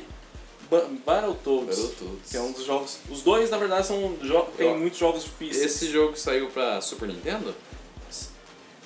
Battletoads, 0.69 1.79
Battletoads. 1.79 2.29
que 2.31 2.37
é 2.37 2.41
um 2.41 2.51
dos 2.51 2.63
jogos, 2.65 2.99
os 3.09 3.21
dois 3.23 3.49
na 3.49 3.57
verdade 3.57 3.87
são 3.87 4.15
jo 4.21 4.41
tem 4.57 4.67
Eu- 4.67 4.77
muitos 4.77 4.99
jogos 4.99 5.23
difíceis. 5.23 5.65
Esse 5.65 5.89
jogo 5.91 6.15
saiu 6.17 6.47
pra 6.49 6.79
Super 6.81 7.07
Nintendo? 7.07 7.55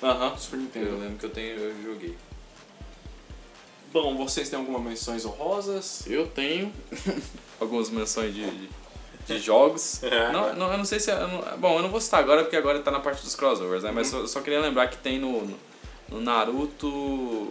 Aham, 0.02 0.36
Super 0.36 0.56
Eu 0.56 0.62
Nintendo. 0.62 0.98
lembro 0.98 1.18
que 1.18 1.26
eu 1.26 1.30
tenho, 1.30 1.56
eu 1.58 1.82
joguei. 1.82 2.16
Bom, 3.92 4.16
vocês 4.16 4.48
têm 4.48 4.58
algumas 4.58 4.82
menções 4.82 5.24
honrosas? 5.24 6.04
Eu 6.06 6.26
tenho 6.26 6.72
algumas 7.60 7.88
menções 7.90 8.34
de, 8.34 8.44
de, 8.50 8.68
de 9.26 9.38
jogos. 9.38 10.00
não, 10.32 10.54
não, 10.54 10.72
eu 10.72 10.78
não 10.78 10.84
sei 10.84 10.98
se. 10.98 11.10
é- 11.10 11.14
eu 11.14 11.28
não- 11.28 11.58
bom, 11.58 11.76
eu 11.76 11.82
não 11.82 11.90
vou 11.90 12.00
citar 12.00 12.20
agora 12.20 12.42
porque 12.42 12.56
agora 12.56 12.80
tá 12.80 12.90
na 12.90 13.00
parte 13.00 13.22
dos 13.22 13.34
crossovers, 13.36 13.82
né? 13.84 13.92
Mas 13.92 14.12
eu 14.12 14.26
só 14.26 14.40
queria 14.40 14.60
lembrar 14.60 14.88
que 14.88 14.96
tem 14.98 15.18
no, 15.18 15.44
no, 15.44 15.56
no 16.08 16.20
Naruto. 16.20 16.86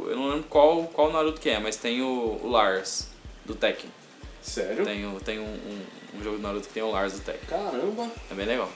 Eu 0.09 0.15
não 0.17 0.27
lembro 0.29 0.43
qual, 0.49 0.83
qual 0.87 1.11
Naruto 1.11 1.39
que 1.39 1.49
é, 1.49 1.59
mas 1.59 1.77
tem 1.77 2.01
o, 2.01 2.39
o 2.43 2.49
Lars 2.49 3.07
do 3.45 3.55
Tekken. 3.55 3.89
Sério? 4.43 4.83
Tem, 4.85 5.09
tem 5.25 5.39
um, 5.39 5.43
um, 5.45 5.81
um 6.19 6.23
jogo 6.23 6.35
do 6.37 6.43
Naruto 6.43 6.67
que 6.67 6.73
tem 6.73 6.83
o 6.83 6.91
Lars 6.91 7.13
do 7.13 7.21
Tekken. 7.21 7.47
Caramba! 7.49 8.07
É 8.29 8.33
bem 8.35 8.45
legal. 8.45 8.69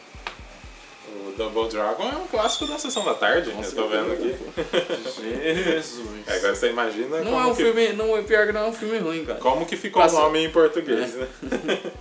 O 1.09 1.31
Double 1.37 1.69
Dragon 1.69 2.03
é 2.09 2.15
um 2.17 2.27
clássico 2.27 2.65
da 2.67 2.77
sessão 2.77 3.03
da 3.05 3.13
tarde, 3.13 3.49
eu 3.49 3.71
tô 3.71 3.87
vendo 3.87 4.11
aqui. 4.11 4.35
Jesus! 5.63 6.27
É, 6.27 6.33
Agora 6.35 6.55
você 6.55 6.69
imagina 6.69 7.19
Não 7.19 7.31
como, 7.31 7.39
é 7.39 7.45
um 7.45 7.55
que, 7.55 7.63
filme. 7.63 7.93
Não, 7.93 8.17
é 8.17 8.21
pior 8.23 8.45
que 8.47 8.51
não 8.53 8.61
é 8.61 8.67
um 8.69 8.73
filme 8.73 8.97
ruim, 8.97 9.25
cara. 9.25 9.39
como 9.39 9.65
que 9.65 9.77
ficou 9.77 10.01
Passa- 10.01 10.17
o 10.17 10.21
nome 10.23 10.43
em 10.45 10.49
português, 10.49 11.13
né? 11.15 11.27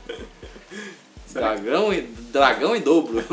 Dragão 1.32 1.92
e, 1.92 2.00
dragão 2.00 2.74
em 2.74 2.80
dobro. 2.80 3.22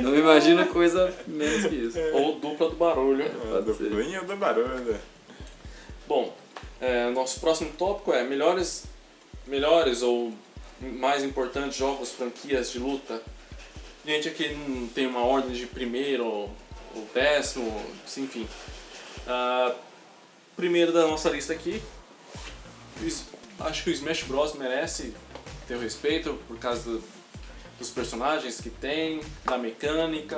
Não 0.00 0.14
imagino 0.16 0.64
coisa 0.66 1.12
menos 1.26 1.66
que 1.66 1.74
isso. 1.74 1.98
Ou 2.12 2.36
dupla 2.38 2.70
do 2.70 2.76
barulho. 2.76 3.24
É, 3.24 3.60
do 3.60 3.74
Cunha 3.74 4.22
do 4.22 4.36
Barulho. 4.36 4.96
Bom, 6.08 6.34
é, 6.82 7.08
nosso 7.10 7.40
próximo 7.40 7.70
tópico 7.78 8.12
é 8.12 8.22
melhores, 8.24 8.84
melhores 9.46 10.02
ou 10.02 10.32
mais 10.80 11.22
importantes 11.22 11.76
jogos, 11.76 12.10
franquias 12.10 12.70
de 12.72 12.78
luta. 12.78 13.22
Gente, 14.04 14.28
aqui 14.28 14.48
não 14.52 14.88
tem 14.88 15.06
uma 15.06 15.20
ordem 15.24 15.52
de 15.52 15.64
primeiro 15.66 16.26
ou, 16.26 16.50
décimo, 17.14 17.72
enfim. 18.18 18.48
Ah, 19.26 19.72
primeiro 20.56 20.92
da 20.92 21.06
nossa 21.06 21.30
lista 21.30 21.52
aqui, 21.52 21.80
acho 23.60 23.84
que 23.84 23.90
o 23.90 23.92
Smash 23.92 24.24
Bros 24.24 24.54
merece 24.54 25.14
ter 25.68 25.76
o 25.76 25.78
respeito 25.78 26.34
por 26.48 26.58
causa 26.58 26.82
do- 26.82 27.04
dos 27.78 27.90
personagens 27.90 28.60
que 28.60 28.70
tem, 28.70 29.20
da 29.44 29.56
mecânica. 29.56 30.36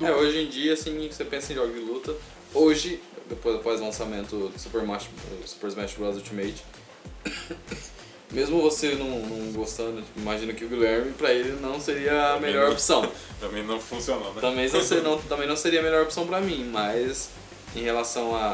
É, 0.00 0.10
hoje 0.12 0.38
em 0.38 0.48
dia, 0.48 0.72
assim, 0.74 1.06
você 1.08 1.24
pensa 1.24 1.52
em 1.52 1.56
jogos 1.56 1.74
de 1.74 1.80
luta. 1.80 2.14
Hoje, 2.54 3.00
depois, 3.28 3.56
após 3.56 3.80
o 3.80 3.84
lançamento 3.84 4.30
do 4.50 4.58
Super 4.58 4.82
Smash, 4.82 5.08
Super 5.46 5.68
Smash 5.68 5.94
Bros. 5.94 6.16
Ultimate. 6.16 6.62
Mesmo 8.30 8.60
você 8.60 8.94
não, 8.94 9.08
não 9.20 9.52
gostando, 9.52 10.02
tipo, 10.02 10.20
imagino 10.20 10.52
que 10.52 10.62
o 10.64 10.68
Guilherme, 10.68 11.12
pra 11.12 11.32
ele, 11.32 11.58
não 11.62 11.80
seria 11.80 12.34
a 12.34 12.40
melhor 12.40 12.70
opção. 12.72 13.10
Também 13.40 13.64
não 13.64 13.80
funcionou, 13.80 14.34
né? 14.34 14.40
Também 14.40 14.68
não, 14.68 14.82
ser- 14.84 15.02
não- 15.02 15.18
também 15.28 15.48
não 15.48 15.56
seria 15.56 15.80
a 15.80 15.82
melhor 15.82 16.02
opção 16.02 16.26
pra 16.26 16.38
mim, 16.40 16.68
mas 16.70 17.30
em 17.74 17.80
relação 17.82 18.34
a, 18.36 18.48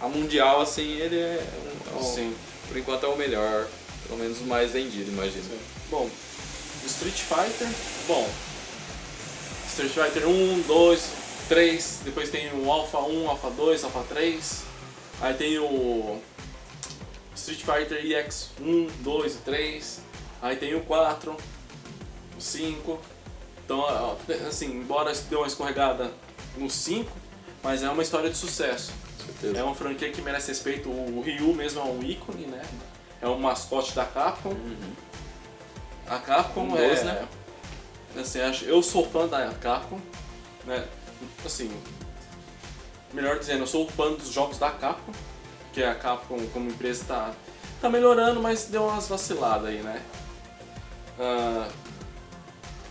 a, 0.00 0.06
a 0.06 0.08
mundial, 0.08 0.62
assim, 0.62 0.92
ele 0.98 1.16
é, 1.18 1.46
um- 1.92 1.98
é 1.98 2.00
um- 2.00 2.02
Sim. 2.14 2.34
por 2.68 2.76
enquanto 2.78 3.04
é 3.04 3.08
o 3.08 3.16
melhor, 3.16 3.66
pelo 4.06 4.18
menos 4.20 4.40
o 4.40 4.44
mais 4.44 4.70
vendido, 4.70 5.10
imagino. 5.10 5.44
Bom, 5.90 6.08
Street 6.86 7.16
Fighter, 7.16 7.68
bom. 8.08 8.26
Street 9.68 9.90
Fighter 9.92 10.26
1, 10.28 10.62
2, 10.66 11.00
3, 11.48 12.00
depois 12.04 12.30
tem 12.30 12.50
o 12.52 12.70
Alpha 12.70 12.98
1, 12.98 13.28
Alpha 13.28 13.50
2, 13.50 13.84
Alpha 13.84 14.02
3. 14.08 14.62
Aí 15.20 15.34
tem 15.34 15.58
o 15.58 16.20
Street 17.34 17.60
Fighter 17.60 18.04
EX 18.04 18.50
1, 18.60 18.86
2 19.02 19.34
e 19.34 19.38
3. 19.38 20.00
Aí 20.42 20.56
tem 20.56 20.74
o 20.74 20.80
4, 20.82 21.36
o 22.36 22.40
5. 22.40 23.00
Então, 23.64 23.84
assim, 24.46 24.66
embora 24.76 25.12
deu 25.30 25.40
uma 25.40 25.46
escorregada 25.46 26.12
no 26.56 26.68
5, 26.68 27.10
mas 27.62 27.82
é 27.82 27.88
uma 27.90 28.02
história 28.02 28.28
de 28.30 28.36
sucesso. 28.36 28.92
É 29.54 29.62
uma 29.62 29.74
franquia 29.74 30.10
que 30.10 30.20
merece 30.20 30.48
respeito. 30.48 30.88
O 30.90 31.22
Ryu 31.22 31.54
mesmo 31.54 31.80
é 31.80 31.84
um 31.84 32.02
ícone, 32.02 32.46
né? 32.46 32.62
É 33.22 33.28
um 33.28 33.38
mascote 33.38 33.94
da 33.94 34.04
Capcom. 34.04 34.54
A 36.06 36.18
Capcom 36.18 36.64
Um 36.68 36.76
é. 36.78 36.88
dos, 36.90 37.02
né? 37.04 37.26
Assim, 38.18 38.40
acho- 38.40 38.64
eu 38.66 38.82
sou 38.82 39.08
fã 39.08 39.26
da 39.26 39.48
Capcom, 39.54 39.98
né? 40.66 40.86
Assim, 41.44 41.70
melhor 43.12 43.38
dizendo, 43.38 43.60
eu 43.60 43.66
sou 43.66 43.88
fã 43.88 44.12
dos 44.12 44.32
jogos 44.32 44.58
da 44.58 44.70
Capcom, 44.70 45.12
que 45.72 45.82
a 45.82 45.94
Capcom 45.94 46.38
como 46.52 46.70
empresa 46.70 47.04
tá, 47.06 47.32
tá 47.80 47.88
melhorando, 47.88 48.40
mas 48.40 48.64
deu 48.64 48.84
umas 48.84 49.08
vaciladas 49.08 49.68
aí, 49.68 49.78
né? 49.78 50.02
Ah, 51.18 51.68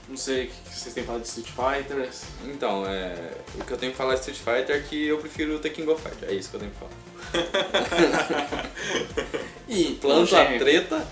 não 0.07 0.17
sei 0.17 0.45
o 0.45 0.47
que 0.47 0.55
vocês 0.69 0.93
têm 0.93 1.03
falado 1.03 1.21
de 1.21 1.27
Street 1.27 1.47
Fighter. 1.47 2.09
Então, 2.45 2.85
é, 2.85 3.31
o 3.55 3.63
que 3.63 3.71
eu 3.71 3.77
tenho 3.77 3.91
que 3.91 3.97
falar 3.97 4.15
de 4.15 4.19
Street 4.19 4.39
Fighter 4.39 4.75
é 4.75 4.79
que 4.79 5.07
eu 5.07 5.17
prefiro 5.17 5.59
The 5.59 5.69
King 5.69 5.89
of 5.89 6.01
Fighter, 6.01 6.29
é 6.29 6.33
isso 6.33 6.49
que 6.49 6.55
eu 6.55 6.59
tenho 6.59 6.71
que 6.71 6.77
falar. 6.77 6.91
E 9.67 9.95
Planta 10.01 10.41
a 10.41 10.57
treta, 10.57 11.07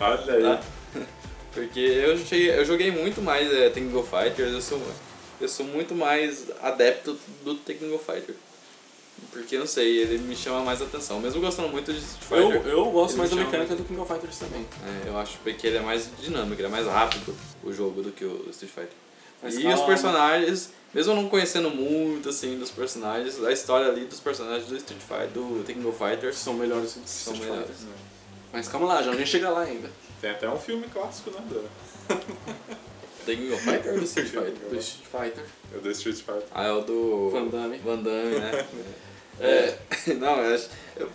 Olha 0.00 0.34
aí. 0.34 0.42
Tá. 0.42 0.60
porque 1.52 1.80
eu, 1.80 2.18
cheguei, 2.18 2.50
eu 2.50 2.64
joguei 2.64 2.90
muito 2.90 3.22
mais 3.22 3.50
é, 3.52 3.70
The 3.70 3.80
King 3.80 3.96
of 3.96 4.08
Fighters, 4.08 4.52
eu 4.52 4.60
sou, 4.60 4.82
eu 5.42 5.48
sou 5.48 5.66
muito 5.66 5.94
mais 5.94 6.46
adepto 6.62 7.18
do 7.44 7.52
of 7.94 8.04
Fighter. 8.04 8.34
Porque, 9.30 9.58
não 9.58 9.66
sei, 9.66 9.98
ele 9.98 10.18
me 10.18 10.34
chama 10.34 10.60
mais 10.62 10.80
atenção. 10.80 11.20
Mesmo 11.20 11.40
gostando 11.40 11.68
muito 11.68 11.92
de 11.92 11.98
Street 11.98 12.30
Eu, 12.42 12.50
Fighter, 12.52 12.72
eu 12.72 12.84
gosto 12.90 13.12
Ele 13.12 13.18
mais 13.18 13.30
da 13.30 13.36
mecânica 13.36 13.76
do 13.76 13.84
King 13.84 14.00
of 14.00 14.12
Fighters 14.12 14.38
também. 14.38 14.66
é, 14.84 15.08
eu 15.08 15.18
acho 15.18 15.38
que 15.38 15.66
ele 15.66 15.76
é 15.76 15.80
mais 15.80 16.08
dinâmico, 16.20 16.60
ele 16.60 16.66
é 16.66 16.70
mais 16.70 16.86
rápido 16.86 17.34
o 17.62 17.72
jogo 17.72 18.02
do 18.02 18.10
que 18.10 18.24
o 18.24 18.48
Street 18.50 18.72
Fighter. 18.72 18.96
Mas 19.42 19.56
e 19.56 19.62
calma. 19.62 19.76
os 19.76 19.82
personagens, 19.82 20.70
mesmo 20.94 21.12
eu 21.12 21.16
não 21.16 21.28
conhecendo 21.28 21.70
muito 21.70 22.28
assim 22.28 22.58
dos 22.58 22.70
personagens, 22.70 23.42
a 23.44 23.52
história 23.52 23.88
ali 23.88 24.04
dos 24.06 24.20
personagens 24.20 24.66
do 24.68 24.76
Street 24.76 25.00
Fighter, 25.00 25.28
do 25.28 25.62
The 25.64 25.72
King 25.72 25.86
of 25.86 25.98
Fighters 25.98 26.36
São 26.36 26.54
melhores 26.54 26.94
do 26.94 27.00
que 27.00 27.08
são 27.10 27.32
Street 27.34 27.50
melhores. 27.50 27.76
Fighter. 27.76 27.94
Mas 28.52 28.68
calma 28.68 28.86
lá, 28.86 29.02
já 29.02 29.12
nem 29.12 29.26
chega 29.26 29.50
lá 29.50 29.62
ainda. 29.62 29.90
Tem 30.20 30.30
até 30.30 30.48
um 30.48 30.58
filme 30.58 30.86
clássico, 30.92 31.30
né? 31.30 31.40
Do, 31.48 31.68
The 33.26 33.34
King 33.36 33.52
of 33.52 33.62
Fighter 33.62 33.92
ou 33.92 33.98
do 33.98 34.04
Street 34.04 34.28
Fighter? 34.28 34.52
Do 34.70 34.76
Street 34.78 35.06
Fighter. 35.10 35.44
é 35.74 35.78
do 35.78 35.90
Street 35.90 36.16
Fighter. 36.16 36.42
Ah, 36.54 36.64
é 36.66 36.72
o 36.72 36.80
do 36.80 37.30
Van 37.30 37.46
Damme. 37.46 37.78
Van 37.84 37.96
Damme, 37.96 38.38
né? 38.38 38.64
é, 39.40 39.74
não, 40.14 40.36
eu 40.38 40.54
acho. 40.54 40.68
eu- 40.96 41.08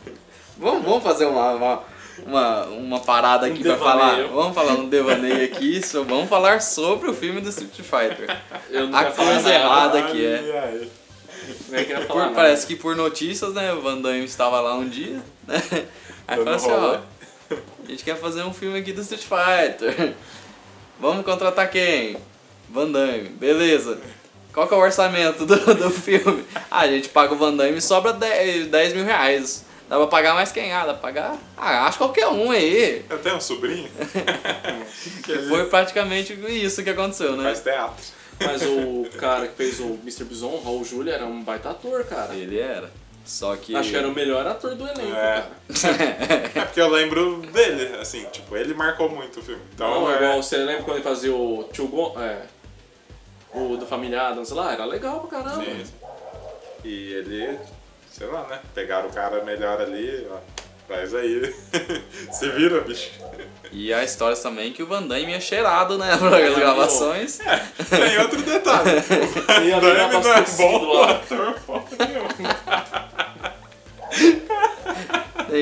vamos, 0.58 0.84
vamos 0.84 1.04
fazer 1.04 1.26
uma, 1.26 1.52
uma, 1.54 1.84
uma, 2.26 2.66
uma 2.66 3.00
parada 3.00 3.46
aqui 3.48 3.60
Um 3.60 3.64
pra 3.64 3.74
devaneio. 3.74 4.28
falar. 4.30 4.42
Vamos 4.42 4.56
falar 4.56 4.74
um 4.74 4.90
devaneio 4.90 5.46
aqui, 5.46 5.82
so- 5.86 6.04
vamos 6.04 6.30
falar 6.30 6.62
sobre 6.62 7.10
o 7.10 7.14
filme 7.14 7.42
do 7.42 7.50
Street 7.50 7.72
Fighter. 7.76 8.30
A 8.94 9.06
coisa 9.12 9.54
errada 9.54 10.02
que 10.04 10.26
é. 10.26 10.60
Ai. 10.64 10.90
Nem 11.70 11.86
quero 11.86 12.06
Por- 12.08 12.32
parece 12.34 12.66
que 12.68 12.76
por 12.76 12.96
notícias, 12.96 13.54
né? 13.54 13.72
O 13.74 13.82
Van 13.82 14.02
Damme 14.02 14.26
estava 14.26 14.60
lá 14.60 14.76
um 14.76 14.88
dia, 14.88 15.22
né? 15.48 15.62
Aí 16.28 16.38
falou 16.38 16.54
assim, 16.54 16.72
ó, 16.72 16.98
a 17.52 17.90
gente 17.90 18.04
quer 18.04 18.18
fazer 18.18 18.44
um 18.44 18.54
filme 18.54 18.78
aqui 18.80 18.92
do 18.92 19.02
Street 19.02 19.22
Fighter. 19.24 20.14
Vamos 21.00 21.26
contratar 21.26 21.70
quem? 21.70 22.18
Van 22.70 22.92
Damme, 22.92 23.30
beleza. 23.30 24.00
Qual 24.54 24.68
que 24.68 24.74
é 24.74 24.78
o 24.78 24.80
orçamento 24.80 25.46
do, 25.46 25.56
do 25.76 25.92
filme? 25.92 26.44
Ah, 26.72 26.80
a 26.80 26.88
gente 26.88 27.10
paga 27.10 27.34
o 27.34 27.38
Van 27.38 27.56
Damme 27.56 27.78
e 27.78 27.82
sobra 27.82 28.12
10, 28.14 28.68
10 28.68 28.94
mil 28.94 29.06
reais. 29.06 29.64
Dá 29.88 29.96
pra 29.98 30.08
pagar 30.08 30.34
mais 30.34 30.52
quem? 30.52 30.74
Ah, 30.74 30.86
dá 30.86 30.94
pra 30.94 31.02
pagar? 31.02 31.38
Ah, 31.56 31.86
acho 31.88 31.98
qualquer 31.98 32.28
um 32.28 32.52
aí. 32.52 33.06
Eu 33.10 33.20
tenho 33.20 33.36
um 33.38 33.42
sobrinho 33.42 33.90
que 35.24 35.38
foi 35.48 35.66
praticamente 35.66 36.34
isso 36.50 36.84
que 36.84 36.90
aconteceu, 36.90 37.38
né? 37.38 37.44
faz 37.44 37.62
teatro. 37.62 38.04
Mas 38.40 38.62
o 38.64 39.08
cara 39.18 39.48
que 39.48 39.56
fez 39.56 39.80
o 39.80 39.98
Mr. 40.04 40.26
Bison, 40.26 40.62
Raul 40.64 40.84
Júlia, 40.84 41.14
era 41.14 41.26
um 41.26 41.42
baita 41.42 41.70
ator, 41.70 42.04
cara. 42.06 42.36
Ele 42.36 42.60
era. 42.60 42.92
Só 43.28 43.56
que. 43.58 43.76
Acho 43.76 43.90
que 43.90 43.96
era 43.98 44.08
o 44.08 44.14
melhor 44.14 44.48
ator 44.48 44.74
do 44.74 44.84
elenco, 44.88 45.16
É. 45.16 45.44
cara. 45.44 45.50
É 46.56 46.62
porque 46.66 46.80
eu 46.80 46.88
lembro 46.90 47.42
dele, 47.52 47.98
assim, 48.00 48.24
tipo, 48.32 48.56
ele 48.56 48.74
marcou 48.74 49.10
muito 49.10 49.40
o 49.42 49.44
filme. 49.44 49.62
Então, 49.76 50.02
Não, 50.02 50.12
é, 50.12 50.16
igual 50.16 50.42
você 50.42 50.56
lembra 50.58 50.84
quando 50.84 50.98
ele 50.98 51.04
fazia 51.04 51.34
o 51.36 51.68
Tio 51.74 51.88
Gon, 51.90 52.16
é, 52.20 52.44
o 53.54 53.76
do 53.76 53.86
Família 53.86 54.22
Adams 54.22 54.50
lá? 54.52 54.72
Era 54.72 54.86
legal 54.86 55.20
pra 55.20 55.42
caramba. 55.44 55.64
Sim. 55.64 55.84
E 56.86 57.14
ele, 57.14 57.60
sei 58.10 58.28
lá, 58.28 58.48
né? 58.48 58.60
Pegaram 58.74 59.10
o 59.10 59.14
cara 59.14 59.44
melhor 59.44 59.82
ali, 59.82 60.26
ó. 60.32 60.38
Faz 60.88 61.14
aí. 61.14 61.54
Se 62.32 62.48
vira, 62.52 62.80
bicho. 62.80 63.12
E 63.74 63.94
a 63.94 64.06
história 64.06 64.38
também 64.38 64.72
que 64.72 64.82
o 64.82 64.88
Van 64.88 65.02
Damme 65.02 65.34
é 65.34 65.40
cheirado, 65.42 65.98
né? 65.98 66.16
Para 66.16 66.38
as 66.38 66.56
gravações. 66.56 67.40
Tem 67.90 68.18
outro 68.20 68.42
detalhe. 68.42 68.92
O 68.92 69.42
Daime 69.48 69.66
mina 69.66 70.08
não 70.08 70.34
é 70.34 70.42
bom 70.56 70.94
lá. 70.94 71.12
ator, 71.12 71.54
porra 71.66 71.84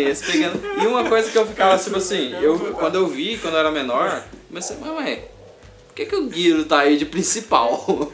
esse 0.03 0.31
pegando. 0.31 0.61
E 0.81 0.87
uma 0.87 1.03
coisa 1.05 1.29
que 1.29 1.37
eu 1.37 1.45
ficava 1.45 1.77
tipo 1.77 1.97
assim, 1.97 2.33
eu, 2.41 2.57
quando 2.73 2.95
eu 2.95 3.07
vi, 3.07 3.37
quando 3.37 3.55
eu 3.55 3.59
era 3.59 3.71
menor, 3.71 4.23
comecei, 4.47 4.77
mas 4.79 4.91
ué, 4.91 5.15
por 5.87 5.95
que, 5.95 6.05
que 6.05 6.15
o 6.15 6.27
Guilherme 6.27 6.65
tá 6.65 6.79
aí 6.79 6.97
de 6.97 7.05
principal? 7.05 8.11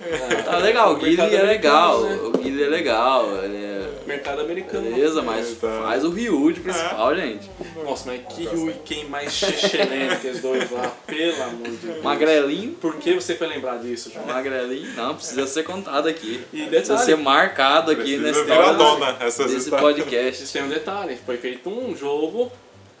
tá 0.44 0.58
legal, 0.58 0.92
o 0.92 0.96
Guilherme 0.96 1.34
é 1.34 1.42
legal, 1.42 2.02
Mercado 2.02 2.28
o 2.28 2.30
Guilherme 2.32 2.62
é 2.62 2.68
legal, 2.68 3.44
ele 3.44 3.56
é. 3.56 3.69
Mercado 4.06 4.40
americano. 4.40 4.90
Beleza, 4.90 5.22
mas 5.22 5.54
faz 5.54 6.04
o 6.04 6.10
Ryu 6.10 6.52
de 6.52 6.60
principal, 6.60 7.14
gente. 7.14 7.50
Nossa, 7.84 8.10
mas 8.10 8.34
que 8.34 8.44
Ryu 8.44 8.70
e 8.70 8.74
quem 8.84 9.08
mais 9.08 9.32
xexelento 9.32 10.20
que 10.20 10.28
os 10.28 10.40
dois 10.40 10.70
lá, 10.70 10.92
pelo 11.06 11.42
amor 11.42 11.68
de 11.68 11.76
Deus. 11.76 12.02
Magrelinho, 12.02 12.72
Por 12.74 12.96
que 12.96 13.14
você 13.14 13.34
foi 13.34 13.46
lembrar 13.46 13.78
disso, 13.78 14.10
João? 14.12 14.26
magrelinho, 14.26 14.92
não, 14.96 15.14
precisa 15.14 15.46
ser 15.46 15.62
contado 15.62 16.08
aqui. 16.08 16.44
E 16.52 16.66
Precisa 16.66 16.94
detalhe, 16.94 17.04
ser 17.04 17.16
marcado 17.16 17.90
aqui 17.90 18.18
Precisa 18.18 18.22
nesse 18.22 18.44
virar 18.44 18.72
dona 18.72 19.16
essas 19.20 19.50
desse 19.50 19.70
podcast. 19.70 20.36
Vocês 20.38 20.52
têm 20.52 20.64
um 20.64 20.68
detalhe, 20.68 21.18
foi 21.24 21.36
feito 21.36 21.68
um 21.70 21.96
jogo, 21.96 22.50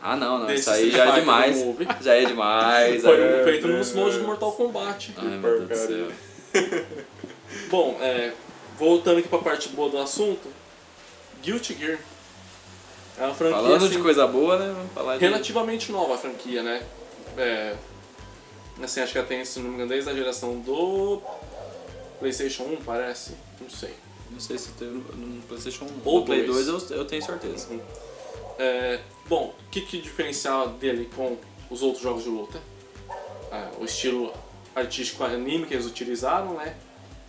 Ah 0.02 0.16
não, 0.16 0.38
não, 0.38 0.52
isso 0.52 0.70
aí 0.70 0.90
já 0.90 1.16
é 1.16 1.20
demais. 1.20 1.64
Já 2.00 2.14
é 2.14 2.24
demais. 2.24 3.02
foi 3.02 3.20
é. 3.20 3.44
feito 3.44 3.68
nos 3.68 3.92
moldes 3.92 4.18
do 4.18 4.24
Mortal 4.24 4.52
Kombat. 4.52 5.14
Ai 5.16 5.38
meu 5.38 5.60
Deus 5.60 5.68
do 5.68 5.76
céu. 5.76 6.08
Bom, 7.68 7.98
é, 8.00 8.32
voltando 8.78 9.18
aqui 9.18 9.28
pra 9.28 9.38
parte 9.38 9.68
boa 9.68 9.90
do 9.90 9.98
assunto, 9.98 10.48
Guilty 11.42 11.74
Gear. 11.74 11.98
É 13.18 13.24
uma 13.24 13.34
franquia 13.34 13.56
Falando 13.56 13.84
assim, 13.84 13.96
de 13.96 14.02
coisa 14.02 14.26
boa, 14.26 14.58
né? 14.58 14.72
Vamos 14.74 14.92
falar 14.92 15.18
de. 15.18 15.24
relativamente 15.24 15.92
nova 15.92 16.14
a 16.14 16.18
franquia, 16.18 16.62
né? 16.62 16.82
É, 17.36 17.74
assim, 18.82 19.00
acho 19.00 19.12
que 19.12 19.18
ela 19.18 19.26
tem, 19.26 19.44
se 19.44 19.58
não 19.58 19.68
me 19.68 19.74
engano, 19.74 19.90
desde 19.90 20.08
a 20.10 20.14
geração 20.14 20.58
do 20.60 21.20
PlayStation 22.18 22.64
1, 22.64 22.76
parece. 22.84 23.32
Não 23.60 23.68
sei. 23.68 23.94
Não 24.30 24.40
sei 24.40 24.58
se 24.58 24.70
teve 24.70 24.92
no 24.92 25.42
PlayStation 25.42 25.84
1 25.84 25.88
Ou 26.04 26.24
Play 26.24 26.46
dois. 26.46 26.66
2, 26.66 26.90
eu, 26.90 26.98
eu 26.98 27.04
tenho 27.04 27.22
certeza. 27.22 27.68
É, 28.58 29.00
bom, 29.26 29.54
o 29.58 29.70
que, 29.70 29.80
que 29.80 30.00
diferencial 30.00 30.68
dele 30.68 31.10
com 31.16 31.36
os 31.68 31.82
outros 31.82 32.02
jogos 32.02 32.22
de 32.22 32.28
luta? 32.30 32.60
Ah, 33.50 33.70
o 33.80 33.84
estilo 33.84 34.32
artístico 34.74 35.24
anime 35.24 35.66
que 35.66 35.74
eles 35.74 35.86
utilizaram, 35.86 36.54
né? 36.54 36.76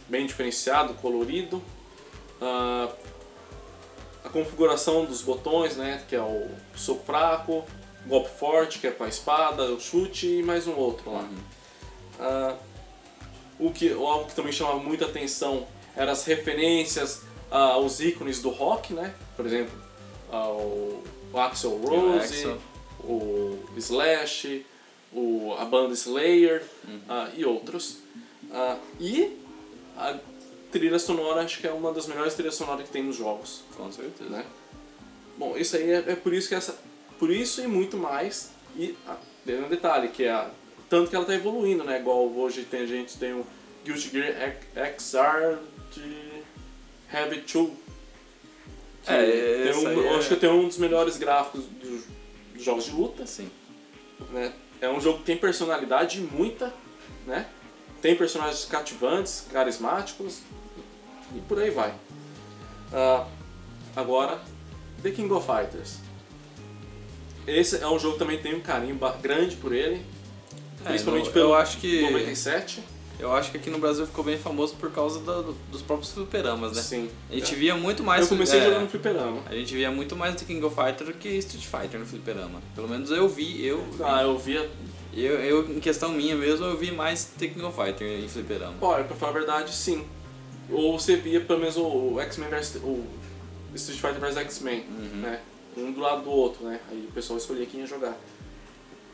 Bem 0.07 0.25
diferenciado, 0.25 0.93
colorido. 0.95 1.61
Ah, 2.39 2.89
a 4.23 4.29
configuração 4.29 5.05
dos 5.05 5.21
botões, 5.21 5.75
né? 5.75 6.03
Que 6.07 6.15
é 6.15 6.21
o 6.21 6.47
soco 6.75 7.03
fraco, 7.05 7.65
golpe 8.05 8.29
forte, 8.37 8.79
que 8.79 8.87
é 8.87 8.91
com 8.91 9.03
a 9.03 9.07
espada, 9.07 9.63
o 9.65 9.79
chute 9.79 10.27
e 10.27 10.43
mais 10.43 10.67
um 10.67 10.75
outro 10.75 11.11
lá. 11.11 11.27
Ah, 12.19 12.55
o 13.59 13.71
que, 13.71 13.91
algo 13.91 14.25
que 14.25 14.35
também 14.35 14.51
chamava 14.51 14.79
muita 14.79 15.05
atenção 15.05 15.67
eram 15.95 16.11
as 16.11 16.25
referências 16.25 17.21
ah, 17.49 17.73
aos 17.73 17.99
ícones 17.99 18.41
do 18.41 18.49
rock, 18.49 18.93
né? 18.93 19.13
Por 19.35 19.45
exemplo, 19.45 19.73
ao 20.31 21.01
o 21.33 21.39
Axel 21.39 21.77
Rose, 21.77 22.57
o 23.03 23.57
Slash, 23.77 24.65
o, 25.13 25.55
a 25.57 25.65
banda 25.65 25.93
Slayer 25.93 26.63
ah, 27.07 27.29
e 27.35 27.45
outros. 27.45 27.99
Ah, 28.51 28.77
e 28.99 29.37
trilha 30.71 30.97
sonora, 30.99 31.41
acho 31.41 31.59
que 31.59 31.67
é 31.67 31.71
uma 31.71 31.91
das 31.91 32.07
melhores 32.07 32.33
trilhas 32.33 32.55
sonoras 32.55 32.85
que 32.85 32.91
tem 32.91 33.03
nos 33.03 33.15
jogos, 33.15 33.63
Com 33.75 33.91
certeza. 33.91 34.29
né? 34.29 34.45
Bom, 35.37 35.57
isso 35.57 35.75
aí 35.75 35.89
é, 35.91 36.03
é 36.07 36.15
por 36.15 36.33
isso 36.33 36.47
que 36.49 36.55
essa, 36.55 36.77
por 37.19 37.29
isso 37.29 37.61
e 37.61 37.67
muito 37.67 37.97
mais 37.97 38.51
e 38.75 38.95
ah, 39.07 39.17
um 39.47 39.69
detalhe 39.69 40.07
que 40.09 40.23
é 40.23 40.31
a, 40.31 40.49
tanto 40.89 41.09
que 41.09 41.15
ela 41.15 41.25
tá 41.25 41.33
evoluindo, 41.33 41.83
né? 41.83 41.99
Igual 41.99 42.27
hoje 42.29 42.63
tem 42.63 42.81
a 42.81 42.85
gente 42.85 43.17
tem 43.17 43.33
o 43.33 43.45
Guilty 43.83 44.09
Gear 44.09 44.55
XR 44.97 45.57
de 45.91 46.43
Heavy 47.13 47.37
2. 47.41 47.47
que 49.03 49.11
É, 49.11 49.71
um, 49.75 50.03
é- 50.03 50.15
acho 50.17 50.29
que 50.29 50.35
tem 50.35 50.49
um 50.49 50.67
dos 50.67 50.77
melhores 50.77 51.17
gráficos 51.17 51.63
dos, 51.65 52.03
dos 52.53 52.63
jogos 52.63 52.85
de 52.85 52.91
luta, 52.91 53.25
Sim. 53.25 53.49
né? 54.31 54.53
É 54.79 54.89
um 54.89 54.99
jogo 54.99 55.19
que 55.19 55.25
tem 55.25 55.37
personalidade 55.37 56.21
muita, 56.21 56.73
né? 57.25 57.47
Tem 58.01 58.15
personagens 58.15 58.65
cativantes, 58.65 59.45
carismáticos 59.51 60.39
e 61.35 61.39
por 61.41 61.59
aí 61.59 61.69
vai. 61.69 61.93
Ah, 62.93 63.25
agora, 63.95 64.39
The 65.01 65.11
King 65.11 65.31
of 65.33 65.45
Fighters. 65.45 65.97
Esse 67.47 67.77
é 67.77 67.87
um 67.87 67.97
jogo 67.97 68.13
que 68.13 68.19
também 68.19 68.37
tem 68.39 68.55
um 68.55 68.59
carinho 68.61 68.97
grande 69.21 69.55
por 69.55 69.73
ele, 69.73 70.05
É, 70.85 70.89
principalmente 70.89 71.25
no- 71.27 71.31
pelo 71.31 71.49
eu 71.49 71.55
acho 71.55 71.77
que 71.77 72.01
97. 72.01 72.83
eu 73.19 73.33
acho 73.33 73.49
que 73.51 73.57
aqui 73.57 73.69
no 73.69 73.79
Brasil 73.79 74.05
ficou 74.05 74.23
bem 74.23 74.37
famoso 74.37 74.75
por 74.75 74.91
causa 74.91 75.19
do- 75.19 75.53
dos 75.71 75.81
próprios 75.81 76.11
fliperamas, 76.11 76.75
né? 76.75 76.81
Sim. 76.83 77.09
A 77.29 77.33
gente 77.33 77.55
via 77.55 77.75
muito 77.75 78.03
mais 78.03 78.21
Eu 78.21 78.27
comecei 78.27 78.59
é, 78.59 78.63
jogando 78.65 78.89
fliperama. 78.89 79.41
A 79.47 79.53
gente 79.55 79.73
via 79.73 79.89
muito 79.89 80.15
mais 80.15 80.35
The 80.35 80.45
King 80.45 80.63
of 80.63 80.75
Fighter 80.75 81.07
do 81.07 81.13
que 81.13 81.29
Street 81.29 81.65
Fighter 81.65 81.99
no 81.99 82.05
fliperama. 82.05 82.61
Pelo 82.75 82.87
menos 82.87 83.09
eu 83.09 83.27
vi, 83.27 83.65
eu, 83.65 83.83
Ah, 84.03 84.21
eu 84.21 84.37
via. 84.37 84.69
eu, 85.13 85.39
eu 85.39 85.71
em 85.71 85.79
questão 85.79 86.09
minha 86.09 86.35
mesmo, 86.35 86.65
eu 86.65 86.77
vi 86.77 86.91
mais 86.91 87.25
The 87.25 87.47
King 87.47 87.63
of 87.65 87.75
Fighter 87.75 88.07
em 88.23 88.27
fliperama. 88.27 88.75
Olha, 88.81 89.03
pra 89.03 89.15
falar 89.15 89.31
a 89.31 89.35
verdade, 89.35 89.73
sim. 89.73 90.05
Ou 90.71 90.97
você 90.97 91.15
via 91.15 91.41
pelo 91.41 91.59
menos 91.59 91.77
o 91.77 92.19
X-Men 92.19 92.49
vs. 92.49 92.75
o 92.77 93.05
Street 93.75 93.99
Fighter 93.99 94.19
vs 94.19 94.37
X-Men, 94.37 94.85
né? 95.21 95.41
Um 95.77 95.91
do 95.91 96.01
lado 96.01 96.23
do 96.23 96.29
outro, 96.29 96.65
né? 96.65 96.79
Aí 96.89 97.07
o 97.09 97.13
pessoal 97.13 97.37
escolhia 97.37 97.65
quem 97.65 97.81
ia 97.81 97.87
jogar. 97.87 98.17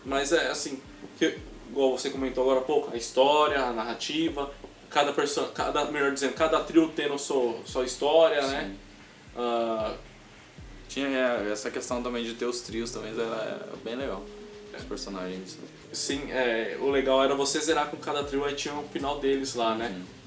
Mas 0.05 0.31
é 0.31 0.49
assim, 0.49 0.79
que, 1.17 1.37
igual 1.69 1.97
você 1.97 2.09
comentou 2.09 2.43
agora 2.43 2.59
há 2.59 2.63
pouco, 2.63 2.93
a 2.93 2.97
história, 2.97 3.61
a 3.61 3.71
narrativa, 3.73 4.51
cada 4.89 5.11
pessoa, 5.13 5.51
cada, 5.53 5.85
melhor 5.85 6.13
dizendo, 6.13 6.33
cada 6.33 6.61
trio 6.61 6.91
tendo 6.95 7.17
sua, 7.19 7.55
sua 7.65 7.85
história, 7.85 8.41
né? 8.47 8.75
Ah, 9.35 9.95
Tinha 10.87 11.07
é, 11.07 11.51
essa 11.51 11.69
questão 11.69 12.01
também 12.01 12.23
de 12.23 12.33
ter 12.33 12.45
os 12.45 12.61
trios 12.61 12.91
também, 12.91 13.11
era, 13.11 13.69
bem 13.83 13.95
legal. 13.95 14.23
Os 14.77 14.83
personagens. 14.83 15.57
sim, 15.91 16.31
é, 16.31 16.77
o 16.79 16.89
legal 16.89 17.23
era 17.23 17.33
você 17.35 17.59
zerar 17.59 17.89
com 17.89 17.97
cada 17.97 18.23
trio, 18.23 18.45
aí 18.45 18.53
tinha 18.53 18.73
o 18.75 18.87
final 18.89 19.19
deles 19.19 19.55
lá, 19.55 19.75
né? 19.75 19.89
E, 19.93 20.26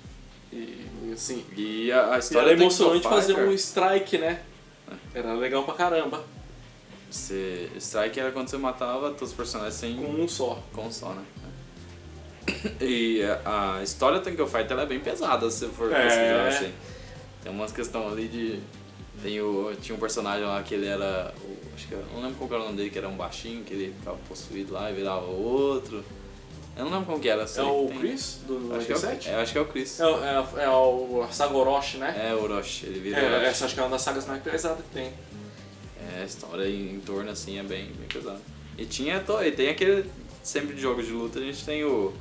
e, 0.53 1.13
assim, 1.13 1.45
E 1.57 1.93
a, 1.93 2.15
a 2.15 2.19
história 2.19 2.49
era 2.49 2.55
of 2.55 2.63
emocionante 2.63 3.09
fazer 3.09 3.35
um 3.39 3.53
strike, 3.53 4.19
né? 4.19 4.43
Era 5.15 5.35
legal 5.35 5.63
pra 5.65 5.75
caramba, 5.75 6.25
Você, 7.11 7.71
strike 7.79 8.19
era 8.19 8.33
quando 8.33 8.49
você 8.49 8.57
matava 8.57 9.11
todos 9.11 9.31
os 9.31 9.35
personagens 9.35 9.75
sem 9.75 9.97
com 9.97 10.11
um 10.11 10.27
só. 10.29 10.63
com 10.73 10.87
um 10.87 10.93
só, 10.93 11.11
né? 11.15 11.23
E 12.81 13.23
a, 13.45 13.77
a 13.79 13.83
história 13.83 14.19
do 14.19 14.25
King 14.29 14.41
of 14.43 14.51
Fighter 14.51 14.73
ela 14.73 14.83
é 14.83 14.87
bem 14.87 15.01
pesada, 15.01 15.51
se 15.51 15.61
você 15.61 15.69
for 15.69 15.93
É. 15.93 16.03
pesquisar 16.03 16.49
assim. 16.49 16.73
Tem 17.43 17.53
umas 17.53 17.73
questões 17.73 18.13
ali 18.13 18.29
de. 18.29 18.61
Tem 19.23 19.41
o, 19.41 19.75
tinha 19.81 19.95
um 19.97 20.01
personagem 20.01 20.45
lá 20.47 20.63
que 20.63 20.75
ele 20.75 20.87
era. 20.87 21.33
o- 21.43 21.75
acho 21.75 21.87
que 21.89 21.93
eu 21.95 22.05
não 22.15 22.23
lembro 22.23 22.37
qual 22.39 22.51
era 22.53 22.61
o 22.63 22.65
nome 22.67 22.77
dele, 22.79 22.91
que 22.91 22.99
era 22.99 23.09
um 23.09 23.17
baixinho, 23.17 23.63
que 23.65 23.73
ele 23.75 23.95
ficava 23.99 24.17
possuído 24.29 24.73
lá 24.73 24.91
e 24.91 24.95
virava 24.95 25.27
outro. 25.27 26.05
Eu 26.81 26.85
não 26.86 26.93
lembro 26.93 27.07
como 27.07 27.20
que 27.20 27.28
era. 27.28 27.43
É 27.43 27.62
o 27.62 27.86
tem- 27.89 27.98
Chris, 27.98 28.40
do 28.47 28.74
Acho 28.74 28.86
que, 28.86 28.93
é 28.93 28.94
97? 28.97 29.28
o, 29.28 29.32
é, 29.32 29.35
acho 29.43 29.52
que 29.52 29.59
é 29.59 29.61
o 29.61 29.65
Chris. 29.66 30.01
É, 30.01 30.07
o- 30.07 30.24
é, 30.24 30.40
o- 30.40 30.59
é 30.59 30.69
o 30.69 31.28
Sagoroshi, 31.31 31.98
né? 31.98 32.28
É 32.31 32.35
o 32.35 32.43
Orochi, 32.43 32.86
ele 32.86 33.01
vira 33.01 33.20
É, 33.20 33.27
Orochi. 33.28 33.44
essa 33.47 33.65
acho 33.66 33.74
que 33.74 33.81
é 33.81 33.82
uma 33.82 33.90
das 33.90 34.02
sagas 34.02 34.27
mais 34.27 34.43
pesadas 34.43 34.78
que 34.85 34.94
tem. 34.94 35.12
É, 36.16 36.23
a 36.23 36.24
história 36.24 36.66
em, 36.66 36.94
em 36.94 37.01
torno 37.01 37.31
assim 37.31 37.59
é 37.59 37.62
bem, 37.62 37.86
bem 37.86 38.09
pesada. 38.09 38.40
E 38.78 38.85
tinha 38.86 39.23
e 39.47 39.51
tem 39.52 39.69
aquele. 39.69 40.11
Sempre 40.43 40.74
de 40.74 40.81
jogos 40.81 41.05
de 41.07 41.12
luta 41.12 41.39
a 41.39 41.43
gente 41.43 41.65
tem 41.65 41.85
o. 41.85 42.12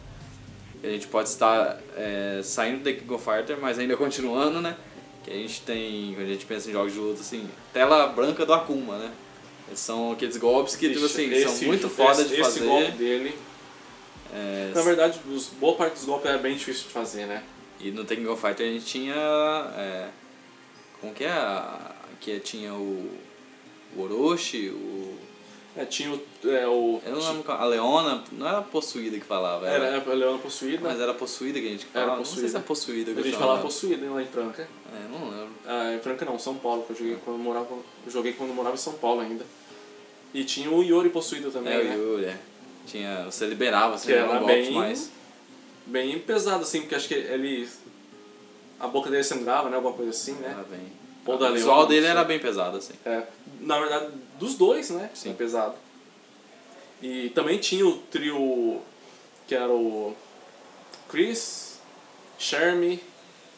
A 0.83 0.87
gente 0.87 1.07
pode 1.07 1.29
estar 1.29 1.79
é, 1.95 2.41
saindo 2.43 2.79
do 2.79 2.83
The 2.83 2.93
King 2.93 3.13
of 3.13 3.23
Fighter, 3.23 3.57
mas 3.59 3.79
ainda 3.79 3.95
continuando, 3.97 4.59
né? 4.61 4.75
Que 5.23 5.31
a 5.31 5.33
gente 5.35 5.61
tem. 5.61 6.13
Quando 6.13 6.27
a 6.27 6.29
gente 6.31 6.45
pensa 6.45 6.69
em 6.69 6.73
jogos 6.73 6.91
de 6.93 6.99
luta 6.99 7.21
assim, 7.21 7.47
tela 7.73 8.07
branca 8.07 8.45
do 8.45 8.53
Akuma, 8.53 8.97
né? 8.97 9.11
São 9.73 10.11
aqueles 10.11 10.35
golpes 10.37 10.75
que, 10.75 10.89
tipo 10.91 11.05
assim, 11.05 11.31
Esse- 11.31 11.43
são 11.57 11.67
muito 11.67 11.87
foda 11.89 12.21
esse, 12.21 12.35
de 12.35 12.41
fazer. 12.41 12.59
Esse 12.59 12.67
golpe 12.67 12.91
dele, 12.93 13.35
É, 14.33 14.71
na 14.73 14.81
verdade, 14.81 15.19
os, 15.29 15.47
boa 15.47 15.75
parte 15.75 15.93
dos 15.95 16.05
golpes 16.05 16.29
era 16.29 16.37
bem 16.37 16.55
difícil 16.55 16.83
de 16.87 16.93
fazer, 16.93 17.25
né? 17.25 17.43
E 17.79 17.91
no 17.91 18.01
of 18.01 18.41
Fighter 18.41 18.67
a 18.67 18.71
gente 18.71 18.85
tinha. 18.85 19.15
É, 19.15 20.09
como 20.99 21.13
que 21.13 21.23
é? 21.23 21.63
Que 22.19 22.39
tinha 22.39 22.73
o. 22.73 23.09
O 23.95 24.01
Orochi, 24.03 24.69
o. 24.69 25.17
É, 25.77 25.85
tinha 25.85 26.11
o... 26.11 26.21
É, 26.45 26.67
o 26.67 26.99
Eu 27.05 27.15
não 27.15 27.21
lembro 27.21 27.43
qual- 27.43 27.59
A 27.59 27.63
Leona, 27.65 28.23
não 28.31 28.47
era 28.47 28.61
possuída 28.61 29.17
que 29.17 29.25
falava, 29.25 29.67
era, 29.67 29.85
era 29.85 30.11
a 30.11 30.13
Leona 30.13 30.37
possuída. 30.39 30.79
Mas 30.81 30.99
era 30.99 31.13
possuída 31.13 31.59
que 31.59 31.67
a 31.67 31.69
gente 31.69 31.87
Era 31.93 32.01
falava. 32.01 32.17
Não 32.17 32.25
sei 32.25 32.33
possuída. 32.33 32.49
se 32.49 32.57
é 32.57 32.59
possuída 32.67 33.13
que 33.13 33.19
a 33.19 33.23
gente 33.23 33.31
chamava. 33.31 33.47
falava 33.47 33.63
possuída 33.63 34.09
lá 34.11 34.21
em 34.21 34.27
Franca. 34.27 34.67
É, 34.93 35.07
não 35.11 35.29
lembro. 35.29 35.49
Ah, 35.65 35.93
em 35.93 35.99
Franca 35.99 36.25
não, 36.25 36.37
São 36.37 36.55
Paulo, 36.55 36.83
que 36.83 36.91
eu 36.91 36.95
joguei 36.97 37.17
quando 37.23 37.37
eu 37.37 37.43
morava. 37.43 37.67
Eu 37.71 38.11
joguei 38.11 38.33
quando 38.33 38.49
eu 38.49 38.55
morava 38.55 38.75
em 38.75 38.79
São 38.79 38.93
Paulo 38.93 39.21
ainda. 39.21 39.45
E 40.33 40.43
tinha 40.43 40.69
o 40.69 40.83
Yori 40.83 41.09
possuído 41.09 41.49
também, 41.49 41.73
é, 41.73 41.83
né? 41.83 41.95
o 41.95 41.99
Yuri, 41.99 42.25
é. 42.25 42.37
Tinha, 42.89 43.25
você 43.25 43.45
liberava, 43.45 43.97
você 43.97 44.07
Que 44.07 44.13
era 44.13 44.27
golpes 44.39 44.65
bem- 44.67 44.73
mais. 44.73 45.11
Bem 45.85 46.19
pesado, 46.19 46.63
assim, 46.63 46.81
porque 46.81 46.95
acho 46.95 47.07
que 47.07 47.13
ele. 47.13 47.67
A 48.79 48.87
boca 48.87 49.09
dele 49.09 49.23
sangrava, 49.23 49.69
né? 49.69 49.75
Alguma 49.75 49.93
coisa 49.93 50.11
assim, 50.11 50.33
né? 50.33 50.51
Era 50.53 50.63
bem. 50.63 50.91
Ou 51.25 51.37
da 51.37 51.49
o 51.49 51.53
visual 51.53 51.85
dele 51.85 52.05
era 52.07 52.23
bem 52.23 52.39
pesado, 52.39 52.77
assim. 52.77 52.93
É, 53.05 53.23
na 53.59 53.79
verdade, 53.79 54.07
dos 54.39 54.55
dois, 54.55 54.89
né? 54.89 55.09
Sim. 55.13 55.31
É 55.31 55.33
pesado. 55.33 55.75
E 57.01 57.29
também 57.29 57.57
tinha 57.59 57.85
o 57.85 57.97
trio 57.97 58.81
que 59.47 59.53
era 59.55 59.71
o 59.71 60.15
Chris, 61.07 61.79
Shermie 62.37 63.01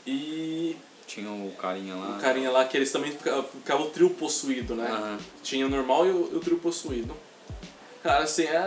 e 0.06 0.76
Tinha 1.08 1.30
o 1.30 1.52
carinha 1.58 1.96
lá. 1.96 2.18
o 2.18 2.22
carinha 2.22 2.50
lá 2.52 2.66
que 2.66 2.78
eles 2.78 2.92
também 2.92 3.12
ficavam 3.12 3.44
ficava 3.44 3.84
o 3.84 3.90
trio 3.90 4.10
possuído, 4.12 4.76
né? 4.76 4.88
Aham. 4.90 5.20
Tinha 5.44 5.66
o 5.66 5.70
normal 5.70 6.06
e 6.08 6.12
o, 6.12 6.38
o 6.38 6.40
trio 6.40 6.58
possuído. 6.60 7.16
Cara, 8.04 8.24
assim, 8.24 8.44
é. 8.44 8.60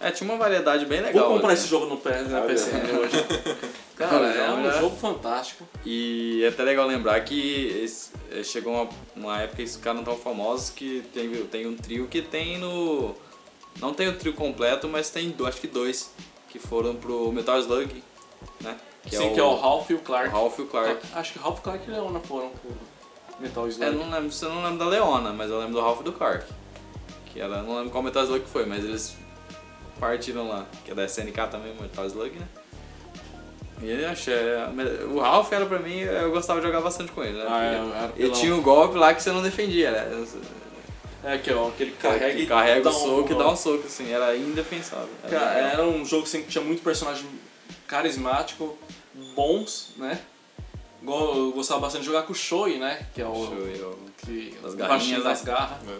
É, 0.00 0.10
tinha 0.12 0.30
uma 0.30 0.38
variedade 0.38 0.86
bem 0.86 1.00
legal. 1.00 1.24
Vou 1.26 1.34
comprar 1.36 1.52
assim. 1.52 1.62
esse 1.62 1.70
jogo 1.70 1.86
no 1.86 1.96
P- 1.96 2.10
na. 2.10 2.42
PCN 2.42 2.98
hoje. 2.98 3.16
Cara, 3.96 4.32
é 4.32 4.38
é 4.46 4.50
um 4.50 4.60
uma- 4.60 4.70
jogo 4.72 4.96
fantástico. 4.96 5.66
E 5.84 6.40
é 6.44 6.48
até 6.48 6.62
legal 6.62 6.86
lembrar 6.86 7.18
que 7.24 7.66
esse- 7.82 8.10
eh, 8.30 8.44
chegou 8.44 8.72
uma, 8.74 8.88
uma 9.16 9.38
época 9.40 9.56
que 9.56 9.62
esses 9.62 9.76
caras 9.76 9.96
não 9.98 10.04
tão 10.04 10.16
famosos 10.16 10.70
que 10.70 11.02
tem, 11.12 11.28
tem 11.46 11.66
um 11.66 11.74
trio 11.76 12.06
que 12.06 12.22
tem 12.22 12.58
no. 12.58 13.14
Não 13.80 13.92
tem 13.92 14.06
o 14.08 14.16
trio 14.16 14.32
completo, 14.34 14.88
mas 14.88 15.10
tem 15.10 15.34
acho 15.46 15.60
que 15.60 15.66
dois 15.66 16.12
que 16.48 16.58
foram 16.60 16.94
pro 16.94 17.32
Metal 17.32 17.58
Slug, 17.58 18.02
né? 18.60 18.76
Sim, 19.10 19.32
que 19.34 19.40
é 19.40 19.42
o 19.42 19.54
Ralph 19.56 19.90
e 19.90 19.94
o 19.94 19.98
Clark. 19.98 20.28
o 20.28 20.32
Ralph 20.32 20.58
e 20.58 20.62
o 20.62 20.66
Clark. 20.66 21.00
Acho 21.14 21.32
que 21.32 21.38
Ralph, 21.38 21.60
Clark 21.60 21.88
e 21.88 21.90
Leona 21.90 22.20
foram 22.20 22.50
pro 22.50 22.70
Metal 23.40 23.66
É, 23.66 23.68
Slug. 23.70 23.96
não 23.96 24.10
lembro, 24.10 24.30
eu 24.42 24.48
não 24.50 24.62
lembro 24.62 24.78
da 24.78 24.86
Leona, 24.86 25.32
mas 25.32 25.50
eu 25.50 25.58
lembro 25.58 25.74
do 25.74 25.80
Ralph 25.80 26.00
e 26.00 26.04
do 26.04 26.12
Clark. 26.12 26.44
Que 27.26 27.40
era, 27.40 27.62
não 27.62 27.76
lembro 27.76 27.90
qual 27.90 28.02
Metal 28.02 28.22
Slug 28.24 28.44
foi, 28.46 28.64
mas 28.66 28.84
eles 28.84 29.16
partiram 29.98 30.48
lá. 30.48 30.66
Que 30.84 30.90
é 30.92 30.94
da 30.94 31.04
SNK 31.04 31.46
também, 31.50 31.72
o 31.78 31.82
Metal 31.82 32.06
Slug, 32.06 32.38
né? 32.38 32.46
E 33.80 33.86
ele 33.86 34.04
achei. 34.04 34.34
O 35.10 35.20
Ralph 35.20 35.52
era 35.52 35.64
pra 35.66 35.78
mim, 35.78 35.98
eu 36.00 36.30
gostava 36.32 36.60
de 36.60 36.66
jogar 36.66 36.80
bastante 36.80 37.12
com 37.12 37.22
ele, 37.22 37.38
né? 37.38 37.46
Ah, 37.48 37.64
é, 37.64 37.98
era 37.98 38.08
pelão. 38.08 38.32
tinha 38.32 38.54
um 38.54 38.62
golpe 38.62 38.96
lá 38.96 39.14
que 39.14 39.22
você 39.22 39.30
não 39.30 39.40
defendia, 39.42 39.90
né? 39.92 40.26
É, 41.24 41.38
que 41.38 41.52
ó, 41.52 41.70
que 41.70 41.82
ele 41.84 41.92
carrega 42.00 42.34
que 42.36 42.42
e 42.42 42.46
carrega 42.46 42.88
o 42.88 42.92
um- 42.92 42.94
soco 42.94 43.32
e 43.32 43.36
dá 43.36 43.48
um 43.48 43.56
soco, 43.56 43.86
assim, 43.86 44.10
era 44.12 44.36
indefensável. 44.36 45.08
Era 45.24 45.38
Cara, 45.38 45.58
era 45.58 45.82
um 45.86 46.04
jogo 46.04 46.24
assim, 46.24 46.42
que 46.42 46.48
tinha 46.48 46.62
muito 46.62 46.82
personagem 46.82 47.26
carismático, 47.86 48.76
bons, 49.34 49.90
né? 49.96 50.18
Eu 51.06 51.52
gostava 51.52 51.80
bastante 51.80 52.00
de 52.02 52.06
jogar 52.08 52.22
com 52.24 52.32
o 52.32 52.36
Shoei, 52.36 52.78
né? 52.78 53.06
Que 53.14 53.22
é 53.22 53.26
o. 53.26 53.32
Show, 53.34 53.54
eu- 53.54 53.98
Que, 54.24 54.56
Das 54.62 54.74
o 54.74 54.76
garrinhas, 54.76 54.88
baixinho 54.98 55.18
né? 55.18 55.24
das 55.24 55.42
garras. 55.42 55.78
Não, 55.86 55.94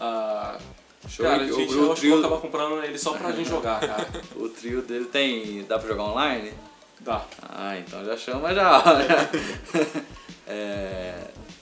Ah, 0.00 0.58
Show, 1.06 1.24
cara, 1.26 1.42
a 1.42 1.46
o, 1.46 1.52
gente, 1.52 1.74
o 1.74 1.78
eu 1.78 1.86
eu 1.88 1.94
trio, 1.94 2.18
acaba 2.18 2.38
comprando 2.38 2.82
ele 2.82 2.98
só 2.98 3.12
pra 3.12 3.30
gente 3.32 3.48
jogar, 3.48 3.80
cara. 3.80 4.06
o 4.36 4.48
trio 4.48 4.82
dele 4.82 5.04
tem. 5.04 5.64
dá 5.64 5.78
pra 5.78 5.88
jogar 5.88 6.04
online? 6.04 6.52
Dá. 7.00 7.22
Ah, 7.48 7.78
então 7.78 8.04
já 8.04 8.16
chama 8.16 8.54
já. 8.54 8.82
É, 10.50 11.12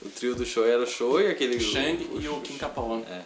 o 0.01 0.09
trio 0.09 0.33
do 0.33 0.45
show 0.45 0.65
era 0.65 0.81
o 0.81 0.87
show 0.87 1.19
e 1.19 1.27
aquele. 1.27 1.57
O 1.57 1.59
Shang 1.61 2.09
e 2.21 2.27
o 2.29 2.39
Kim 2.41 2.57
Capaone. 2.57 3.03
É. 3.11 3.21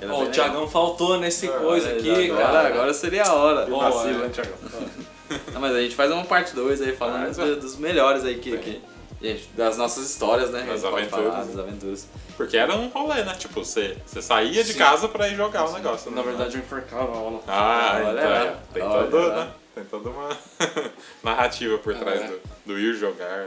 Era 0.00 0.14
Ó, 0.14 0.20
bem 0.20 0.28
o 0.28 0.30
Thiagão 0.30 0.68
faltou 0.68 1.18
nesse 1.18 1.46
É, 1.46 1.50
coisa 1.50 1.90
aqui, 1.90 2.30
agora, 2.30 2.46
cara. 2.46 2.68
agora 2.68 2.94
seria 2.94 3.24
a 3.24 3.34
hora. 3.34 3.66
Ó, 3.70 3.90
Vacilo, 3.90 4.22
é. 4.22 4.26
hein, 4.26 4.30
Thiago? 4.32 4.52
Não, 5.52 5.60
mas 5.60 5.74
a 5.74 5.80
gente 5.80 5.94
faz 5.94 6.10
uma 6.10 6.24
parte 6.24 6.54
2 6.54 6.80
aí 6.82 6.96
falando 6.96 7.26
Mas, 7.26 7.36
do- 7.36 7.56
dos 7.60 7.76
melhores 7.76 8.24
aí 8.24 8.36
que, 8.36 8.56
que- 8.58 8.80
das 9.54 9.76
nossas 9.76 10.10
histórias, 10.10 10.50
né? 10.50 10.62
Das 10.62 10.84
aventuras. 10.84 11.10
falar, 11.10 11.44
das 11.44 11.58
aventuras. 11.58 12.06
Porque 12.36 12.56
era 12.56 12.74
um 12.74 12.88
rolê, 12.88 13.22
né? 13.22 13.34
Tipo, 13.34 13.62
você, 13.64 13.96
você 14.06 14.22
saía 14.22 14.64
de 14.64 14.72
Sim. 14.72 14.78
casa 14.78 15.08
pra 15.08 15.28
ir 15.28 15.36
jogar 15.36 15.68
o 15.68 15.72
negócio. 15.72 16.10
Na 16.10 16.22
né? 16.22 16.28
verdade, 16.28 16.56
eu 16.56 16.60
enforcava 16.62 17.12
a 17.12 17.16
aula. 17.16 17.40
Ah, 17.46 17.98
então, 18.00 18.56
tem 18.72 18.82
olha 18.82 19.10
todo, 19.10 19.32
né? 19.32 19.52
Tem 19.74 19.84
toda 19.84 20.08
uma... 20.08 20.36
narrativa 21.22 21.78
por 21.78 21.94
trás 21.94 22.22
É. 22.22 22.26
do, 22.28 22.40
do 22.66 22.78
ir 22.78 22.94
jogar. 22.94 23.46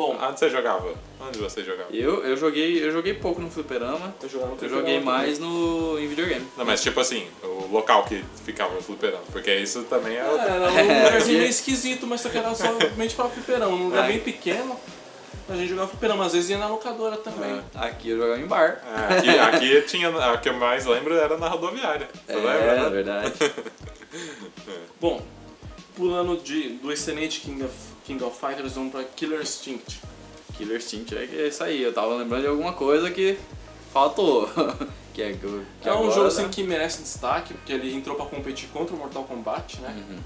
Bom, 0.00 0.16
Onde 0.18 0.38
você 0.40 0.48
jogava? 0.48 0.94
Onde 1.20 1.38
você 1.38 1.62
jogava? 1.62 1.94
Eu, 1.94 2.24
eu, 2.24 2.34
joguei, 2.34 2.82
eu 2.82 2.90
joguei 2.90 3.12
pouco 3.12 3.38
no 3.38 3.50
fliperama. 3.50 4.14
eu 4.22 4.28
jogava 4.30 4.54
no 4.54 4.62
Eu 4.62 4.68
joguei 4.70 4.98
mais 4.98 5.38
no, 5.38 5.98
em 5.98 6.08
videogame. 6.08 6.46
Não, 6.56 6.64
mas 6.64 6.82
tipo 6.82 6.98
assim, 7.00 7.26
o 7.42 7.66
local 7.70 8.04
que 8.04 8.24
ficava 8.42 8.72
no 8.74 8.80
fliperama. 8.80 9.22
Porque 9.30 9.54
isso 9.56 9.82
também 9.82 10.16
é 10.16 10.20
É, 10.20 10.24
outra. 10.26 10.46
era 10.46 10.70
um 10.72 11.04
lugarzinho 11.04 11.38
meio 11.40 11.50
esquisito, 11.50 12.06
mas 12.06 12.22
só 12.22 12.30
que 12.30 12.38
era 12.38 12.54
somente 12.54 13.14
pra 13.14 13.26
fliperama. 13.28 13.74
Um 13.76 13.84
lugar 13.88 14.04
Ai. 14.04 14.12
bem 14.12 14.20
pequeno, 14.20 14.74
a 15.46 15.54
gente 15.54 15.68
jogava 15.68 15.88
fliperama. 15.88 16.24
Às 16.24 16.32
vezes 16.32 16.48
ia 16.48 16.56
na 16.56 16.68
locadora 16.68 17.18
também. 17.18 17.60
Aqui 17.74 18.08
eu 18.08 18.16
jogava 18.16 18.40
em 18.40 18.46
bar. 18.46 18.82
É, 19.12 19.18
aqui, 19.18 19.28
aqui 19.28 19.82
tinha. 19.82 20.08
A 20.08 20.38
que 20.38 20.48
eu 20.48 20.54
mais 20.54 20.86
lembro 20.86 21.14
era 21.14 21.36
na 21.36 21.48
rodoviária. 21.48 22.08
Você 22.26 22.36
lembra? 22.36 22.52
É, 22.54 22.80
né? 22.84 22.88
verdade. 22.88 23.32
Bom, 24.98 25.22
pulando 25.94 26.38
de, 26.38 26.70
do 26.76 26.90
excelente 26.90 27.42
King 27.42 27.64
of, 27.64 27.74
King 28.10 28.24
of 28.24 28.36
Fighters, 28.36 28.72
vamos 28.72 28.90
pra 28.90 29.04
Killer 29.04 29.40
Instinct. 29.40 30.00
Killer 30.56 30.78
Instinct 30.78 31.16
é 31.16 31.22
é 31.22 31.46
isso 31.46 31.62
aí. 31.62 31.80
Eu 31.80 31.92
tava 31.92 32.16
lembrando 32.16 32.42
de 32.42 32.48
alguma 32.48 32.72
coisa 32.72 33.08
que 33.08 33.38
faltou. 33.92 34.48
que 35.14 35.22
é, 35.22 35.32
que, 35.32 35.88
é 35.88 35.94
um 35.94 36.10
jogo 36.10 36.26
assim, 36.26 36.48
que 36.48 36.64
merece 36.64 37.02
destaque, 37.02 37.54
porque 37.54 37.72
ele 37.72 37.94
entrou 37.94 38.16
pra 38.16 38.26
competir 38.26 38.68
contra 38.70 38.96
o 38.96 38.98
Mortal 38.98 39.22
Kombat, 39.22 39.80
né? 39.80 40.04
Uhum. 40.10 40.18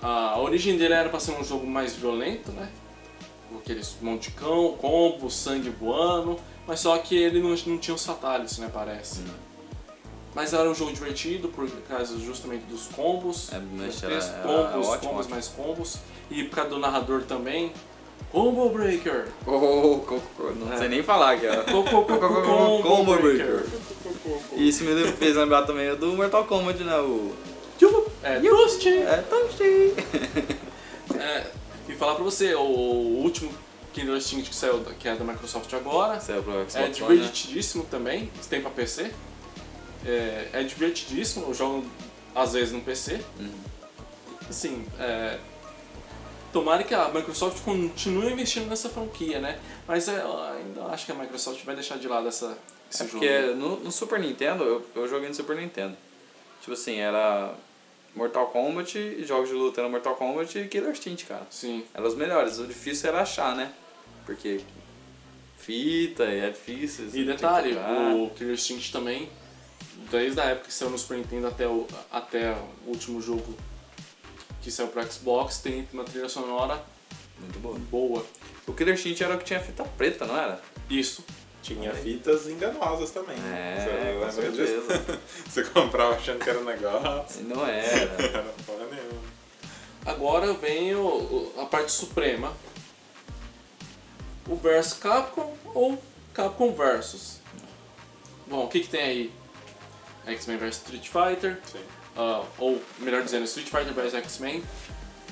A 0.00 0.38
origem 0.38 0.78
dele 0.78 0.94
era 0.94 1.08
pra 1.08 1.18
ser 1.18 1.32
um 1.32 1.42
jogo 1.42 1.66
mais 1.66 1.96
violento, 1.96 2.52
né? 2.52 2.70
Com 3.48 3.58
aqueles 3.58 3.96
monte 4.00 4.30
de 4.30 4.36
cão, 4.36 4.76
combo, 4.78 5.28
sangue 5.28 5.70
voando, 5.70 6.38
mas 6.68 6.78
só 6.78 6.96
que 6.98 7.16
ele 7.16 7.40
não, 7.40 7.50
não 7.66 7.78
tinha 7.78 7.96
os 7.96 8.06
fatalities, 8.06 8.58
né? 8.58 8.70
Parece. 8.72 9.22
Mas 10.34 10.52
era 10.52 10.68
um 10.68 10.74
jogo 10.74 10.92
divertido 10.92 11.48
por 11.48 11.68
causa 11.88 12.18
justamente 12.18 12.62
dos 12.64 12.86
combos. 12.88 13.52
É, 13.52 13.60
mas 13.76 14.00
Três 14.00 14.24
era- 14.24 14.34
era 14.34 14.42
combos, 14.42 14.88
ótimo, 14.88 15.10
combos 15.10 15.18
ótimo. 15.26 15.30
mais 15.34 15.48
combos. 15.48 15.96
E 16.30 16.44
por 16.44 16.56
causa 16.56 16.70
do 16.70 16.78
narrador 16.78 17.22
também. 17.22 17.72
Combo 18.32 18.68
Breaker! 18.70 19.28
Oh, 19.46 20.00
co- 20.04 20.20
co- 20.36 20.50
não 20.56 20.72
É. 20.72 20.78
sei 20.78 20.88
nem 20.88 21.02
falar 21.04 21.34
aqui, 21.34 21.46
ó. 21.46 21.62
Co- 21.62 21.84
co- 21.84 22.02
co- 22.04 22.18
Co- 22.18 22.18
co- 22.28 22.42
Combo 22.42 22.82
Combo 22.82 23.16
Breaker! 23.16 23.64
E 24.56 24.68
isso 24.68 24.82
me 24.82 25.12
fez 25.12 25.36
lembrar 25.36 25.62
também 25.62 25.94
do 25.94 26.12
Mortal 26.14 26.44
Kombat, 26.44 26.82
né? 26.82 26.98
O. 26.98 27.32
É, 28.24 28.40
Dust! 28.40 28.86
É, 28.86 29.16
Toshi! 29.28 29.94
É, 31.16 31.46
e 31.88 31.94
falar 31.94 32.14
pra 32.14 32.24
você, 32.24 32.54
o, 32.54 32.60
o 32.62 33.22
último 33.22 33.52
Killer 33.92 34.16
Instinct 34.16 34.48
que 34.50 34.56
saiu, 34.56 34.80
que 34.98 35.06
é 35.06 35.14
da 35.14 35.22
Microsoft 35.24 35.72
agora, 35.74 36.18
Saiu 36.18 36.42
pro 36.42 36.52
Xbox 36.68 36.74
é 36.74 36.80
One, 36.80 36.88
né? 36.88 36.94
divertidíssimo 36.94 37.84
também, 37.84 38.30
tem 38.50 38.60
pra 38.60 38.70
PC. 38.70 39.12
É, 40.06 40.48
é 40.52 40.62
divertidíssimo, 40.62 41.46
eu 41.48 41.54
jogo 41.54 41.84
às 42.34 42.52
vezes 42.52 42.72
no 42.72 42.80
PC. 42.80 43.20
Uhum. 43.40 43.50
Assim, 44.48 44.86
é, 44.98 45.38
tomara 46.52 46.84
que 46.84 46.94
a 46.94 47.08
Microsoft 47.08 47.62
continue 47.64 48.32
investindo 48.32 48.68
nessa 48.68 48.88
franquia, 48.88 49.40
né? 49.40 49.58
Mas 49.88 50.08
é, 50.08 50.20
eu 50.20 50.42
ainda 50.42 50.84
acho 50.86 51.06
que 51.06 51.12
a 51.12 51.14
Microsoft 51.14 51.64
vai 51.64 51.74
deixar 51.74 51.96
de 51.98 52.06
lado 52.06 52.28
essa, 52.28 52.56
esse 52.90 53.02
É 53.02 53.06
jogo. 53.06 53.18
porque 53.18 53.40
no, 53.54 53.80
no 53.80 53.90
Super 53.92 54.20
Nintendo, 54.20 54.62
eu, 54.64 54.86
eu 54.94 55.08
joguei 55.08 55.28
no 55.28 55.34
Super 55.34 55.56
Nintendo. 55.56 55.96
Tipo 56.60 56.72
assim, 56.72 56.98
era 56.98 57.54
Mortal 58.14 58.46
Kombat, 58.48 58.98
e 58.98 59.24
jogos 59.24 59.48
de 59.48 59.54
luta 59.54 59.80
era 59.80 59.88
Mortal 59.88 60.14
Kombat 60.16 60.58
e 60.58 60.68
Killer 60.68 60.90
Instinct, 60.90 61.24
cara. 61.26 61.46
Sim. 61.50 61.84
Eram 61.94 62.06
os 62.06 62.14
melhores. 62.14 62.58
O 62.58 62.66
difícil 62.66 63.08
era 63.08 63.22
achar, 63.22 63.56
né? 63.56 63.72
Porque 64.26 64.60
fita 65.58 66.24
e 66.24 66.40
é 66.40 66.50
difícil. 66.50 67.06
E 67.12 67.24
detalhe, 67.24 67.74
o 67.74 68.30
Killer 68.30 68.54
Instinct 68.54 68.92
também, 68.92 69.28
desde 70.10 70.40
a 70.40 70.44
época 70.44 70.68
que 70.68 70.74
saiu 70.74 70.90
no 70.90 70.98
Super 70.98 71.18
Nintendo 71.18 71.46
até 71.48 71.66
o, 71.66 71.86
até 72.10 72.52
o 72.86 72.90
último 72.90 73.20
jogo 73.20 73.54
que 74.62 74.70
saiu 74.70 74.88
pro 74.88 75.02
Xbox, 75.12 75.58
tem 75.58 75.86
uma 75.92 76.04
trilha 76.04 76.28
sonora 76.28 76.82
Muito 77.38 77.58
bom. 77.58 77.74
boa. 77.74 78.24
O 78.66 78.72
Killer 78.72 78.94
Instinct 78.94 79.22
era 79.22 79.34
o 79.34 79.38
que 79.38 79.44
tinha 79.44 79.60
fita 79.60 79.84
preta, 79.84 80.24
não 80.26 80.36
era? 80.38 80.60
Isso. 80.88 81.24
Tinha 81.62 81.94
fitas 81.94 82.46
enganosas 82.46 83.10
também. 83.10 83.36
É, 83.38 84.18
Você 84.20 84.42
com 84.42 84.52
certeza. 84.52 85.20
Você 85.48 85.64
comprava 85.64 86.14
achando 86.16 86.38
que 86.42 86.48
era 86.50 86.58
um 86.58 86.64
negócio. 86.64 87.42
Não 87.44 87.66
era. 87.66 87.86
Era 88.22 88.42
porra 88.66 88.86
nenhuma. 88.90 89.22
Agora 90.04 90.52
vem 90.54 90.94
o, 90.94 91.00
o- 91.06 91.54
a 91.60 91.64
parte 91.66 91.90
suprema. 91.92 92.52
O 94.46 94.56
versus 94.56 94.98
Capcom 94.98 95.56
ou 95.74 96.02
Capcom 96.34 96.74
versus. 96.74 97.38
Bom, 98.46 98.64
o 98.64 98.68
que, 98.68 98.80
que 98.80 98.88
tem 98.88 99.00
aí? 99.02 99.32
X-Men 100.26 100.58
vs 100.58 100.76
Street 100.76 101.08
Fighter, 101.08 101.58
ah, 102.16 102.44
ou 102.58 102.82
melhor 102.98 103.22
dizendo, 103.22 103.44
Street 103.44 103.68
Fighter 103.68 103.92
vs 103.92 104.14
X-Men, 104.14 104.62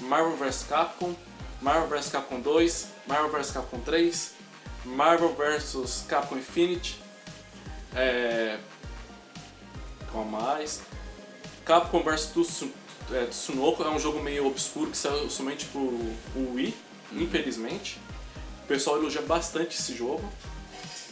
Marvel 0.01 0.37
vs 0.37 0.65
Capcom, 0.69 1.15
Marvel 1.61 1.89
vs 1.89 2.09
Capcom 2.11 2.41
2, 2.41 2.87
Marvel 3.07 3.31
vs 3.31 3.51
Capcom 3.53 3.81
3, 3.81 4.35
Marvel 4.85 5.35
vs 5.35 6.05
Capcom 6.09 6.37
Infinity, 6.37 6.99
é... 7.95 8.59
qual 10.11 10.25
mais? 10.25 10.83
Capcom 11.65 12.03
vs 12.03 12.33
Tsu- 12.33 12.73
é, 13.13 13.27
Tsunoko 13.27 13.83
é 13.83 13.91
um 13.91 13.99
jogo 13.99 14.21
meio 14.21 14.47
obscuro 14.47 14.91
que 14.91 14.97
saiu 14.97 15.29
somente 15.31 15.67
pro 15.67 15.93
Wii, 16.37 16.75
infelizmente. 17.13 18.01
O 18.65 18.67
pessoal 18.67 18.97
elogia 18.97 19.23
bastante 19.23 19.79
esse 19.79 19.95
jogo. 19.95 20.27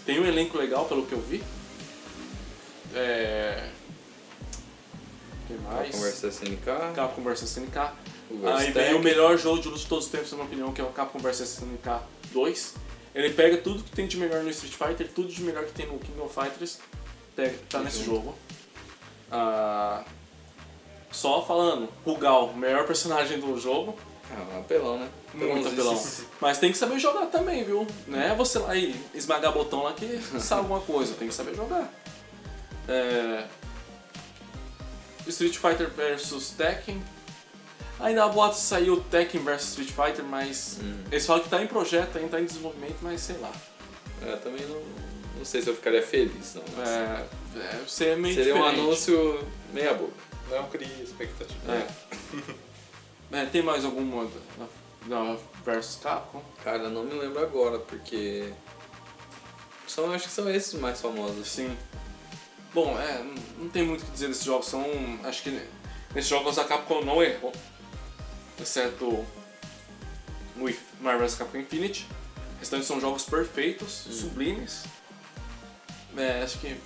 Tem 0.07 0.19
um 0.19 0.25
elenco 0.25 0.57
legal, 0.57 0.87
pelo 0.87 1.05
que 1.05 1.13
eu 1.13 1.21
vi. 1.21 1.43
É... 2.95 3.69
que 5.47 5.55
mais? 5.55 5.91
Conversa 5.91 6.29
SNK. 6.29 6.95
Capcom 6.95 7.23
vs 7.23 7.43
SNK. 7.43 7.93
Aí 8.57 8.71
vem 8.71 8.95
o 8.95 9.01
melhor 9.01 9.37
jogo 9.37 9.61
de 9.61 9.69
luta 9.69 9.81
de 9.81 9.87
todos 9.87 10.05
os 10.07 10.11
tempos, 10.11 10.31
na 10.31 10.37
minha 10.39 10.47
opinião, 10.47 10.73
que 10.73 10.81
é 10.81 10.85
o 10.85 10.91
Capcom 10.91 11.19
vs 11.19 11.41
SNK 11.41 12.01
2. 12.33 12.75
Ele 13.15 13.31
pega 13.31 13.57
tudo 13.57 13.83
que 13.83 13.91
tem 13.91 14.07
de 14.07 14.17
melhor 14.17 14.43
no 14.43 14.51
Street 14.51 14.75
Fighter, 14.75 15.09
tudo 15.13 15.29
de 15.29 15.43
melhor 15.43 15.65
que 15.65 15.73
tem 15.73 15.87
no 15.87 15.99
King 15.99 16.21
of 16.21 16.33
Fighters, 16.33 16.79
pega, 17.35 17.59
tá 17.69 17.81
nesse 17.81 18.05
jogo. 18.05 18.37
Ah, 19.33 20.05
só 21.11 21.45
falando, 21.45 21.89
Rugal, 22.05 22.47
o 22.47 22.57
melhor 22.57 22.87
personagem 22.87 23.41
do 23.41 23.59
jogo, 23.59 23.97
Ah, 24.31 24.57
um 24.57 24.61
apelão, 24.61 24.99
né? 24.99 25.09
muito 25.35 25.67
apelão. 25.67 26.01
Mas 26.41 26.59
tem 26.59 26.71
que 26.71 26.79
saber 26.79 27.01
jogar 27.01 27.27
também, 27.27 27.65
viu? 27.65 27.85
Não 28.07 28.21
é 28.21 28.33
você 28.35 28.61
lá 28.61 28.77
e 28.77 28.95
esmagar 29.13 29.53
botão 29.53 29.83
lá 29.83 29.93
que 29.93 30.21
sabe 30.39 30.61
alguma 30.61 30.81
coisa, 30.81 31.15
tem 31.15 31.27
que 31.27 31.35
saber 31.35 31.55
jogar. 31.57 31.93
É... 32.91 33.47
Street 35.29 35.57
Fighter 35.57 35.89
vs 35.91 36.51
Tekken. 36.57 37.03
Ainda 38.01 38.25
a 38.25 38.29
boato 38.29 38.57
saiu 38.57 39.01
Tekken 39.11 39.43
vs 39.45 39.63
Street 39.69 39.91
Fighter, 39.91 40.25
mas 40.25 40.79
Hum. 40.83 41.05
eles 41.11 41.25
falam 41.27 41.43
que 41.43 41.49
tá 41.49 41.63
em 41.63 41.67
projeto, 41.67 42.17
ainda 42.19 42.31
tá 42.31 42.41
em 42.41 42.45
desenvolvimento, 42.47 42.97
mas 43.03 43.21
sei 43.21 43.37
lá. 43.39 43.53
É, 44.23 44.37
também 44.37 44.67
não, 44.67 44.83
não 45.37 45.45
sei 45.45 45.63
se 45.63 45.69
eu 45.69 45.75
ficaria 45.77 46.03
feliz, 46.03 46.55
não. 46.55 46.63
mas 46.77 46.89
É, 46.89 47.27
é, 47.59 47.85
ser 47.87 48.17
meio 48.17 48.35
Seria 48.35 48.55
um 48.55 48.59
diferente. 48.59 48.81
anúncio 48.81 49.47
meia 49.73 49.95
boca. 49.95 50.13
Não 50.51 50.65
crie 50.69 51.03
expectativa. 51.03 51.73
É. 51.73 51.87
É, 53.33 53.47
tem 53.47 53.63
mais 53.63 53.85
alguma 53.85 54.25
da, 54.59 54.67
da 55.07 55.37
versus 55.65 56.01
Capcom? 56.03 56.43
Cara, 56.65 56.83
eu 56.83 56.91
não 56.91 57.05
me 57.05 57.15
lembro 57.15 57.41
agora, 57.41 57.79
porque. 57.79 58.53
São, 59.87 60.11
acho 60.13 60.27
que 60.27 60.33
são 60.33 60.51
esses 60.51 60.75
mais 60.75 61.01
famosos. 61.01 61.47
Sim. 61.47 61.77
Bom, 62.73 62.99
é, 63.01 63.23
não- 63.59 63.69
tem 63.69 63.83
muito 63.83 64.03
o 64.03 64.05
que 64.07 64.13
dizer 64.13 64.29
desses 64.29 64.45
jogos. 64.45 64.67
São. 64.67 64.85
Acho 65.25 65.43
que 65.43 65.51
nesses 66.15 66.31
jogos 66.31 66.59
a 66.59 66.65
Capcom 66.65 67.03
não 67.05 67.23
errou. 67.23 67.53
Exceto 68.61 69.27
o 70.57 70.69
If- 70.69 70.83
Marvel 71.01 71.27
vs 71.27 71.35
Capcom 71.37 71.59
Infinity. 71.59 72.07
O 72.57 72.61
restante 72.61 72.85
são 72.85 73.01
jogos 73.01 73.25
perfeitos, 73.25 73.91
sublimes. 74.11 74.85
É, 76.17 76.43
acho 76.43 76.59
que. 76.59 76.77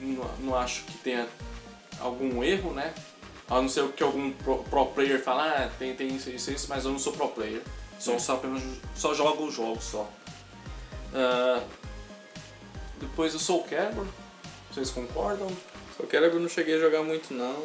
Não, 0.00 0.24
não 0.38 0.54
acho 0.56 0.84
que 0.84 0.98
tenha 0.98 1.26
algum 2.00 2.42
erro, 2.44 2.72
né? 2.72 2.94
A 3.48 3.54
não 3.60 3.68
ser 3.68 3.86
que 3.92 4.02
algum 4.02 4.32
pro, 4.32 4.58
pro 4.64 4.86
player 4.86 5.22
fale, 5.22 5.40
ah, 5.40 5.70
tem, 5.78 5.94
tem 5.94 6.08
isso, 6.08 6.28
isso, 6.30 6.50
isso, 6.50 6.66
mas 6.68 6.84
eu 6.84 6.92
não 6.92 6.98
sou 6.98 7.12
pro 7.12 7.28
player. 7.28 7.62
Só, 7.98 8.18
só, 8.18 8.34
apenas, 8.34 8.62
só 8.94 9.14
jogo 9.14 9.44
os 9.46 9.54
jogos 9.54 9.84
só. 9.84 10.10
Ah, 11.14 11.62
depois 13.00 13.34
o 13.34 13.38
Soul 13.38 13.62
Calibur, 13.64 14.06
vocês 14.76 14.90
concordam? 14.90 15.48
Só 15.96 16.04
que 16.04 16.16
eu 16.16 16.40
não 16.40 16.48
cheguei 16.48 16.76
a 16.76 16.78
jogar 16.78 17.02
muito, 17.02 17.32
não. 17.32 17.56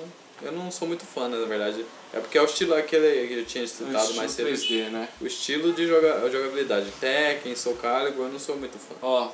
Eu 0.42 0.52
não 0.52 0.72
sou 0.72 0.88
muito 0.88 1.06
fã, 1.06 1.28
né, 1.28 1.38
na 1.38 1.46
verdade. 1.46 1.86
É 2.14 2.20
porque 2.20 2.38
é 2.38 2.42
o 2.42 2.46
estilo 2.46 2.74
aquele 2.74 3.28
que 3.28 3.34
eu 3.36 3.46
tinha 3.46 3.68
citado 3.68 4.14
mais 4.16 4.32
cedo. 4.32 4.50
Estilo 4.50 4.86
3D, 4.88 4.90
né? 4.92 5.10
O 5.22 5.28
estilo 5.28 5.74
de 5.74 5.86
joga 5.88 6.30
jogabilidade. 6.32 6.90
Tekken, 7.00 7.56
Soul 7.56 7.76
Calibur, 7.78 8.26
eu 8.26 8.32
não 8.32 8.40
sou 8.40 8.58
muito 8.58 8.78
fã. 8.80 8.96
Ó, 9.02 9.32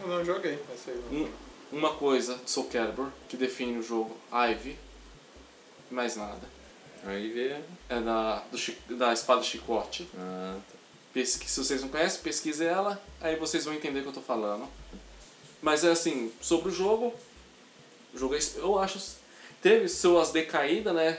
Eu 0.00 0.08
não 0.08 0.24
joguei, 0.24 0.58
mas 0.68 0.80
sei 0.80 0.94
lá. 0.94 1.02
um- 1.10 1.28
uma 1.70 1.94
coisa 1.94 2.36
de 2.36 2.50
Soul 2.50 2.66
Calibur 2.68 3.08
que 3.28 3.36
define 3.36 3.78
o 3.78 3.82
jogo 3.82 4.16
Ivy, 4.32 4.78
mais 5.90 6.16
nada. 6.16 6.40
Aí 7.04 7.28
vê. 7.30 7.56
É 7.88 8.00
da, 8.00 8.42
do, 8.50 8.96
da 8.96 9.12
espada 9.12 9.42
chicote. 9.42 10.08
Ah, 10.16 10.56
tá. 10.56 10.78
Pesqui- 11.12 11.50
se 11.50 11.62
vocês 11.62 11.82
não 11.82 11.88
conhecem, 11.90 12.22
pesquise 12.22 12.64
ela, 12.64 13.00
aí 13.20 13.36
vocês 13.36 13.66
vão 13.66 13.74
entender 13.74 14.00
o 14.00 14.02
que 14.04 14.08
eu 14.08 14.12
tô 14.14 14.20
falando. 14.22 14.66
Mas 15.62 15.84
é 15.84 15.90
assim, 15.90 16.30
sobre 16.40 16.68
o 16.68 16.72
jogo, 16.72 17.14
o 18.12 18.18
jogo 18.18 18.34
é, 18.34 18.38
eu 18.56 18.78
acho 18.78 18.98
teve 19.62 19.88
suas 19.88 20.30
decaídas, 20.32 20.92
né? 20.94 21.18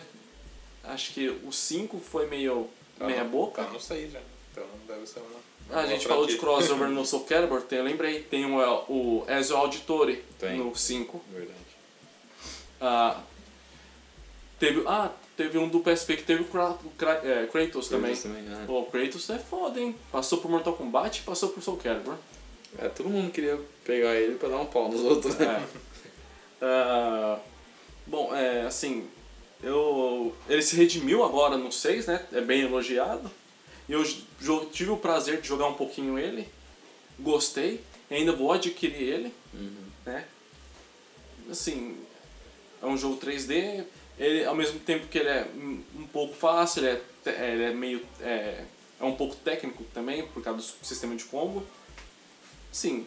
Acho 0.84 1.14
que 1.14 1.30
o 1.30 1.52
5 1.52 1.98
foi 2.00 2.28
meio 2.28 2.68
Tá 3.00 3.06
meia 3.08 3.24
no- 3.24 3.30
boca. 3.30 3.64
Tá 3.64 3.70
no 3.72 3.80
6 3.80 4.12
já. 4.12 4.20
Então 4.52 4.66
deve 4.86 5.08
ser 5.08 5.20
uma. 5.22 5.40
Ah, 5.72 5.80
a 5.80 5.88
gente 5.88 6.06
falou 6.06 6.26
de 6.28 6.36
franquia. 6.38 6.58
crossover 6.58 6.90
no 6.92 7.06
Soul 7.06 7.24
Calibur, 7.24 7.62
tem, 7.62 7.80
eu 7.80 7.86
lembrei, 7.86 8.22
tem 8.22 8.46
o, 8.46 8.58
o 8.90 9.26
Ezio 9.30 9.56
Auditore 9.56 10.22
Tem. 10.38 10.58
no 10.58 10.76
5. 10.76 11.24
Verdade. 11.32 11.58
Ah, 12.82 13.22
teve, 14.60 14.84
ah, 14.86 15.10
teve 15.38 15.58
um 15.58 15.70
do 15.70 15.80
PSP 15.80 16.18
que 16.18 16.24
teve 16.24 16.42
o 16.44 16.46
Kra- 16.46 16.78
o 16.84 16.90
Kra- 16.98 17.22
é, 17.24 17.48
Kratos 17.48 17.88
também. 17.88 18.14
também 18.16 18.42
né? 18.44 18.64
Pô, 18.68 18.82
o 18.82 18.86
Kratos 18.88 19.30
é 19.30 19.40
foda, 19.40 19.80
hein? 19.80 19.96
Passou 20.12 20.40
por 20.40 20.52
Mortal 20.52 20.74
Kombat 20.74 21.20
e 21.22 21.24
passou 21.24 21.48
por 21.50 21.64
Soul 21.64 21.78
Calibur. 21.78 22.18
É, 22.80 22.88
todo 22.90 23.10
mundo 23.10 23.32
queria 23.32 23.60
pegar 23.86 24.16
ele 24.16 24.36
pra 24.36 24.50
dar 24.50 24.58
um 24.60 24.66
pau 24.66 24.90
nos 24.90 25.02
outros, 25.02 25.36
né? 25.38 25.46
É. 26.62 26.66
Ah, 26.66 27.40
bom, 28.08 28.34
é 28.36 28.62
assim, 28.62 29.08
eu, 29.62 30.36
ele 30.50 30.62
se 30.62 30.76
redimiu 30.76 31.24
agora 31.24 31.58
no 31.58 31.72
6, 31.72 32.08
né? 32.08 32.26
É 32.32 32.42
bem 32.42 32.62
elogiado. 32.62 33.30
E 33.88 33.92
eu 33.94 34.04
tive 34.72 34.90
o 34.92 34.98
prazer 34.98 35.42
de 35.42 35.48
jogar 35.48 35.68
um 35.68 35.74
pouquinho 35.74 36.18
ele. 36.18 36.48
Gostei. 37.20 37.82
Ainda 38.10 38.32
vou 38.32 38.52
adquirir 38.52 39.02
ele, 39.02 39.34
Uhum. 39.54 39.76
né? 40.06 40.26
Assim, 41.50 41.98
é 42.82 42.86
um 42.86 42.98
jogo 42.98 43.18
3D. 43.18 43.84
Ele, 44.18 44.46
ao 44.46 44.56
mesmo 44.56 44.80
tempo 44.80 45.08
que 45.08 45.18
ele 45.18 45.30
é 45.30 45.48
um 45.96 46.08
pouco 46.12 46.34
fácil, 46.34 46.80
ele 46.86 46.90
é, 46.98 47.02
te- 47.24 47.42
ele 47.42 47.64
é 47.64 47.74
meio... 47.74 48.02
É, 48.22 48.64
é 49.00 49.04
um 49.04 49.16
pouco 49.16 49.36
técnico 49.36 49.84
também, 49.94 50.26
por 50.28 50.42
causa 50.44 50.60
do 50.60 50.86
sistema 50.86 51.16
de 51.16 51.26
combo. 51.26 51.66
Sim, 52.74 53.06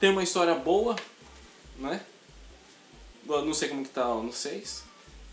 tem 0.00 0.10
uma 0.10 0.22
história 0.22 0.54
boa, 0.54 0.96
né? 1.78 2.00
Não 3.24 3.54
sei 3.54 3.68
como 3.68 3.82
que 3.84 3.88
tá 3.90 4.06
no 4.08 4.32
6, 4.32 4.82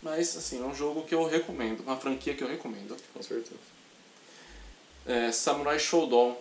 mas 0.02 0.36
assim, 0.36 0.62
é 0.62 0.64
um 0.64 0.74
jogo 0.74 1.02
que 1.02 1.14
eu 1.14 1.26
recomendo, 1.26 1.80
uma 1.80 1.96
franquia 1.96 2.34
que 2.34 2.42
eu 2.42 2.48
recomendo. 2.48 2.96
Com 3.12 3.22
certeza. 3.22 3.56
É 5.06 5.30
Samurai 5.32 5.78
Showdown. 5.78 6.36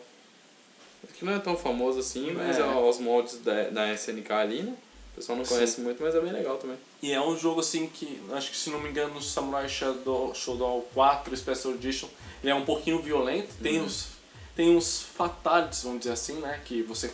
Que 1.16 1.26
não 1.26 1.34
é 1.34 1.40
tão 1.40 1.58
famoso 1.58 2.00
assim, 2.00 2.32
mas 2.32 2.58
É. 2.58 2.62
é, 2.62 2.64
aos 2.64 2.98
moldes 3.00 3.40
da, 3.40 3.70
da 3.70 3.94
SNK 3.94 4.32
ali, 4.32 4.62
né? 4.62 4.74
O 5.12 5.16
pessoal 5.16 5.38
não 5.38 5.44
Sim. 5.46 5.56
conhece 5.56 5.82
muito, 5.82 6.02
mas 6.02 6.16
é 6.16 6.22
bem 6.22 6.32
legal 6.32 6.58
também. 6.58 6.78
E 7.02 7.12
é 7.12 7.22
um 7.22 7.38
jogo 7.38 7.60
assim 7.60 7.88
que, 7.88 8.22
acho 8.32 8.50
que 8.52 8.58
se 8.58 8.70
não 8.70 8.80
me 8.80 8.90
engano, 8.90 9.16
no 9.16 9.22
Samurai 9.22 9.68
Shodown, 9.68 10.34
Showdown 10.34 10.82
4 10.94 11.36
Special 11.36 11.74
Edition, 11.74 12.08
ele 12.42 12.52
é 12.52 12.56
um 12.56 12.64
pouquinho 12.66 13.00
violento, 13.02 13.50
tem 13.62 13.82
uns 13.82 14.13
tem 14.56 14.76
uns 14.76 15.02
fatalities, 15.02 15.84
vamos 15.84 16.00
dizer 16.00 16.12
assim, 16.14 16.34
né, 16.36 16.62
que 16.66 16.82
você 16.84 17.12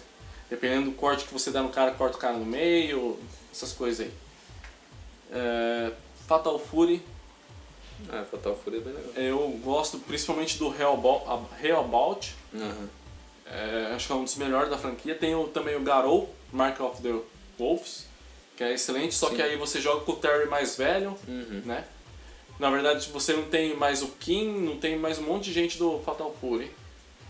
dependendo 0.49 0.89
do 0.89 0.95
corte 0.95 1.25
que 1.25 1.33
você 1.33 1.51
dá 1.51 1.61
no 1.61 1.69
cara, 1.69 1.91
corta 1.91 2.17
o 2.17 2.19
cara 2.19 2.35
no 2.37 2.45
meio, 2.45 3.19
essas 3.51 3.71
coisas 3.71 4.07
aí. 4.07 4.13
É, 5.31 5.91
Fatal 6.27 6.57
Fury, 6.57 7.03
É, 8.11 8.23
Fatal 8.23 8.55
Fury 8.55 8.77
é 8.77 8.79
bem 8.81 8.93
legal. 8.93 9.11
eu 9.15 9.49
gosto 9.63 9.99
principalmente 9.99 10.57
do 10.57 10.73
Hellbound 10.73 12.35
Aham. 12.55 12.89
É, 13.45 13.93
acho 13.95 14.07
que 14.07 14.13
é 14.13 14.15
um 14.15 14.23
dos 14.23 14.35
melhores 14.35 14.69
da 14.69 14.77
franquia. 14.77 15.15
Tem 15.15 15.33
o, 15.35 15.47
também 15.47 15.75
o 15.75 15.81
Garou, 15.81 16.33
Mark 16.53 16.79
of 16.81 17.01
the 17.01 17.13
Wolves, 17.57 18.05
que 18.55 18.63
é 18.63 18.73
excelente, 18.73 19.15
só 19.15 19.29
Sim. 19.29 19.35
que 19.37 19.41
aí 19.41 19.55
você 19.57 19.81
joga 19.81 20.05
com 20.05 20.11
o 20.11 20.15
Terry 20.15 20.47
mais 20.47 20.75
velho, 20.77 21.15
Uhum. 21.27 21.61
né? 21.65 21.83
Na 22.59 22.69
verdade, 22.69 23.09
você 23.11 23.33
não 23.33 23.43
tem 23.45 23.75
mais 23.75 24.01
o 24.03 24.09
Kim, 24.09 24.47
não 24.61 24.77
tem 24.77 24.97
mais 24.99 25.17
um 25.17 25.23
monte 25.23 25.45
de 25.45 25.53
gente 25.53 25.77
do 25.79 25.99
Fatal 25.99 26.35
Fury. 26.39 26.71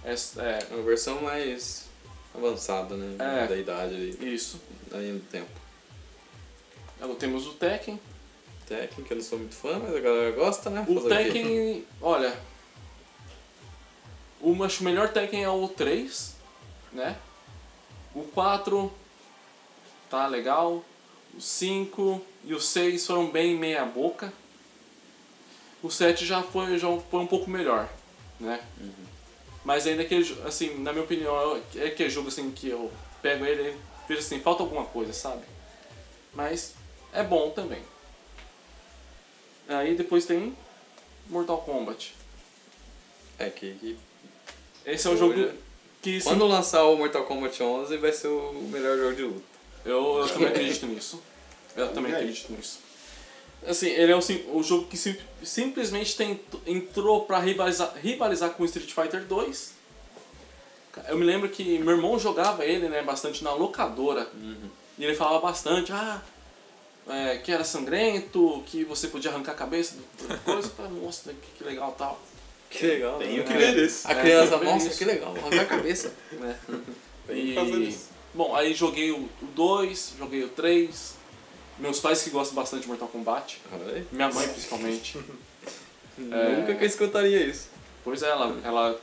É, 0.10 0.42
é, 0.42 0.68
É 0.72 0.76
uma 0.76 0.84
versão 0.84 1.22
mais 1.22 1.86
avançada, 2.34 2.96
né? 2.96 3.44
É. 3.44 3.48
Da 3.48 3.58
idade 3.58 3.96
ali, 3.96 4.34
isso. 4.34 4.60
linha 4.98 5.14
do 5.14 5.20
tempo. 5.22 5.50
Agora 7.00 7.18
temos 7.18 7.48
o 7.48 7.54
Tekken. 7.54 8.00
Tekken, 8.68 9.04
que 9.04 9.14
eu 9.14 9.18
não 9.18 9.24
sou 9.24 9.40
muito 9.40 9.56
fã, 9.56 9.80
mas 9.80 9.96
a 9.96 10.00
galera 10.00 10.32
gosta, 10.32 10.70
né? 10.70 10.86
O 10.88 10.96
Fazer? 10.96 11.10
Tekken, 11.10 11.86
olha. 12.02 12.38
O, 14.42 14.54
que 14.68 14.82
o 14.82 14.84
melhor 14.84 15.10
Tekken 15.10 15.44
é 15.44 15.50
o 15.50 15.68
3, 15.68 16.36
né? 16.94 17.18
O 18.14 18.24
4 18.24 18.92
tá 20.10 20.28
legal. 20.28 20.84
O 21.34 21.42
5 21.42 22.22
e 22.46 22.54
o 22.54 22.60
6 22.60 23.06
foram 23.06 23.30
bem 23.30 23.58
meia 23.58 23.86
boca. 23.86 24.34
O 25.82 25.90
7 25.90 26.26
já 26.26 26.44
foi, 26.44 26.78
já 26.78 26.88
foi 27.10 27.20
um 27.22 27.28
pouco 27.28 27.50
melhor, 27.50 27.90
né? 28.40 28.62
Mas 29.70 29.86
ainda 29.86 30.04
que 30.04 30.16
assim, 30.48 30.80
na 30.80 30.92
minha 30.92 31.04
opinião, 31.04 31.62
é 31.76 31.86
aquele 31.86 32.10
jogo 32.10 32.30
assim 32.30 32.50
que 32.50 32.70
eu 32.70 32.92
pego 33.22 33.46
ele 33.46 33.70
e 33.70 33.78
vejo 34.08 34.20
assim, 34.20 34.40
falta 34.40 34.64
alguma 34.64 34.84
coisa, 34.84 35.14
sabe? 35.14 35.44
Mas 36.34 36.74
é 37.14 37.22
bom 37.22 37.52
também. 37.52 37.80
Aí 39.68 39.94
depois 39.94 40.26
tem 40.26 40.58
Mortal 41.28 41.60
Kombat. 41.60 42.16
É 43.38 43.52
que, 43.52 43.76
que 43.76 43.98
Esse 44.88 45.06
é 45.06 45.12
o 45.12 45.14
Olha, 45.14 45.20
jogo 45.20 45.58
que 46.02 46.20
sim, 46.20 46.28
quando 46.28 46.48
lançar 46.48 46.86
o 46.86 46.98
Mortal 46.98 47.26
Kombat 47.26 47.62
11 47.62 47.96
vai 47.98 48.12
ser 48.12 48.28
o 48.28 48.54
melhor 48.72 48.98
jogo 48.98 49.16
de 49.16 49.22
luta. 49.22 49.46
eu, 49.86 50.18
eu 50.18 50.30
também 50.30 50.48
acredito 50.48 50.88
nisso. 50.88 51.22
Eu 51.76 51.94
também 51.94 52.12
acredito 52.12 52.52
nisso. 52.54 52.80
Assim, 53.68 53.88
ele 53.88 54.12
é 54.12 54.16
o, 54.16 54.22
sim- 54.22 54.46
o 54.54 54.64
jogo 54.64 54.86
que 54.88 54.98
sim- 54.98 55.18
simplesmente 55.44 56.16
tem, 56.16 56.40
entrou 56.66 57.26
pra 57.26 57.40
rivalizar, 57.40 57.94
rivalizar 58.02 58.52
com 58.52 58.64
o 58.64 58.66
Street 58.66 58.92
Fighter 58.92 59.24
2. 59.26 59.74
Eu 61.08 61.18
me 61.18 61.26
lembro 61.26 61.48
que 61.50 61.78
meu 61.80 61.92
irmão 61.96 62.18
jogava 62.20 62.66
ele 62.66 62.90
né, 62.90 63.02
bastante 63.04 63.44
na 63.44 63.54
locadora. 63.54 64.28
E 64.98 65.04
ele 65.06 65.16
falava 65.16 65.40
bastante, 65.40 65.92
ah, 65.94 66.22
é, 67.08 67.38
que 67.38 67.52
era 67.52 67.64
sangrento, 67.64 68.64
que 68.66 68.84
você 68.84 69.08
podia 69.08 69.32
arrancar 69.32 69.54
a 69.54 69.56
cabeça 69.56 69.96
coisa. 70.44 70.68
Eu 70.68 70.72
falei, 70.72 70.92
nossa, 71.02 71.32
que, 71.34 71.52
que 71.58 71.64
legal 71.64 71.94
tal. 71.98 72.20
Que 72.70 72.86
legal. 72.86 73.18
Tenho 73.18 73.38
né? 73.38 73.44
que 73.44 73.54
ver 73.54 73.78
isso. 73.86 74.08
A 74.08 74.12
É, 74.12 74.22
criança, 74.22 74.50
tem 74.52 74.60
ver 74.60 74.66
nossa, 74.66 74.88
isso. 74.88 74.98
que 74.98 75.06
legal, 75.06 75.36
arrancar 75.36 75.62
a 75.62 75.66
cabeça. 75.66 76.14
Né? 76.34 76.60
Tem 77.28 77.36
que 77.46 77.52
E- 77.52 77.56
fazer 77.56 77.78
isso. 77.78 78.10
Bom, 78.34 78.56
aí 78.56 78.74
joguei 78.74 79.12
o 79.12 79.28
2, 79.56 80.14
joguei 80.18 80.44
o 80.44 80.50
3. 80.50 81.16
Meus 81.80 82.00
pais 82.00 82.22
que 82.22 82.30
gostam 82.30 82.56
bastante 82.56 82.82
de 82.84 82.88
Mortal 82.88 83.08
Kombat. 83.08 83.62
Minha 84.12 84.30
mãe 84.30 84.48
principalmente. 84.50 85.18
Nunca 86.18 86.76
que 86.76 86.84
eu 86.84 86.88
escutaria 86.88 87.46
isso. 87.46 87.70
Pois 88.04 88.22
é, 88.22 88.28
ela, 88.30 88.58
ela 88.64 89.00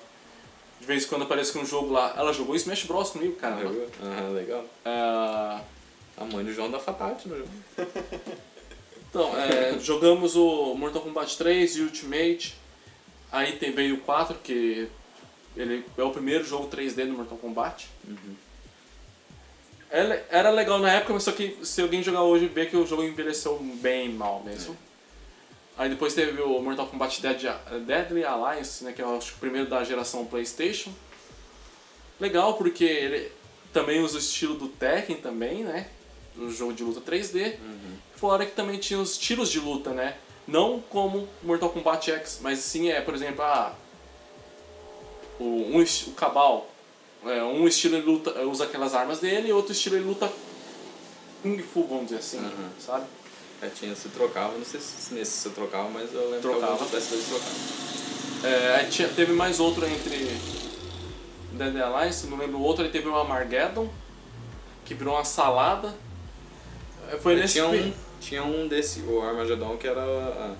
de 0.80 0.86
vez 0.86 1.04
em 1.04 1.08
quando 1.08 1.22
aparece 1.22 1.52
com 1.52 1.60
um 1.60 1.66
jogo 1.66 1.92
lá. 1.92 2.14
Ela 2.16 2.32
jogou 2.32 2.54
Smash 2.54 2.84
Bros 2.84 3.10
comigo, 3.10 3.36
cara. 3.36 3.56
Ah, 4.02 4.28
legal. 4.32 4.64
É, 4.84 6.20
A 6.20 6.24
mãe 6.30 6.44
do 6.44 6.52
João 6.52 6.70
da 6.70 6.78
Fatality 6.78 7.28
no 7.28 7.38
jogo. 7.38 7.48
então, 9.08 9.32
é, 9.38 9.78
jogamos 9.78 10.36
o 10.36 10.74
Mortal 10.74 11.00
Kombat 11.02 11.36
3 11.38 11.76
e 11.76 11.80
Ultimate. 11.82 12.54
Aí 13.32 13.52
tem, 13.56 13.72
veio 13.72 13.96
o 13.96 14.00
4, 14.00 14.36
que 14.42 14.88
ele 15.56 15.84
é 15.96 16.02
o 16.02 16.10
primeiro 16.10 16.44
jogo 16.44 16.68
3D 16.68 17.06
do 17.06 17.12
Mortal 17.14 17.38
Kombat. 17.38 17.88
Ele- 18.06 18.36
Era 20.28 20.50
legal 20.50 20.78
na 20.78 20.92
época, 20.92 21.14
mas 21.14 21.22
só 21.22 21.32
que 21.32 21.58
se 21.62 21.80
alguém 21.80 22.02
jogar 22.02 22.22
hoje 22.22 22.46
vê 22.46 22.66
que 22.66 22.76
o 22.76 22.86
jogo 22.86 23.02
envelheceu 23.02 23.58
bem 23.58 24.10
mal 24.10 24.42
mesmo. 24.44 24.76
Aí 25.78 25.88
depois 25.88 26.14
teve 26.14 26.40
o 26.40 26.60
Mortal 26.60 26.86
Kombat 26.86 27.20
Dead, 27.20 27.50
Deadly 27.86 28.24
Alliance, 28.24 28.82
né, 28.82 28.92
que 28.92 29.02
eu 29.02 29.16
acho 29.16 29.32
que 29.32 29.36
o 29.36 29.40
primeiro 29.40 29.68
da 29.68 29.84
geração 29.84 30.24
PlayStation. 30.24 30.90
Legal 32.18 32.54
porque 32.54 32.84
ele 32.84 33.30
também 33.72 34.00
usa 34.00 34.16
o 34.16 34.18
estilo 34.18 34.54
do 34.54 34.68
Tekken 34.68 35.16
também, 35.16 35.64
né? 35.64 35.88
O 36.36 36.50
jogo 36.50 36.72
de 36.72 36.82
luta 36.82 37.00
3D. 37.00 37.56
Fora 38.16 38.46
que 38.46 38.52
também 38.52 38.78
tinha 38.78 38.98
os 38.98 39.12
estilos 39.12 39.50
de 39.50 39.60
luta, 39.60 39.90
né? 39.90 40.16
Não 40.46 40.80
como 40.80 41.28
Mortal 41.42 41.70
Kombat 41.70 42.10
X, 42.10 42.38
mas 42.42 42.58
sim 42.60 42.88
é, 42.88 43.00
por 43.00 43.14
exemplo, 43.14 43.42
ah, 43.42 43.74
o, 45.38 45.44
um, 45.44 45.82
o 45.82 46.10
Cabal. 46.12 46.70
É, 47.26 47.42
um 47.42 47.66
estilo 47.66 47.96
ele 47.96 48.06
luta, 48.06 48.30
usa 48.42 48.64
aquelas 48.64 48.94
armas 48.94 49.18
dele 49.18 49.48
e 49.48 49.52
outro 49.52 49.72
estilo 49.72 49.96
ele 49.96 50.04
luta 50.04 50.30
Kung 51.42 51.58
Fu, 51.62 51.84
vamos 51.86 52.04
dizer 52.06 52.18
assim, 52.18 52.38
Uhum. 52.38 52.68
sabe? 52.78 53.04
É, 53.62 53.68
tinha, 53.68 53.94
se 53.96 54.08
trocava, 54.10 54.56
não 54.56 54.64
sei 54.64 54.78
se 54.80 55.14
nesse 55.14 55.30
se 55.32 55.50
trocava, 55.50 55.88
mas 55.88 56.12
eu 56.12 56.24
lembro 56.30 56.40
Trocava. 56.42 56.76
que 56.76 56.82
alguns 56.84 56.90
PS2 56.90 57.28
trocavam. 57.28 57.56
É, 58.44 58.76
aí 58.76 58.90
tinha, 58.90 59.08
teve 59.08 59.32
mais 59.32 59.58
outro 59.60 59.86
entre 59.86 60.36
Dead 61.52 61.76
Alliance, 61.80 62.26
não 62.26 62.36
lembro 62.36 62.58
o 62.58 62.62
outro, 62.62 62.84
aí 62.84 62.90
teve 62.90 63.08
o 63.08 63.16
Armageddon, 63.16 63.88
que 64.84 64.92
virou 64.94 65.14
uma 65.14 65.24
salada. 65.24 65.94
É, 67.10 67.16
Foi 67.16 67.34
nesse 67.36 67.54
tinha, 67.54 67.66
um, 67.66 67.92
tinha 68.20 68.44
um 68.44 68.68
desse, 68.68 69.00
o 69.00 69.22
Armageddon, 69.22 69.76
que 69.78 69.86
era... 69.88 70.54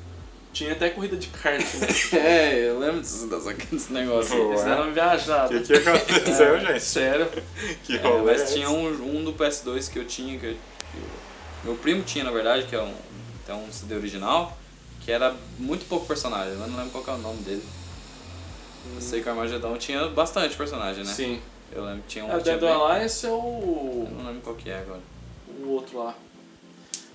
tinha 0.57 0.73
até 0.73 0.91
corrida 0.91 1.16
de 1.16 1.27
kart, 1.28 1.61
né? 1.74 1.87
É, 2.19 2.69
eu 2.70 2.78
lembro 2.78 3.01
desse, 3.01 3.27
desse, 3.27 3.93
negócio. 3.93 4.35
Eles 4.51 4.62
deram 4.65 4.83
uma 4.83 4.91
O 4.91 4.95
viajada. 4.95 5.61
que, 5.61 5.81
que 5.81 5.89
aconteceu, 5.89 6.61
gente? 6.61 6.81
Sério. 6.83 7.28
Que 7.85 7.97
É, 7.97 8.01
rolê 8.01 8.33
mas 8.33 8.43
é 8.43 8.55
tinha 8.55 8.70
um, 8.70 9.19
um 9.19 9.24
do 9.24 9.33
PS2 9.35 9.91
que 9.91 9.99
eu 9.99 10.05
tinha, 10.07 10.39
que, 10.39 10.47
eu- 10.47 10.53
que 10.55 10.99
o- 10.99 11.66
meu 11.66 11.74
primo 11.77 12.03
tinha 12.03 12.24
na 12.24 12.31
verdade, 12.31 12.65
que 12.66 12.74
é 12.74 12.81
um, 12.83 12.95
é 13.49 13.53
um 13.55 13.70
CD 13.73 13.95
original, 13.97 14.57
que 15.05 15.12
era 15.12 15.35
muito 15.59 15.87
pouco 15.89 16.07
personagem, 16.07 16.53
eu 16.53 16.59
não 16.59 16.77
lembro 16.77 16.91
qual 16.91 17.05
que 17.05 17.11
é 17.11 17.15
o 17.15 17.19
nome 17.19 17.43
dele. 17.43 17.62
Eu 18.95 19.01
sei 19.01 19.20
que 19.20 19.28
o 19.28 19.33
Armagedon 19.33 19.77
tinha 19.77 20.07
bastante 20.09 20.57
personagem, 20.57 21.05
né? 21.05 21.12
Sim. 21.12 21.41
Eu 21.73 21.85
lembro 21.85 22.03
que 22.03 22.09
tinha 22.09 22.24
um 22.24 22.33
A 22.33 22.39
que 22.39 22.45
tinha 22.45 22.57
Dead 22.57 22.70
bem- 22.70 22.81
Alliance 22.81 23.27
é 23.27 23.28
Eu 23.28 23.35
o, 23.35 24.09
não 24.16 24.27
lembro 24.27 24.41
qual 24.43 24.55
que 24.57 24.70
é 24.70 24.78
agora. 24.78 25.01
o 25.62 25.69
outro 25.70 25.99
lá. 25.99 26.15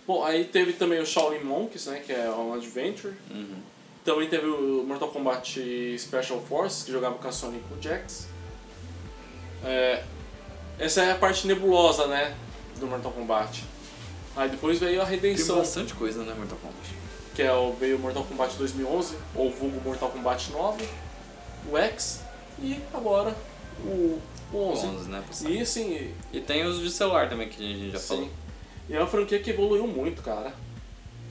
Bom, 0.07 0.23
aí 0.23 0.45
teve 0.45 0.73
também 0.73 0.99
o 0.99 1.05
Shaolin 1.05 1.43
Monks, 1.43 1.85
né? 1.87 2.01
Que 2.05 2.11
é 2.11 2.29
um 2.29 2.53
Adventure. 2.53 3.13
Uhum. 3.29 3.55
Também 4.03 4.27
teve 4.27 4.47
o 4.47 4.83
Mortal 4.83 5.09
Kombat 5.09 5.97
Special 5.99 6.41
Force, 6.41 6.85
que 6.85 6.91
jogava 6.91 7.15
com 7.15 7.27
a 7.27 7.31
Sonic 7.31 7.63
e 7.63 7.69
com 7.69 7.75
o 7.75 7.81
Jax. 7.81 8.27
É, 9.63 10.03
essa 10.79 11.03
é 11.03 11.11
a 11.11 11.15
parte 11.15 11.45
nebulosa, 11.45 12.07
né? 12.07 12.35
Do 12.79 12.87
Mortal 12.87 13.11
Kombat. 13.11 13.63
Aí 14.35 14.49
depois 14.49 14.79
veio 14.79 15.01
a 15.01 15.05
Tem 15.05 15.15
Redenção, 15.15 15.57
bastante 15.57 15.93
coisa, 15.93 16.23
né, 16.23 16.33
Mortal 16.33 16.57
Kombat? 16.57 17.01
que 17.35 17.41
é 17.41 17.53
o 17.53 17.73
veio 17.73 17.97
o 17.97 17.99
Mortal 17.99 18.23
Kombat 18.23 18.55
2011, 18.57 19.15
ou 19.35 19.51
vulgo 19.51 19.79
Mortal 19.81 20.09
Kombat 20.09 20.51
9, 20.51 20.87
o 21.71 21.77
X 21.77 22.21
e 22.61 22.77
agora 22.93 23.35
o, 23.85 24.19
o 24.51 24.57
11. 24.71 24.85
11, 24.85 25.09
né? 25.09 25.23
E 25.47 25.61
assim, 25.61 26.13
E 26.33 26.39
tem 26.41 26.65
os 26.65 26.79
de 26.79 26.91
celular 26.91 27.29
também, 27.29 27.47
que 27.49 27.63
a 27.63 27.67
gente 27.67 27.91
já 27.91 27.99
Sim. 27.99 28.07
falou. 28.07 28.29
E 28.91 28.95
é 28.95 28.99
uma 28.99 29.07
franquia 29.07 29.39
que 29.39 29.49
evoluiu 29.51 29.87
muito, 29.87 30.21
cara. 30.21 30.53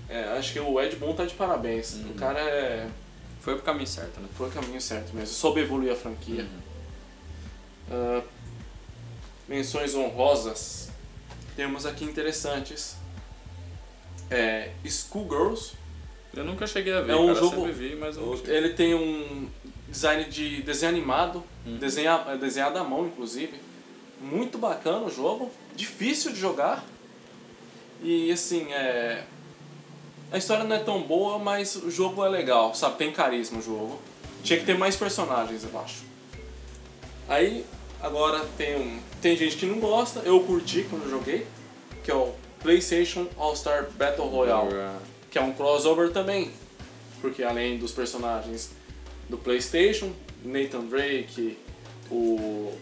É, 0.09 0.24
acho 0.39 0.55
que 0.55 0.59
o 0.59 0.81
Ed 0.81 0.97
Boon 0.97 1.12
tá 1.15 1.27
de 1.27 1.35
parabéns. 1.35 1.93
Uhum. 1.95 2.11
O 2.12 2.15
cara 2.15 2.41
é, 2.41 2.89
Foi 3.43 3.55
pro 3.55 3.62
caminho 3.62 3.87
certo, 3.87 4.19
né? 4.19 4.28
foi 4.35 4.49
o 4.49 4.51
caminho 4.51 4.81
certo 4.81 5.15
mesmo. 5.15 5.35
Soube 5.35 5.61
evoluir 5.61 5.93
a 5.93 5.95
franquia. 5.97 6.47
Ah, 7.91 8.23
menções 9.47 9.95
honrosas. 9.95 10.89
Temos 11.55 11.85
aqui 11.85 12.03
interessantes. 12.05 12.97
É, 14.31 14.70
Schoolgirls. 14.89 15.73
Eu 16.35 16.45
nunca 16.45 16.66
cheguei 16.66 16.93
a 16.95 17.01
ver, 17.03 17.12
É 17.12 17.16
um 17.16 17.27
cara, 17.27 17.39
jogo- 17.41 17.66
vi, 17.73 17.95
mas. 17.97 18.16
Ele 18.49 18.70
tem 18.70 18.95
um 18.95 19.49
design 19.89 20.24
de 20.31 20.62
desenho 20.62 20.93
animado, 20.93 21.43
Uhum. 21.66 21.77
desenha, 21.78 22.16
desenhado 22.41 22.78
à 22.78 22.85
mão, 22.85 23.07
inclusive. 23.07 23.61
Muito 24.20 24.57
bacana 24.57 24.99
o 25.07 25.11
jogo, 25.11 25.51
difícil 25.74 26.32
de 26.32 26.39
jogar. 26.41 26.85
E 28.02 28.31
assim, 28.32 28.72
é. 28.72 29.24
A 30.32 30.39
história 30.39 30.64
não 30.64 30.77
é 30.77 30.78
tão 30.78 31.02
boa, 31.02 31.39
mas 31.39 31.74
o 31.74 31.90
jogo 31.90 32.24
é 32.24 32.28
legal, 32.28 32.74
sabe? 32.74 32.97
Tem 32.97 33.12
carisma 33.12 33.59
o 33.59 33.62
jogo. 33.62 34.01
Tinha 34.44 34.59
que 34.59 34.64
ter 34.64 34.78
mais 34.78 34.97
personagens, 34.97 35.64
eu 35.64 35.81
acho. 35.81 36.05
Aí, 37.28 37.64
agora 38.01 38.44
tem 38.56 38.77
um. 38.77 39.01
Tem 39.20 39.36
gente 39.36 39.56
que 39.56 39.66
não 39.66 39.81
gosta, 39.81 40.20
eu 40.20 40.40
curti 40.40 40.86
quando 40.89 41.05
eu 41.05 41.10
joguei, 41.10 41.47
que 42.02 42.10
é 42.10 42.14
o 42.14 42.32
PlayStation 42.62 43.27
All-Star 43.36 43.90
Battle 43.90 44.28
Royale 44.28 44.70
que 45.31 45.39
é 45.39 45.43
um 45.43 45.52
crossover 45.52 46.10
também. 46.10 46.51
Porque 47.20 47.43
além 47.43 47.78
dos 47.78 47.93
personagens 47.93 48.70
do 49.28 49.39
PlayStation, 49.39 50.12
Nathan 50.44 50.86
Drake, 50.86 51.56
o. 52.10 52.72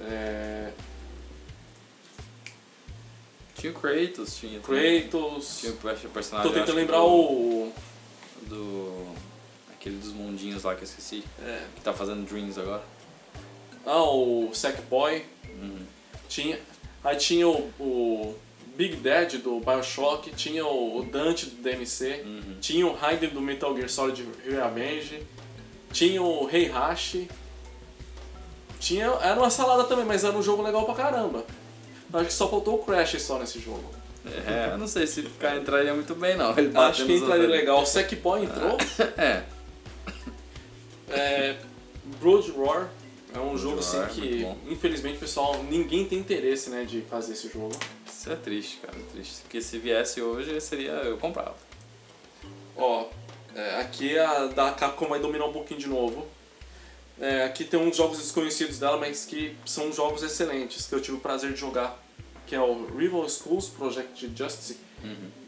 É, 0.00 0.70
Tinha 3.62 3.72
o 3.72 3.74
Kratos, 3.76 4.36
tinha. 4.36 4.58
Kratos. 4.60 5.58
Tinha 5.60 5.72
o 5.72 5.76
perso- 5.76 6.08
personagem. 6.08 6.50
Tô 6.52 6.58
tentando 6.58 6.76
lembrar 6.76 6.98
do- 6.98 7.06
o. 7.06 7.72
Do. 8.42 9.06
Aquele 9.72 9.96
dos 9.96 10.12
mundinhos 10.12 10.64
lá 10.64 10.74
que 10.74 10.80
eu 10.82 10.84
esqueci. 10.84 11.22
é, 11.40 11.62
Que 11.76 11.80
tá 11.80 11.92
fazendo 11.92 12.26
Dreams 12.28 12.58
agora. 12.58 12.82
ah, 13.86 14.02
o 14.02 14.50
Sackboy. 14.52 15.24
Uhum. 15.60 15.78
Tinha, 16.28 16.58
aí 17.04 17.16
tinha 17.16 17.46
o, 17.48 17.70
o 17.78 18.36
Big 18.76 18.96
Dad 18.96 19.34
do 19.34 19.60
Bioshock, 19.60 20.30
tinha 20.34 20.64
o, 20.66 20.98
o 20.98 21.02
Dante 21.04 21.46
do 21.46 21.62
DMC, 21.62 22.22
Uhum. 22.24 22.56
tinha 22.60 22.86
o 22.86 22.94
Raiden 22.94 23.30
do 23.30 23.40
Metal 23.40 23.74
Gear 23.76 23.88
Solid 23.88 24.26
Revenge, 24.44 25.22
tinha 25.92 26.20
o 26.22 26.48
Heihachi. 26.50 27.28
Tinha, 28.80 29.06
era 29.20 29.38
uma 29.38 29.50
salada 29.50 29.84
também, 29.84 30.04
mas 30.04 30.24
era 30.24 30.36
um 30.36 30.42
jogo 30.42 30.62
legal 30.62 30.84
pra 30.84 30.94
caramba. 30.94 31.44
Acho 32.12 32.26
que 32.26 32.32
só 32.32 32.48
faltou 32.48 32.74
o 32.74 32.84
Crash 32.84 33.20
só 33.22 33.38
nesse 33.38 33.58
jogo. 33.58 33.84
É, 34.24 34.70
eu 34.72 34.78
não 34.78 34.86
sei 34.86 35.06
se 35.06 35.22
cara 35.22 35.56
entraria 35.56 35.92
muito 35.94 36.14
bem, 36.14 36.36
não. 36.36 36.56
Ele 36.56 36.70
Acho 36.76 37.06
que 37.06 37.14
entraria 37.14 37.42
outros. 37.42 37.60
legal. 37.60 37.82
O 37.82 37.86
Sackboy 37.86 38.44
entrou. 38.44 38.76
É. 39.18 39.42
É, 41.14 41.56
Blood 42.20 42.50
Roar 42.52 42.88
é 43.34 43.38
um 43.38 43.58
jogo 43.58 43.80
assim 43.80 43.98
Roar, 43.98 44.08
que, 44.08 44.46
infelizmente, 44.68 45.18
pessoal, 45.18 45.62
ninguém 45.64 46.06
tem 46.06 46.18
interesse 46.18 46.70
né, 46.70 46.84
de 46.84 47.02
fazer 47.02 47.32
esse 47.32 47.50
jogo. 47.50 47.76
Isso 48.06 48.30
é 48.30 48.36
triste, 48.36 48.78
cara. 48.78 48.96
é 48.96 49.12
Triste. 49.12 49.42
Porque 49.42 49.60
se 49.60 49.78
viesse 49.78 50.22
hoje, 50.22 50.58
seria. 50.60 50.92
Eu 50.92 51.18
comprava. 51.18 51.54
Ó, 52.76 53.06
é, 53.54 53.80
aqui 53.80 54.18
a 54.18 54.46
da 54.46 54.70
Capcom 54.70 55.06
vai 55.08 55.20
dominar 55.20 55.46
um 55.46 55.52
pouquinho 55.52 55.80
de 55.80 55.88
novo. 55.88 56.26
É, 57.20 57.44
aqui 57.44 57.64
tem 57.64 57.78
uns 57.78 57.96
jogos 57.96 58.18
desconhecidos 58.18 58.78
dela, 58.78 58.96
mas 58.96 59.26
que 59.26 59.54
são 59.66 59.92
jogos 59.92 60.22
excelentes, 60.22 60.86
que 60.86 60.94
eu 60.94 61.00
tive 61.00 61.18
o 61.18 61.20
prazer 61.20 61.52
de 61.52 61.60
jogar. 61.60 62.01
Que 62.52 62.56
é 62.56 62.60
o 62.60 62.84
Rival 62.98 63.26
Schools 63.30 63.70
Project 63.70 64.30
Justice. 64.36 64.76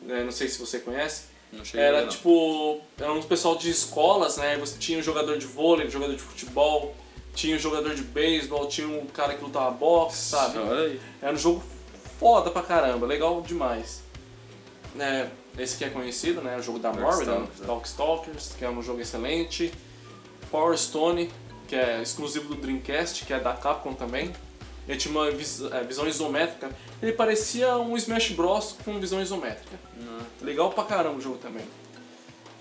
É, 0.08 0.24
não 0.24 0.32
sei 0.32 0.48
se 0.48 0.58
você 0.58 0.78
conhece. 0.78 1.24
Ver, 1.52 1.78
Era 1.78 2.00
não. 2.00 2.08
tipo. 2.08 2.80
Era 2.98 3.12
um 3.12 3.22
pessoal 3.22 3.56
de 3.56 3.68
escolas, 3.68 4.38
né? 4.38 4.56
Você 4.56 4.78
tinha 4.78 4.98
um 4.98 5.02
jogador 5.02 5.36
de 5.36 5.44
vôlei, 5.44 5.86
um 5.86 5.90
jogador 5.90 6.14
de 6.14 6.22
futebol, 6.22 6.96
tinha 7.34 7.56
um 7.56 7.58
jogador 7.58 7.94
de 7.94 8.00
beisebol, 8.00 8.66
tinha 8.68 8.88
um 8.88 9.04
cara 9.04 9.34
que 9.34 9.44
lutava 9.44 9.70
boxe, 9.72 10.30
sabe? 10.30 10.58
Aí. 10.58 10.98
Era 11.20 11.34
um 11.34 11.36
jogo 11.36 11.62
foda 12.18 12.50
pra 12.50 12.62
caramba, 12.62 13.04
legal 13.04 13.42
demais. 13.42 14.00
É, 14.98 15.28
esse 15.58 15.74
aqui 15.74 15.84
é 15.84 15.90
conhecido, 15.90 16.40
né? 16.40 16.56
O 16.56 16.62
jogo 16.62 16.78
da 16.78 16.90
Marvel, 16.90 17.26
Darkstalkers, 17.26 17.60
né? 17.60 17.66
Darkstalkers, 17.66 18.52
que 18.58 18.64
é 18.64 18.70
um 18.70 18.82
jogo 18.82 19.02
excelente. 19.02 19.70
Power 20.50 20.78
Stone, 20.78 21.30
que 21.68 21.76
é 21.76 22.00
exclusivo 22.00 22.48
do 22.48 22.54
Dreamcast, 22.54 23.26
que 23.26 23.34
é 23.34 23.38
da 23.38 23.52
Capcom 23.52 23.92
também. 23.92 24.32
Ele 24.88 24.98
tinha 24.98 25.12
uma 25.12 25.30
vis- 25.30 25.62
é, 25.62 25.82
visão 25.82 26.06
isométrica. 26.06 26.70
Ele 27.02 27.12
parecia 27.12 27.76
um 27.78 27.96
Smash 27.96 28.30
Bros 28.30 28.76
com 28.84 28.98
visão 29.00 29.20
isométrica. 29.22 29.78
Ah, 30.02 30.22
Legal 30.42 30.70
pra 30.72 30.84
caramba 30.84 31.16
o 31.18 31.20
jogo 31.20 31.38
também. 31.38 31.64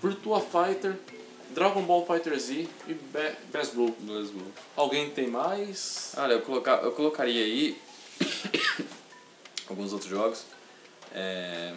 Virtua 0.02 0.40
Fighter, 0.40 0.96
Dragon 1.50 1.82
Ball 1.82 2.06
Fighter 2.06 2.38
Z 2.38 2.66
e 2.88 2.94
Be 2.94 3.36
Best 3.52 3.74
Blue. 3.74 3.94
Dois 4.00 4.30
gols. 4.30 4.48
Alguém 4.76 5.10
tem 5.10 5.26
mais? 5.28 6.12
Olha, 6.16 6.32
eu, 6.34 6.40
colocar, 6.42 6.82
eu 6.82 6.92
colocaria 6.92 7.44
aí 7.44 7.78
alguns 9.68 9.92
outros 9.92 10.10
jogos. 10.10 10.44
É, 11.12 11.74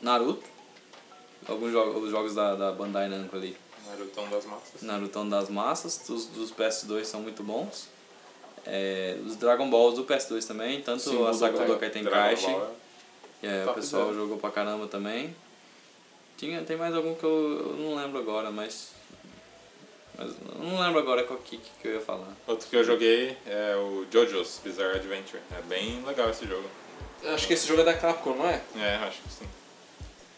Naruto. 0.00 0.44
Alguns 1.48 1.70
jogos, 1.72 2.02
os 2.04 2.10
jogos 2.10 2.34
da, 2.34 2.54
da 2.56 2.72
Bandai 2.72 3.08
Namco 3.08 3.36
ali. 3.36 3.56
Narutão 3.86 4.28
das 4.28 4.44
massas. 4.46 4.82
Narutão 4.82 5.28
das 5.28 5.48
massas, 5.48 6.08
os 6.08 6.26
dos 6.26 6.50
PS2 6.50 7.04
são 7.04 7.20
muito 7.20 7.42
bons. 7.44 7.88
É, 8.66 9.16
os 9.24 9.36
Dragon 9.36 9.70
Balls 9.70 9.94
do 9.94 10.04
PS2 10.04 10.46
também, 10.46 10.82
tanto 10.82 11.02
Sim, 11.02 11.26
a 11.26 11.32
saga 11.32 11.58
Budokai 11.58 11.88
Dragon 11.90 12.10
Tenkaichi, 12.10 12.46
Ball 12.50 12.76
que 13.40 13.46
é, 13.46 13.64
o 13.64 13.74
pessoal 13.74 14.06
zero. 14.06 14.16
jogou 14.16 14.38
pra 14.38 14.50
caramba 14.50 14.86
também. 14.88 15.34
Tinha, 16.36 16.62
tem 16.62 16.76
mais 16.76 16.94
algum 16.94 17.14
que 17.14 17.24
eu, 17.24 17.30
eu 17.60 17.76
não 17.76 17.94
lembro 17.96 18.18
agora, 18.18 18.50
mas... 18.50 18.90
Mas 20.18 20.30
eu 20.30 20.64
não 20.64 20.80
lembro 20.80 20.98
agora 20.98 21.22
qual 21.24 21.38
que, 21.38 21.58
que 21.58 21.88
eu 21.88 21.94
ia 21.94 22.00
falar. 22.00 22.34
Outro 22.46 22.66
que 22.68 22.74
eu 22.74 22.82
joguei 22.82 23.36
é 23.46 23.76
o 23.76 24.06
JoJo's 24.10 24.60
Bizarre 24.64 24.96
Adventure. 24.96 25.42
É 25.56 25.60
bem 25.62 26.02
legal 26.04 26.30
esse 26.30 26.46
jogo. 26.46 26.68
Eu 27.22 27.34
Acho 27.34 27.46
que 27.46 27.52
esse 27.52 27.66
jogo 27.66 27.82
é 27.82 27.84
da 27.84 27.94
Capcom, 27.94 28.34
não 28.34 28.48
é? 28.48 28.62
É, 28.76 28.96
acho 28.96 29.20
que 29.20 29.28
sim. 29.30 29.48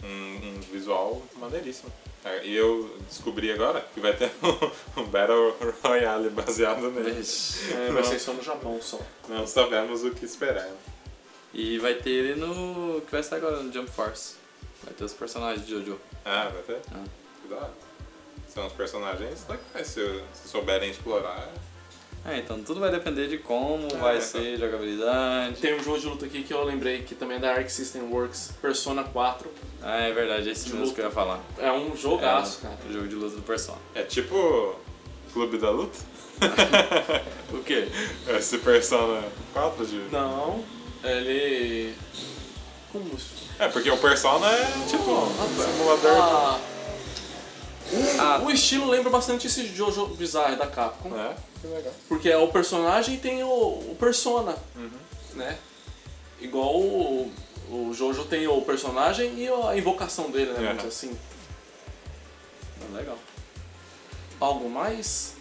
Um, 0.03 0.57
um 0.57 0.61
visual 0.73 1.23
maneiríssimo. 1.37 1.93
É, 2.29 2.47
E 2.47 2.55
eu 2.55 2.97
descobri 3.09 3.51
agora 3.51 3.81
que 3.95 4.01
vai 4.01 4.15
ter 4.15 4.31
um, 4.43 5.01
um 5.01 5.05
Battle 5.07 5.57
Royale 5.83 6.31
baseado 6.31 6.91
nele. 6.91 7.11
É, 7.73 7.91
vai 7.93 8.05
ser 8.05 8.19
só 8.19 8.33
no 8.33 8.43
Japão 8.43 8.79
só. 8.81 9.01
Não 9.29 9.47
sabemos 9.47 10.05
o 10.05 10.11
que 10.11 10.25
esperar. 10.25 10.69
E 11.55 11.79
vai 11.79 11.95
ter 11.95 12.11
ele 12.11 12.35
no. 12.35 13.01
que 13.01 13.11
vai 13.11 13.23
sair 13.23 13.39
agora 13.39 13.63
no 13.63 13.73
Jump 13.73 13.91
Force. 13.91 14.35
Vai 14.83 14.93
ter 14.95 15.05
os 15.05 15.15
personagens 15.15 15.67
de 15.67 15.73
Jojo. 15.73 15.99
Ah, 16.25 16.51
vai 16.53 16.63
ter? 16.63 16.81
Ah. 16.93 17.05
Que 17.43 17.49
da 17.49 17.57
hora. 17.57 17.73
São 18.49 18.67
os 18.67 18.73
personagens 18.73 19.47
legais, 19.49 19.87
se, 19.87 20.23
se 20.35 20.49
souberem 20.49 20.91
explorar. 20.91 21.49
É, 22.31 22.39
então 22.39 22.63
tudo 22.63 22.81
vai 22.81 22.91
depender 22.91 23.27
de 23.29 23.39
como 23.39 23.87
É, 23.87 23.97
vai 23.97 24.17
então. 24.17 24.29
ser 24.29 24.59
jogabilidade. 24.59 25.57
Tem 25.61 25.75
um 25.75 25.83
jogo 25.83 25.99
de 25.99 26.07
luta 26.07 26.27
aqui 26.27 26.43
que 26.43 26.53
eu 26.53 26.63
lembrei 26.65 27.03
que 27.03 27.15
também 27.15 27.37
é 27.37 27.41
da 27.41 27.53
Arc 27.53 27.69
System 27.71 28.03
Works, 28.03 28.53
Persona 28.61 29.05
4. 29.05 29.51
Ah, 29.83 29.97
é 30.01 30.13
verdade, 30.13 30.51
esse 30.51 30.65
De 30.67 30.71
mesmo 30.73 30.85
luta. 30.87 30.95
que 30.97 31.01
eu 31.01 31.05
ia 31.07 31.11
falar. 31.11 31.41
É 31.59 31.71
um 31.73 31.97
jogaço, 31.97 32.59
é, 32.59 32.69
cara. 32.69 32.79
O 32.89 32.93
jogo 32.93 33.09
de 33.09 33.15
luta 33.15 33.37
do 33.37 33.43
Persona. 33.43 33.79
É 33.95 34.03
tipo 34.03 34.75
Clube 35.33 35.59
da 35.59 35.71
Luta? 35.71 35.99
O 37.53 37.63
quê? 37.63 37.89
Esse 38.29 38.59
Persona 38.59 39.23
4 39.55 39.87
de... 39.87 39.97
Não, 40.13 40.63
ele. 41.03 41.95
Como 42.93 43.09
isso? 43.17 43.49
É, 43.59 43.69
porque 43.69 43.91
o 43.91 43.97
Persona 43.97 44.47
é 44.49 44.65
tipo 44.89 45.11
um 45.11 45.49
simulador. 45.49 46.13
Ah, 46.23 46.61
Ah, 48.19 48.43
o 48.45 48.51
estilo 48.51 48.87
lembra 48.91 49.11
bastante 49.11 49.47
esse 49.47 49.67
Jojo 49.75 50.07
Bizarre 50.09 50.57
da 50.57 50.67
Capcom. 50.67 51.17
É, 51.19 51.35
que 51.61 51.67
legal. 51.67 51.93
Porque 52.09 52.29
é 52.29 52.37
o 52.37 52.49
personagem 52.49 53.15
e 53.15 53.19
tem 53.19 53.43
o, 53.43 53.49
o 53.49 53.97
Persona, 53.99 54.57
Uhum. 54.77 54.91
né? 55.35 55.59
Igual 56.41 56.77
o, 56.77 57.33
o 57.71 57.93
Jojo 57.93 58.25
tem 58.25 58.47
o 58.47 58.61
personagem 58.63 59.35
e 59.39 59.49
a 59.49 59.77
invocação 59.77 60.31
dele, 60.31 60.53
né? 60.53 60.69
Muito 60.73 60.87
assim. 60.87 61.17
legal. 62.95 63.19
Algo 64.41 64.69
mais? 64.71 65.35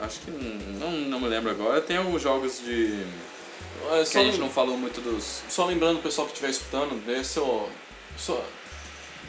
Acho 0.00 0.20
que 0.20 0.30
não, 0.30 0.90
não 0.90 1.20
me 1.20 1.28
lembro 1.28 1.50
agora. 1.50 1.80
Tem 1.80 1.96
alguns 1.96 2.22
jogos 2.22 2.58
de. 2.60 3.04
É, 3.92 3.98
que 4.00 4.06
só, 4.06 4.20
a 4.20 4.24
gente 4.24 4.38
não 4.38 4.50
falou 4.50 4.76
muito 4.76 5.00
dos. 5.00 5.42
só 5.48 5.66
lembrando 5.66 5.98
o 5.98 6.02
pessoal 6.02 6.26
que 6.26 6.32
estiver 6.32 6.50
escutando, 6.50 7.00
vê 7.04 7.22
seu. 7.22 7.68
Só, 8.16 8.42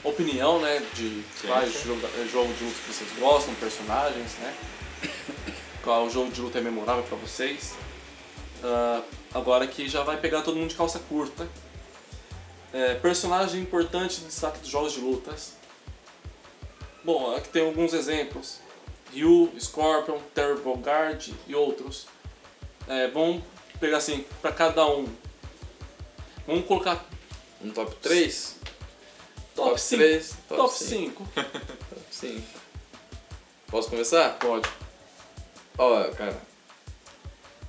opinião, 0.03 0.59
né, 0.59 0.81
de 0.93 1.23
quais 1.45 1.73
eh, 1.75 2.27
jogo 2.31 2.53
de 2.53 2.63
luta 2.65 2.77
que 2.85 2.93
vocês 2.93 3.09
gostam, 3.19 3.53
personagens, 3.55 4.33
né? 4.39 4.53
Qual 5.83 6.09
jogo 6.09 6.31
de 6.31 6.39
luta 6.39 6.59
é 6.59 6.61
memorável 6.61 7.03
pra 7.03 7.17
vocês. 7.17 7.73
Ah, 8.63 9.01
agora 9.33 9.67
que 9.67 9.89
já 9.89 10.01
vai 10.01 10.17
pegar 10.17 10.41
todo 10.41 10.55
mundo 10.55 10.69
de 10.69 10.75
calça 10.75 10.97
curta. 10.97 11.45
É, 12.71 12.95
personagem 12.95 13.61
importante 13.61 14.21
de 14.21 14.27
destaque 14.27 14.59
dos 14.59 14.69
jogos 14.69 14.93
de 14.93 15.01
lutas. 15.01 15.53
Bom, 17.03 17.35
aqui 17.35 17.49
tem 17.49 17.65
alguns 17.65 17.93
exemplos. 17.93 18.59
Ryu, 19.13 19.51
Scorpion, 19.59 20.19
Terrible 20.33 20.77
Guard 20.77 21.27
e 21.45 21.53
outros. 21.53 22.07
É, 22.87 23.09
vamos 23.09 23.43
pegar 23.79 23.97
assim, 23.97 24.25
pra 24.41 24.53
cada 24.53 24.85
um. 24.87 25.05
Vamos 26.47 26.65
colocar 26.65 27.05
Um 27.61 27.71
top 27.71 27.93
3? 27.97 28.55
top 29.55 29.79
5. 29.79 30.01
3? 30.01 30.35
Top 30.47 30.73
cinco. 30.73 31.27
5. 31.35 31.43
Top 31.89 32.05
5. 32.09 32.41
Posso 33.69 33.89
começar? 33.89 34.37
Pode. 34.39 34.82
Ó, 35.77 36.03
cara. 36.11 36.35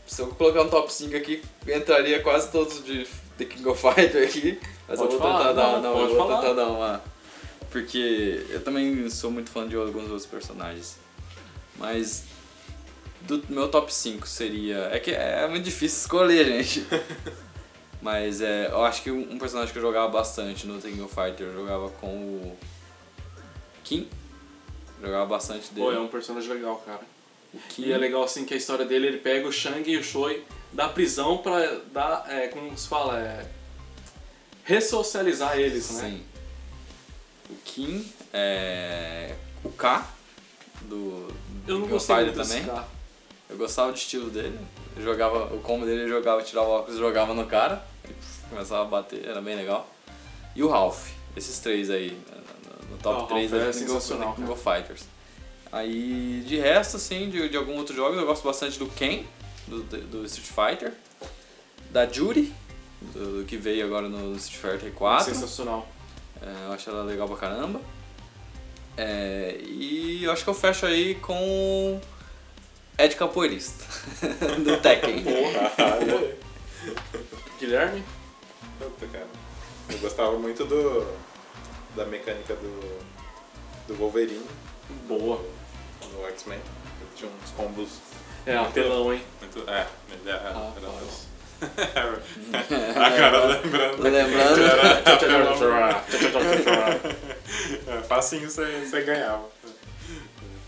Se 0.07 0.21
eu 0.21 0.29
colocar 0.29 0.63
um 0.63 0.69
top 0.69 0.93
5 0.93 1.17
aqui, 1.17 1.43
entraria 1.67 2.23
quase 2.23 2.51
todos 2.51 2.85
de 2.85 3.07
The 3.39 3.47
King 3.47 3.69
of 3.69 3.81
Fighter 3.81 4.27
aqui. 4.29 4.61
Mas 4.87 4.99
Pode 4.99 5.15
eu 5.15 5.19
vou 5.19 5.29
falar, 5.29 5.49
tentar 5.49 5.53
dar, 5.53 5.81
não, 5.81 6.01
eu 6.01 6.09
vou 6.09 6.17
falar. 6.17 6.41
tentar 6.41 6.53
dar 6.55 6.69
uma. 6.69 7.03
Porque 7.71 8.47
eu 8.51 8.63
também 8.63 9.09
sou 9.11 9.31
muito 9.31 9.51
fã 9.51 9.67
de 9.67 9.75
alguns 9.75 10.05
outros 10.05 10.27
personagens. 10.27 10.99
Mas 11.77 12.25
do 13.23 13.43
meu 13.49 13.69
top 13.69 13.93
5 13.93 14.27
seria. 14.29 14.89
É 14.93 14.99
que 14.99 15.11
é 15.11 15.49
muito 15.49 15.65
difícil 15.65 16.01
escolher, 16.01 16.45
gente. 16.47 16.87
Mas 18.01 18.43
é, 18.43 18.67
eu 18.71 18.85
acho 18.85 19.03
que 19.03 19.11
um 19.11 19.39
personagem 19.39 19.73
que 19.73 19.79
eu 19.79 19.83
jogava 19.83 20.09
bastante 20.09 20.67
no 20.67 20.79
The 20.79 20.91
King 20.91 21.01
of 21.01 21.15
Fighter, 21.15 21.47
eu 21.47 21.55
jogava 21.55 21.89
com 21.89 22.07
o 22.07 22.59
Kim. 23.83 24.07
Jogava 25.01 25.25
bastante 25.25 25.73
dele. 25.73 25.87
Pô, 25.87 25.93
é 25.93 25.99
um 25.99 26.09
personagem 26.09 26.53
legal, 26.53 26.77
cara. 26.85 27.01
O 27.55 27.59
Kim. 27.69 27.83
E 27.87 27.93
é 27.93 27.97
legal 27.97 28.25
assim 28.25 28.45
que 28.45 28.53
a 28.53 28.57
história 28.57 28.85
dele, 28.85 29.07
ele 29.07 29.19
pega 29.19 29.47
o 29.47 29.53
Shang 29.53 29.89
e 29.89 29.97
o 29.97 30.03
Choi 30.03 30.45
da 30.73 30.89
prisão 30.89 31.39
pra 31.39 31.81
dar, 31.93 32.27
é, 32.29 32.49
como 32.49 32.77
se 32.77 32.89
fala, 32.89 33.19
é, 33.19 33.47
ressocializar 34.65 35.59
eles, 35.59 35.91
né? 35.93 36.11
Sim. 36.11 36.23
O 37.49 37.55
Kim, 37.65 38.13
é... 38.33 39.35
o 39.63 39.71
K 39.71 40.09
do 40.83 41.29
Eu 41.67 41.79
não 41.79 41.87
do 41.87 41.89
gostei 41.89 42.17
muito 42.17 42.37
também. 42.37 42.65
cara. 42.65 42.89
Eu 43.49 43.57
gostava 43.57 43.93
do 43.93 43.99
estilo 43.99 44.31
dele. 44.31 44.59
Eu 44.97 45.03
jogava, 45.03 45.55
o 45.55 45.61
combo 45.61 45.85
dele 45.85 46.03
ele 46.03 46.09
jogava, 46.09 46.43
tirava 46.43 46.67
o 46.67 46.71
óculos 46.73 46.97
e 46.97 46.99
jogava 46.99 47.35
no 47.35 47.47
cara. 47.47 47.85
E 48.09 48.49
começava 48.49 48.83
a 48.83 48.87
bater, 48.87 49.27
era 49.27 49.41
bem 49.41 49.55
legal. 49.55 49.89
E 50.57 50.63
o 50.63 50.69
Ralph, 50.69 51.11
esses 51.37 51.59
três 51.59 51.91
aí, 51.91 52.19
no, 52.91 52.97
top 52.99 53.25
o 53.25 53.27
3 53.27 53.51
Ralph 53.51 53.65
é 53.65 53.73
sensacional, 53.73 54.37
of 54.51 54.63
Fighters. 54.63 55.05
Aí 55.75 56.45
de 56.47 56.57
resto, 56.57 56.99
assim, 56.99 57.29
de, 57.29 57.49
de 57.49 57.57
algum 57.57 57.77
outro 57.77 57.97
jogo, 57.97 58.15
eu 58.15 58.25
gosto 58.25 58.45
bastante 58.45 58.79
do 58.79 58.87
Ken, 58.87 59.25
do, 59.67 59.83
do, 59.83 60.25
Street 60.25 60.47
Fighter. 60.47 60.95
Da 61.91 62.07
Judy, 62.07 62.55
do, 63.01 63.41
do 63.41 63.45
que 63.45 63.57
veio 63.57 63.85
agora 63.85 64.09
no 64.09 64.37
Street 64.37 64.79
Fighter 64.79 64.93
4. 64.93 65.35
Sensacional. 65.35 65.89
É, 66.41 66.67
eu 66.67 66.73
acho 66.73 66.89
ela 66.89 67.03
legal 67.03 67.27
pra 67.27 67.37
caramba. 67.37 67.81
É, 68.97 69.59
e 69.65 70.23
eu 70.23 70.31
acho 70.31 70.45
que 70.45 70.51
eu 70.51 70.55
fecho 70.55 70.87
aí 70.87 71.17
com 71.17 72.01
Ed 72.97 73.17
Capoeirista, 73.17 73.85
do 74.65 74.77
Tekken. 74.77 75.25
Guilherme? 77.59 78.05
Puta, 78.79 79.09
cara. 79.09 79.27
Eu 79.91 79.99
gostava 79.99 80.39
muito 80.39 80.65
do. 80.65 81.05
da 81.97 82.07
mecânica 82.07 82.55
do. 82.55 82.99
do 83.89 83.95
Wolverine 83.97 84.47
Boa. 85.09 85.54
No 86.15 86.27
X-Men. 86.29 86.59
Tinha 87.17 87.31
uns 87.31 87.51
combos 87.51 87.89
É, 88.47 88.57
apelão, 88.57 89.13
hein? 89.13 89.23
muito. 89.41 89.69
É, 89.71 89.87
ele 90.13 90.31
era. 90.31 90.51
Ah, 90.51 90.73
era 90.77 90.89
a 93.07 93.11
cara 93.11 93.45
lembrando. 93.47 94.03
Lembrando, 94.03 94.61
É, 97.87 98.03
facinho 98.03 98.51
você, 98.51 98.81
você 98.81 99.01
ganhava. 99.03 99.45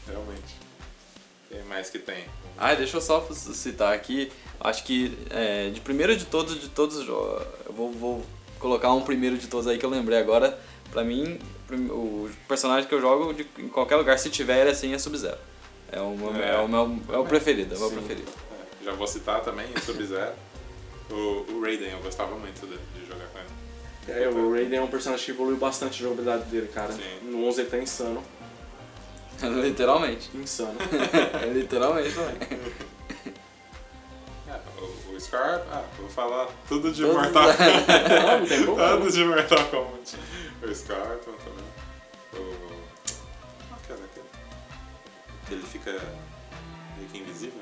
Realmente. 0.06 0.54
Quem 1.50 1.62
mais 1.64 1.90
que 1.90 1.98
tem? 1.98 2.24
Ah, 2.56 2.74
deixa 2.74 2.96
eu 2.96 3.00
só 3.00 3.26
citar 3.32 3.92
aqui. 3.92 4.32
Acho 4.60 4.84
que 4.84 5.16
é, 5.30 5.68
de 5.70 5.80
primeiro 5.80 6.16
de 6.16 6.24
todos, 6.24 6.58
de 6.60 6.68
todos 6.68 6.96
os 6.96 7.04
jogos. 7.04 7.42
Eu 7.66 7.72
vou, 7.72 7.92
vou 7.92 8.26
colocar 8.58 8.92
um 8.92 9.02
primeiro 9.02 9.36
de 9.36 9.48
todos 9.48 9.66
aí 9.66 9.78
que 9.78 9.84
eu 9.84 9.90
lembrei 9.90 10.18
agora. 10.18 10.58
Pra 10.90 11.04
mim, 11.04 11.38
o 11.70 12.30
personagem 12.48 12.88
que 12.88 12.94
eu 12.94 13.00
jogo 13.00 13.32
de, 13.34 13.46
em 13.58 13.68
qualquer 13.68 13.96
lugar, 13.96 14.18
se 14.18 14.30
tiver 14.30 14.60
ele 14.60 14.70
assim, 14.70 14.94
é 14.94 14.98
Sub-Zero. 14.98 15.38
É 15.90 16.00
o, 16.00 16.10
meu, 16.16 16.34
É. 16.36 16.54
é. 16.54 16.58
o 16.58 16.68
meu 16.68 16.98
é 17.12 17.18
o 17.18 17.24
preferido, 17.24 17.74
é 17.74 17.76
o 17.78 17.80
meu 17.80 17.90
preferido. 17.90 18.30
É, 18.80 18.84
já 18.84 18.92
vou 18.92 19.06
citar 19.06 19.40
também 19.42 19.66
o 19.74 19.80
Sub-Zero. 19.80 20.32
O, 21.08 21.46
o 21.52 21.60
Raiden, 21.62 21.92
eu 21.92 22.00
gostava 22.00 22.34
muito 22.34 22.66
de, 22.66 22.76
de 22.76 23.06
jogar 23.06 23.26
com 23.28 23.38
ele. 23.38 24.24
É, 24.24 24.28
o 24.28 24.52
Raiden 24.52 24.80
é 24.80 24.82
um 24.82 24.88
personagem 24.88 25.24
que 25.24 25.30
evoluiu 25.30 25.56
bastante 25.56 26.02
a 26.02 26.08
jogabilidade 26.08 26.50
dele, 26.50 26.66
cara. 26.66 26.92
Sim. 26.92 27.02
No 27.30 27.46
11 27.46 27.60
ele 27.60 27.70
tá 27.70 27.78
insano. 27.78 28.20
Literalmente. 29.62 30.28
Insano. 30.34 30.74
É 31.40 31.46
literalmente 31.52 32.12
também. 32.12 32.58
É, 34.48 34.60
o, 34.80 35.14
o 35.14 35.20
Scar, 35.20 35.62
ah, 35.70 35.84
vou 35.96 36.08
falar 36.08 36.48
tudo 36.68 36.90
de 36.92 37.02
Todos- 37.02 37.16
Mortal 37.16 37.44
Kombat. 37.52 37.86
Não, 38.26 38.38
não 38.40 38.46
tem 38.46 38.62
problema. 38.64 38.96
Tudo 38.98 39.12
de 39.12 39.24
Mortal 39.24 39.64
Kombat. 39.66 40.16
O 40.62 40.74
Scorpion 40.74 41.32
também. 41.34 41.45
O. 42.36 42.56
Qual 43.68 43.80
que 43.86 43.92
é 43.92 43.96
daquele? 43.96 44.26
Que 45.46 45.54
ele 45.54 45.62
fica 45.66 45.90
meio 46.96 47.08
que 47.10 47.18
invisível. 47.18 47.60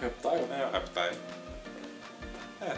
Reptile? 0.00 0.46
É, 0.52 0.66
o 0.66 0.72
Reptile. 0.72 1.18
É, 2.60 2.76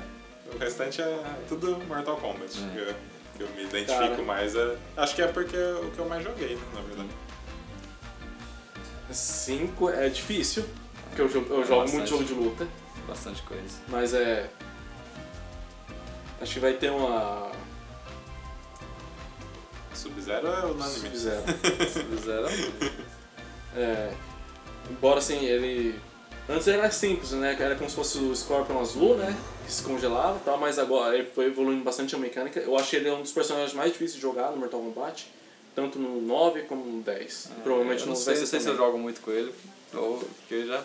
o 0.55 0.59
restante 0.59 1.01
é 1.03 1.23
tudo 1.49 1.77
Mortal 1.87 2.17
Kombat. 2.17 2.53
Que, 2.59 2.79
eu, 2.79 2.95
que 3.37 3.43
eu 3.43 3.49
me 3.51 3.65
identifico 3.65 4.09
Cara. 4.09 4.23
mais. 4.23 4.55
É, 4.57 4.77
acho 4.97 5.15
que 5.15 5.23
é 5.23 5.27
porque 5.27 5.57
é 5.57 5.73
o 5.75 5.91
que 5.91 5.99
eu 5.99 6.09
mais 6.09 6.23
joguei, 6.25 6.55
né, 6.57 6.63
na 6.75 6.81
verdade. 6.83 7.09
5 9.13 9.91
é 9.91 10.09
difícil, 10.09 10.65
porque 11.09 11.21
eu 11.23 11.29
jogo, 11.29 11.53
eu 11.55 11.63
É 11.63 11.67
jogo 11.67 11.91
muito 11.91 12.07
jogo 12.09 12.25
de 12.25 12.33
luta, 12.33 12.69
Bastante 13.09 13.43
coisa. 13.43 13.79
mas 13.89 14.15
é. 14.15 14.49
Acho 16.41 16.55
que 16.55 16.61
vai 16.61 16.75
ter 16.75 16.91
uma. 16.91 17.51
Sub-Zero 20.01 20.47
é 20.47 20.65
unânime. 20.65 21.11
Sub-Zero. 21.11 21.43
Sub-Zero. 21.93 22.47
É, 23.77 24.13
embora 24.91 25.19
assim, 25.19 25.45
ele. 25.45 25.99
Antes 26.49 26.67
era 26.67 26.91
simples, 26.91 27.31
né? 27.33 27.57
Era 27.59 27.77
como 27.77 27.89
se 27.89 27.95
fosse 27.95 28.19
o 28.19 28.35
Scorpion 28.35 28.81
azul, 28.81 29.17
né? 29.17 29.37
Que 29.65 29.73
se 29.73 29.83
congelava 29.83 30.39
e 30.39 30.41
tal, 30.41 30.59
mas 30.59 30.79
agora 30.79 31.17
ele 31.17 31.29
foi 31.33 31.47
evoluindo 31.47 31.85
bastante 31.85 32.15
a 32.15 32.19
mecânica. 32.19 32.59
Eu 32.59 32.77
achei 32.77 32.99
ele 32.99 33.11
um 33.11 33.23
dos 33.23 33.31
personagens 33.31 33.73
mais 33.73 33.93
difíceis 33.93 34.17
de 34.17 34.23
jogar 34.23 34.51
no 34.51 34.57
Mortal 34.57 34.81
Kombat, 34.81 35.31
tanto 35.75 35.99
no 35.99 36.21
9 36.21 36.63
como 36.63 36.85
no 36.85 37.03
10. 37.03 37.51
Provavelmente 37.63 38.01
eu 38.01 38.07
no 38.07 38.13
não 38.13 38.17
sei, 38.19 38.35
10 38.35 38.41
não 38.41 38.47
sei 38.47 38.61
se 38.61 38.69
eu 38.69 38.77
jogo 38.77 38.99
muito 38.99 39.21
com 39.21 39.31
ele, 39.31 39.55
ou 39.95 40.19
porque 40.19 40.55
eu 40.55 40.67
já, 40.67 40.83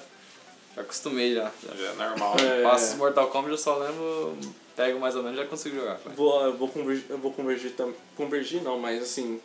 já 0.76 0.82
acostumei 0.82 1.34
já. 1.34 1.52
já. 1.64 1.76
Já 1.76 1.92
é 1.92 2.10
normal. 2.10 2.36
É. 2.40 2.62
Passo 2.62 2.98
Mortal 2.98 3.28
Kombat, 3.30 3.52
eu 3.52 3.58
só 3.58 3.78
lembro, 3.78 4.38
pego 4.76 5.00
mais 5.00 5.16
ou 5.16 5.24
menos 5.24 5.38
e 5.38 5.42
já 5.42 5.48
consigo 5.48 5.76
jogar. 5.76 5.98
Vou, 6.16 6.42
eu 6.42 6.58
vou 6.58 6.68
convergir, 6.68 7.06
eu 7.10 7.18
vou 7.18 7.32
convergir 7.32 7.72
também. 7.76 7.96
Convergir 8.16 8.62
não, 8.62 8.80
mas 8.80 9.02
assim. 9.02 9.42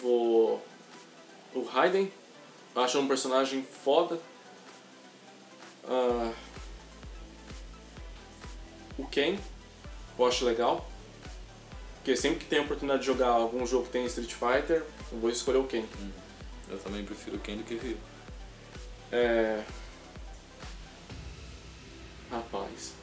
Vou. 0.00 0.64
O 1.54 1.62
Raiden. 1.62 2.10
Acho 2.74 2.98
um 2.98 3.06
personagem 3.06 3.62
foda. 3.84 4.18
Ah, 5.84 6.32
o 8.98 9.06
Ken. 9.06 9.38
Eu 10.18 10.26
acho 10.26 10.44
legal. 10.44 10.88
Porque 11.96 12.16
sempre 12.16 12.40
que 12.40 12.46
tem 12.46 12.58
a 12.58 12.62
oportunidade 12.62 13.00
de 13.00 13.06
jogar 13.06 13.28
algum 13.28 13.64
jogo 13.66 13.86
que 13.86 13.92
tem 13.92 14.04
Street 14.06 14.32
Fighter, 14.32 14.84
eu 15.12 15.18
vou 15.20 15.30
escolher 15.30 15.58
o 15.58 15.64
Ken. 15.64 15.84
Eu 16.68 16.78
também 16.78 17.04
prefiro 17.04 17.38
Ken 17.38 17.56
do 17.56 17.64
que 17.64 17.74
Ryu. 17.76 17.96
É. 19.12 19.62
Rapaz. 22.30 23.01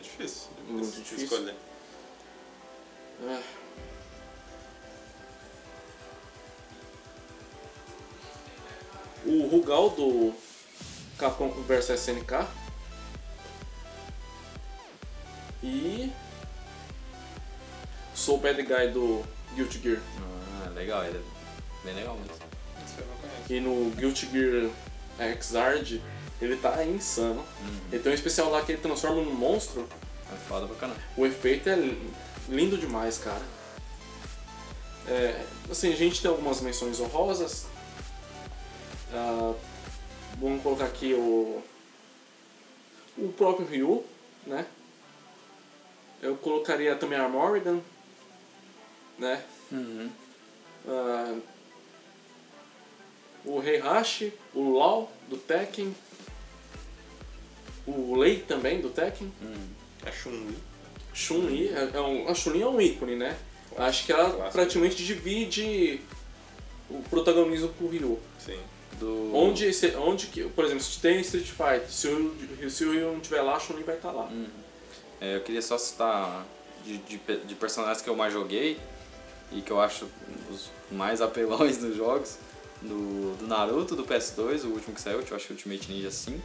É 0.00 0.02
difícil. 0.02 0.48
Muito 0.66 0.96
difícil. 0.96 1.24
escolher. 1.24 1.54
Ah. 3.22 3.42
O 9.26 9.46
Rugal 9.48 9.90
do 9.90 10.32
Capcom 11.18 11.50
vs 11.50 11.90
SNK. 12.00 12.48
E. 15.62 16.10
Sou 18.14 18.36
o 18.36 18.40
Bad 18.40 18.62
Guy 18.62 18.88
do 18.88 19.22
Guilty 19.54 19.82
Gear. 19.82 20.00
Ah, 20.64 20.70
legal, 20.70 21.04
ele 21.04 21.18
é 21.18 21.84
bem 21.84 21.94
legal 21.94 22.16
mesmo. 22.16 22.50
E 23.50 23.60
no 23.60 23.90
Guilty 23.90 24.26
Gear 24.32 24.70
Xrd, 25.38 26.00
ele 26.40 26.56
tá 26.56 26.84
insano. 26.84 27.44
Ele 27.92 28.02
tem 28.02 28.12
um 28.12 28.14
especial 28.14 28.50
lá 28.50 28.62
que 28.62 28.72
ele 28.72 28.80
transforma 28.80 29.22
num 29.22 29.34
monstro. 29.34 29.86
É 30.32 30.36
foda 30.48 30.66
pra 30.66 30.76
caramba. 30.76 31.00
O 31.16 31.26
efeito 31.26 31.68
é 31.68 31.76
Lindo 32.48 32.76
demais, 32.76 33.16
cara. 33.18 33.42
É, 35.06 35.44
assim, 35.70 35.92
a 35.92 35.96
gente 35.96 36.20
tem 36.20 36.30
algumas 36.30 36.60
menções 36.60 36.98
honrosas. 36.98 37.66
Ah, 39.12 39.54
vamos 40.40 40.62
colocar 40.62 40.86
aqui 40.86 41.14
o. 41.14 41.62
O 43.16 43.32
próprio 43.32 43.66
Ryu, 43.66 44.04
né? 44.46 44.66
Eu 46.22 46.36
colocaria 46.36 46.96
também 46.96 47.18
a 47.18 47.28
Morrigan, 47.28 47.80
né? 49.18 49.44
Uhum. 49.70 50.10
Ah, 50.88 51.38
o 53.44 53.62
Heihachi, 53.62 54.32
o 54.54 54.76
Lau 54.76 55.10
do 55.28 55.36
Tekken, 55.36 55.94
o 57.90 58.16
Lei 58.16 58.38
também 58.38 58.80
do 58.80 58.88
Tekken, 58.90 59.30
É 60.04 60.10
Chun-Li. 60.12 60.56
Chun-Li, 61.12 61.68
é, 61.68 61.90
é 61.94 62.00
um, 62.00 62.28
a 62.28 62.34
Chun-Li 62.34 62.62
é 62.62 62.66
um 62.66 62.80
ícone, 62.80 63.16
né? 63.16 63.36
Acho 63.76 64.04
que 64.06 64.12
ela 64.12 64.30
Clássico. 64.30 64.52
praticamente 64.52 65.04
divide 65.04 66.00
o 66.88 67.02
protagonismo 67.08 67.68
com 67.70 67.84
o 67.84 67.88
Ryu. 67.88 68.18
Sim. 68.38 68.58
Do... 68.98 69.34
Onde, 69.34 69.66
esse, 69.66 69.94
onde 69.96 70.26
que, 70.26 70.42
por 70.44 70.64
exemplo, 70.64 70.82
se 70.82 70.98
tem 71.00 71.20
Street 71.20 71.46
Fighter, 71.46 71.90
se 71.90 72.08
o, 72.08 72.70
se 72.70 72.84
o 72.84 72.92
Ryu 72.92 73.12
não 73.12 73.16
estiver 73.18 73.42
lá, 73.42 73.56
a 73.56 73.60
Chun-Li 73.60 73.82
vai 73.82 73.96
estar 73.96 74.10
lá. 74.10 74.30
É, 75.20 75.36
eu 75.36 75.40
queria 75.42 75.62
só 75.62 75.78
citar 75.78 76.44
de, 76.84 76.98
de, 76.98 77.18
de 77.46 77.54
personagens 77.54 78.02
que 78.02 78.10
eu 78.10 78.16
mais 78.16 78.32
joguei 78.32 78.78
e 79.52 79.60
que 79.60 79.70
eu 79.70 79.80
acho 79.80 80.06
os 80.50 80.70
mais 80.90 81.20
apelões 81.20 81.78
dos 81.78 81.96
jogos. 81.96 82.36
Do, 82.82 83.36
do 83.36 83.46
Naruto, 83.46 83.94
do 83.94 84.04
PS2, 84.04 84.64
o 84.64 84.68
último 84.68 84.94
que 84.94 85.00
saiu, 85.02 85.20
eu 85.20 85.36
acho 85.36 85.46
que 85.46 85.52
é 85.52 85.54
Ultimate 85.54 85.92
Ninja 85.92 86.10
5. 86.10 86.40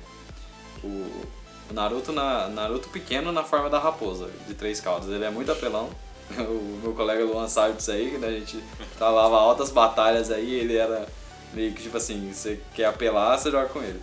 O, 0.83 1.25
Naruto, 1.71 2.11
na, 2.11 2.47
Naruto 2.47 2.89
pequeno 2.89 3.31
na 3.31 3.43
forma 3.43 3.69
da 3.69 3.79
raposa, 3.79 4.29
de 4.47 4.53
três 4.53 4.79
caudas. 4.79 5.09
Ele 5.09 5.25
é 5.25 5.29
muito 5.29 5.51
apelão. 5.51 5.89
O 6.37 6.79
meu 6.81 6.93
colega 6.93 7.23
Luan 7.23 7.47
sabe 7.47 7.75
disso 7.75 7.91
aí, 7.91 8.17
que 8.17 8.25
a 8.25 8.31
gente 8.31 8.63
travava 8.97 9.37
altas 9.37 9.69
batalhas 9.69 10.31
aí, 10.31 10.55
ele 10.55 10.75
era 10.75 11.07
meio 11.53 11.71
que 11.71 11.83
tipo 11.83 11.95
assim, 11.97 12.31
você 12.33 12.59
quer 12.73 12.85
apelar, 12.85 13.37
você 13.37 13.51
joga 13.51 13.69
com 13.69 13.79
ele. 13.79 14.01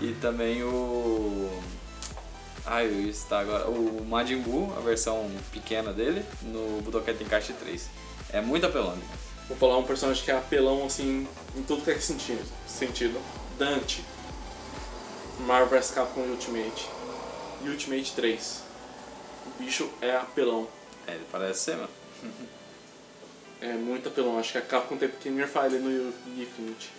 E 0.00 0.12
também 0.20 0.62
o. 0.62 1.50
Ai, 2.64 2.86
eu 2.86 3.08
está 3.08 3.40
agora. 3.40 3.68
O 3.68 4.04
Majin 4.04 4.38
Buu, 4.38 4.72
a 4.76 4.80
versão 4.80 5.28
pequena 5.52 5.92
dele, 5.92 6.24
no 6.42 6.80
Budokai 6.82 7.14
Tenkaichi 7.14 7.52
3. 7.52 7.88
É 8.32 8.40
muito 8.40 8.66
apelão. 8.66 8.96
Vou 9.48 9.56
falar 9.56 9.78
um 9.78 9.84
personagem 9.84 10.24
que 10.24 10.30
é 10.30 10.36
apelão 10.36 10.84
assim 10.84 11.26
em 11.56 11.62
tudo 11.62 11.82
que 11.82 11.90
é 11.90 11.98
sentido. 11.98 13.20
Dante. 13.58 14.04
Marvel 15.40 15.68
vs 15.68 15.90
Capcom 15.90 16.20
Ultimate. 16.22 16.88
Ultimate 17.62 18.12
3. 18.12 18.60
O 19.46 19.62
bicho 19.62 19.90
é 20.00 20.16
apelão. 20.16 20.66
É, 21.06 21.12
ele 21.12 21.26
parece 21.30 21.60
ser, 21.60 21.76
mano. 21.76 21.88
É 23.60 23.72
muito 23.72 24.08
apelão. 24.08 24.38
Acho 24.38 24.52
que 24.52 24.58
a 24.58 24.62
Capcom 24.62 24.96
teve 24.96 25.14
que 25.18 25.30
nerfar 25.30 25.66
ele 25.66 25.78
no 25.78 26.08
Infinite. 26.40 26.90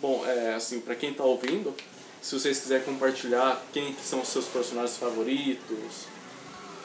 Bom, 0.00 0.24
é 0.26 0.54
assim, 0.54 0.80
pra 0.80 0.94
quem 0.94 1.12
tá 1.12 1.22
ouvindo, 1.22 1.74
se 2.22 2.38
vocês 2.38 2.58
quiserem 2.58 2.84
compartilhar 2.84 3.62
quem 3.70 3.92
que 3.92 4.02
são 4.02 4.22
os 4.22 4.28
seus 4.28 4.46
personagens 4.46 4.96
favoritos, 4.96 6.06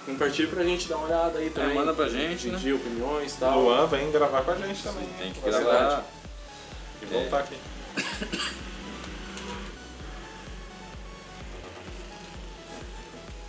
compartilhe 0.06 0.50
pra 0.50 0.66
gente 0.66 0.90
dar 0.90 0.98
uma 0.98 1.08
olhada 1.08 1.40
aí 1.40 1.50
também. 1.50 1.76
manda 1.76 1.94
pra 1.94 2.10
gente, 2.10 2.50
né? 2.50 2.58
Opiniões 2.58 3.34
e 3.34 3.38
tal. 3.38 3.62
Luan 3.62 3.88
vem 3.88 4.12
gravar 4.12 4.44
com 4.44 4.52
a 4.52 4.56
gente 4.56 4.84
também. 4.84 5.08
Tem 5.18 5.32
que 5.32 5.40
gravar. 5.40 6.04
E 7.02 7.06
voltar 7.06 7.40
aqui. 7.40 7.56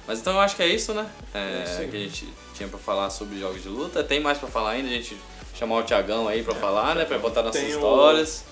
Mas 0.06 0.20
então 0.20 0.34
eu 0.34 0.40
acho 0.40 0.54
que 0.54 0.62
é 0.62 0.68
isso, 0.68 0.94
né? 0.94 1.08
É, 1.34 1.82
É 1.82 1.88
que 1.90 1.96
a 1.96 2.00
gente 2.00 2.28
tinha 2.54 2.68
pra 2.68 2.78
falar 2.78 3.10
sobre 3.10 3.40
jogos 3.40 3.62
de 3.62 3.68
luta. 3.68 4.04
Tem 4.04 4.20
mais 4.20 4.38
pra 4.38 4.48
falar 4.48 4.70
ainda, 4.70 4.88
a 4.88 4.92
gente 4.92 5.16
chamar 5.54 5.76
o 5.78 5.82
Thiagão 5.82 6.28
aí 6.28 6.42
pra 6.44 6.54
falar, 6.54 6.94
né? 6.94 7.04
Pra 7.04 7.18
botar 7.18 7.42
nossas 7.42 7.62
histórias. 7.62 8.44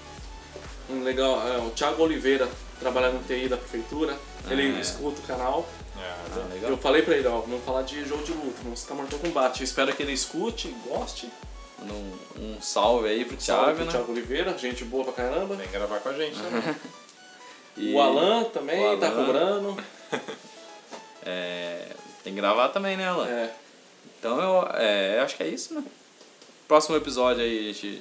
Um 0.91 1.03
legal, 1.05 1.41
é, 1.49 1.59
o 1.59 1.71
Thiago 1.71 2.03
Oliveira 2.03 2.49
trabalha 2.81 3.11
no 3.11 3.23
TI 3.23 3.49
da 3.49 3.57
prefeitura. 3.57 4.17
Ele 4.51 4.75
Ah, 4.75 4.79
é. 4.79 4.81
escuta 4.81 5.21
o 5.21 5.25
canal. 5.25 5.69
É, 5.97 6.01
Ah, 6.37 6.53
legal. 6.53 6.71
Eu 6.73 6.77
falei 6.79 7.03
pra 7.03 7.17
ele, 7.17 7.27
ó, 7.29 7.41
vamos 7.41 7.65
falar 7.65 7.83
de 7.83 8.05
jogo 8.07 8.25
de 8.25 8.33
luta, 8.33 8.57
vamos 8.65 8.81
citar 8.81 8.97
Mortal 8.97 9.19
Kombat. 9.21 9.61
Eu 9.61 9.65
espero 9.65 9.95
que 9.95 10.03
ele 10.03 10.13
escute, 10.13 10.75
goste. 10.89 11.31
Um, 11.83 12.13
um 12.41 12.63
salve 12.63 13.09
aí 13.09 13.25
pro 13.25 13.39
Salve 13.41 13.63
Thiago, 13.65 13.77
pro 13.77 13.85
né? 13.85 13.91
Thiago 13.91 14.13
Oliveira, 14.13 14.57
gente 14.59 14.85
boa 14.85 15.05
pra 15.05 15.13
caramba. 15.13 15.55
Vem 15.57 15.69
gravar 15.69 15.99
com 16.01 16.09
a 16.09 16.13
gente 16.13 16.37
também. 16.41 16.75
E, 17.77 17.93
O 17.93 18.01
Alan 18.01 18.45
também 18.45 18.87
o 18.95 18.97
tá 18.99 19.09
Alan. 19.09 19.27
cobrando. 19.27 19.77
é, 21.27 21.87
tem 22.23 22.33
que 22.35 22.41
gravar 22.41 22.69
também, 22.69 22.97
né, 22.97 23.09
Alan? 23.09 23.27
É, 23.27 23.51
Então 24.19 24.41
eu 24.41 24.69
é, 24.75 25.21
acho 25.21 25.37
que 25.37 25.43
é 25.43 25.49
isso, 25.49 25.75
né? 25.75 25.83
Próximo 26.69 26.97
episódio 26.97 27.43
aí 27.43 27.59
a 27.59 27.73
gente 27.73 28.01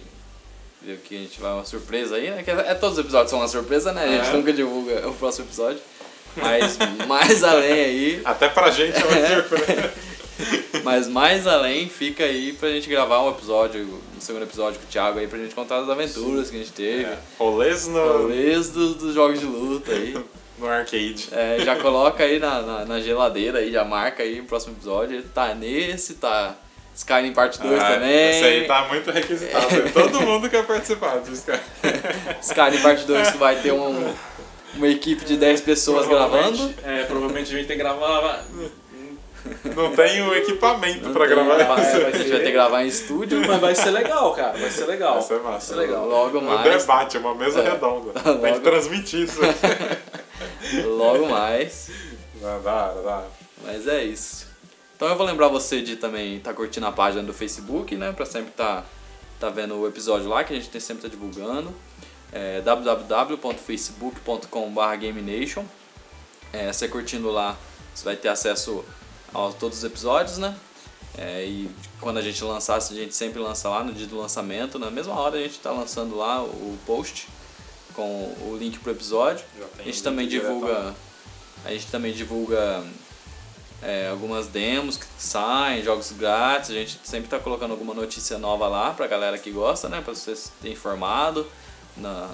vê 0.82 0.96
que 0.98 1.16
a 1.16 1.20
gente 1.20 1.40
vai 1.42 1.54
uma 1.54 1.66
surpresa 1.66 2.16
aí, 2.18 2.30
né? 2.30 2.44
Que 2.44 2.52
é, 2.52 2.76
todos 2.76 2.98
os 2.98 3.04
episódios 3.04 3.32
são 3.32 3.40
uma 3.40 3.48
surpresa, 3.48 3.92
né? 3.92 4.04
A 4.04 4.08
gente 4.10 4.30
É. 4.30 4.34
nunca 4.34 4.54
divulga 4.54 5.08
o 5.10 5.14
próximo 5.16 5.46
episódio. 5.48 5.82
Mas 6.36 6.78
mais 7.08 7.44
além 7.44 7.72
aí, 7.72 8.22
Até 8.26 8.50
pra 8.50 8.70
gente 8.72 8.96
é 8.96 9.04
uma 9.04 9.28
surpresa. 9.50 9.94
mas 10.84 11.08
mais 11.08 11.46
além 11.48 11.88
fica 11.88 12.24
aí 12.24 12.54
pra 12.54 12.70
gente 12.70 12.90
gravar 12.90 13.24
um 13.24 13.30
episódio, 13.30 13.82
um 14.16 14.22
segundo 14.22 14.44
episódio 14.44 14.80
com 14.80 14.86
o 14.86 14.90
Thiago 14.90 15.20
aí 15.20 15.28
pra 15.28 15.40
gente 15.40 15.54
contar 15.54 15.78
as 15.78 15.90
aventuras 15.90 16.50
que 16.50 16.56
a 16.56 16.60
gente 16.60 16.72
teve. 16.72 17.04
É. 17.04 17.18
Rolês 17.38 17.88
no, 17.88 18.18
Rolês 18.20 18.70
dos, 18.70 18.96
dos 18.96 19.14
jogos 19.14 19.40
de 19.40 19.46
luta 19.46 19.92
aí. 19.92 20.18
no 20.58 20.68
arcade. 20.68 21.30
É, 21.32 21.60
já 21.64 21.76
coloca 21.76 22.24
aí 22.24 22.40
na, 22.40 22.62
na, 22.62 22.86
na 22.86 23.00
geladeira 23.00 23.60
aí, 23.60 23.72
já 23.72 23.84
marca 23.84 24.24
aí 24.24 24.40
no 24.40 24.46
próximo 24.46 24.76
episódio. 24.76 25.24
Tá 25.34 25.54
nesse, 25.54 26.16
tá 26.16 26.56
Skyrim 26.96 27.34
Parte 27.34 27.60
2 27.60 27.80
Ah, 27.80 27.94
também. 27.94 28.30
Esse 28.30 28.44
aí 28.44 28.68
tá 28.68 28.88
muito 28.88 29.12
requisitado. 29.12 29.68
Todo 29.94 30.22
mundo 30.22 30.50
quer 30.50 30.66
participar 30.66 31.20
disso, 31.22 31.46
cara. 31.46 31.64
Skyrim 32.42 32.82
Parte 32.82 33.06
2 33.06 33.32
que 33.32 33.38
vai 33.38 33.56
ter 33.62 33.74
um, 33.74 34.14
uma 34.76 34.88
equipe 34.88 35.26
de 35.26 35.36
10 35.38 35.62
pessoas 35.62 36.08
gravando. 36.08 36.74
É, 36.84 37.04
provavelmente 37.04 37.54
a 37.54 37.58
gente 37.58 37.68
tem 37.68 37.78
que 37.78 37.84
gravar. 37.84 38.46
Não 39.76 39.94
tem 39.96 40.22
o 40.22 40.34
equipamento 40.36 41.10
pra 41.10 41.26
Tem- 41.28 41.36
gravar 41.36 41.64
vai- 41.66 41.82
isso. 41.82 41.98
a 41.98 42.12
gente 42.12 42.30
vai 42.30 42.40
ter 42.40 42.46
que 42.46 42.52
gravar 42.52 42.84
em 42.84 42.88
estúdio. 42.88 43.42
Mas 43.46 43.60
vai 43.60 43.76
ser 43.76 43.92
legal, 43.92 44.34
cara. 44.34 44.58
Vai 44.58 44.70
ser 44.70 44.86
legal. 44.86 45.14
Vai 45.16 45.24
ser 45.24 45.34
massa. 45.40 45.50
Vai 45.52 45.62
ser 45.62 45.76
legal. 45.76 46.08
Logo 46.08 46.38
Um 46.40 46.42
mais. 46.42 46.64
debate, 46.82 47.18
uma 47.18 47.36
mesa 47.36 47.60
É. 47.62 47.70
redonda. 47.72 48.12
Tem 48.22 48.34
Logo. 48.34 48.54
que 48.54 48.60
transmitir 48.62 49.22
isso. 49.22 49.40
Logo 50.98 51.28
mais. 51.30 51.90
Dá, 52.42 52.58
dá, 52.60 52.94
dá. 53.04 53.24
Mas 53.66 53.88
é 53.88 54.04
isso. 54.04 54.48
Então 54.96 55.08
eu 55.10 55.16
vou 55.18 55.26
lembrar 55.26 55.48
você 55.50 55.82
de 55.82 55.96
também 55.98 56.38
estar 56.38 56.54
curtindo 56.54 56.86
a 56.86 56.92
página 56.92 57.24
do 57.24 57.34
Facebook, 57.34 57.96
né? 57.96 58.12
Pra 58.14 58.26
sempre 58.26 58.52
estar 58.52 58.86
tá 59.40 59.50
vendo 59.50 59.76
o 59.76 59.88
episódio 59.88 60.30
lá, 60.30 60.44
que 60.44 60.54
a 60.54 60.56
gente 60.56 60.70
tem- 60.70 60.80
sempre 60.80 61.04
tá 61.04 61.10
divulgando. 61.10 61.74
É 62.32 62.62
www.facebook.com.br 62.62 64.96
GameNation. 65.00 65.66
É, 66.52 66.72
você 66.72 66.88
curtindo 66.88 67.30
lá, 67.32 67.56
você 67.94 68.06
vai 68.06 68.16
ter 68.16 68.30
acesso 68.30 68.84
a 69.34 69.52
todos 69.54 69.80
os 69.80 69.84
episódios, 69.84 70.38
né? 70.38 70.56
É, 71.18 71.46
e 71.46 71.70
quando 72.00 72.18
a 72.18 72.22
gente 72.22 72.44
lançar, 72.44 72.78
a 72.78 72.80
gente 72.80 73.14
sempre 73.14 73.40
lança 73.40 73.70
lá 73.70 73.84
no 73.84 73.94
dia 73.94 74.08
do 74.08 74.18
lançamento. 74.18 74.80
Na 74.80 74.90
mesma 74.90 75.14
hora 75.14 75.38
a 75.38 75.42
gente 75.42 75.52
está 75.52 75.72
lançando 75.72 76.16
lá 76.16 76.42
o 76.42 76.78
post 76.86 77.28
com 77.94 78.04
o 78.42 78.58
link 78.60 78.80
pro 78.80 78.92
episódio. 78.92 79.46
A 79.78 79.84
gente 79.84 80.02
também 80.02 80.28
divulga. 80.28 80.96
A 81.64 81.72
gente 81.72 81.88
também 81.88 82.12
divulga 82.12 82.84
é, 83.82 84.10
algumas 84.10 84.48
demos 84.48 84.98
que 84.98 85.06
saem, 85.18 85.84
jogos 85.84 86.12
grátis. 86.12 86.72
A 86.72 86.74
gente 86.74 87.00
sempre 87.04 87.30
tá 87.30 87.40
colocando 87.40 87.72
alguma 87.72 87.94
notícia 87.94 88.38
nova 88.38 88.68
lá 88.68 88.92
pra 88.92 89.06
galera 89.08 89.38
que 89.38 89.52
gosta, 89.52 89.88
né? 89.88 90.02
Pra 90.02 90.16
você 90.16 90.34
ter 90.62 90.72
informado. 90.72 91.48
Na... 91.96 92.30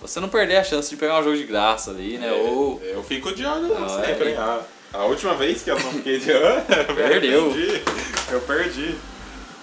Você 0.00 0.18
não 0.18 0.28
perder 0.28 0.56
a 0.56 0.64
chance 0.64 0.90
de 0.90 0.96
pegar 0.96 1.20
um 1.20 1.22
jogo 1.22 1.36
de 1.36 1.44
graça 1.44 1.90
ali, 1.90 2.18
né? 2.18 2.28
É, 2.28 2.32
Ou 2.32 2.80
Eu 2.82 3.02
fico 3.02 3.34
de 3.34 3.44
olho 3.44 3.68
Não, 3.68 3.88
sempre, 3.88 4.30
é. 4.30 4.32
hein? 4.32 4.64
A, 4.94 5.04
última 5.04 5.34
vez 5.34 5.62
que 5.62 5.70
eu 5.70 5.78
não 5.78 5.92
fiquei 5.92 6.18
de 6.20 6.30
olho, 6.32 6.62
eu 6.88 6.94
Perdeu. 6.94 7.50
arrependi. 7.50 7.82
Eu 8.30 8.40
perdi. 8.42 8.96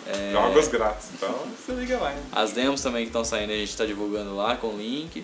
é, 0.08 0.32
Jogos 0.34 0.68
grátis. 0.68 1.08
Então 1.16 1.30
você 1.58 1.72
liga 1.74 1.98
lá, 1.98 2.12
hein? 2.14 2.20
as 2.32 2.52
demos 2.52 2.82
também 2.82 3.04
que 3.04 3.10
estão 3.10 3.24
saindo 3.24 3.52
a 3.52 3.56
gente 3.56 3.76
tá 3.78 3.86
divulgando 3.86 4.36
lá 4.36 4.56
com 4.58 4.68
o 4.68 4.78
link. 4.78 5.24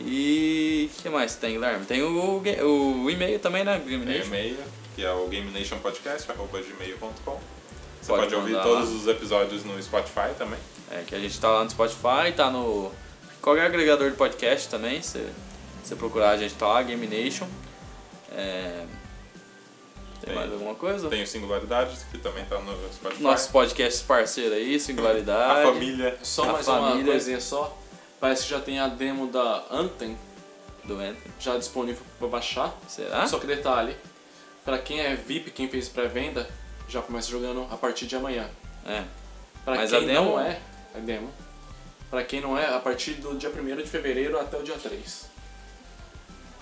E 0.00 0.90
o 0.92 1.02
que 1.02 1.08
mais 1.08 1.34
tem, 1.34 1.54
Guilherme? 1.54 1.84
Tem 1.84 2.00
o, 2.02 2.40
ga- 2.40 2.64
o 2.64 3.10
e-mail 3.10 3.38
também, 3.40 3.64
né? 3.64 3.80
Game 3.84 4.06
Tem 4.06 4.20
e-mail, 4.22 4.56
que 4.94 5.04
é 5.04 5.10
o 5.10 5.26
GameNationPodcast.gmail.com 5.26 7.40
Você 8.00 8.08
Pode 8.08 8.22
pode, 8.22 8.34
ouvir 8.36 8.52
todos 8.62 8.88
lá. 8.90 8.94
os 8.96 9.06
episódios 9.08 9.64
no 9.64 9.82
Spotify 9.82 10.32
também. 10.38 10.58
É, 10.90 11.02
que 11.06 11.14
a 11.14 11.18
gente 11.18 11.38
tá 11.40 11.50
lá 11.50 11.64
no 11.64 11.70
Spotify, 11.70 12.32
tá 12.36 12.50
no. 12.50 12.92
Qualquer 13.42 13.66
agregador 13.66 14.10
de 14.10 14.16
podcast 14.16 14.68
também, 14.68 15.02
você 15.02 15.26
você 15.82 15.96
procurar 15.96 16.30
a 16.30 16.36
gente 16.36 16.54
tá 16.54 16.66
lá, 16.68 16.82
Game 16.82 17.06
Nation. 17.06 17.46
É, 18.32 18.84
tem 20.28 20.36
mais 20.36 20.52
alguma 20.52 20.74
coisa? 20.74 21.08
Tem 21.08 21.22
o 21.22 21.26
Singularidade, 21.26 21.96
que 22.10 22.18
também 22.18 22.44
tá 22.44 22.58
no 22.58 22.92
Spotify. 22.92 23.22
Nossos 23.22 23.48
podcasts 23.48 24.02
parceiros 24.02 24.52
aí, 24.52 24.74
a 24.76 24.80
Singularidade. 24.80 25.62
família. 25.72 26.18
Só 26.22 26.44
A 26.48 26.52
mais 26.52 26.68
uma 26.68 26.90
família. 26.90 27.12
coisinha 27.12 27.40
só. 27.40 27.76
Parece 28.20 28.44
que 28.44 28.50
já 28.50 28.60
tem 28.60 28.78
a 28.80 28.88
demo 28.88 29.28
da 29.28 29.64
Anthem 29.70 30.16
Do 30.84 30.94
Anthony. 30.94 31.16
já 31.38 31.56
disponível 31.56 32.02
pra 32.18 32.28
baixar. 32.28 32.74
Será? 32.88 33.26
Só 33.26 33.38
que 33.38 33.46
detalhe, 33.46 33.96
Pra 34.64 34.76
quem 34.78 35.00
é 35.00 35.14
VIP, 35.16 35.50
quem 35.50 35.66
fez 35.68 35.88
pré-venda, 35.88 36.46
já 36.88 37.00
começa 37.00 37.30
jogando 37.30 37.66
a 37.70 37.76
partir 37.76 38.06
de 38.06 38.14
amanhã. 38.16 38.50
É. 38.84 39.02
Pra 39.64 39.76
Mas 39.76 39.90
quem 39.90 39.98
a 39.98 40.06
demo- 40.06 40.30
não 40.32 40.40
é, 40.40 40.60
a 40.94 40.98
demo. 40.98 41.32
Pra 42.10 42.22
quem 42.22 42.40
não 42.42 42.58
é, 42.58 42.66
a 42.74 42.78
partir 42.78 43.12
do 43.14 43.34
dia 43.38 43.48
1 43.50 43.76
de 43.76 43.86
fevereiro 43.88 44.38
até 44.38 44.58
o 44.58 44.62
dia 44.62 44.76
3. 44.76 45.26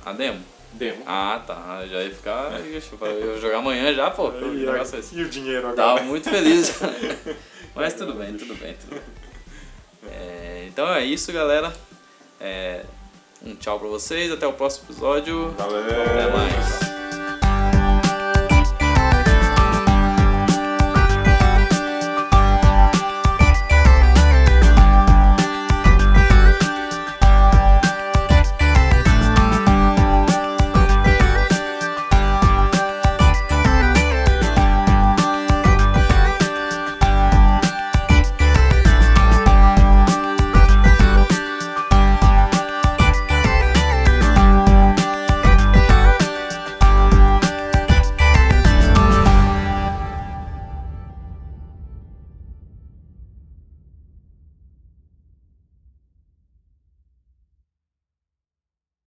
A 0.05 0.13
demo? 0.13 0.41
Demo. 0.73 1.03
Ah, 1.07 1.43
tá. 1.47 1.85
Já 1.87 2.03
ia 2.03 2.11
ficar. 2.11 2.61
Ixi, 2.61 2.91
Eu 3.01 3.35
ia 3.35 3.41
jogar 3.41 3.59
amanhã 3.59 3.95
já, 3.95 4.11
pô. 4.11 4.31
E, 4.33 4.67
é 4.67 5.01
e 5.13 5.23
o 5.23 5.29
dinheiro 5.29 5.69
agora? 5.69 5.77
Tava 5.77 6.03
muito 6.03 6.29
feliz. 6.29 6.79
Mas 7.75 7.95
tudo 7.95 8.15
bem, 8.15 8.35
tudo 8.37 8.55
bem, 8.55 8.75
tudo 8.75 8.91
bem. 8.91 9.03
É, 10.11 10.65
então 10.69 10.93
é 10.93 11.05
isso, 11.05 11.33
galera. 11.33 11.73
É, 12.41 12.85
um 13.45 13.55
tchau 13.55 13.79
pra 13.79 13.89
vocês, 13.89 14.31
até 14.31 14.47
o 14.47 14.53
próximo 14.53 14.87
episódio. 14.87 15.51
Valeu! 15.59 15.81
Até 15.81 16.31
mais. 16.31 17.06